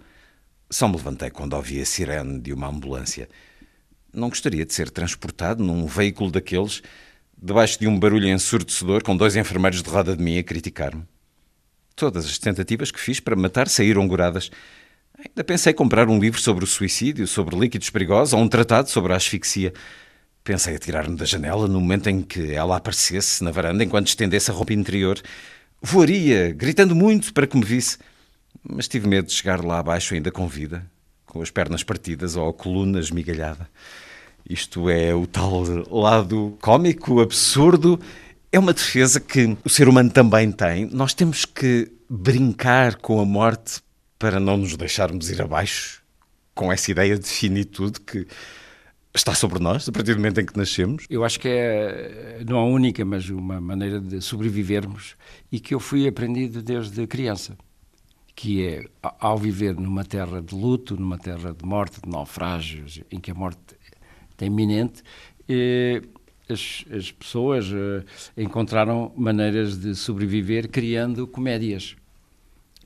Só 0.70 0.86
me 0.90 0.98
levantei 0.98 1.30
quando 1.30 1.54
ouvi 1.54 1.80
a 1.80 1.86
sirene 1.86 2.42
de 2.42 2.52
uma 2.52 2.68
ambulância. 2.68 3.30
Não 4.14 4.28
gostaria 4.28 4.66
de 4.66 4.74
ser 4.74 4.90
transportado 4.90 5.64
num 5.64 5.86
veículo 5.86 6.30
daqueles, 6.30 6.82
debaixo 7.42 7.80
de 7.80 7.88
um 7.88 7.98
barulho 8.00 8.28
ensurdecedor, 8.28 9.04
com 9.04 9.16
dois 9.16 9.36
enfermeiros 9.36 9.84
de 9.84 9.90
roda 9.90 10.16
de 10.16 10.24
mim 10.24 10.38
a 10.38 10.44
criticar-me. 10.44 11.04
Todas 11.96 12.26
as 12.26 12.38
tentativas 12.38 12.92
que 12.92 13.00
fiz 13.00 13.20
para 13.20 13.36
matar 13.36 13.68
saíram 13.68 14.08
goradas. 14.08 14.52
Ainda 15.18 15.44
pensei 15.44 15.74
comprar 15.74 16.08
um 16.10 16.20
livro 16.20 16.40
sobre 16.40 16.64
o 16.64 16.68
suicídio, 16.68 17.28
sobre 17.28 17.56
líquidos 17.56 17.90
perigosos 17.90 18.34
ou 18.34 18.40
um 18.40 18.48
tratado 18.48 18.90
sobre 18.90 19.14
a 19.14 19.16
asfixia. 19.16 19.74
Pensei 20.44 20.76
a 20.76 20.80
tirar-me 20.80 21.18
da 21.18 21.26
janela 21.26 21.68
no 21.68 21.80
momento 21.82 22.08
em 22.08 22.22
que 22.22 22.54
ela 22.54 22.78
aparecesse 22.78 23.44
na 23.44 23.52
varanda 23.52 23.84
enquanto 23.84 24.08
estendesse 24.08 24.52
a 24.52 24.54
roupa 24.54 24.74
interior. 24.74 25.20
Voaria, 25.82 26.52
gritando 26.54 26.96
muito 26.96 27.34
para 27.34 27.48
que 27.48 27.58
me 27.58 27.66
visse. 27.66 27.98
Mas 28.64 28.88
tive 28.88 29.08
medo 29.08 29.28
de 29.28 29.34
chegar 29.34 29.64
lá 29.64 29.80
abaixo 29.80 30.14
ainda 30.14 30.32
com 30.32 30.48
vida, 30.48 30.86
com 31.26 31.42
as 31.42 31.50
pernas 31.50 31.84
partidas 31.84 32.36
ou 32.36 32.50
a 32.50 32.54
coluna 32.54 33.00
esmigalhada. 33.00 33.68
Isto 34.50 34.90
é 34.90 35.14
o 35.14 35.28
tal 35.28 35.64
lado 35.92 36.58
cómico, 36.62 37.20
absurdo. 37.20 38.00
É 38.52 38.58
uma 38.58 38.74
defesa 38.74 39.20
que 39.20 39.58
o 39.64 39.70
ser 39.70 39.90
humano 39.90 40.10
também 40.10 40.52
tem. 40.52 40.86
Nós 40.86 41.14
temos 41.14 41.44
que 41.44 41.92
brincar 42.10 42.96
com 42.96 43.20
a 43.20 43.26
morte 43.26 43.82
para 44.18 44.40
não 44.40 44.58
nos 44.58 44.76
deixarmos 44.76 45.30
ir 45.30 45.42
abaixo 45.42 46.02
com 46.56 46.72
essa 46.72 46.90
ideia 46.90 47.20
de 47.20 47.28
finitude 47.28 48.00
que 48.02 48.26
está 49.14 49.34
sobre 49.34 49.60
nós 49.60 49.88
a 49.88 49.92
partir 49.92 50.14
do 50.14 50.18
momento 50.18 50.40
em 50.40 50.46
que 50.46 50.58
nascemos? 50.58 51.06
Eu 51.10 51.24
acho 51.24 51.40
que 51.40 51.48
é 51.48 52.44
não 52.48 52.58
a 52.58 52.66
única, 52.66 53.04
mas 53.04 53.30
uma 53.30 53.60
maneira 53.60 54.00
de 54.00 54.22
sobrevivermos 54.22 55.16
e 55.52 55.60
que 55.60 55.74
eu 55.74 55.80
fui 55.80 56.08
aprendido 56.08 56.62
desde 56.62 57.06
criança, 57.06 57.58
que 58.36 58.66
é 58.66 58.86
ao 59.02 59.38
viver 59.38 59.76
numa 59.76 60.06
terra 60.06 60.42
de 60.42 60.56
luto, 60.56 60.96
numa 60.96 61.18
terra 61.18 61.54
de 61.54 61.66
morte, 61.66 62.00
de 62.02 62.10
naufrágios, 62.10 63.02
em 63.12 63.20
que 63.20 63.32
a 63.32 63.34
morte 63.34 63.77
iminente, 64.46 65.04
as, 66.50 66.86
as 66.92 67.12
pessoas 67.12 67.66
eh, 67.72 68.42
encontraram 68.42 69.12
maneiras 69.18 69.78
de 69.78 69.96
sobreviver 69.96 70.70
criando 70.70 71.28
comédias 71.28 71.96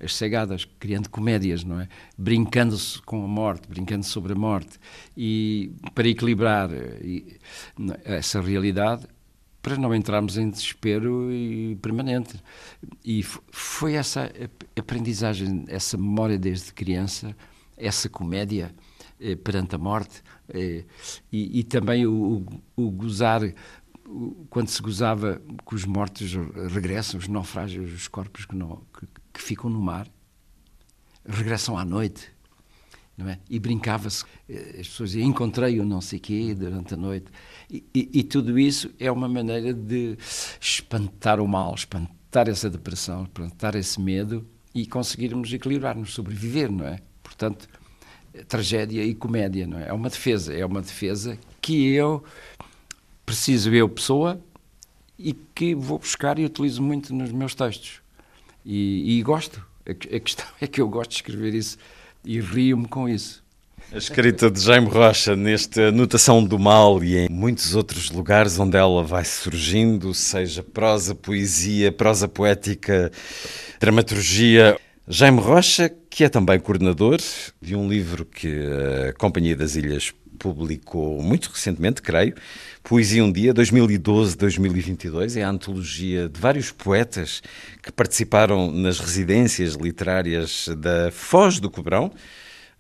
as 0.03 0.15
cegadas, 0.15 0.68
criando 0.80 1.10
comédias, 1.10 1.64
não 1.64 1.80
é? 1.80 1.88
Brincando-se 2.18 2.99
com 3.03 3.23
a 3.23 3.28
morte, 3.28 3.68
brincando 3.68 4.03
sobre 4.03 4.34
a 4.34 4.36
morte. 4.36 4.80
E 5.15 5.72
para 5.94 6.07
equilibrar 6.07 6.72
eh, 6.73 7.22
essa 8.03 8.41
realidade, 8.41 9.06
para 9.61 9.78
não 9.78 9.94
entrarmos 9.94 10.38
em 10.38 10.49
desespero 10.49 11.32
e 11.32 11.78
permanente. 11.84 12.41
E 13.06 13.22
foi 13.52 13.94
essa 13.94 14.32
aprendizagem, 14.76 15.65
essa 15.68 15.98
memória 15.98 16.40
desde 16.40 16.73
criança, 16.73 17.36
essa 17.78 18.10
comédia 18.10 18.73
eh, 19.22 19.35
perante 19.35 19.76
a 19.76 19.77
morte, 19.77 20.22
eh, 20.49 20.84
e, 21.31 21.60
e, 21.60 21.64
também 21.64 22.06
o, 22.06 22.45
o, 22.76 22.84
o 22.84 22.91
gozar 22.91 23.41
quando 24.49 24.68
se 24.68 24.81
gozava 24.81 25.41
que 25.65 25.76
os 25.76 25.85
mortos 25.85 26.34
regressam, 26.73 27.18
os 27.18 27.30
naufrágios, 27.30 27.93
os 27.93 28.07
corpos 28.10 28.45
que, 28.45 28.56
não, 28.56 28.81
que, 28.98 29.07
que 29.34 29.41
ficam 29.41 29.69
no 29.69 29.80
mar, 29.80 30.06
regressam 31.26 31.77
à 31.77 31.85
noite, 31.85 32.30
é? 33.27 33.38
E 33.49 33.60
brincava-se, 33.60 34.23
eh, 34.49 34.77
as 34.80 34.88
pessoas 34.88 35.11
diziam, 35.11 35.30
encontrei 35.30 35.80
o 35.80 35.85
não 35.85 36.02
sei 36.02 36.19
quê 36.19 36.53
durante 36.56 36.93
a 36.93 36.98
noite. 36.98 37.27
E, 37.69 37.84
e, 37.93 38.10
e, 38.14 38.23
tudo 38.23 38.57
isso 38.57 38.89
é 38.99 39.11
uma 39.11 39.27
maneira 39.27 39.73
de 39.73 40.18
espantar 40.60 41.39
o 41.39 41.48
mal, 41.48 41.73
espantar 41.76 42.48
essa 42.48 42.69
depressão, 42.69 43.23
espantar 43.23 43.76
esse 43.76 43.99
medo 43.99 44.48
e 44.73 44.85
conseguirmos 44.85 45.52
equilibrar-nos, 45.53 46.14
sobreviver, 46.14 46.72
não 46.72 46.88
é? 46.88 46.99
Portanto, 47.22 47.68
tragédia 48.48 49.03
e 49.03 49.14
comédia, 49.14 49.68
não 49.68 49.80
é? 49.80 49.90
É 49.90 49.94
uma 49.94 50.10
defesa, 50.10 50.53
é 50.53 50.66
uma 50.66 50.82
defesa 50.82 51.38
que 51.62 51.94
eu 51.94 52.24
preciso 53.26 53.74
eu, 53.74 53.88
pessoa, 53.88 54.41
e 55.18 55.34
que 55.34 55.76
vou 55.76 55.99
buscar 55.99 56.40
e 56.40 56.45
utilizo 56.45 56.82
muito 56.82 57.14
nos 57.14 57.32
meus 57.32 57.53
textos. 57.53 58.02
E, 58.66 59.18
e 59.18 59.24
gosto. 59.24 59.64
A, 59.88 60.20
questão 60.20 60.45
é 60.60 60.68
que 60.68 60.80
eu 60.80 60.88
gosto 60.88 61.12
de 61.12 61.16
escrever 61.18 61.53
isso 61.53 61.78
e 62.24 62.40
rio-me 62.40 62.88
com 62.88 63.10
isso. 63.10 63.44
A 63.91 63.98
escrita 63.98 64.49
de 64.49 64.62
Jaime 64.62 64.88
Rocha 64.88 65.36
nesta 65.36 65.88
Anotação 65.88 66.44
do 66.44 66.58
Mal 66.58 67.03
e 67.03 67.18
em 67.18 67.30
muitos 67.30 67.76
outros 67.76 68.10
lugares 68.10 68.58
onde 68.58 68.78
ela 68.78 69.03
vai 69.03 69.26
surgindo, 69.26 70.14
seja 70.14 70.64
prosa, 70.64 71.14
poesia, 71.14 71.91
prosa 71.91 72.28
poética, 72.28 73.12
dramaturgia. 73.80 74.80
Jaime 75.07 75.40
Rocha, 75.40 75.91
que 76.10 76.23
é 76.23 76.30
também 76.30 76.60
coordenador 76.60 77.19
de 77.60 77.76
um 77.76 77.90
livro 77.90 78.23
que 78.23 78.61
a 79.10 79.14
Companhia 79.14 79.56
das 79.56 79.76
Ilhas 79.76 80.14
publicou 80.38 81.22
muito 81.23 81.49
recentemente, 81.49 82.02
creio, 82.03 82.36
Poesia 82.84 83.23
um 83.23 83.32
Dia, 83.32 83.52
2012-2022, 83.53 85.38
é 85.38 85.44
a 85.44 85.49
antologia 85.49 86.30
de 86.30 86.40
vários 86.40 86.72
poetas 86.72 87.41
que 87.82 87.91
participaram 87.91 88.72
nas 88.72 88.99
residências 88.99 89.73
literárias 89.73 90.69
da 90.78 91.11
Foz 91.11 91.60
do 91.60 91.69
Cobrão, 91.69 92.11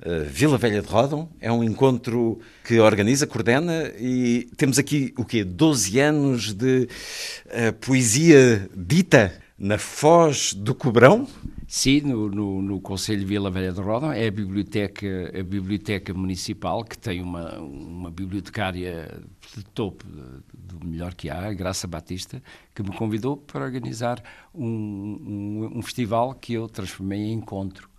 Uh, 0.03 0.25
Vila 0.25 0.57
Velha 0.57 0.81
de 0.81 0.87
Rodão, 0.87 1.29
é 1.39 1.51
um 1.51 1.63
encontro 1.63 2.39
que 2.63 2.79
organiza, 2.79 3.27
coordena 3.27 3.91
e 3.99 4.49
temos 4.57 4.79
aqui 4.79 5.13
o 5.15 5.23
quê? 5.23 5.43
12 5.43 5.99
anos 5.99 6.53
de 6.53 6.87
uh, 7.45 7.71
poesia 7.79 8.67
dita 8.75 9.31
na 9.59 9.77
Foz 9.77 10.55
do 10.55 10.73
Cobrão? 10.73 11.27
Sim, 11.73 12.01
no, 12.01 12.29
no, 12.29 12.61
no, 12.61 12.81
Conselho 12.81 13.21
de 13.21 13.25
Vila 13.25 13.49
Velha 13.49 13.71
de 13.71 13.79
Rodão, 13.79 14.11
é 14.11 14.27
a 14.27 14.31
biblioteca, 14.31 15.07
a 15.33 15.41
biblioteca 15.41 16.13
municipal, 16.13 16.83
que 16.83 16.97
tem 16.97 17.21
uma, 17.21 17.59
uma 17.59 18.11
bibliotecária 18.11 19.23
de 19.55 19.63
topo, 19.63 20.05
do 20.05 20.85
melhor 20.85 21.15
que 21.15 21.29
há, 21.29 21.47
a 21.47 21.53
Graça 21.53 21.87
Batista, 21.87 22.43
que 22.75 22.83
me 22.83 22.93
convidou 22.93 23.37
para 23.37 23.63
organizar 23.63 24.21
um, 24.53 24.67
um, 24.67 25.77
um 25.77 25.81
festival 25.81 26.33
que 26.33 26.51
eu 26.51 26.67
transformei 26.67 27.21
em 27.21 27.35
encontro. 27.35 27.89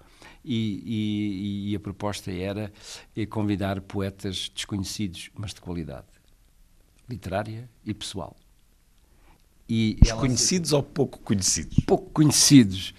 E, 0.44 0.82
e, 0.84 1.70
e, 1.70 1.74
a 1.74 1.80
proposta 1.80 2.30
era 2.30 2.70
convidar 3.30 3.80
poetas 3.80 4.52
desconhecidos, 4.54 5.30
mas 5.34 5.54
de 5.54 5.62
qualidade 5.62 6.08
literária 7.08 7.70
e 7.86 7.94
pessoal. 7.94 8.36
E 9.66 9.96
Desconhecidos 10.02 10.72
ela... 10.72 10.82
ou 10.82 10.86
pouco 10.86 11.18
conhecidos? 11.20 11.78
Pouco 11.86 12.10
conhecidos. 12.10 12.92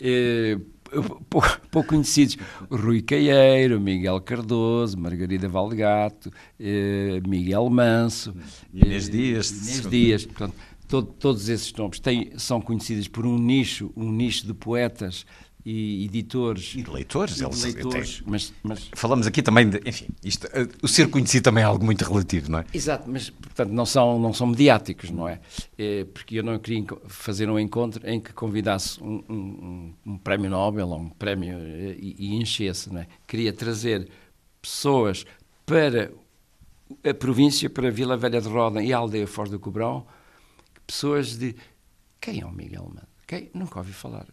Eh, 0.00 0.58
pouco, 1.28 1.60
pouco, 1.70 1.88
conhecidos. 1.88 2.36
Rui 2.70 3.02
Caieiro, 3.02 3.80
Miguel 3.80 4.20
Cardoso, 4.20 4.98
Margarida 4.98 5.48
Valgato, 5.48 6.30
eh, 6.58 7.20
Miguel 7.26 7.68
Manso, 7.70 8.34
Inês 8.72 9.08
eh, 9.08 9.12
Dias. 9.12 9.50
Inês 9.50 9.90
Dias. 9.90 10.26
Portanto, 10.26 10.54
todo, 10.88 11.06
todos 11.18 11.48
esses 11.48 11.72
nomes 11.74 12.00
têm, 12.00 12.32
são 12.36 12.60
conhecidos 12.60 13.06
por 13.06 13.26
um 13.26 13.38
nicho, 13.38 13.92
um 13.96 14.10
nicho 14.10 14.46
de 14.46 14.54
poetas 14.54 15.24
e 15.64 16.04
editores. 16.04 16.74
E 16.74 16.82
de 16.82 16.90
leitores, 16.90 17.34
e 17.34 17.38
de 17.38 17.44
eles 17.44 17.62
leitores 17.62 18.22
mas, 18.26 18.52
mas, 18.62 18.90
Falamos 18.94 19.26
aqui 19.26 19.42
também 19.42 19.68
de. 19.68 19.80
Enfim, 19.84 20.08
isto, 20.24 20.46
uh, 20.46 20.68
o 20.82 20.88
ser 20.88 21.08
conhecido 21.08 21.44
também 21.44 21.62
é 21.62 21.66
algo 21.66 21.84
muito 21.84 22.04
relativo, 22.04 22.50
não 22.50 22.60
é? 22.60 22.64
Exato, 22.72 23.10
mas 23.10 23.30
portanto 23.30 23.70
não 23.70 23.86
são, 23.86 24.18
não 24.18 24.32
são 24.32 24.46
mediáticos, 24.46 25.10
não 25.10 25.28
é? 25.28 25.40
é 25.78 26.04
porque 26.04 26.38
eu 26.38 26.42
não 26.42 26.58
queria 26.58 26.84
fazer 27.06 27.48
um 27.50 27.58
encontro 27.58 28.08
em 28.08 28.20
que 28.20 28.32
convidasse 28.32 29.02
um, 29.02 29.22
um, 29.28 29.94
um 30.06 30.18
prémio 30.18 30.50
Nobel 30.50 30.88
ou 30.88 31.00
um 31.00 31.10
prémio 31.10 31.58
eh, 31.58 31.96
e, 31.98 32.16
e 32.18 32.34
enchesse, 32.36 32.92
não 32.92 33.00
é? 33.00 33.06
Queria 33.26 33.52
trazer 33.52 34.08
pessoas 34.60 35.24
para 35.66 36.10
a 37.08 37.14
província, 37.14 37.70
para 37.70 37.90
Vila 37.90 38.16
Velha 38.16 38.40
de 38.40 38.48
Roda 38.48 38.82
e 38.82 38.92
a 38.92 38.98
aldeia 38.98 39.26
Foz 39.26 39.50
do 39.50 39.58
Cobrão, 39.58 40.06
pessoas 40.86 41.38
de. 41.38 41.54
Quem 42.20 42.40
é 42.40 42.46
o 42.46 42.52
Miguel 42.52 42.84
Mano? 42.84 43.08
Quem? 43.26 43.50
Nunca 43.54 43.78
ouvi 43.78 43.92
falar 43.92 44.26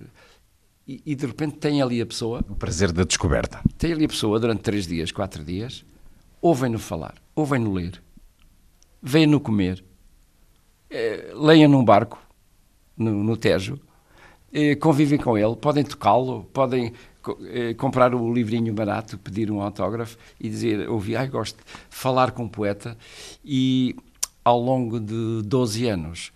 e, 0.87 1.01
e, 1.05 1.15
de 1.15 1.25
repente 1.25 1.57
tem 1.57 1.81
ali 1.81 2.01
a 2.01 2.05
pessoa. 2.05 2.43
O 2.49 2.55
prazer 2.55 2.91
da 2.91 3.03
descoberta. 3.03 3.61
Tem 3.77 3.91
ali 3.91 4.05
a 4.05 4.07
pessoa 4.07 4.39
durante 4.39 4.61
três 4.61 4.87
dias, 4.87 5.11
quatro 5.11 5.43
dias, 5.43 5.83
ouvem-no 6.41 6.79
falar, 6.79 7.15
ouvem-no 7.35 7.73
ler, 7.73 8.01
veem-no 9.01 9.39
comer, 9.39 9.83
leiam 11.35 11.69
num 11.69 11.83
barco, 11.83 12.17
no, 12.95 13.23
no 13.23 13.35
Tejo, 13.35 13.79
é, 14.51 14.75
convivem 14.75 15.19
com 15.19 15.37
ele, 15.37 15.55
podem 15.55 15.83
tocá-lo, 15.83 16.45
podem 16.53 16.93
é, 17.49 17.73
comprar 17.73 18.15
o 18.15 18.33
livrinho 18.33 18.73
barato, 18.73 19.17
pedir 19.17 19.51
um 19.51 19.61
autógrafo 19.61 20.17
e 20.39 20.49
dizer, 20.49 20.89
ouvi, 20.89 21.15
ai, 21.15 21.27
gosto 21.27 21.57
de 21.57 21.63
falar 21.89 22.31
com 22.31 22.43
um 22.43 22.49
poeta. 22.49 22.97
E 23.43 23.95
ao 24.43 24.59
longo 24.59 24.99
de 24.99 25.41
12 25.43 25.87
anos 25.87 26.31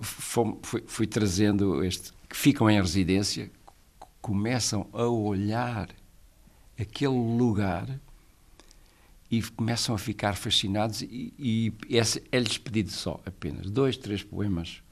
fui, 0.00 0.82
fui 0.86 1.06
trazendo 1.06 1.84
este 1.84 2.13
que 2.34 2.38
ficam 2.40 2.68
em 2.68 2.80
residência 2.80 3.48
começam 4.20 4.88
a 4.92 5.04
olhar 5.04 5.88
aquele 6.76 7.14
lugar 7.14 7.88
e 9.30 9.40
começam 9.40 9.94
a 9.94 9.98
ficar 9.98 10.34
fascinados 10.34 11.02
e, 11.02 11.32
e 11.38 11.72
é-lhes 12.32 12.58
pedido 12.58 12.90
só 12.90 13.20
apenas. 13.24 13.70
Dois, 13.70 13.96
três 13.96 14.24
poemas 14.24 14.82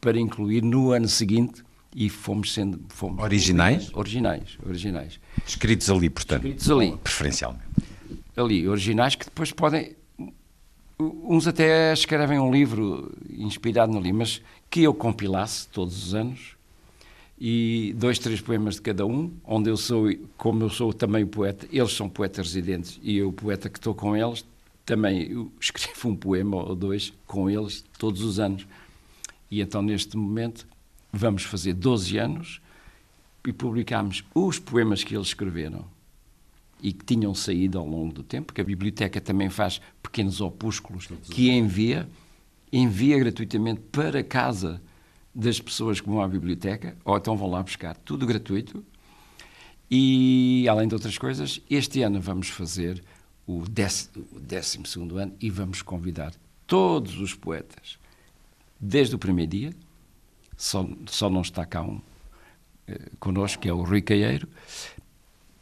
para 0.00 0.18
incluir 0.18 0.62
no 0.62 0.92
ano 0.92 1.06
seguinte 1.06 1.62
e 1.94 2.08
fomos 2.08 2.54
sendo 2.54 2.82
fomos 2.88 3.22
originais? 3.22 3.90
Originais 3.92 4.56
originais. 4.64 5.20
Escritos 5.46 5.90
ali 5.90 6.08
portanto. 6.08 6.46
Escritos 6.46 6.70
ali. 6.70 6.96
Preferencialmente. 6.96 7.64
Ali 8.34 8.66
originais 8.66 9.14
que 9.14 9.26
depois 9.26 9.52
podem 9.52 9.94
uns 10.98 11.46
até 11.46 11.92
escrevem 11.92 12.38
um 12.38 12.50
livro 12.50 13.12
inspirado 13.28 13.98
ali 13.98 14.14
mas 14.14 14.40
que 14.74 14.82
eu 14.82 14.92
compilasse 14.92 15.68
todos 15.68 16.04
os 16.04 16.14
anos 16.16 16.56
e 17.38 17.94
dois, 17.96 18.18
três 18.18 18.40
poemas 18.40 18.74
de 18.74 18.82
cada 18.82 19.06
um, 19.06 19.30
onde 19.44 19.70
eu 19.70 19.76
sou, 19.76 20.08
como 20.36 20.64
eu 20.64 20.68
sou 20.68 20.92
também 20.92 21.24
poeta, 21.24 21.64
eles 21.70 21.92
são 21.92 22.08
poetas 22.08 22.48
residentes 22.48 22.98
e 23.00 23.18
eu, 23.18 23.32
poeta 23.32 23.70
que 23.70 23.78
estou 23.78 23.94
com 23.94 24.16
eles, 24.16 24.44
também 24.84 25.48
escrevo 25.60 26.08
um 26.08 26.16
poema 26.16 26.56
ou 26.56 26.74
dois 26.74 27.12
com 27.24 27.48
eles 27.48 27.84
todos 27.96 28.20
os 28.22 28.40
anos. 28.40 28.66
E 29.48 29.60
então, 29.60 29.80
neste 29.80 30.16
momento, 30.16 30.66
vamos 31.12 31.44
fazer 31.44 31.74
12 31.74 32.18
anos 32.18 32.60
e 33.46 33.52
publicamos 33.52 34.24
os 34.34 34.58
poemas 34.58 35.04
que 35.04 35.14
eles 35.14 35.28
escreveram 35.28 35.84
e 36.82 36.92
que 36.92 37.04
tinham 37.04 37.32
saído 37.32 37.78
ao 37.78 37.86
longo 37.86 38.12
do 38.12 38.24
tempo, 38.24 38.46
porque 38.46 38.60
a 38.60 38.64
biblioteca 38.64 39.20
também 39.20 39.48
faz 39.50 39.80
pequenos 40.02 40.40
opúsculos 40.40 41.06
que 41.30 41.48
envia, 41.48 42.08
envia 42.78 43.18
gratuitamente 43.18 43.80
para 43.92 44.22
casa 44.22 44.82
das 45.34 45.60
pessoas 45.60 46.00
que 46.00 46.08
vão 46.08 46.20
à 46.20 46.28
biblioteca, 46.28 46.96
ou 47.04 47.16
então 47.16 47.36
vão 47.36 47.48
lá 47.48 47.62
buscar, 47.62 47.96
tudo 47.96 48.26
gratuito. 48.26 48.84
E, 49.90 50.66
além 50.68 50.88
de 50.88 50.94
outras 50.94 51.16
coisas, 51.16 51.60
este 51.70 52.02
ano 52.02 52.20
vamos 52.20 52.48
fazer 52.48 53.02
o, 53.46 53.58
o 53.58 53.68
12 53.68 54.10
ano 55.16 55.34
e 55.40 55.50
vamos 55.50 55.82
convidar 55.82 56.32
todos 56.66 57.20
os 57.20 57.34
poetas, 57.34 57.98
desde 58.80 59.14
o 59.14 59.18
primeiro 59.18 59.50
dia, 59.50 59.72
só, 60.56 60.88
só 61.06 61.28
não 61.28 61.42
está 61.42 61.64
cá 61.66 61.82
um 61.82 62.00
eh, 62.88 63.00
connosco, 63.20 63.62
que 63.62 63.68
é 63.68 63.72
o 63.72 63.82
Rui 63.82 64.00
Caieiro, 64.00 64.48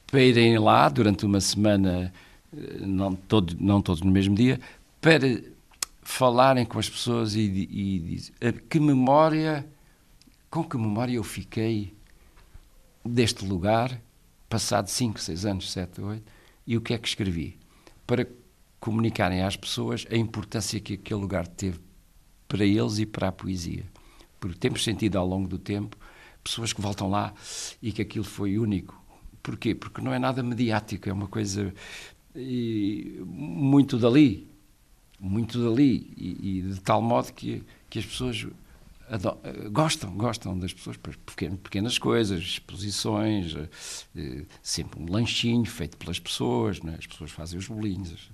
para 0.06 0.22
irem 0.22 0.58
lá 0.58 0.88
durante 0.88 1.26
uma 1.26 1.40
semana, 1.40 2.12
eh, 2.56 2.86
não, 2.86 3.14
todo, 3.14 3.56
não 3.58 3.82
todos 3.82 4.02
no 4.02 4.10
mesmo 4.10 4.34
dia, 4.34 4.60
para 5.00 5.42
falarem 6.02 6.66
com 6.66 6.78
as 6.78 6.90
pessoas 6.90 7.34
e, 7.34 7.40
e, 7.40 7.98
dizer 8.00 8.64
que 8.68 8.80
memória, 8.80 9.66
com 10.50 10.64
que 10.64 10.76
memória 10.76 11.14
eu 11.14 11.24
fiquei 11.24 11.94
deste 13.04 13.46
lugar, 13.46 14.00
passado 14.48 14.88
5, 14.88 15.20
6 15.20 15.46
anos, 15.46 15.70
7, 15.70 16.00
8, 16.00 16.22
e 16.66 16.76
o 16.76 16.80
que 16.80 16.92
é 16.92 16.98
que 16.98 17.08
escrevi? 17.08 17.58
Para 18.06 18.26
comunicarem 18.80 19.42
às 19.42 19.56
pessoas 19.56 20.06
a 20.10 20.16
importância 20.16 20.80
que 20.80 20.94
aquele 20.94 21.20
lugar 21.20 21.46
teve 21.46 21.78
para 22.48 22.64
eles 22.64 22.98
e 22.98 23.06
para 23.06 23.28
a 23.28 23.32
poesia. 23.32 23.84
Porque 24.40 24.58
temos 24.58 24.82
sentido 24.82 25.16
ao 25.16 25.26
longo 25.26 25.48
do 25.48 25.58
tempo 25.58 25.96
pessoas 26.42 26.72
que 26.72 26.80
voltam 26.80 27.08
lá 27.08 27.32
e 27.80 27.92
que 27.92 28.02
aquilo 28.02 28.24
foi 28.24 28.58
único. 28.58 29.00
Porquê? 29.40 29.74
Porque 29.74 30.00
não 30.00 30.12
é 30.12 30.18
nada 30.18 30.42
mediático, 30.42 31.08
é 31.08 31.12
uma 31.12 31.28
coisa 31.28 31.72
muito 33.24 33.98
dali 33.98 34.51
muito 35.22 35.62
dali 35.62 36.12
e, 36.16 36.58
e 36.58 36.62
de 36.62 36.80
tal 36.80 37.00
modo 37.00 37.32
que, 37.32 37.62
que 37.88 38.00
as 38.00 38.04
pessoas 38.04 38.44
gostam, 39.70 40.12
gostam 40.16 40.58
das 40.58 40.72
pessoas 40.72 40.96
por 40.96 41.14
pequenas 41.16 41.98
coisas, 41.98 42.40
exposições, 42.40 43.54
eh, 44.16 44.44
sempre 44.62 45.00
um 45.00 45.10
lanchinho 45.10 45.64
feito 45.64 45.96
pelas 45.96 46.18
pessoas, 46.18 46.80
é? 46.84 46.94
as 46.94 47.06
pessoas 47.06 47.30
fazem 47.30 47.58
os 47.58 47.68
bolinhos, 47.68 48.30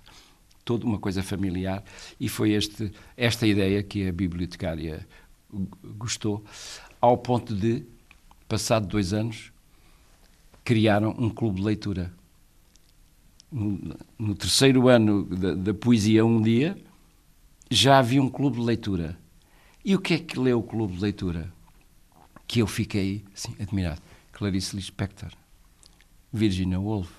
toda 0.65 0.86
uma 0.86 0.98
coisa 0.98 1.23
familiar 1.23 1.82
e 2.19 2.28
foi 2.28 2.52
este, 2.52 2.93
esta 3.16 3.47
ideia 3.47 3.82
que 3.82 4.06
a 4.06 4.12
bibliotecária 4.12 5.06
gostou, 5.97 6.44
ao 7.01 7.19
ponto 7.19 7.55
de, 7.55 7.85
passado 8.48 8.86
dois 8.86 9.12
anos, 9.12 9.52
criaram 10.65 11.15
um 11.19 11.28
clube 11.28 11.56
de 11.56 11.66
leitura 11.66 12.18
no, 13.50 14.34
terceiro 14.34 14.88
ano 14.88 15.24
da, 15.24 15.54
da, 15.54 15.74
poesia 15.74 16.24
um 16.24 16.40
dia, 16.40 16.76
já 17.70 17.98
havia 17.98 18.22
um 18.22 18.28
clube 18.28 18.58
de 18.58 18.64
leitura. 18.64 19.18
E 19.84 19.94
o 19.94 20.00
que 20.00 20.14
é 20.14 20.18
que 20.18 20.38
leu 20.38 20.58
o 20.58 20.62
clube 20.62 20.94
de 20.94 21.00
leitura? 21.00 21.52
Que 22.46 22.60
eu 22.60 22.66
fiquei 22.66 23.24
assim, 23.34 23.54
admirado. 23.60 24.02
Clarice 24.32 24.76
Lispector, 24.76 25.32
Virginia 26.32 26.78
Woolf, 26.78 27.10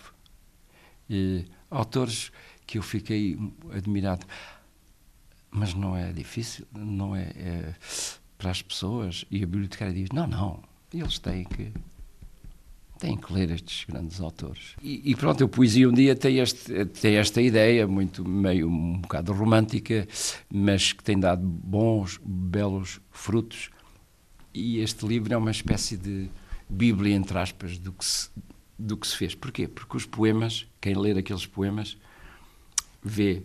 e, 1.09 1.45
autores 1.69 2.31
que 2.65 2.77
eu 2.77 2.83
fiquei 2.83 3.37
admirado. 3.71 4.25
Mas 5.51 5.73
não 5.73 5.97
é 5.97 6.13
difícil, 6.13 6.65
não 6.71 7.15
é, 7.15 7.23
é 7.35 7.75
para 8.37 8.51
as 8.51 8.61
pessoas. 8.61 9.25
E 9.29 9.37
a 9.37 9.45
bibliotecária 9.45 9.93
diz: 9.93 10.09
não, 10.11 10.27
não, 10.27 10.63
eles 10.93 11.19
têm 11.19 11.43
que 11.43 11.73
têm 12.99 13.15
que 13.15 13.31
ler 13.31 13.49
estes 13.49 13.85
grandes 13.85 14.19
autores. 14.19 14.75
E, 14.83 15.11
e 15.11 15.15
pronto, 15.15 15.43
a 15.43 15.47
poesia 15.47 15.87
um 15.89 15.93
dia 15.93 16.15
tem, 16.15 16.39
este, 16.39 16.85
tem 16.85 17.15
esta 17.15 17.41
ideia, 17.41 17.87
muito 17.87 18.27
meio 18.27 18.67
um 18.67 18.99
bocado 18.99 19.31
romântica, 19.31 20.07
mas 20.53 20.91
que 20.91 21.03
tem 21.03 21.17
dado 21.17 21.41
bons, 21.41 22.19
belos 22.23 22.99
frutos. 23.09 23.69
E 24.53 24.79
este 24.79 25.07
livro 25.07 25.33
é 25.33 25.37
uma 25.37 25.51
espécie 25.51 25.95
de 25.95 26.29
Bíblia, 26.69 27.15
entre 27.15 27.37
aspas, 27.37 27.77
do 27.77 27.93
que 27.93 28.03
se, 28.03 28.29
do 28.77 28.97
que 28.97 29.07
se 29.07 29.15
fez. 29.15 29.33
Porquê? 29.33 29.67
Porque 29.67 29.95
os 29.95 30.05
poemas, 30.05 30.67
quem 30.81 30.93
ler 30.93 31.17
aqueles 31.17 31.45
poemas, 31.45 31.97
vê. 33.01 33.41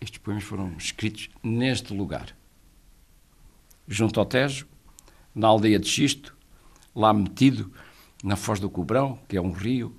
Estes 0.00 0.18
poemas 0.18 0.44
foram 0.44 0.74
escritos 0.76 1.30
neste 1.42 1.94
lugar, 1.94 2.36
junto 3.88 4.20
ao 4.20 4.26
Tejo, 4.26 4.66
na 5.34 5.48
aldeia 5.48 5.78
de 5.78 5.88
Xisto, 5.88 6.36
lá 6.94 7.12
metido 7.14 7.72
na 8.26 8.34
Foz 8.34 8.58
do 8.58 8.68
Cobrão, 8.68 9.20
que 9.28 9.36
é 9.36 9.40
um 9.40 9.52
rio, 9.52 9.94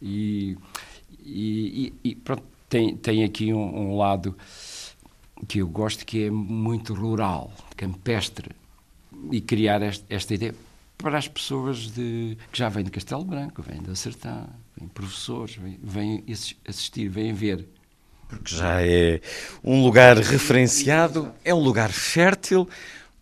e, 0.00 0.56
e, 1.22 1.92
e 2.02 2.14
pronto, 2.14 2.42
tem, 2.66 2.96
tem 2.96 3.22
aqui 3.22 3.52
um, 3.52 3.90
um, 3.92 3.96
lado 3.96 4.34
que 5.46 5.58
eu 5.58 5.68
gosto, 5.68 6.06
que 6.06 6.24
é 6.24 6.30
muito 6.30 6.94
rural, 6.94 7.52
campestre, 7.76 8.52
e 9.30 9.40
criar 9.42 9.82
este, 9.82 10.02
esta 10.08 10.32
ideia 10.32 10.54
para 10.96 11.18
as 11.18 11.28
pessoas 11.28 11.90
de, 11.90 12.38
que 12.50 12.58
já 12.58 12.70
vêm 12.70 12.84
de 12.84 12.90
Castelo 12.90 13.24
Branco, 13.24 13.62
vêm 13.62 13.82
da 13.82 13.94
Sertã, 13.94 14.46
vêm 14.74 14.88
professores, 14.88 15.56
vêm, 15.56 15.78
vêm 15.82 16.24
assistir, 16.66 17.08
vêm 17.08 17.34
ver. 17.34 17.66
Porque 18.28 18.54
já 18.54 18.82
é 18.82 19.20
um 19.62 19.82
lugar 19.82 20.16
referenciado, 20.16 21.32
é 21.44 21.54
um 21.54 21.60
lugar 21.60 21.90
fértil. 21.90 22.66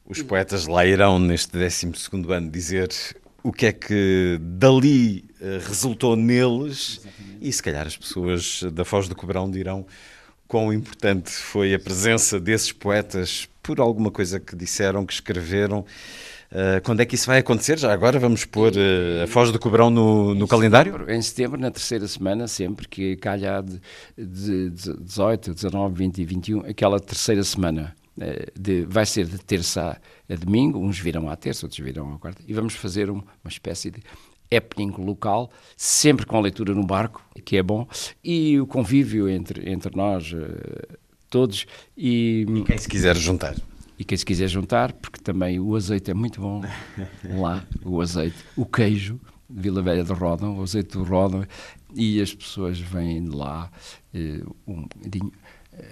Os 0.04 0.22
poetas 0.22 0.68
lá 0.68 0.86
irão, 0.86 1.18
neste 1.18 1.52
12 1.52 1.92
ano, 2.32 2.48
dizer 2.48 2.88
o 3.46 3.52
que 3.52 3.66
é 3.66 3.72
que 3.72 4.38
dali 4.40 5.24
uh, 5.40 5.66
resultou 5.68 6.16
neles 6.16 7.00
Exatamente. 7.00 7.38
e 7.40 7.52
se 7.52 7.62
calhar 7.62 7.86
as 7.86 7.96
pessoas 7.96 8.64
da 8.72 8.84
Foz 8.84 9.08
do 9.08 9.14
Cobrão 9.14 9.48
dirão 9.48 9.86
quão 10.48 10.72
importante 10.72 11.30
foi 11.30 11.72
a 11.72 11.78
presença 11.78 12.40
desses 12.40 12.72
poetas 12.72 13.48
por 13.62 13.80
alguma 13.80 14.10
coisa 14.10 14.40
que 14.40 14.56
disseram, 14.56 15.06
que 15.06 15.12
escreveram, 15.12 15.84
Uh, 16.46 16.80
quando 16.84 17.00
é 17.00 17.04
que 17.04 17.16
isso 17.16 17.26
vai 17.26 17.40
acontecer? 17.40 17.76
Já 17.76 17.92
agora 17.92 18.20
vamos 18.20 18.44
pôr 18.44 18.72
uh, 18.72 19.24
a 19.24 19.26
Foz 19.26 19.50
do 19.50 19.58
Cobrão 19.58 19.90
no, 19.90 20.32
no 20.32 20.46
calendário? 20.46 21.10
Em 21.10 21.20
setembro, 21.20 21.60
na 21.60 21.72
terceira 21.72 22.06
semana, 22.06 22.46
sempre 22.46 22.86
que 22.86 23.16
calha 23.16 23.60
de, 23.60 23.80
de, 24.16 24.70
de 24.70 24.96
18, 25.02 25.54
19, 25.54 25.94
20 25.96 26.18
e 26.18 26.24
21, 26.24 26.60
aquela 26.60 27.00
terceira 27.00 27.42
semana. 27.42 27.96
Uh, 28.16 28.58
de, 28.58 28.84
vai 28.86 29.04
ser 29.04 29.26
de 29.26 29.38
terça 29.38 30.00
a, 30.28 30.32
a, 30.32 30.36
domingo, 30.36 30.78
uns 30.78 30.98
virão 30.98 31.28
à 31.28 31.36
terça, 31.36 31.66
outros 31.66 31.84
virão 31.84 32.14
à 32.14 32.18
quarta, 32.18 32.42
e 32.46 32.52
vamos 32.54 32.74
fazer 32.74 33.10
um, 33.10 33.16
uma 33.16 33.50
espécie 33.50 33.90
de 33.90 34.02
happening 34.54 34.94
local, 34.98 35.50
sempre 35.76 36.24
com 36.24 36.36
a 36.36 36.40
leitura 36.40 36.74
no 36.74 36.86
barco, 36.86 37.22
que 37.44 37.56
é 37.56 37.62
bom, 37.62 37.86
e 38.24 38.58
o 38.58 38.66
convívio 38.66 39.28
entre, 39.28 39.70
entre 39.70 39.94
nós 39.94 40.34
todos. 41.28 41.66
E, 41.96 42.46
e 42.48 42.62
quem 42.62 42.78
se 42.78 42.88
quiser 42.88 43.16
juntar 43.16 43.56
e 43.98 44.04
quem 44.04 44.16
se 44.16 44.24
quiser 44.24 44.48
juntar, 44.48 44.92
porque 44.92 45.18
também 45.20 45.58
o 45.58 45.74
azeite 45.74 46.10
é 46.10 46.14
muito 46.14 46.40
bom 46.40 46.62
lá, 47.40 47.64
o 47.84 48.00
azeite, 48.00 48.36
o 48.56 48.66
queijo, 48.66 49.18
Vila 49.48 49.82
Velha 49.82 50.04
de 50.04 50.12
Rodão, 50.12 50.58
o 50.58 50.62
azeite 50.62 50.92
do 50.92 51.04
Rodão, 51.04 51.46
e 51.94 52.20
as 52.20 52.34
pessoas 52.34 52.78
vêm 52.78 53.26
lá 53.28 53.70
eh, 54.12 54.42
um 54.66 54.86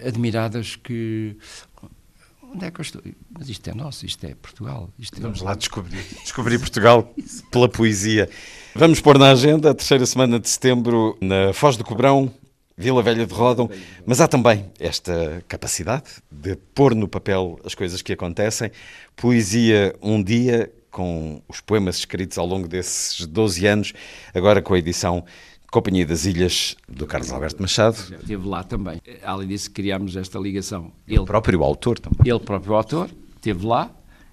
admiradas 0.05 0.77
que 0.77 1.37
onde 2.55 2.67
é 2.67 2.71
que 2.71 2.81
eu 2.81 2.83
estou? 2.83 3.03
Mas 3.31 3.49
isto 3.49 3.69
é 3.69 3.75
nosso, 3.75 4.07
isto 4.07 4.25
é 4.25 4.35
Portugal. 4.35 4.89
Isto 4.99 5.19
é 5.19 5.21
Vamos 5.21 5.43
lá 5.43 5.55
descobrir, 5.55 6.05
descobrir 6.23 6.59
Portugal 6.59 7.13
pela 7.51 7.69
poesia. 7.69 8.29
Vamos 8.75 9.01
pôr 9.01 9.19
na 9.19 9.31
agenda 9.31 9.71
a 9.71 9.75
terceira 9.75 10.07
semana 10.07 10.39
de 10.39 10.49
setembro 10.49 11.19
na 11.21 11.53
Foz 11.53 11.77
do 11.77 11.85
Cobrão, 11.85 12.33
Vila 12.77 13.03
Velha 13.03 13.27
de 13.27 13.33
Rodam, 13.35 13.69
mas 14.07 14.21
há 14.21 14.29
também 14.29 14.71
esta 14.79 15.43
capacidade 15.49 16.11
de 16.31 16.57
pôr 16.75 16.95
no 16.95 17.09
papel 17.09 17.59
as 17.65 17.75
coisas 17.75 18.03
que 18.03 18.13
acontecem. 18.13 18.71
Poesia 19.17 19.95
um 20.03 20.23
dia, 20.23 20.73
com 20.91 21.43
os 21.49 21.61
poemas 21.61 21.97
escritos 21.97 22.39
ao 22.39 22.47
longo 22.47 22.69
desses 22.69 23.27
12 23.27 23.67
anos, 23.67 23.93
agora 24.33 24.63
com 24.63 24.75
a 24.75 24.79
edição 24.79 25.25
Companhia 25.75 26.07
das 26.07 26.25
Ilhas, 26.25 26.77
do 26.89 27.05
Carlos 27.05 27.33
Alberto 27.33 27.61
Machado. 27.61 27.97
Esteve 27.97 28.47
lá 28.47 28.63
também. 28.63 29.03
Além 29.25 29.49
disso, 29.49 29.69
criámos 29.73 30.15
esta 30.15 30.39
ligação. 30.39 30.93
Ele, 31.05 31.19
ele 31.19 31.27
próprio 31.27 31.65
autor 31.65 31.99
também. 31.99 32.21
Ele 32.25 32.39
próprio 32.39 32.75
autor, 32.75 33.11
esteve 33.35 33.67
lá 33.67 33.91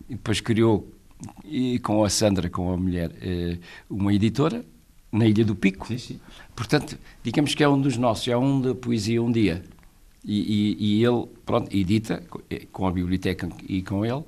e 0.07 0.13
depois 0.13 0.39
criou, 0.39 0.87
e 1.43 1.79
com 1.79 2.03
a 2.03 2.09
Sandra, 2.11 2.47
com 2.47 2.71
a 2.71 2.77
mulher, 2.77 3.11
eh, 3.19 3.57
uma 3.89 4.13
editora, 4.13 4.63
na 5.11 5.25
Ilha 5.25 5.43
do 5.43 5.55
Pico. 5.55 5.87
Sim, 5.87 5.97
sim. 5.97 6.19
Portanto, 6.55 6.95
digamos 7.23 7.55
que 7.55 7.63
é 7.63 7.67
um 7.67 7.81
dos 7.81 7.97
nossos, 7.97 8.27
é 8.27 8.37
um 8.37 8.61
da 8.61 8.75
poesia 8.75 9.19
um 9.19 9.31
dia. 9.31 9.63
E, 10.23 10.41
e, 10.41 10.99
e, 10.99 11.03
ele, 11.03 11.25
pronto, 11.43 11.75
edita 11.75 12.23
com 12.71 12.85
a 12.85 12.91
biblioteca 12.91 13.49
e 13.67 13.81
com 13.81 14.05
ele, 14.05 14.23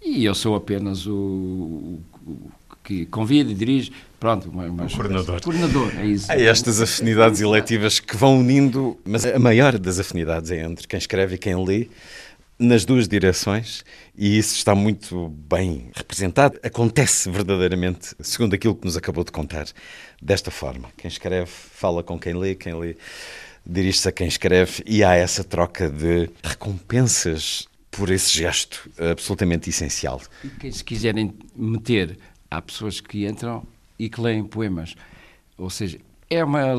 e 0.00 0.24
eu 0.24 0.32
sou 0.32 0.54
apenas 0.54 1.08
o, 1.08 1.12
o, 1.12 2.00
o 2.24 2.50
que 2.82 3.06
convida 3.06 3.50
e 3.50 3.54
dirige, 3.54 3.92
pronto, 4.18 4.50
mas, 4.52 4.92
o 4.92 4.96
coordenador. 4.96 5.42
coordenador, 5.42 5.92
é 5.98 6.06
isso. 6.06 6.30
Há 6.30 6.36
estas 6.36 6.80
afinidades 6.80 7.40
eletivas 7.40 8.00
que 8.00 8.16
vão 8.16 8.38
unindo, 8.38 8.98
mas 9.04 9.24
a 9.24 9.38
maior 9.38 9.78
das 9.78 9.98
afinidades 9.98 10.50
é 10.50 10.62
entre 10.62 10.86
quem 10.86 10.98
escreve 10.98 11.36
e 11.36 11.38
quem 11.38 11.54
lê, 11.64 11.88
nas 12.58 12.84
duas 12.84 13.08
direções 13.08 13.84
e 14.16 14.38
isso 14.38 14.54
está 14.54 14.74
muito 14.74 15.28
bem 15.48 15.90
representado. 15.94 16.58
Acontece 16.62 17.30
verdadeiramente, 17.30 18.14
segundo 18.20 18.54
aquilo 18.54 18.74
que 18.74 18.84
nos 18.84 18.96
acabou 18.96 19.24
de 19.24 19.32
contar, 19.32 19.66
desta 20.20 20.50
forma. 20.50 20.88
Quem 20.96 21.08
escreve 21.08 21.50
fala 21.50 22.02
com 22.02 22.18
quem 22.18 22.34
lê, 22.34 22.54
quem 22.54 22.74
lê 22.74 22.96
dirige-se 23.64 24.08
a 24.08 24.12
quem 24.12 24.26
escreve 24.26 24.82
e 24.86 25.04
há 25.04 25.14
essa 25.14 25.44
troca 25.44 25.88
de 25.88 26.28
recompensas 26.42 27.68
por 27.90 28.10
esse 28.10 28.32
gesto 28.32 28.90
absolutamente 28.98 29.68
essencial. 29.68 30.20
E 30.42 30.48
quem 30.48 30.72
se 30.72 30.82
quiserem 30.82 31.34
meter, 31.54 32.18
há 32.52 32.60
pessoas 32.60 33.00
que 33.00 33.26
entram 33.26 33.66
e 33.98 34.08
que 34.08 34.20
leem 34.20 34.44
poemas. 34.44 34.94
Ou 35.56 35.70
seja, 35.70 35.98
é 36.28 36.44
uma 36.44 36.74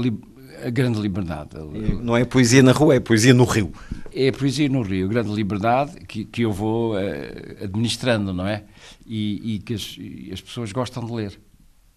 a 0.66 0.70
grande 0.70 1.00
liberdade. 1.00 1.58
Não 2.02 2.16
é 2.16 2.24
poesia 2.26 2.62
na 2.62 2.72
rua, 2.72 2.96
é 2.96 3.00
poesia 3.00 3.34
no 3.34 3.44
rio. 3.44 3.74
É 4.14 4.32
poesia 4.32 4.70
no 4.70 4.82
rio, 4.82 5.10
grande 5.10 5.32
liberdade 5.32 6.00
que, 6.02 6.26
que 6.26 6.44
eu 6.44 6.52
vou 6.52 6.94
uh, 6.94 7.64
administrando, 7.64 8.34
não 8.34 8.46
é? 8.46 8.64
E, 9.06 9.56
e 9.56 9.60
que 9.60 9.74
as, 9.74 9.98
e 10.00 10.30
as, 10.32 10.42
pessoas 10.42 10.72
gostam 10.72 11.04
de 11.06 11.12
ler. 11.12 11.40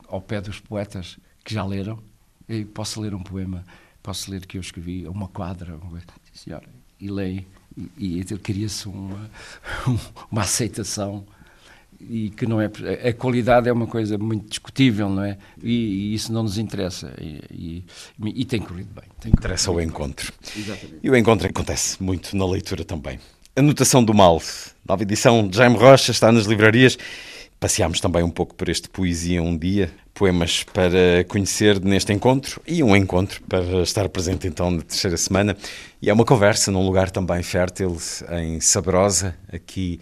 Ao 0.08 0.20
pé 0.20 0.40
dos 0.40 0.60
poetas 0.60 1.18
que 1.44 1.52
já 1.52 1.64
leram, 1.64 1.98
eu 2.48 2.64
posso 2.66 3.00
ler 3.00 3.12
um 3.12 3.22
poema, 3.22 3.64
posso 4.02 4.30
ler 4.30 4.46
que 4.46 4.56
eu 4.56 4.60
escrevi, 4.60 5.06
uma 5.08 5.26
quadra, 5.26 5.76
uma, 5.76 6.00
senhora, 6.32 6.68
e 7.00 7.10
leio. 7.10 7.44
E, 7.98 8.20
e 8.20 8.24
cria-se 8.38 8.88
uma, 8.88 9.30
uma 10.30 10.42
aceitação 10.42 11.26
e 12.00 12.30
que 12.30 12.46
não 12.46 12.60
é 12.60 12.70
a 13.08 13.12
qualidade 13.12 13.68
é 13.68 13.72
uma 13.72 13.86
coisa 13.86 14.16
muito 14.18 14.48
discutível 14.48 15.08
não 15.08 15.24
é? 15.24 15.36
E, 15.62 15.72
e 15.72 16.14
isso 16.14 16.32
não 16.32 16.42
nos 16.42 16.58
interessa. 16.58 17.12
E, 17.20 17.40
e, 17.50 17.84
e 18.40 18.44
tem 18.44 18.60
corrido 18.60 18.88
bem 18.94 19.04
tem 19.20 19.30
corrido 19.30 19.38
interessa 19.38 19.70
bem. 19.70 19.78
o 19.78 19.80
encontro. 19.80 20.32
Exatamente. 20.56 20.98
e 21.02 21.10
o 21.10 21.16
encontro 21.16 21.48
acontece 21.48 22.02
muito 22.02 22.36
na 22.36 22.46
leitura 22.46 22.84
também. 22.84 23.18
Anotação 23.54 24.04
do 24.04 24.12
mal 24.12 24.40
nova 24.86 25.02
edição. 25.02 25.46
De 25.46 25.56
Jaime 25.56 25.76
Rocha 25.76 26.10
está 26.10 26.30
nas 26.30 26.46
livrarias. 26.46 26.96
Passeámos 27.58 28.00
também 28.00 28.22
um 28.22 28.30
pouco 28.30 28.54
por 28.54 28.68
este 28.68 28.88
poesia 28.88 29.42
um 29.42 29.56
dia 29.56 29.90
poemas 30.12 30.62
para 30.62 31.24
conhecer 31.28 31.78
neste 31.80 32.12
encontro 32.12 32.60
e 32.66 32.82
um 32.82 32.96
encontro 32.96 33.42
para 33.42 33.82
estar 33.82 34.08
presente 34.08 34.46
então 34.46 34.70
na 34.70 34.82
terceira 34.82 35.16
semana. 35.16 35.56
E 36.00 36.08
é 36.08 36.12
uma 36.12 36.24
conversa 36.24 36.70
num 36.70 36.84
lugar 36.84 37.10
também 37.10 37.42
fértil 37.42 37.96
em 38.30 38.60
Sabrosa 38.60 39.36
aqui 39.52 40.00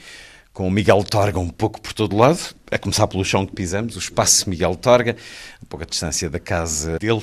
com 0.55 0.69
o 0.69 0.71
Miguel 0.71 1.03
Torga 1.03 1.39
um 1.39 1.51
pouco 1.51 1.81
por 1.81 1.93
todo 1.93 2.17
lado, 2.17 2.39
a 2.71 2.79
começar 2.79 3.09
pelo 3.09 3.25
chão 3.25 3.45
que 3.45 3.53
pisamos, 3.53 3.97
o 3.97 3.99
espaço 3.99 4.49
Miguel 4.49 4.77
Torga, 4.77 5.17
a 5.61 5.67
pouca 5.67 5.85
distância 5.85 6.31
da 6.31 6.39
casa 6.39 6.97
dele. 6.99 7.23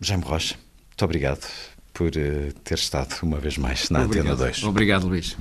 Jaime 0.00 0.22
Rocha, 0.22 0.54
muito 0.88 1.04
obrigado 1.04 1.46
por 1.92 2.08
uh, 2.08 2.52
ter 2.62 2.78
estado 2.78 3.16
uma 3.22 3.38
vez 3.38 3.58
mais 3.58 3.90
na 3.90 4.04
obrigado. 4.04 4.34
Antena 4.34 4.46
2. 4.46 4.62
Obrigado, 4.62 5.08
Luís. 5.08 5.36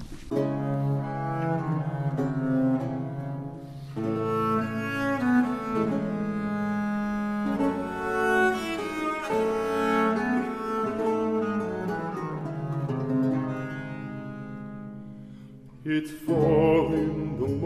The 15.90 17.19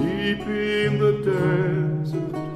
deep 0.00 0.40
in 0.46 0.98
the 0.98 1.12
desert. 1.24 2.49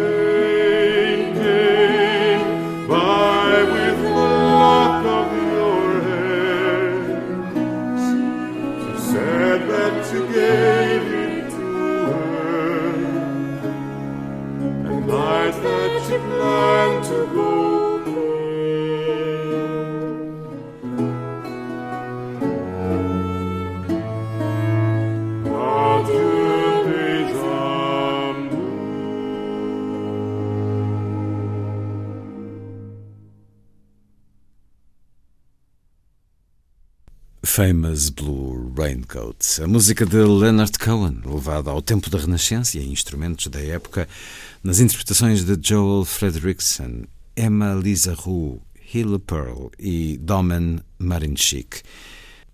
And 0.00 0.23
Famous 37.94 38.10
Blue 38.10 38.72
Raincoat, 38.76 39.62
a 39.62 39.68
música 39.68 40.04
de 40.04 40.16
Leonard 40.16 40.76
Cohen, 40.80 41.20
levada 41.24 41.70
ao 41.70 41.80
tempo 41.80 42.10
da 42.10 42.18
Renascença 42.18 42.76
e 42.76 42.80
a 42.80 42.84
instrumentos 42.84 43.46
da 43.46 43.60
época, 43.60 44.08
nas 44.64 44.80
interpretações 44.80 45.44
de 45.44 45.56
Joel 45.62 46.04
Fredrickson, 46.04 47.04
Emma 47.36 47.72
Lisa 47.72 48.12
Roux, 48.14 48.60
Hilla 48.92 49.20
Pearl 49.20 49.68
e 49.78 50.18
Domen 50.18 50.80
Marinchik. 50.98 51.82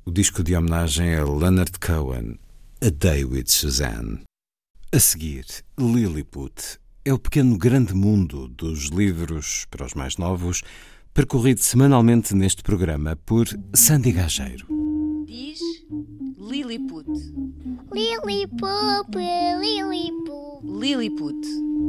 O 0.05 0.11
disco 0.11 0.43
de 0.43 0.55
homenagem 0.55 1.15
a 1.15 1.25
Leonard 1.25 1.73
Cohen, 1.81 2.39
A 2.83 2.91
Day 2.91 3.25
with 3.25 3.47
Suzanne. 3.47 4.21
A 4.93 4.99
seguir, 4.99 5.47
Lilliput 5.79 6.79
é 7.03 7.15
o 7.15 7.19
pequeno 7.19 7.57
grande 7.57 7.95
mundo 7.95 8.47
dos 8.47 8.91
livros 8.91 9.65
para 9.71 9.87
os 9.87 9.95
mais 9.95 10.19
novos, 10.19 10.61
percorrido 11.15 11.61
semanalmente 11.61 12.35
neste 12.35 12.63
programa 12.63 13.17
por 13.25 13.47
Sandy 13.75 14.13
Gageiro. 14.13 14.80
Lilliput. 16.41 17.07
Lilliput, 17.93 19.15
Lilliput. 19.15 20.65
Lilliput. 20.65 21.80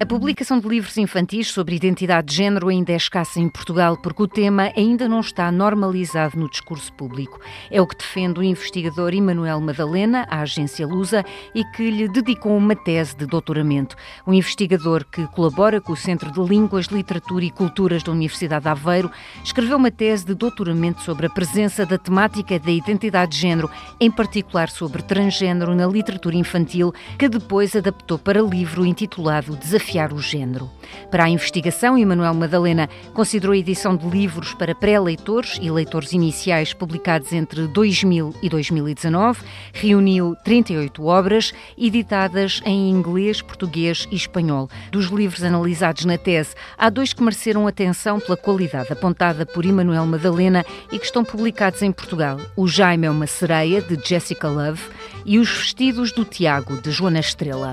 A 0.00 0.06
publicação 0.06 0.60
de 0.60 0.68
livros 0.68 0.96
infantis 0.96 1.48
sobre 1.48 1.74
identidade 1.74 2.28
de 2.28 2.36
género 2.36 2.68
ainda 2.68 2.92
é 2.92 2.96
escassa 2.96 3.40
em 3.40 3.48
Portugal 3.48 3.96
porque 3.96 4.22
o 4.22 4.28
tema 4.28 4.72
ainda 4.76 5.08
não 5.08 5.18
está 5.18 5.50
normalizado 5.50 6.38
no 6.38 6.48
discurso 6.48 6.92
público. 6.92 7.40
É 7.68 7.82
o 7.82 7.86
que 7.86 7.96
defende 7.96 8.38
o 8.38 8.42
investigador 8.44 9.12
Emanuel 9.12 9.60
Madalena, 9.60 10.24
à 10.30 10.42
agência 10.42 10.86
Lusa, 10.86 11.24
e 11.52 11.64
que 11.64 11.90
lhe 11.90 12.06
dedicou 12.06 12.56
uma 12.56 12.76
tese 12.76 13.16
de 13.16 13.26
doutoramento. 13.26 13.96
O 14.24 14.32
investigador 14.32 15.04
que 15.04 15.26
colabora 15.28 15.80
com 15.80 15.94
o 15.94 15.96
Centro 15.96 16.30
de 16.30 16.40
Línguas, 16.48 16.86
Literatura 16.86 17.44
e 17.44 17.50
Culturas 17.50 18.04
da 18.04 18.12
Universidade 18.12 18.62
de 18.62 18.68
Aveiro 18.68 19.10
escreveu 19.42 19.78
uma 19.78 19.90
tese 19.90 20.24
de 20.24 20.34
doutoramento 20.34 21.02
sobre 21.02 21.26
a 21.26 21.30
presença 21.30 21.84
da 21.84 21.98
temática 21.98 22.56
da 22.56 22.70
identidade 22.70 23.32
de 23.32 23.38
género, 23.38 23.68
em 23.98 24.12
particular 24.12 24.70
sobre 24.70 25.02
transgênero 25.02 25.74
na 25.74 25.88
literatura 25.88 26.36
infantil, 26.36 26.94
que 27.18 27.28
depois 27.28 27.74
adaptou 27.74 28.16
para 28.16 28.40
livro 28.40 28.86
intitulado 28.86 29.56
Desafiar 29.88 30.12
o 30.12 30.20
Género. 30.20 30.70
Para 31.10 31.24
a 31.24 31.30
investigação, 31.30 31.96
Emanuel 31.96 32.34
Madalena 32.34 32.90
considerou 33.14 33.54
a 33.54 33.58
edição 33.58 33.96
de 33.96 34.06
livros 34.06 34.52
para 34.52 34.74
pré-leitores 34.74 35.58
e 35.62 35.70
leitores 35.70 36.12
iniciais 36.12 36.74
publicados 36.74 37.32
entre 37.32 37.66
2000 37.66 38.34
e 38.42 38.48
2019, 38.50 39.40
reuniu 39.72 40.36
38 40.44 41.06
obras 41.06 41.54
editadas 41.76 42.60
em 42.66 42.90
inglês, 42.90 43.40
português 43.40 44.06
e 44.10 44.16
espanhol. 44.16 44.68
Dos 44.92 45.06
livros 45.06 45.42
analisados 45.42 46.04
na 46.04 46.18
tese, 46.18 46.54
há 46.76 46.90
dois 46.90 47.14
que 47.14 47.22
mereceram 47.22 47.66
atenção 47.66 48.20
pela 48.20 48.36
qualidade 48.36 48.92
apontada 48.92 49.46
por 49.46 49.64
Emanuel 49.64 50.04
Madalena 50.04 50.66
e 50.92 50.98
que 50.98 51.06
estão 51.06 51.24
publicados 51.24 51.80
em 51.80 51.90
Portugal. 51.90 52.38
O 52.54 52.68
Jaime 52.68 53.06
é 53.06 53.10
uma 53.10 53.26
sereia, 53.26 53.80
de 53.80 53.98
Jessica 54.06 54.48
Love, 54.48 54.82
e 55.24 55.38
Os 55.38 55.48
Vestidos 55.48 56.12
do 56.12 56.26
Tiago, 56.26 56.78
de 56.80 56.90
Joana 56.90 57.20
Estrela. 57.20 57.72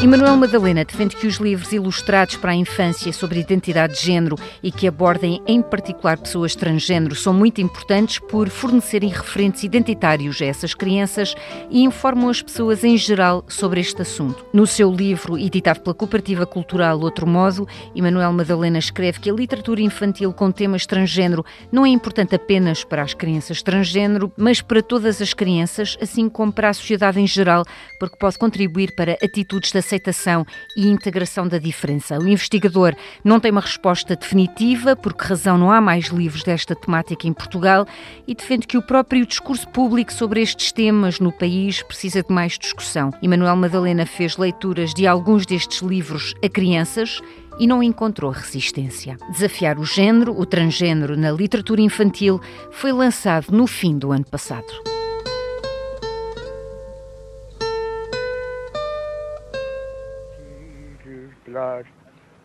Emanuel 0.00 0.36
Madalena 0.36 0.84
defende 0.84 1.16
que 1.16 1.26
os 1.26 1.38
livros 1.38 1.72
ilustrados 1.72 2.36
para 2.36 2.52
a 2.52 2.54
infância 2.54 3.12
sobre 3.12 3.40
identidade 3.40 3.94
de 3.94 4.00
género 4.00 4.36
e 4.62 4.70
que 4.70 4.86
abordem 4.86 5.42
em 5.44 5.60
particular 5.60 6.16
pessoas 6.16 6.54
transgênero 6.54 7.16
são 7.16 7.34
muito 7.34 7.60
importantes 7.60 8.20
por 8.20 8.48
fornecerem 8.48 9.10
referentes 9.10 9.64
identitários 9.64 10.40
a 10.40 10.44
essas 10.44 10.72
crianças 10.72 11.34
e 11.68 11.82
informam 11.82 12.28
as 12.28 12.40
pessoas 12.40 12.84
em 12.84 12.96
geral 12.96 13.44
sobre 13.48 13.80
este 13.80 14.00
assunto. 14.00 14.46
No 14.52 14.68
seu 14.68 14.88
livro, 14.88 15.36
editado 15.36 15.80
pela 15.80 15.94
Cooperativa 15.94 16.46
Cultural 16.46 17.00
Outro 17.00 17.26
Modo, 17.26 17.66
Emanuel 17.92 18.32
Madalena 18.32 18.78
escreve 18.78 19.18
que 19.18 19.28
a 19.28 19.34
literatura 19.34 19.80
infantil 19.80 20.32
com 20.32 20.52
temas 20.52 20.86
transgênero 20.86 21.44
não 21.72 21.84
é 21.84 21.88
importante 21.88 22.36
apenas 22.36 22.84
para 22.84 23.02
as 23.02 23.14
crianças 23.14 23.64
transgênero, 23.64 24.32
mas 24.36 24.62
para 24.62 24.80
todas 24.80 25.20
as 25.20 25.34
crianças, 25.34 25.98
assim 26.00 26.28
como 26.28 26.52
para 26.52 26.68
a 26.68 26.74
sociedade 26.74 27.18
em 27.18 27.26
geral, 27.26 27.64
porque 27.98 28.16
pode 28.16 28.38
contribuir 28.38 28.94
para 28.94 29.18
atitudes 29.20 29.72
de 29.72 29.87
aceitação 29.88 30.46
e 30.76 30.86
integração 30.86 31.48
da 31.48 31.58
diferença. 31.58 32.18
O 32.18 32.28
investigador 32.28 32.94
não 33.24 33.40
tem 33.40 33.50
uma 33.50 33.60
resposta 33.60 34.14
definitiva, 34.14 34.94
por 34.94 35.14
que 35.14 35.24
razão 35.24 35.56
não 35.56 35.72
há 35.72 35.80
mais 35.80 36.06
livros 36.06 36.42
desta 36.42 36.74
temática 36.74 37.26
em 37.26 37.32
Portugal, 37.32 37.86
e 38.26 38.34
defende 38.34 38.66
que 38.66 38.76
o 38.76 38.82
próprio 38.82 39.24
discurso 39.26 39.66
público 39.68 40.12
sobre 40.12 40.42
estes 40.42 40.70
temas 40.70 41.18
no 41.18 41.32
país 41.32 41.82
precisa 41.82 42.22
de 42.22 42.32
mais 42.32 42.58
discussão. 42.58 43.10
Emanuel 43.22 43.56
Madalena 43.56 44.04
fez 44.04 44.36
leituras 44.36 44.92
de 44.92 45.06
alguns 45.06 45.46
destes 45.46 45.80
livros 45.80 46.34
a 46.44 46.48
crianças 46.48 47.20
e 47.58 47.66
não 47.66 47.82
encontrou 47.82 48.30
resistência. 48.30 49.16
Desafiar 49.30 49.78
o 49.78 49.84
género, 49.84 50.38
o 50.38 50.46
transgênero 50.46 51.16
na 51.16 51.30
literatura 51.32 51.80
infantil, 51.80 52.40
foi 52.70 52.92
lançado 52.92 53.50
no 53.50 53.66
fim 53.66 53.98
do 53.98 54.12
ano 54.12 54.24
passado. 54.24 54.66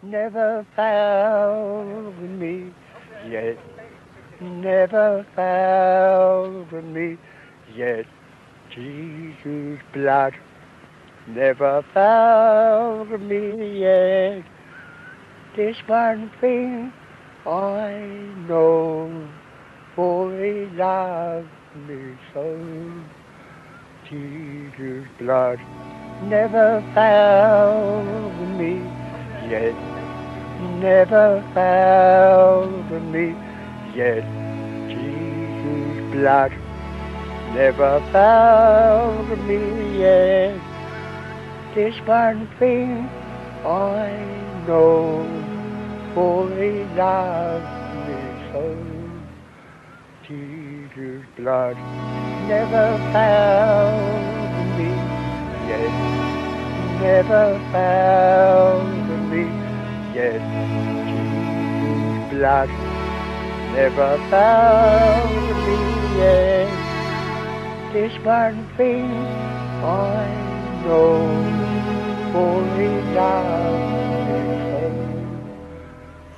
Never 0.02 0.66
found 0.76 2.40
me 2.40 2.74
yet, 3.30 3.58
never 4.42 5.26
found 5.36 6.72
me 6.94 7.18
yet. 7.76 8.06
Jesus' 8.74 9.80
blood 9.94 10.34
never 11.28 11.84
found 11.94 13.10
me 13.30 13.82
yet. 13.82 14.44
This 15.56 15.78
one 15.86 16.32
thing 16.42 16.92
I 17.46 17.92
know, 18.48 19.30
for 19.96 20.32
he 20.32 20.66
loved 20.76 21.48
me 21.88 22.18
so. 22.34 22.46
Jesus' 24.10 25.08
blood 25.20 25.60
never 26.24 26.82
found 26.94 28.58
me 28.58 29.03
yet, 29.50 29.76
never 30.80 31.44
found 31.54 33.12
me 33.12 33.36
yet. 33.96 34.24
Jesus' 34.90 36.12
blood 36.14 36.52
never 37.54 38.00
found 38.12 39.48
me 39.48 40.00
yet. 40.00 40.60
This 41.76 41.96
one 42.08 42.48
thing 42.60 43.10
I 43.66 44.10
know, 44.68 45.26
for 46.14 46.50
he 46.50 46.84
loved 46.96 47.66
me 48.08 48.22
so. 48.52 48.64
Jesus' 50.28 51.26
blood 51.36 51.78
never 52.48 52.98
found 53.12 54.78
me 54.78 54.90
yet, 55.70 55.94
never 57.02 57.60
found 57.72 59.03
yet. 60.14 60.42
Jesus' 61.10 62.30
blood 62.32 62.70
never 63.74 64.18
found 64.30 65.34
me 65.66 65.80
yet. 66.18 66.70
This 67.94 68.14
one 68.24 68.68
thing 68.78 69.12
I 69.84 70.28
know, 70.84 71.18
for 72.32 72.62
me. 72.78 72.94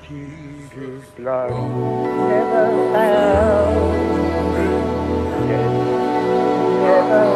Jesus' 0.08 1.10
blood 1.18 1.52
never 1.52 2.68
found 2.94 3.86
me 4.56 4.70
yet, 5.50 5.72
never 6.82 7.35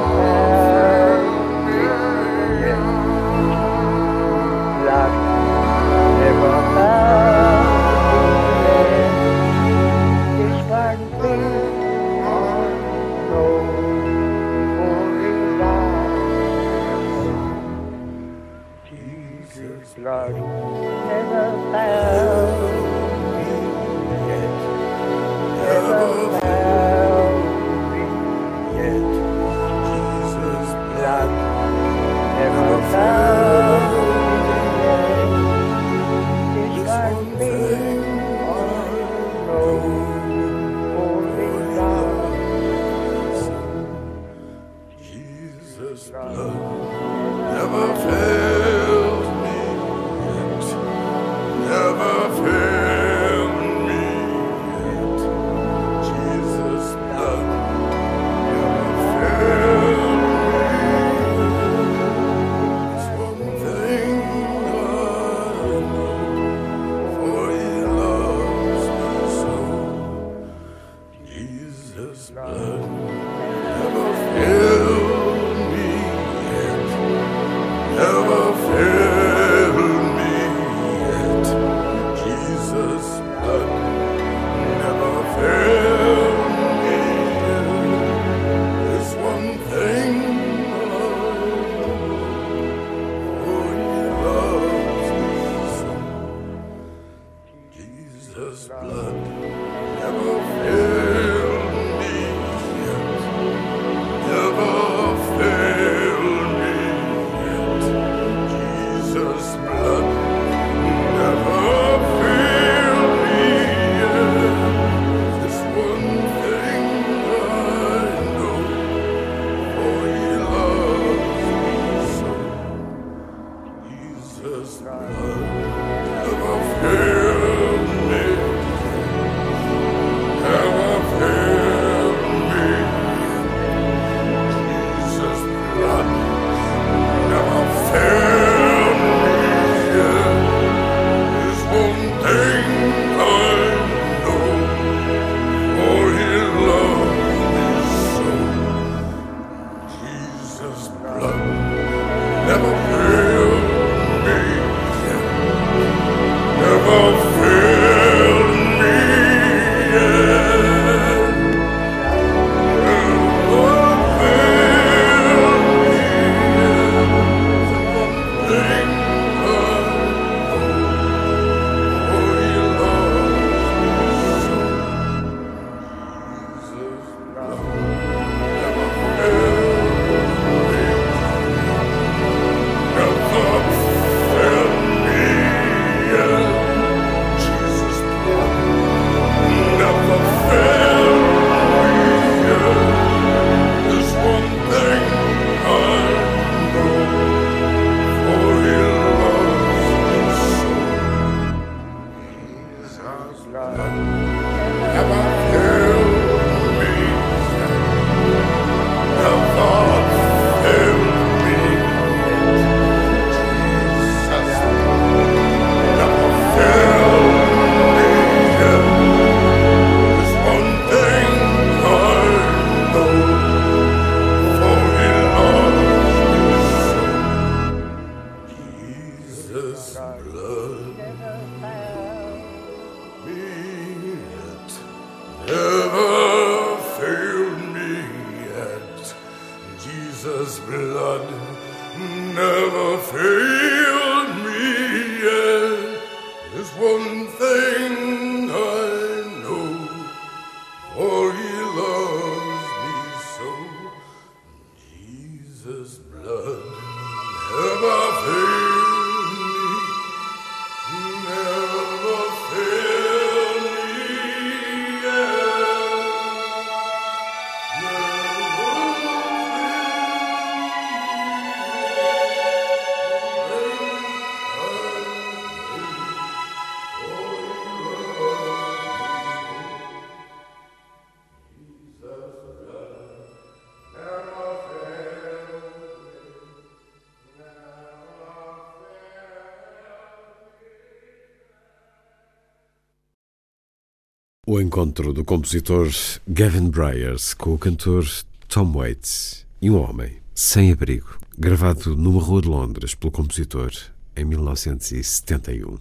encontro 294.70 295.12
do 295.12 295.26
compositor 295.26 295.90
Gavin 296.28 296.70
Bryars 296.70 297.34
com 297.34 297.56
o 297.56 297.58
cantor 297.58 298.08
Tom 298.48 298.72
Waits 298.72 299.44
e 299.60 299.72
um 299.72 299.82
homem 299.82 300.18
sem 300.36 300.72
abrigo, 300.72 301.18
gravado 301.36 301.96
numa 301.96 302.22
rua 302.22 302.40
de 302.40 302.50
Londres 302.50 302.94
pelo 302.94 303.12
compositor 303.12 303.72
em 304.16 304.24
1971. 304.26 305.80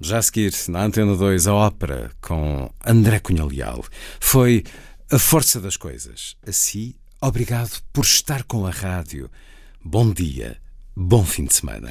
Já 0.00 0.18
a 0.18 0.22
seguir, 0.22 0.54
na 0.68 0.84
Antena 0.84 1.16
2, 1.16 1.48
a 1.48 1.54
ópera 1.54 2.12
com 2.20 2.72
André 2.86 3.18
Cunha 3.18 3.44
Leal. 3.44 3.84
Foi 4.20 4.62
A 5.10 5.18
Força 5.18 5.60
das 5.60 5.76
Coisas. 5.76 6.36
Assim, 6.46 6.94
obrigado 7.20 7.82
por 7.92 8.04
estar 8.04 8.44
com 8.44 8.64
a 8.64 8.70
rádio. 8.70 9.28
Bom 9.84 10.12
dia, 10.12 10.56
bom 10.94 11.24
fim 11.24 11.46
de 11.46 11.54
semana. 11.54 11.90